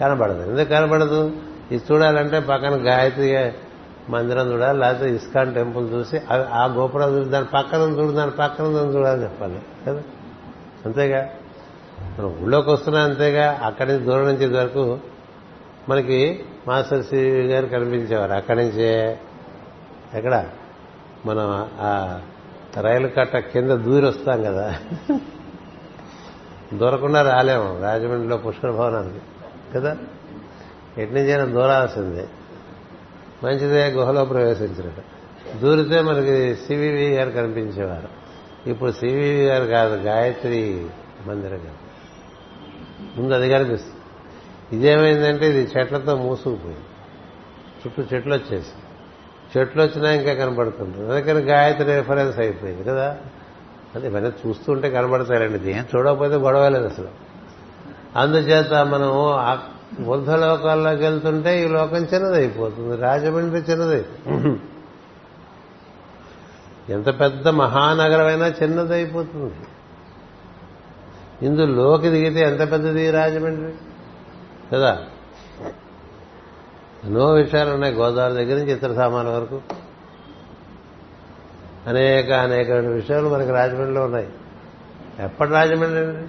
కనబడదు. 0.00 0.50
ఎందుకు 0.50 0.68
కనబడదు? 0.68 1.32
ఇది 1.70 1.82
చూడాలంటే 1.92 2.40
పక్కన 2.40 2.88
గాయత్రి 2.88 3.52
మందిరం 4.08 4.52
చూడాలి 4.52 4.78
లేకపోతే 4.78 5.14
ఇస్కాన్ 5.14 5.54
టెంపుల్ 5.54 5.92
చూసి 5.92 6.20
ఆ 6.32 6.66
గోపురం 6.66 7.18
చూసి 7.18 7.30
దాని 7.30 7.46
పక్కన 7.46 7.78
చూడు 7.78 8.12
దాని 8.12 8.30
పక్కన 8.30 8.64
చూడాలి 8.66 9.22
చెప్పాలి 9.22 9.60
కదా? 9.86 10.02
అంతేగా? 10.86 11.28
మనం 12.18 12.38
ఊళ్ళోకి 12.42 12.70
వస్తున్నా 12.70 13.00
అంతేగా 13.02 13.60
అక్కడి 13.62 13.92
నుంచి 13.92 14.04
దూరం 14.04 14.24
నుంచి 14.24 14.56
వరకు 14.56 14.98
మనకి 15.88 16.44
మాస్టర్ 16.68 17.04
శ్రీ 17.04 17.46
గారు 17.46 17.66
కనిపించేవారు. 17.66 18.32
అక్కడి 18.32 18.64
నుంచే 18.64 19.18
ఎక్కడ? 20.14 20.46
మనం 21.26 21.68
ఆ 21.80 22.20
రైలు 22.80 23.08
కట్ట 23.08 23.36
కింద 23.36 23.70
దూరి 23.70 24.06
వస్తాం 24.06 24.42
కదా? 24.42 24.74
దూరకుండా 26.74 27.22
రాలేము 27.22 27.82
రాజమండ్రిలో 27.82 28.36
పుష్కర 28.36 28.70
భవనానికి 28.70 29.18
కదా? 29.74 29.96
ఎట్నుంచైనా 30.98 31.44
దూరాల్సిందే. 31.44 32.28
మంచిదే 33.44 33.88
గుహలో 33.88 34.24
ప్రవేశించినట్ట 34.24 34.98
దూరితే 35.60 36.00
మనకి 36.00 36.56
సివివి 36.56 37.10
గారు 37.10 37.30
కనిపించేవారు. 37.30 38.22
ఇప్పుడు 38.70 38.92
సివివి 38.92 39.46
గారు 39.46 39.64
కాదు 39.64 39.94
గాయత్రి 39.94 40.86
మందిరం 41.26 41.56
గారు 41.56 41.92
ముందు 43.20 43.34
అది 43.34 43.50
కనిపిస్తుంది. 43.50 43.96
ఇదేమైందంటే 44.76 45.48
ఇది 45.48 45.70
చెట్లతో 45.78 46.16
మూసుకుపోయింది. 46.16 46.80
చుట్టూ 47.86 48.16
చెట్లు 48.16 48.34
వచ్చేసి. 48.34 48.70
చెట్లు 49.58 49.82
వచ్చినా 49.82 50.10
ఇంకా 50.10 50.34
కనబడుతుంటుంది. 50.34 51.12
అందుకని 51.12 51.40
గాయత్రి 51.40 51.96
రిఫరెన్స్ 51.96 52.38
అయిపోయింది 52.38 52.84
కదా? 52.84 53.18
అది 53.94 54.06
ఇవన్నీ 54.06 54.30
చూస్తుంటే 54.46 54.90
కనబడతారండి 54.90 55.58
దేని 55.58 55.80
చూడకపోతే 55.80 56.34
గొడవ 56.34 56.68
లేదు 56.68 56.86
అసలు. 56.86 57.08
అందుచేత 58.16 58.72
మనం 58.74 59.32
బుద్ధ 60.00 60.30
లోకాల్లోకి 60.30 61.02
వెళ్తుంటే 61.02 61.64
ఈ 61.64 61.68
లోకం 61.68 61.96
చిన్నదైపోతుంది. 61.96 62.96
రాజమండ్రి 62.96 63.60
చిన్నదై 63.60 64.04
ఎంత 66.88 67.20
పెద్ద 67.20 67.48
మహానగరమైనా 67.48 68.46
చిన్నదైపోతుంది. 68.46 69.54
ఇందులోకి 71.46 72.08
దిగితే 72.08 72.40
ఎంత 72.40 72.58
పెద్దది 72.58 73.10
రాజమండ్రి? 73.10 73.74
కదా? 74.72 75.02
ఎన్నో 77.04 77.32
విషయాలు 77.32 77.70
ఉన్నాయి 77.70 77.94
గోదావరి 77.94 78.34
దగ్గర 78.34 78.58
నుంచి 78.58 78.72
ఇతర 78.72 78.94
సామాన్ల 78.94 79.30
వరకు. 79.30 79.60
అనేక 81.86 82.32
అనేక 82.32 82.70
విషయాలు 82.70 83.28
మనకి 83.28 83.50
రాజమండ్రిలో 83.50 84.04
ఉన్నాయి. 84.04 84.28
ఎప్పటి 85.20 85.50
రాజమండ్రి 85.50 85.98
అండి? 85.98 86.28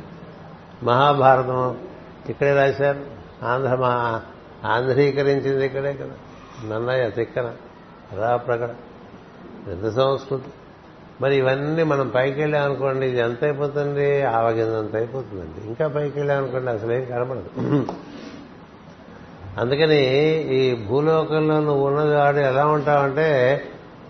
మహాభారతం. 0.86 1.78
ఇక్కడే 2.30 2.54
రాశారు. 2.54 3.13
ఆంధ్ర 3.44 3.76
మా 3.76 4.22
ఆంధ్రీకరించింది 4.66 5.66
ఇక్కడే 5.66 5.94
కదా. 5.94 6.18
నన్నయ్య 6.70 7.10
తిక్కన 7.10 7.48
ప్రకట 8.36 8.70
పెద్ద 9.68 9.90
సంస్కృతి. 9.96 10.50
మరి 11.22 11.36
ఇవన్నీ 11.38 11.84
మనం 11.84 12.08
పైకి 12.16 12.40
వెళ్ళామనుకోండి 12.42 13.06
ఇది 13.08 13.20
ఎంత 13.20 13.44
అయిపోతుంది 13.44 14.24
ఆవగిందంత 14.24 14.96
అయిపోతుందండి 14.96 15.68
ఇంకా 15.68 15.88
పైకి 15.88 16.18
వెళ్ళామనుకోండి 16.20 16.72
అసలు 16.72 16.92
ఏం 16.92 17.06
కనబడదు 17.06 17.50
అందుకని 19.58 20.02
ఈ 20.56 20.86
భూలోకంలో 20.86 21.60
నువ్వు 21.60 21.88
ఉన్నది 21.88 22.16
వాడు 22.16 22.38
ఎలా 22.38 22.66
ఉంటావంటే 22.68 23.30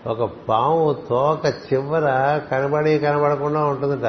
ఒక 0.07 0.23
పాము 0.49 0.95
తోక 1.09 1.45
చివర 1.45 2.05
కనబడి 2.51 2.99
కనబడకుండా 2.99 3.63
ఉంటుందట. 3.65 4.05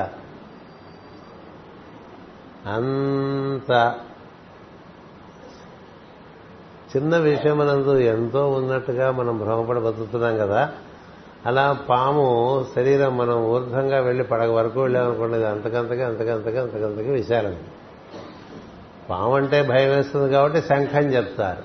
అంత 2.66 3.72
చిన్న 6.96 7.16
విషయమనందు 7.16 7.98
ఎంతో 7.98 8.50
ఉన్నట్టుగా 8.50 9.10
మనం 9.10 9.38
భ్రమపడి 9.38 9.80
బతుకుతున్నాం 9.80 10.38
కదా 10.38 10.72
అలా 11.46 11.72
పాము 11.72 12.64
శరీరం 12.76 13.16
మనం 13.16 13.44
ఊర్ధ్వంగా 13.44 14.00
వెళ్ళి 14.00 14.24
పడగ 14.24 14.50
వరకు 14.50 14.80
వెళ్ళామనుకోండి 14.80 15.44
అంతకంతగా 15.44 16.08
అంతకంతగా 16.08 16.62
అంతకంతగా 16.62 17.12
విశాలం. 17.12 17.56
పాము 19.10 19.36
అంటే 19.36 19.62
భయం 19.62 19.90
వేస్తుంది 19.90 20.32
కాబట్టి 20.32 20.62
శంఖం 20.62 21.00
చెప్తారు. 21.00 21.62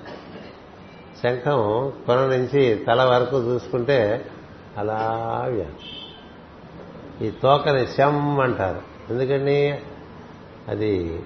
శంఖం 1.23 1.91
కొన 2.05 2.15
నుంచి 2.15 2.75
తల 2.75 3.03
వరకు 3.03 3.37
చూసుకుంటే 3.37 4.25
అలా 4.77 5.45
ఈ 7.21 7.29
తోకని 7.29 7.87
శం 7.87 8.39
అంటారు. 8.39 9.13
ఎందుకండి? 9.13 9.79
అది 10.67 11.23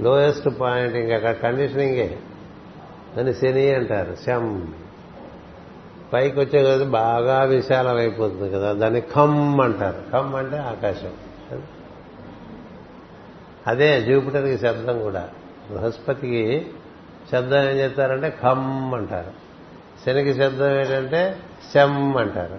లోయెస్ట్ 0.00 0.48
పాయింట్ 0.60 0.96
ఇంకా 0.96 1.14
అక్కడ 1.14 1.32
కండిషనింగే 1.32 2.18
దాన్ని 3.16 3.34
శని 3.34 3.74
అంటారు 3.74 4.16
శం. 4.26 4.74
పైకి 6.12 6.40
వచ్చే 6.40 6.64
కదా 6.64 6.84
బాగా 6.84 7.42
విశాలమైపోతుంది 7.42 8.50
కదా 8.50 8.72
దాన్ని 8.72 9.00
ఖమ్ 9.00 9.60
అంటారు. 9.60 10.02
ఖమ్ 10.12 10.34
అంటే 10.34 10.56
ఆకాశం. 10.56 11.12
అదే 13.66 14.02
జూపిటర్కి 14.02 14.58
శబ్దం 14.58 15.02
కూడా. 15.02 15.28
బృహస్పతికి 15.70 16.66
శబ్దం 17.32 17.56
ఏం 17.56 17.76
చెప్తారంటే 17.76 18.38
ఖమ్ 18.42 18.94
అంటారు. 18.94 19.32
శనికి 20.06 20.34
శబ్దం 20.34 20.70
ఏంటంటే 20.78 21.36
శం 21.74 22.16
అంటారు. 22.16 22.58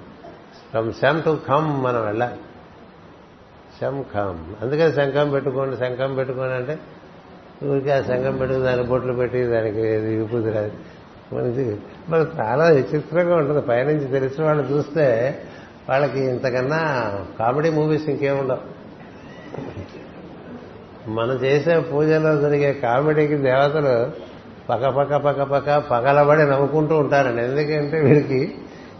ఫ్రమ్ 0.69 0.93
శం 0.93 1.19
టు 1.19 1.39
ఖమ్ 1.47 1.83
మనం 1.83 2.05
వెళ్ళాలి. 2.05 2.35
శం 3.81 4.05
ఖమ్. 4.13 4.63
అందుకని 4.63 4.93
శంఖం 4.93 5.31
పెట్టుకోండి 5.31 5.77
శంఖం 5.77 6.15
పెట్టుకోండి 6.15 6.53
అంటే 6.53 6.79
ఊరికి 7.65 7.91
ఆ 7.91 8.01
సంఘం 8.01 8.37
పెట్టుకుని 8.37 8.65
దాని 8.65 8.83
బొట్లు 8.83 9.13
పెట్టి 9.13 9.43
దానికి 9.43 9.81
విభూతి 9.81 10.51
రాదు 10.51 10.71
మనకి 11.33 11.77
మనకు 12.09 12.31
చాలా 12.39 12.65
విచిత్రంగా 12.65 13.35
ఉంటుంది. 13.35 13.61
పైనుంచి 13.61 14.05
తెలిసిన 14.05 14.43
వాళ్ళు 14.43 14.63
చూస్తే 14.63 15.39
వాళ్ళకి 15.89 16.19
ఇంతకన్నా 16.19 16.81
కామెడీ 17.39 17.69
మూవీస్ 17.69 18.09
ఇంకేముండవు 18.09 18.73
మనం 21.09 21.35
చేసే 21.35 21.79
పూజలో 21.79 22.41
జరిగే 22.41 22.73
కామెడీకి 22.73 23.35
దేవతలు 23.35 24.11
పక్క 24.69 24.87
పక్క 24.87 25.15
పక్క 25.15 25.41
పక్క 25.43 25.77
పగలబడి 25.77 26.43
నవ్వుకుంటూ 26.43 26.97
ఉంటారండి. 26.97 27.41
ఎందుకంటే 27.43 28.01
వీడికి 28.01 28.55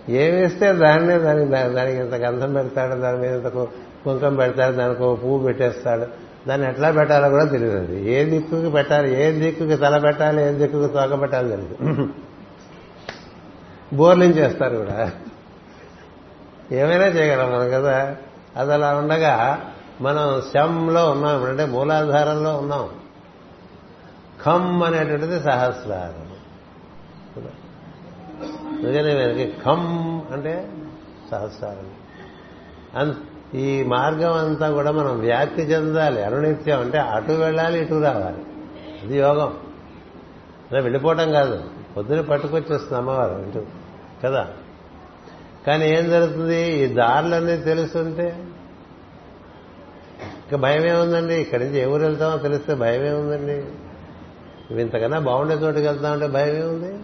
ఏమిస్తే 0.09 0.73
దాన్నే 0.73 1.17
దానికి 1.17 1.51
దానికి 1.51 1.97
ఇంత 1.97 2.13
గంధం 2.13 2.53
పెడతాడు 2.53 2.95
దాని 2.95 3.17
మీద 3.17 3.33
ఇంత 3.35 3.47
కుంకం 4.05 4.35
పెడతాడు 4.35 4.75
దానికి 4.75 5.03
ఒక 5.03 5.23
పువ్వు 5.23 5.39
పెట్టేస్తాడు. 5.45 6.22
దాన్ని 6.47 6.67
ఎట్లా 6.67 6.91
పెట్టాలో 6.91 7.29
కూడా 7.29 7.45
తెలియదు 7.45 7.93
ఏ 7.93 8.25
దిక్కుకి 8.25 8.69
పెట్టాలి 8.69 9.23
ఏ 9.23 9.31
దిక్కుకి 9.31 9.75
తల 9.75 9.97
పెట్టాలి 9.97 10.43
ఏ 10.43 10.51
దిక్కుకి 10.51 10.93
తోక 10.93 11.21
పెట్టాలి 11.21 11.49
తెలియదు 11.49 12.07
బోర్లింగ్ 13.93 14.33
చేస్తారు 14.33 14.77
కూడా. 14.77 15.11
ఏమైనా 16.71 17.05
చేయగలం 17.05 17.53
మనం 17.53 17.69
కదా. 17.69 18.15
అది 18.57 18.73
అలా 18.73 18.95
ఉండగా 18.95 19.61
మనం 20.01 20.41
శంలో 20.53 21.11
ఉన్నాం 21.11 21.43
అంటే 21.43 21.65
మూలాధారంలో 21.65 22.57
ఉన్నాం. 22.57 22.89
ఖమ్ 24.45 24.83
అనేటువంటిది 24.83 25.39
సహస్రారం. 25.39 26.29
నిజమే 28.83 29.25
మనకి 29.25 29.53
ఖమ్ 29.65 30.21
అంటే 30.33 30.71
సహస్రారం. 31.31 31.89
ఈ 33.55 33.83
మార్గం 33.83 34.33
అంతా 34.33 34.71
కూడా 34.71 34.91
మనం 34.91 35.19
వ్యాప్తి 35.19 35.61
చెందాలి. 35.61 36.23
అనునిత్యం 36.23 36.79
అంటే 36.79 36.97
అటు 36.97 37.31
వెళ్ళాలి 37.31 37.79
ఇటు 37.79 38.01
రావాలి. 38.03 38.45
అది 39.03 39.17
యోగం. 39.17 39.57
అలా 40.71 40.79
వెళ్ళిపోవటం 40.79 41.31
కాదు. 41.31 41.63
పొద్దున 41.97 42.21
పట్టుకొచ్చేస్తుంది 42.21 42.95
అమ్మవారు 42.95 43.45
ఇటు 43.49 43.65
కదా. 44.23 44.47
కానీ 45.67 45.89
ఏం 45.89 46.09
జరుగుతుంది? 46.09 46.83
ఈ 46.83 46.85
దారులన్నీ 46.87 47.57
తెలుస్తుంటే 47.57 48.43
ఇంకా 50.21 50.57
భయమే 50.57 50.91
ఉందండి 50.91 51.35
ఇక్కడి 51.35 51.65
నుంచి 51.65 51.79
ఎవరు 51.79 52.01
వెళ్తామో 52.01 52.37
తెలిస్తే 52.37 52.73
భయమే 52.73 53.09
ఉందండి. 53.09 53.65
ఇంతకన్నా 54.81 55.19
బాగుండే 55.19 55.53
చోటుకి 55.55 55.87
వెళ్తామంటే 55.87 56.27
భయం 56.27 56.55
ఏముంది 56.55 56.99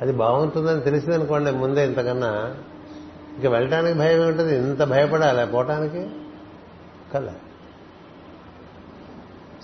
అది 0.00 0.12
బాగుంటుందని 0.12 0.80
తెలిసిందనుకోండి 0.80 1.50
ముందే 1.50 1.86
ఇంతకన్నా. 1.86 2.54
ఇక 3.38 3.46
వెళ్ళటానికి 3.46 3.98
భయం 3.98 4.28
ఉంటుంది. 4.28 4.56
ఇంత 4.56 4.82
భయపడాలి 4.82 5.46
పోవటానికి? 5.46 6.08
కదా. 7.14 7.32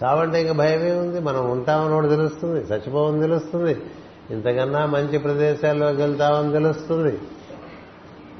చావంటే 0.05 0.41
ఇంకా 0.41 0.53
భయమే 0.53 0.93
ఉంది. 0.93 1.21
మనం 1.21 1.51
ఉంటామని 1.51 1.95
కూడా 1.95 2.09
తెలుస్తుంది. 2.09 2.61
చచ్చిపోవని 2.61 3.21
తెలుస్తుంది. 3.21 3.83
ఇంతకన్నా 4.31 4.87
మంచి 4.87 5.19
ప్రదేశాల్లోకి 5.19 6.03
వెళ్తామని 6.03 6.53
తెలుస్తుంది. 6.53 7.19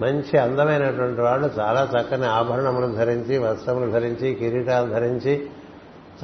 మంచి 0.01 0.39
అందమైనటువంటి 0.39 1.21
వాళ్ళు 1.21 1.51
చాలా 1.59 1.91
చక్కని 1.99 2.27
ఆభరణములు 2.27 2.95
ధరించి 2.95 3.39
వస్త్రములు 3.39 3.91
ధరించి 3.91 4.35
కిరీటాలు 4.35 4.91
ధరించి 4.91 5.47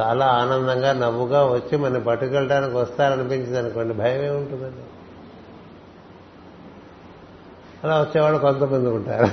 చాలా 0.01 0.27
ఆనందంగా 0.27 0.93
నవ్వుగా 0.93 1.45
వచ్చి 1.45 1.79
మన 1.79 1.99
పట్టుకెళ్ళడానికి 1.99 2.77
వస్తారనిపించింది 2.77 3.59
అనుకోండి. 3.59 3.95
భయమే 3.95 4.31
ఉంటుందండి. 4.31 5.02
అలా 7.85 8.01
వచ్చేవాడు 8.01 8.39
కొంతమంది 8.39 8.89
ఉంటారు. 8.89 9.27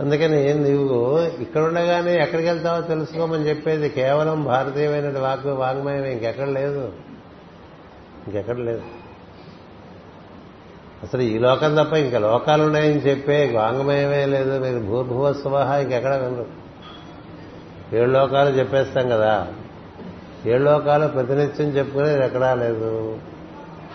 అందుకని 0.00 0.54
నువ్వు 0.54 1.20
ఇక్కడ 1.20 1.62
ఉండగానే 1.62 2.22
ఎక్కడికి 2.22 2.48
వెళ్తావో 2.48 2.80
తెలుసుకోమని 2.80 3.48
చెప్పేది 3.48 3.88
కేవలం 3.88 4.44
భారతీయమైన 4.44 5.18
వాక్ 5.18 5.46
వాంగ్మయం 5.46 6.04
ఇంకెక్కడ 6.04 6.48
లేదు. 6.48 6.92
ఇంకెక్కడ 8.26 8.56
లేదు. 8.56 8.82
అసలు 11.02 11.22
ఈ 11.22 11.38
లోకం 11.38 11.74
తప్ప 11.74 11.92
ఇంకా 11.92 12.18
లోకాలు 12.18 12.62
ఉన్నాయని 12.62 13.00
చెప్పే 13.00 13.52
వాంగ్మయమే 13.56 14.26
లేదు. 14.26 14.58
మీరు 14.58 14.78
భూర్భువ 14.78 15.32
స్వహ 15.32 15.80
ఇంకెక్కడ 15.80 16.14
వినరు. 16.14 16.46
ఏడు 17.96 18.10
లోకాలు 18.10 18.48
చెప్పేస్తాం 18.48 19.08
కదా. 19.08 19.48
ఏడు 20.46 20.62
లోకాలు 20.62 21.08
ప్రతినిత్యం 21.08 21.68
చెప్పుకునేది 21.68 22.24
ఎక్కడా 22.24 22.54
లేదు. 22.54 23.18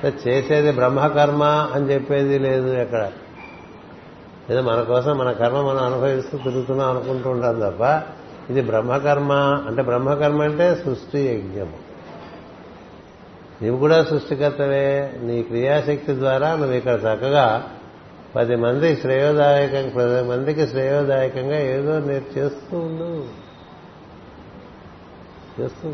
చేసేది 0.06 0.72
బ్రహ్మకర్మ 0.72 1.44
అని 1.44 1.94
చెప్పేది 1.94 2.40
లేదు 2.40 2.74
ఎక్కడ. 2.74 3.11
ఏదో 4.51 4.61
మన 4.61 4.81
కోసం 4.81 5.17
మన 5.17 5.31
కర్మ 5.31 5.61
మనం 5.61 5.84
అనుభవిస్తూ 5.84 6.38
తిరుగుతున్నాం 6.38 6.89
అనుకుంటూ 6.89 7.30
ఉంటాం 7.30 7.59
తప్ప 7.59 8.03
ఇది 8.49 8.61
బ్రహ్మకర్మ. 8.61 9.31
అంటే 9.67 9.81
బ్రహ్మకర్మ 9.81 10.41
అంటే 10.41 10.76
సృష్టి 10.76 11.19
యజ్ఞము. 11.19 11.89
నీవు 13.61 13.77
కూడా 13.77 14.03
సృష్టికర్తవే. 14.03 15.13
నీ 15.21 15.43
క్రియాశక్తి 15.43 16.15
ద్వారా 16.15 16.55
నువ్వు 16.55 16.73
ఇక్కడ 16.73 16.93
చక్కగా 16.93 17.69
పది 18.35 18.55
మంది 18.55 18.95
శ్రేయోదాయకంగా 18.95 19.89
పది 19.89 20.30
మందికి 20.30 20.67
శ్రేయోదాయకంగా 20.67 21.59
ఏదో 21.59 21.99
నేను 21.99 22.39
చేస్తూ 22.39 22.77
ఉండు. 22.77 23.26
చేస్తూ 25.61 25.89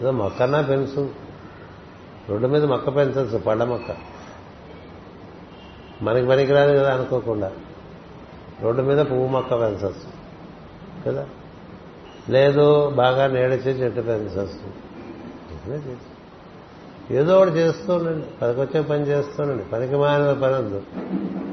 ఏదో 0.00 0.10
మొక్కన్నా 0.10 0.60
పెంచు. 0.60 1.10
రోడ్డు 2.28 2.46
మీద 2.46 2.64
మొక్క 2.64 2.96
పెంచచ్చు 2.96 3.38
పళ్ళ 3.38 3.64
మొక్క. 3.64 4.11
మనకి 6.02 6.26
పనికిరాదు 6.26 6.78
కదా 6.78 6.94
అనుకోకుండా. 6.94 7.52
రోడ్డు 8.62 8.82
మీద 8.82 8.98
పువ్వు 8.98 9.26
మొక్క 9.26 9.54
పెంచచ్చు. 9.60 10.22
కదా? 11.06 11.26
లేదు 12.28 12.90
బాగా 12.90 13.26
నేడచే 13.26 13.70
చెట్టు 13.70 14.00
పెంచచ్చు. 14.00 14.82
ఏదో 17.10 17.38
ఒకటి 17.38 17.50
చేస్తుండండి 17.50 18.26
పనికొచ్చే 18.42 18.80
పని 18.80 19.02
చేస్తుండండి 19.02 19.64
పనికి 19.64 19.96
మాన 19.96 20.32
పని 20.32 20.54
వద్దు. 20.54 20.82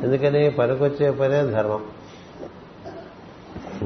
ఎందుకని? 0.03 0.49
పనికొచ్చే 0.49 1.11
పనే 1.11 1.43
ధర్మం. 1.43 1.83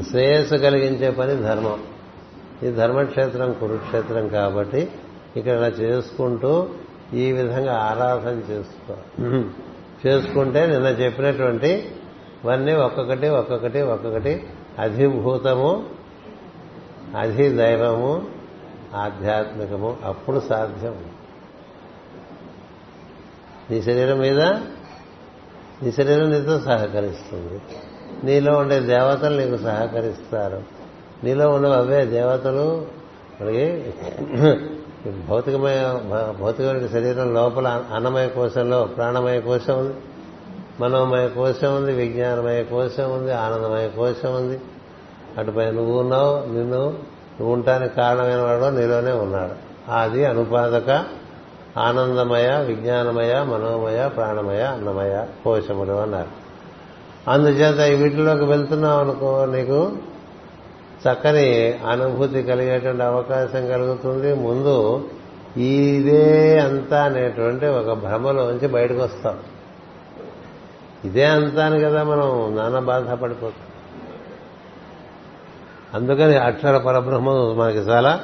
శ్రేయస్సు 0.09 0.55
కలిగించే 0.55 1.11
పని 1.11 1.35
ధర్మం. 1.35 1.83
ఈ 2.63 2.71
ధర్మక్షేత్రం 2.71 3.53
కురుక్షేత్రం 3.53 4.27
కాబట్టి 4.27 4.91
ఇక్కడ 5.37 5.71
చేసుకుంటూ 5.79 6.67
ఈ 7.13 7.31
విధంగా 7.31 7.75
ఆరాధన 7.77 8.41
చేసుకో 8.51 8.93
చేసుకుంటే 10.07 10.67
నిన్న 10.67 10.87
చెప్పినటువంటి 10.87 11.95
ఇవన్నీ 12.43 12.73
ఒక్కొక్కటి 12.73 13.29
ఒక్కొక్కటి 13.29 13.81
ఒక్కొక్కటి 13.81 14.47
అధిభూతము 14.79 15.89
అధిదైవము 17.19 18.27
ఆధ్యాత్మికము 18.95 19.97
అప్పుడు 20.03 20.39
సాధ్యం. 20.39 20.95
నీ 23.71 23.81
శరీరం 23.81 24.19
మీద 24.19 24.41
నీ 25.83 25.91
శరీరం 25.91 26.29
నీతో 26.29 26.59
సహకరిస్తుంది. 26.59 27.61
నీలో 28.23 28.57
ఉండే 28.57 28.79
దేవతలు 28.79 29.41
నీకు 29.41 29.63
సహకరిస్తారు. 29.63 30.63
నీలో 31.23 31.49
ఉన్న 31.49 31.67
అవే 31.67 32.05
దేవతలు. 32.05 32.87
మనకి 33.41 33.83
భౌతికమయ 35.07 35.99
భౌతికమైన 36.41 36.87
శరీరం 36.87 37.33
లోపల 37.33 37.83
అన్నమయ 37.93 38.27
కోశంలో 38.27 38.83
ప్రాణమయ 38.83 39.39
కోశం 39.39 39.79
ఉంది. 39.79 39.93
మనోమయ 40.79 41.27
కోశం 41.27 41.75
ఉంది 41.75 41.93
విజ్ఞానమయ 41.93 42.63
కోశం 42.63 43.11
ఉంది 43.11 43.31
ఆనందమయ 43.31 43.87
కోశం 43.87 44.35
ఉంది. 44.35 44.59
అటుపై 45.37 45.71
నువ్వు 45.71 45.99
ఉన్నావు 45.99 46.53
నిన్ను 46.53 46.85
నువ్వు 47.39 47.53
ఉండటానికి 47.53 47.95
కారణమైన 47.95 48.41
వాడు 48.41 48.75
నీలోనే 48.75 49.11
ఉన్నాడు. 49.11 49.53
అది 49.91 50.25
అనుపాదక 50.25 51.05
ఆనందమయ 51.77 52.63
విజ్ఞానమయ 52.63 53.43
మనోమయ 53.43 54.07
ప్రాణమయ 54.07 54.61
అన్నమయ 54.61 55.25
కోశములు 55.43 55.91
అన్నారు. 55.91 56.43
అందుచేత 57.29 57.99
వీటిలోకి 58.01 58.43
వెళ్తున్నావు 58.43 58.99
అనుకో 58.99 59.45
నీకు 59.45 59.91
చక్కని 61.03 61.73
అనుభూతి 61.73 62.43
కలిగేటువంటి 62.43 63.03
అవకాశం 63.03 63.67
కలుగుతుంది. 63.67 64.33
ముందు 64.33 65.09
ఇదే 65.57 66.59
అంతా 66.59 67.03
అనేటువంటి 67.03 67.65
ఒక 67.65 67.93
భ్రమలోంచి 67.93 68.67
బయటకు 68.67 68.99
వస్తాం 68.99 69.39
ఇదే 71.05 71.25
అంతా 71.25 71.65
అని 71.65 71.79
కదా 71.79 72.03
మనం 72.03 72.55
నానా 72.55 72.79
బాధపడిపోతాం. 72.79 73.67
అందుకని 75.93 76.35
అక్షర 76.35 76.77
పరబ్రహ్మం 76.77 77.57
మనకి 77.57 77.77
చాలా 77.77 78.19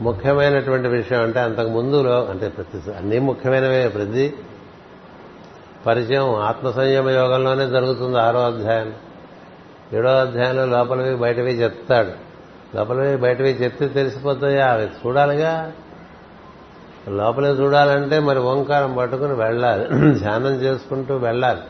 ముఖ్యమైనటువంటి 0.00 0.88
విషయం 0.88 1.22
అంటే 1.22 1.40
అంతకు 1.40 1.68
ముందులో 1.68 2.24
అంటే 2.24 2.48
ప్రతి 2.48 2.90
అన్నీ 2.90 3.18
ముఖ్యమైనవే. 3.18 3.88
ప్రతి 3.88 4.34
పరిచయం 5.86 6.34
ఆత్మ 6.34 6.70
సంయమ 6.70 7.10
యోగంలోనే 7.10 7.66
జరుగుతుంది 7.66 8.18
ఆరో 8.20 8.40
అధ్యాయం. 8.40 8.92
ఏడో 9.92 10.08
అధ్యాయంలో 10.08 10.66
లోపలవి 10.66 11.14
బయటవి 11.14 11.50
చెప్తాడు. 11.50 12.10
లోపలవి 12.76 13.16
బయటవి 13.16 13.50
చెప్తే 13.50 13.88
తెలిసిపోతాయి? 13.88 14.60
అవి 14.60 14.84
చూడాలిగా. 14.84 15.72
లోపలే 17.08 17.48
చూడాలంటే 17.48 18.18
మరి 18.18 18.38
ఓంకారం 18.38 18.96
పట్టుకుని 18.96 19.32
వెళ్ళాలి. 19.32 19.84
ధ్యానం 20.18 20.52
చేసుకుంటూ 20.52 21.16
వెళ్ళాలి. 21.16 21.60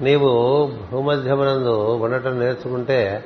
నీవు 0.00 0.70
భూమధ్యమునందు 0.92 1.98
ఉండటం 2.02 2.40
నేర్చుకుంటే 2.40 3.24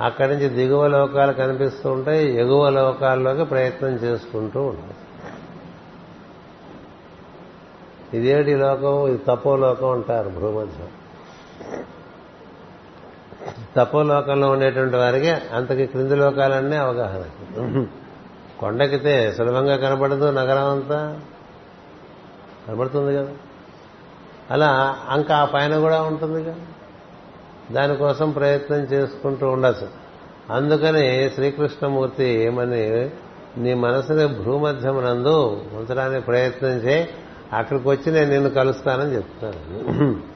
అక్కడి 0.00 0.34
నుంచి 0.34 0.48
దిగువ 0.48 0.86
లోకాలు 0.86 1.32
కనిపిస్తూ 1.32 1.92
ఉంటాయి. 1.92 2.40
ఎగువ 2.40 2.70
లోకాల్లోకి 2.70 3.44
ప్రయత్నం 3.44 3.90
చేసుకుంటూ 3.90 4.62
ఉంటాయి 4.62 4.94
ఇదేటి 8.14 8.56
లోకం? 8.56 9.06
ఇది 9.08 9.18
తపో 9.18 9.56
లోకం 9.56 9.90
అంటారు 9.90 10.28
భూమధ్యం. 10.28 10.88
తపోలోకంలో 13.76 14.50
ఉండేటువంటి 14.50 14.96
వారికి 14.96 15.30
అంతకి 15.30 15.86
క్రింది 15.86 16.16
లోకాలన్నీ 16.16 16.76
అవగాహన. 16.76 17.24
కొండకితే 18.60 19.32
సులభంగా 19.32 19.76
కనబడదు 19.76 20.30
నగరం 20.30 20.70
అంతా. 20.70 21.20
కనబడుతుంది 22.68 23.16
కదా. 23.16 23.28
అలా 24.50 24.96
అంక 25.08 25.32
ఆ 25.32 25.44
పైన 25.44 25.78
కూడా 25.78 26.02
ఉంటుంది 26.02 26.44
కదా. 26.44 26.54
దానికోసం 27.72 28.30
ప్రయత్నం 28.30 28.78
చేసుకుంటూ 28.78 29.48
ఉండొచ్చు. 29.48 29.88
అందుకని 30.50 31.30
శ్రీకృష్ణమూర్తి 31.34 32.24
ఏమని 32.24 33.10
నీ 33.58 33.74
మనసుని 33.74 34.26
భూమధ్యమునందు 34.26 35.64
ఉంచడానికి 35.72 36.24
ప్రయత్నం 36.24 36.70
చేయి 36.70 37.08
అక్కడికి 37.52 37.88
వచ్చి 37.88 38.12
నేను 38.12 38.30
నిన్ను 38.30 38.50
కలుస్తానని 38.50 39.14
చెప్తాను. 39.14 40.35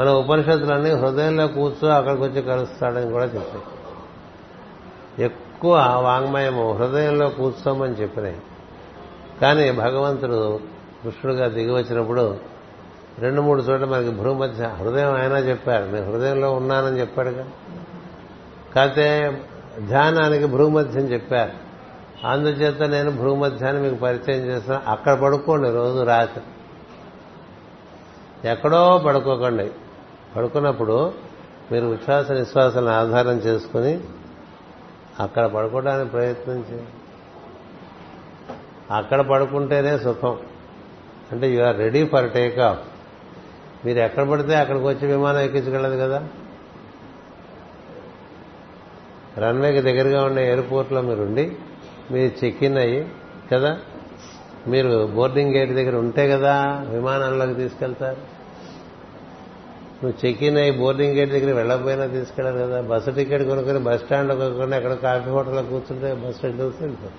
మన 0.00 0.10
ఉపనిషత్తులన్నీ 0.10 0.90
హృదయంలో 0.90 1.48
కూర్చో 1.48 1.88
అక్కడికి 1.88 2.22
వచ్చి 2.22 2.42
కలుస్తాడని 2.42 3.10
కూడా 3.10 3.24
చెప్పాయి 3.24 3.64
ఎక్కువ 5.24 5.76
వాంగ్మయము 6.04 6.72
హృదయంలో 6.72 7.28
కూర్చోమని 7.28 7.92
చెప్పినాయి. 7.92 8.42
కానీ 9.40 9.72
భగవంతుడు 9.72 10.60
కృష్ణుడుగా 11.02 11.48
దిగి 11.48 11.70
వచ్చినప్పుడు 11.70 12.36
రెండు 13.18 13.40
మూడు 13.40 13.62
చోట్ల 13.62 13.84
మనకి 13.84 14.10
భూమధ్య 14.10 14.64
హృదయం 14.64 15.14
అయినా 15.14 15.38
చెప్పారు 15.38 15.84
నేను 15.84 16.12
హృదయంలో 16.12 16.52
ఉన్నానని 16.52 17.00
చెప్పాడుగా. 17.00 17.48
కాకపోతే 18.74 19.40
ధ్యానానికి 19.88 20.44
భూమధ్యం 20.44 21.02
చెప్పారు. 21.02 21.52
అందుచేత 22.26 22.82
నేను 22.82 23.10
భూమధ్యాన్ని 23.10 23.82
మీకు 23.82 23.94
పరిచయం 23.94 24.46
చేస్తాను 24.46 24.90
అక్కడ 24.90 25.14
పడుకోండి 25.14 25.70
రోజు 25.70 26.02
రాత్రి. 26.02 26.44
ఎక్కడో 28.48 29.02
పడుకోకండి. 29.06 29.70
పడుకున్నప్పుడు 30.36 31.12
మీరు 31.72 31.86
ఉచ్ఛ్వాస 31.86 32.30
నిశ్వాసాలను 32.30 32.90
ఆధారం 32.90 33.36
చేసుకుని 33.36 34.00
అక్కడ 35.20 35.46
పడుకోవడానికి 35.46 36.10
ప్రయత్నం 36.10 36.64
అక్కడ 38.90 39.20
పడుకుంటేనే 39.20 39.98
సుఖం. 39.98 40.38
అంటే 41.32 41.50
you 41.50 41.62
are 41.62 41.78
ready 41.78 42.06
for 42.06 42.30
take 42.30 42.58
off. 42.58 42.78
మీరు 43.86 43.98
ఎక్కడ 43.98 44.28
పడితే 44.28 44.54
అక్కడికి 44.54 44.84
వచ్చి 44.84 45.06
విమానం 45.06 45.38
ఎక్కించగలదు 45.38 45.96
కదా? 45.96 46.28
రన్వేకి 49.38 49.80
దగ్గరగా 49.80 50.24
ఉన్న 50.24 50.38
ఎయిర్పోర్ట్లో 50.38 51.02
మీరుండి 51.02 51.56
మీరు 52.10 52.44
చెక్ 52.44 52.64
ఇన్ 52.64 52.78
అయ్యి 52.78 53.08
కదా? 53.52 53.78
మీరు 54.68 55.06
బోర్డింగ్ 55.14 55.54
గేట్ 55.54 55.72
దగ్గర 55.72 55.96
ఉంటే 55.96 56.28
కదా 56.28 56.86
విమానంలోకి 56.88 57.54
తీసుకెళ్తారు. 57.54 58.35
నువ్వు 60.06 60.26
చెక్ 60.26 60.42
ఇన్ 60.42 60.58
అయ్యి 60.58 60.72
బోర్డింగ్ 60.72 61.14
గేట్ 61.18 61.30
దగ్గర 61.30 61.52
వెళ్ళకపోయినా 61.52 62.06
తీసుకెళ్ళారు 62.06 62.58
కదా. 62.58 62.80
బస్సు 62.80 63.10
టికెట్ 63.10 63.42
కొనుక్కొని 63.42 63.78
బస్ 63.78 64.02
స్టాండ్లో 64.02 64.34
కొనుక్కొని 64.36 64.76
ఎక్కడ 64.76 64.92
కాఫీ 64.92 65.30
హోటల్లో 65.30 65.62
కూర్చుంటే 65.62 66.14
బస్ 66.14 66.36
స్టాండ్ 66.36 66.60
వెళ్తారు 66.62 67.12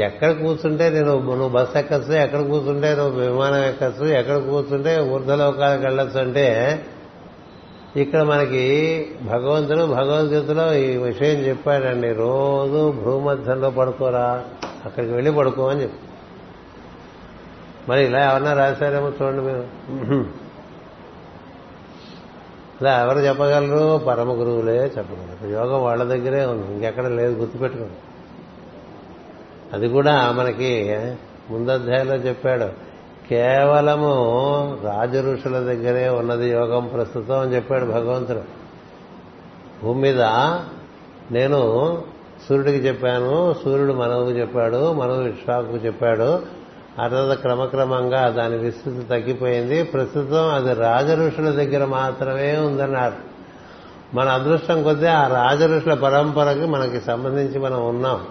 ఎక్కడ 0.00 0.30
కూర్చుంటే 0.32 0.90
నేను 0.90 1.12
నువ్వు 1.18 1.48
బస్సు 1.48 1.78
ఎక్కచ్చు 1.78 2.14
ఎక్కడ 2.14 2.40
కూర్చుంటే 2.40 2.94
నువ్వు 2.94 3.20
విమానం 3.20 3.62
ఎక్కచ్చు 3.64 4.06
ఎక్కడ 4.06 4.36
కూర్చుంటే 4.36 4.98
ఊర్ధలోకాలకు 4.98 5.82
వెళ్ళొచ్చు 5.82 6.20
అంటే 6.20 6.46
ఇక్కడ 7.96 8.22
మనకి 8.22 8.64
భగవంతుడు 9.22 9.86
భగవద్గీతలో 9.86 10.74
ఈ 10.74 10.96
విషయం 10.96 11.38
చెప్పాడండి. 11.38 12.12
రోజు 12.12 12.90
భూమధ్యంలో 13.04 13.70
పడుకోరా 13.70 14.44
అక్కడికి 14.84 15.12
వెళ్ళి 15.12 15.32
పడుకోమని 15.32 15.82
చెప్పి. 15.82 16.00
మరి 17.88 18.04
ఇలా 18.04 18.20
ఎవరన్నా 18.30 18.52
రాశారేమో 18.52 19.08
చూడండి 19.08 19.42
మీరు. 19.42 19.64
ఇలా 22.82 23.02
ఎవరు 23.02 23.18
చెప్పగలరు? 23.18 24.04
పరమ 24.04 24.40
గురువులే 24.40 24.84
చెప్పగలరు. 24.84 25.48
యోగం 25.48 25.82
వాళ్ళ 25.84 26.04
దగ్గరే 26.04 26.44
ఉంది. 26.46 26.72
ఇంకెక్కడ 26.72 27.06
లేదు 27.06 27.32
గుర్తుపెట్టుకోండి. 27.32 27.94
అది 29.72 29.88
కూడా 29.88 30.32
మనకి 30.32 30.96
ముందధ్యాయంలో 31.50 32.14
చెప్పాడు. 32.14 32.64
కేవలము 33.28 34.12
రాజ 34.84 35.16
ఋషుల 35.16 35.52
దగ్గరే 35.52 36.08
ఉన్నది 36.08 36.50
యోగం 36.50 36.90
ప్రస్తుతం 36.94 37.38
అని 37.38 37.54
చెప్పాడు 37.54 37.84
భగవంతుడు. 37.84 38.40
భూమి 39.82 40.00
మీద 40.00 40.22
నేను 41.30 41.58
సూర్యుడికి 42.48 42.78
చెప్పాను 42.78 43.54
సూర్యుడు 43.64 43.92
మనవుకు 43.92 44.30
చెప్పాడు 44.30 44.92
మనవు 44.92 45.22
విశ్వాకు 45.22 45.76
చెప్పాడు. 45.76 46.61
ఆ 47.00 47.08
తర్వాత 47.08 47.38
క్రమక్రమంగా 47.38 48.28
దాని 48.28 48.56
విస్తృతి 48.56 49.02
తగ్గిపోయింది. 49.02 49.82
ప్రస్తుతం 49.82 50.54
అది 50.54 50.72
రాజఋషుల 50.74 51.50
దగ్గర 51.50 51.84
మాత్రమే 51.84 52.56
ఉందన్నారు. 52.56 53.32
మన 54.14 54.28
అదృష్టం 54.28 54.82
కొద్దీ 54.82 55.06
ఆ 55.06 55.26
రాజఋషుల 55.26 55.94
పరంపరకి 55.94 56.66
మనకి 56.66 57.00
సంబంధించి 57.00 57.58
మనం 57.58 57.88
ఉన్నాం. 57.88 58.26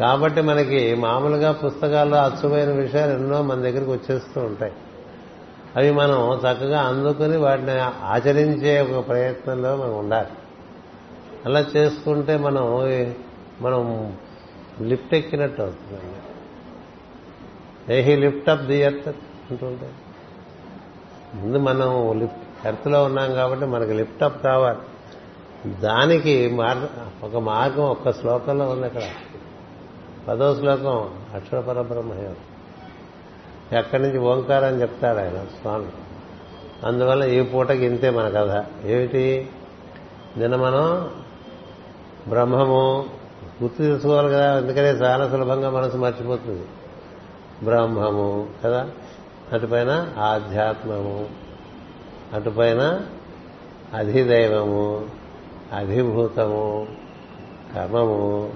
కాబట్టి 0.00 0.40
మనకి 0.40 0.94
మామూలుగా 0.94 1.52
పుస్తకాల్లో 1.52 2.16
అచ్చుమైన 2.16 2.68
విషయాలు 2.68 3.12
ఎన్నో 3.12 3.42
మన 3.42 3.56
దగ్గరికి 3.56 3.90
వచ్చేస్తూ 3.90 4.40
ఉంటాయి. 4.40 4.72
అవి 5.76 5.90
మనం 5.90 6.34
చక్కగా 6.34 6.80
అందుకుని 6.80 7.36
వాటిని 7.36 7.80
ఆచరించే 8.04 8.80
ఒక 8.80 9.08
ప్రయత్నంలో 9.08 9.76
మనం 9.76 9.98
ఉండాలి. 9.98 10.28
అలా 11.46 11.64
చేసుకుంటే 11.76 12.36
మనం 12.36 12.64
మనం 13.60 14.12
లిఫ్ట్ 14.80 15.14
ఎక్కినట్టు 15.14 15.62
అవుతుందండి 15.62 16.21
a 17.90 18.00
he 18.00 18.16
lift 18.16 18.50
up 18.50 18.62
the 18.62 18.76
earth 18.76 19.08
అంటుంటే 19.50 19.90
ముందు 21.34 21.58
మనం 21.58 22.20
లిఫ్ట్ 22.20 22.66
ఎర్త్లో 22.66 23.04
ఉన్నాం 23.04 23.34
కాబట్టి 23.34 23.64
మనకి 23.64 23.92
లిఫ్ట్ 23.92 24.22
అప్ 24.22 24.44
కావాలి. 24.44 24.78
దానికి 25.80 26.56
ఒక 27.22 27.36
మార్గం 27.36 27.84
ఒక్క 27.84 28.12
శ్లోకంలో 28.12 28.70
ఉంది 28.70 28.86
అక్కడ. 28.86 29.02
పదో 30.28 30.56
శ్లోకం 30.56 31.10
అక్షర 31.34 31.60
పరబ్రహ్మయం. 31.60 32.36
ఎక్కడి 33.78 34.02
నుంచి 34.02 34.18
ఓంకారం 34.18 34.80
చెప్తాడు 34.80 35.18
ఆయన 35.18 35.44
స్వామి. 35.60 35.86
అందువల్ల 36.86 37.24
ఈ 37.24 37.42
పూటకి 37.42 37.84
ఇంతే 37.84 38.10
మన 38.10 38.28
కథ. 38.28 38.64
ఏమిటి? 38.84 39.48
నిన్న 40.36 40.56
మనం 40.56 41.10
బ్రహ్మము 42.28 43.06
గుర్తు 43.62 43.76
తీసుకోవాలి 43.76 44.28
కదా 44.28 44.58
ఎందుకనే 44.58 44.88
చాలా 44.88 45.28
సులభంగా 45.28 45.70
మనసు 45.70 45.96
మర్చిపోతుంది. 45.96 46.66
బ్రహ్మము 47.62 48.48
కదా? 48.64 48.90
అటుపైన 49.52 50.14
ఆధ్యాత్మము 50.18 51.28
అటుపైన 52.32 53.00
అధిదైవము 53.94 55.06
అధిభూతము 55.72 56.86
కర్మము 57.74 58.52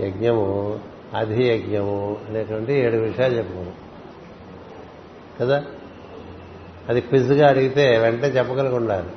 యజ్ఞము 0.00 0.80
అధియజ్ఞము 1.14 2.16
అనేటువంటి 2.28 2.72
ఏడు 2.72 2.96
విషయాలు 2.96 3.36
చెప్పుకున్నాం. 3.36 3.74
కదా? 5.40 5.64
అది 6.88 7.00
క్విజ్గా 7.00 7.48
అడిగితే 7.48 7.98
వెంటనే 7.98 8.28
చెప్పగలిగి 8.28 8.74
ఉండాలి 8.74 9.08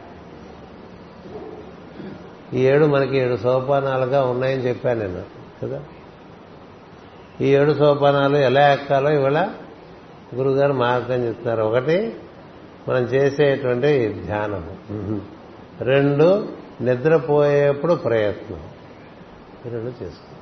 ఈ 2.54 2.66
ఏడు 2.66 2.86
మనకి 2.86 3.18
ఏడు 3.18 3.36
సోపానాలుగా 3.36 4.24
ఉన్నాయని 4.24 4.62
చెప్పాను 4.62 5.00
నేను 5.00 5.22
కదా? 5.62 5.84
ఈ 7.41 7.45
ఏడు 7.45 7.73
సోపానాలు 7.73 8.38
ఎలా 8.38 8.73
ఎక్కాలో 8.73 9.11
ఇవాళ 9.11 9.47
గురుగారు 10.35 10.73
మార్గం 10.73 11.27
చెప్తున్నారు 11.27 11.61
ఒకటి 11.61 12.15
మనం 12.89 13.03
చేసేటువంటి 13.03 14.22
ధ్యానం. 14.26 14.69
రెండు 15.81 16.47
నిద్రపోయేప్పుడు 16.81 17.93
ప్రయత్నం. 17.93 18.60
రెండు 19.65 19.88
చేసుకో 19.88 20.35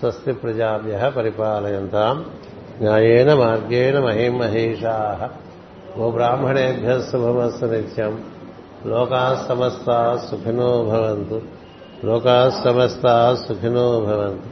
స్వస్తి 0.00 0.32
ప్రజాభ్య 0.32 1.12
పరిపాలయంతాం. 1.16 2.24
న్యాయేన 2.80 3.34
మార్గేణ 3.34 4.00
మహిమహేషా. 4.00 5.30
గోబ్రాహ్మణేభ్య 5.98 7.02
శుభమస్తు 7.12 7.64
నిత్యం. 7.64 8.24
లోకా 8.86 9.46
సమస్త 9.48 10.18
సుఖినో 10.30 10.84
భవంతు. 10.84 11.42
లోకా 12.04 12.62
సమస్తా 12.64 13.44
సుఖినో 13.48 14.00
భవంతు. 14.00 14.51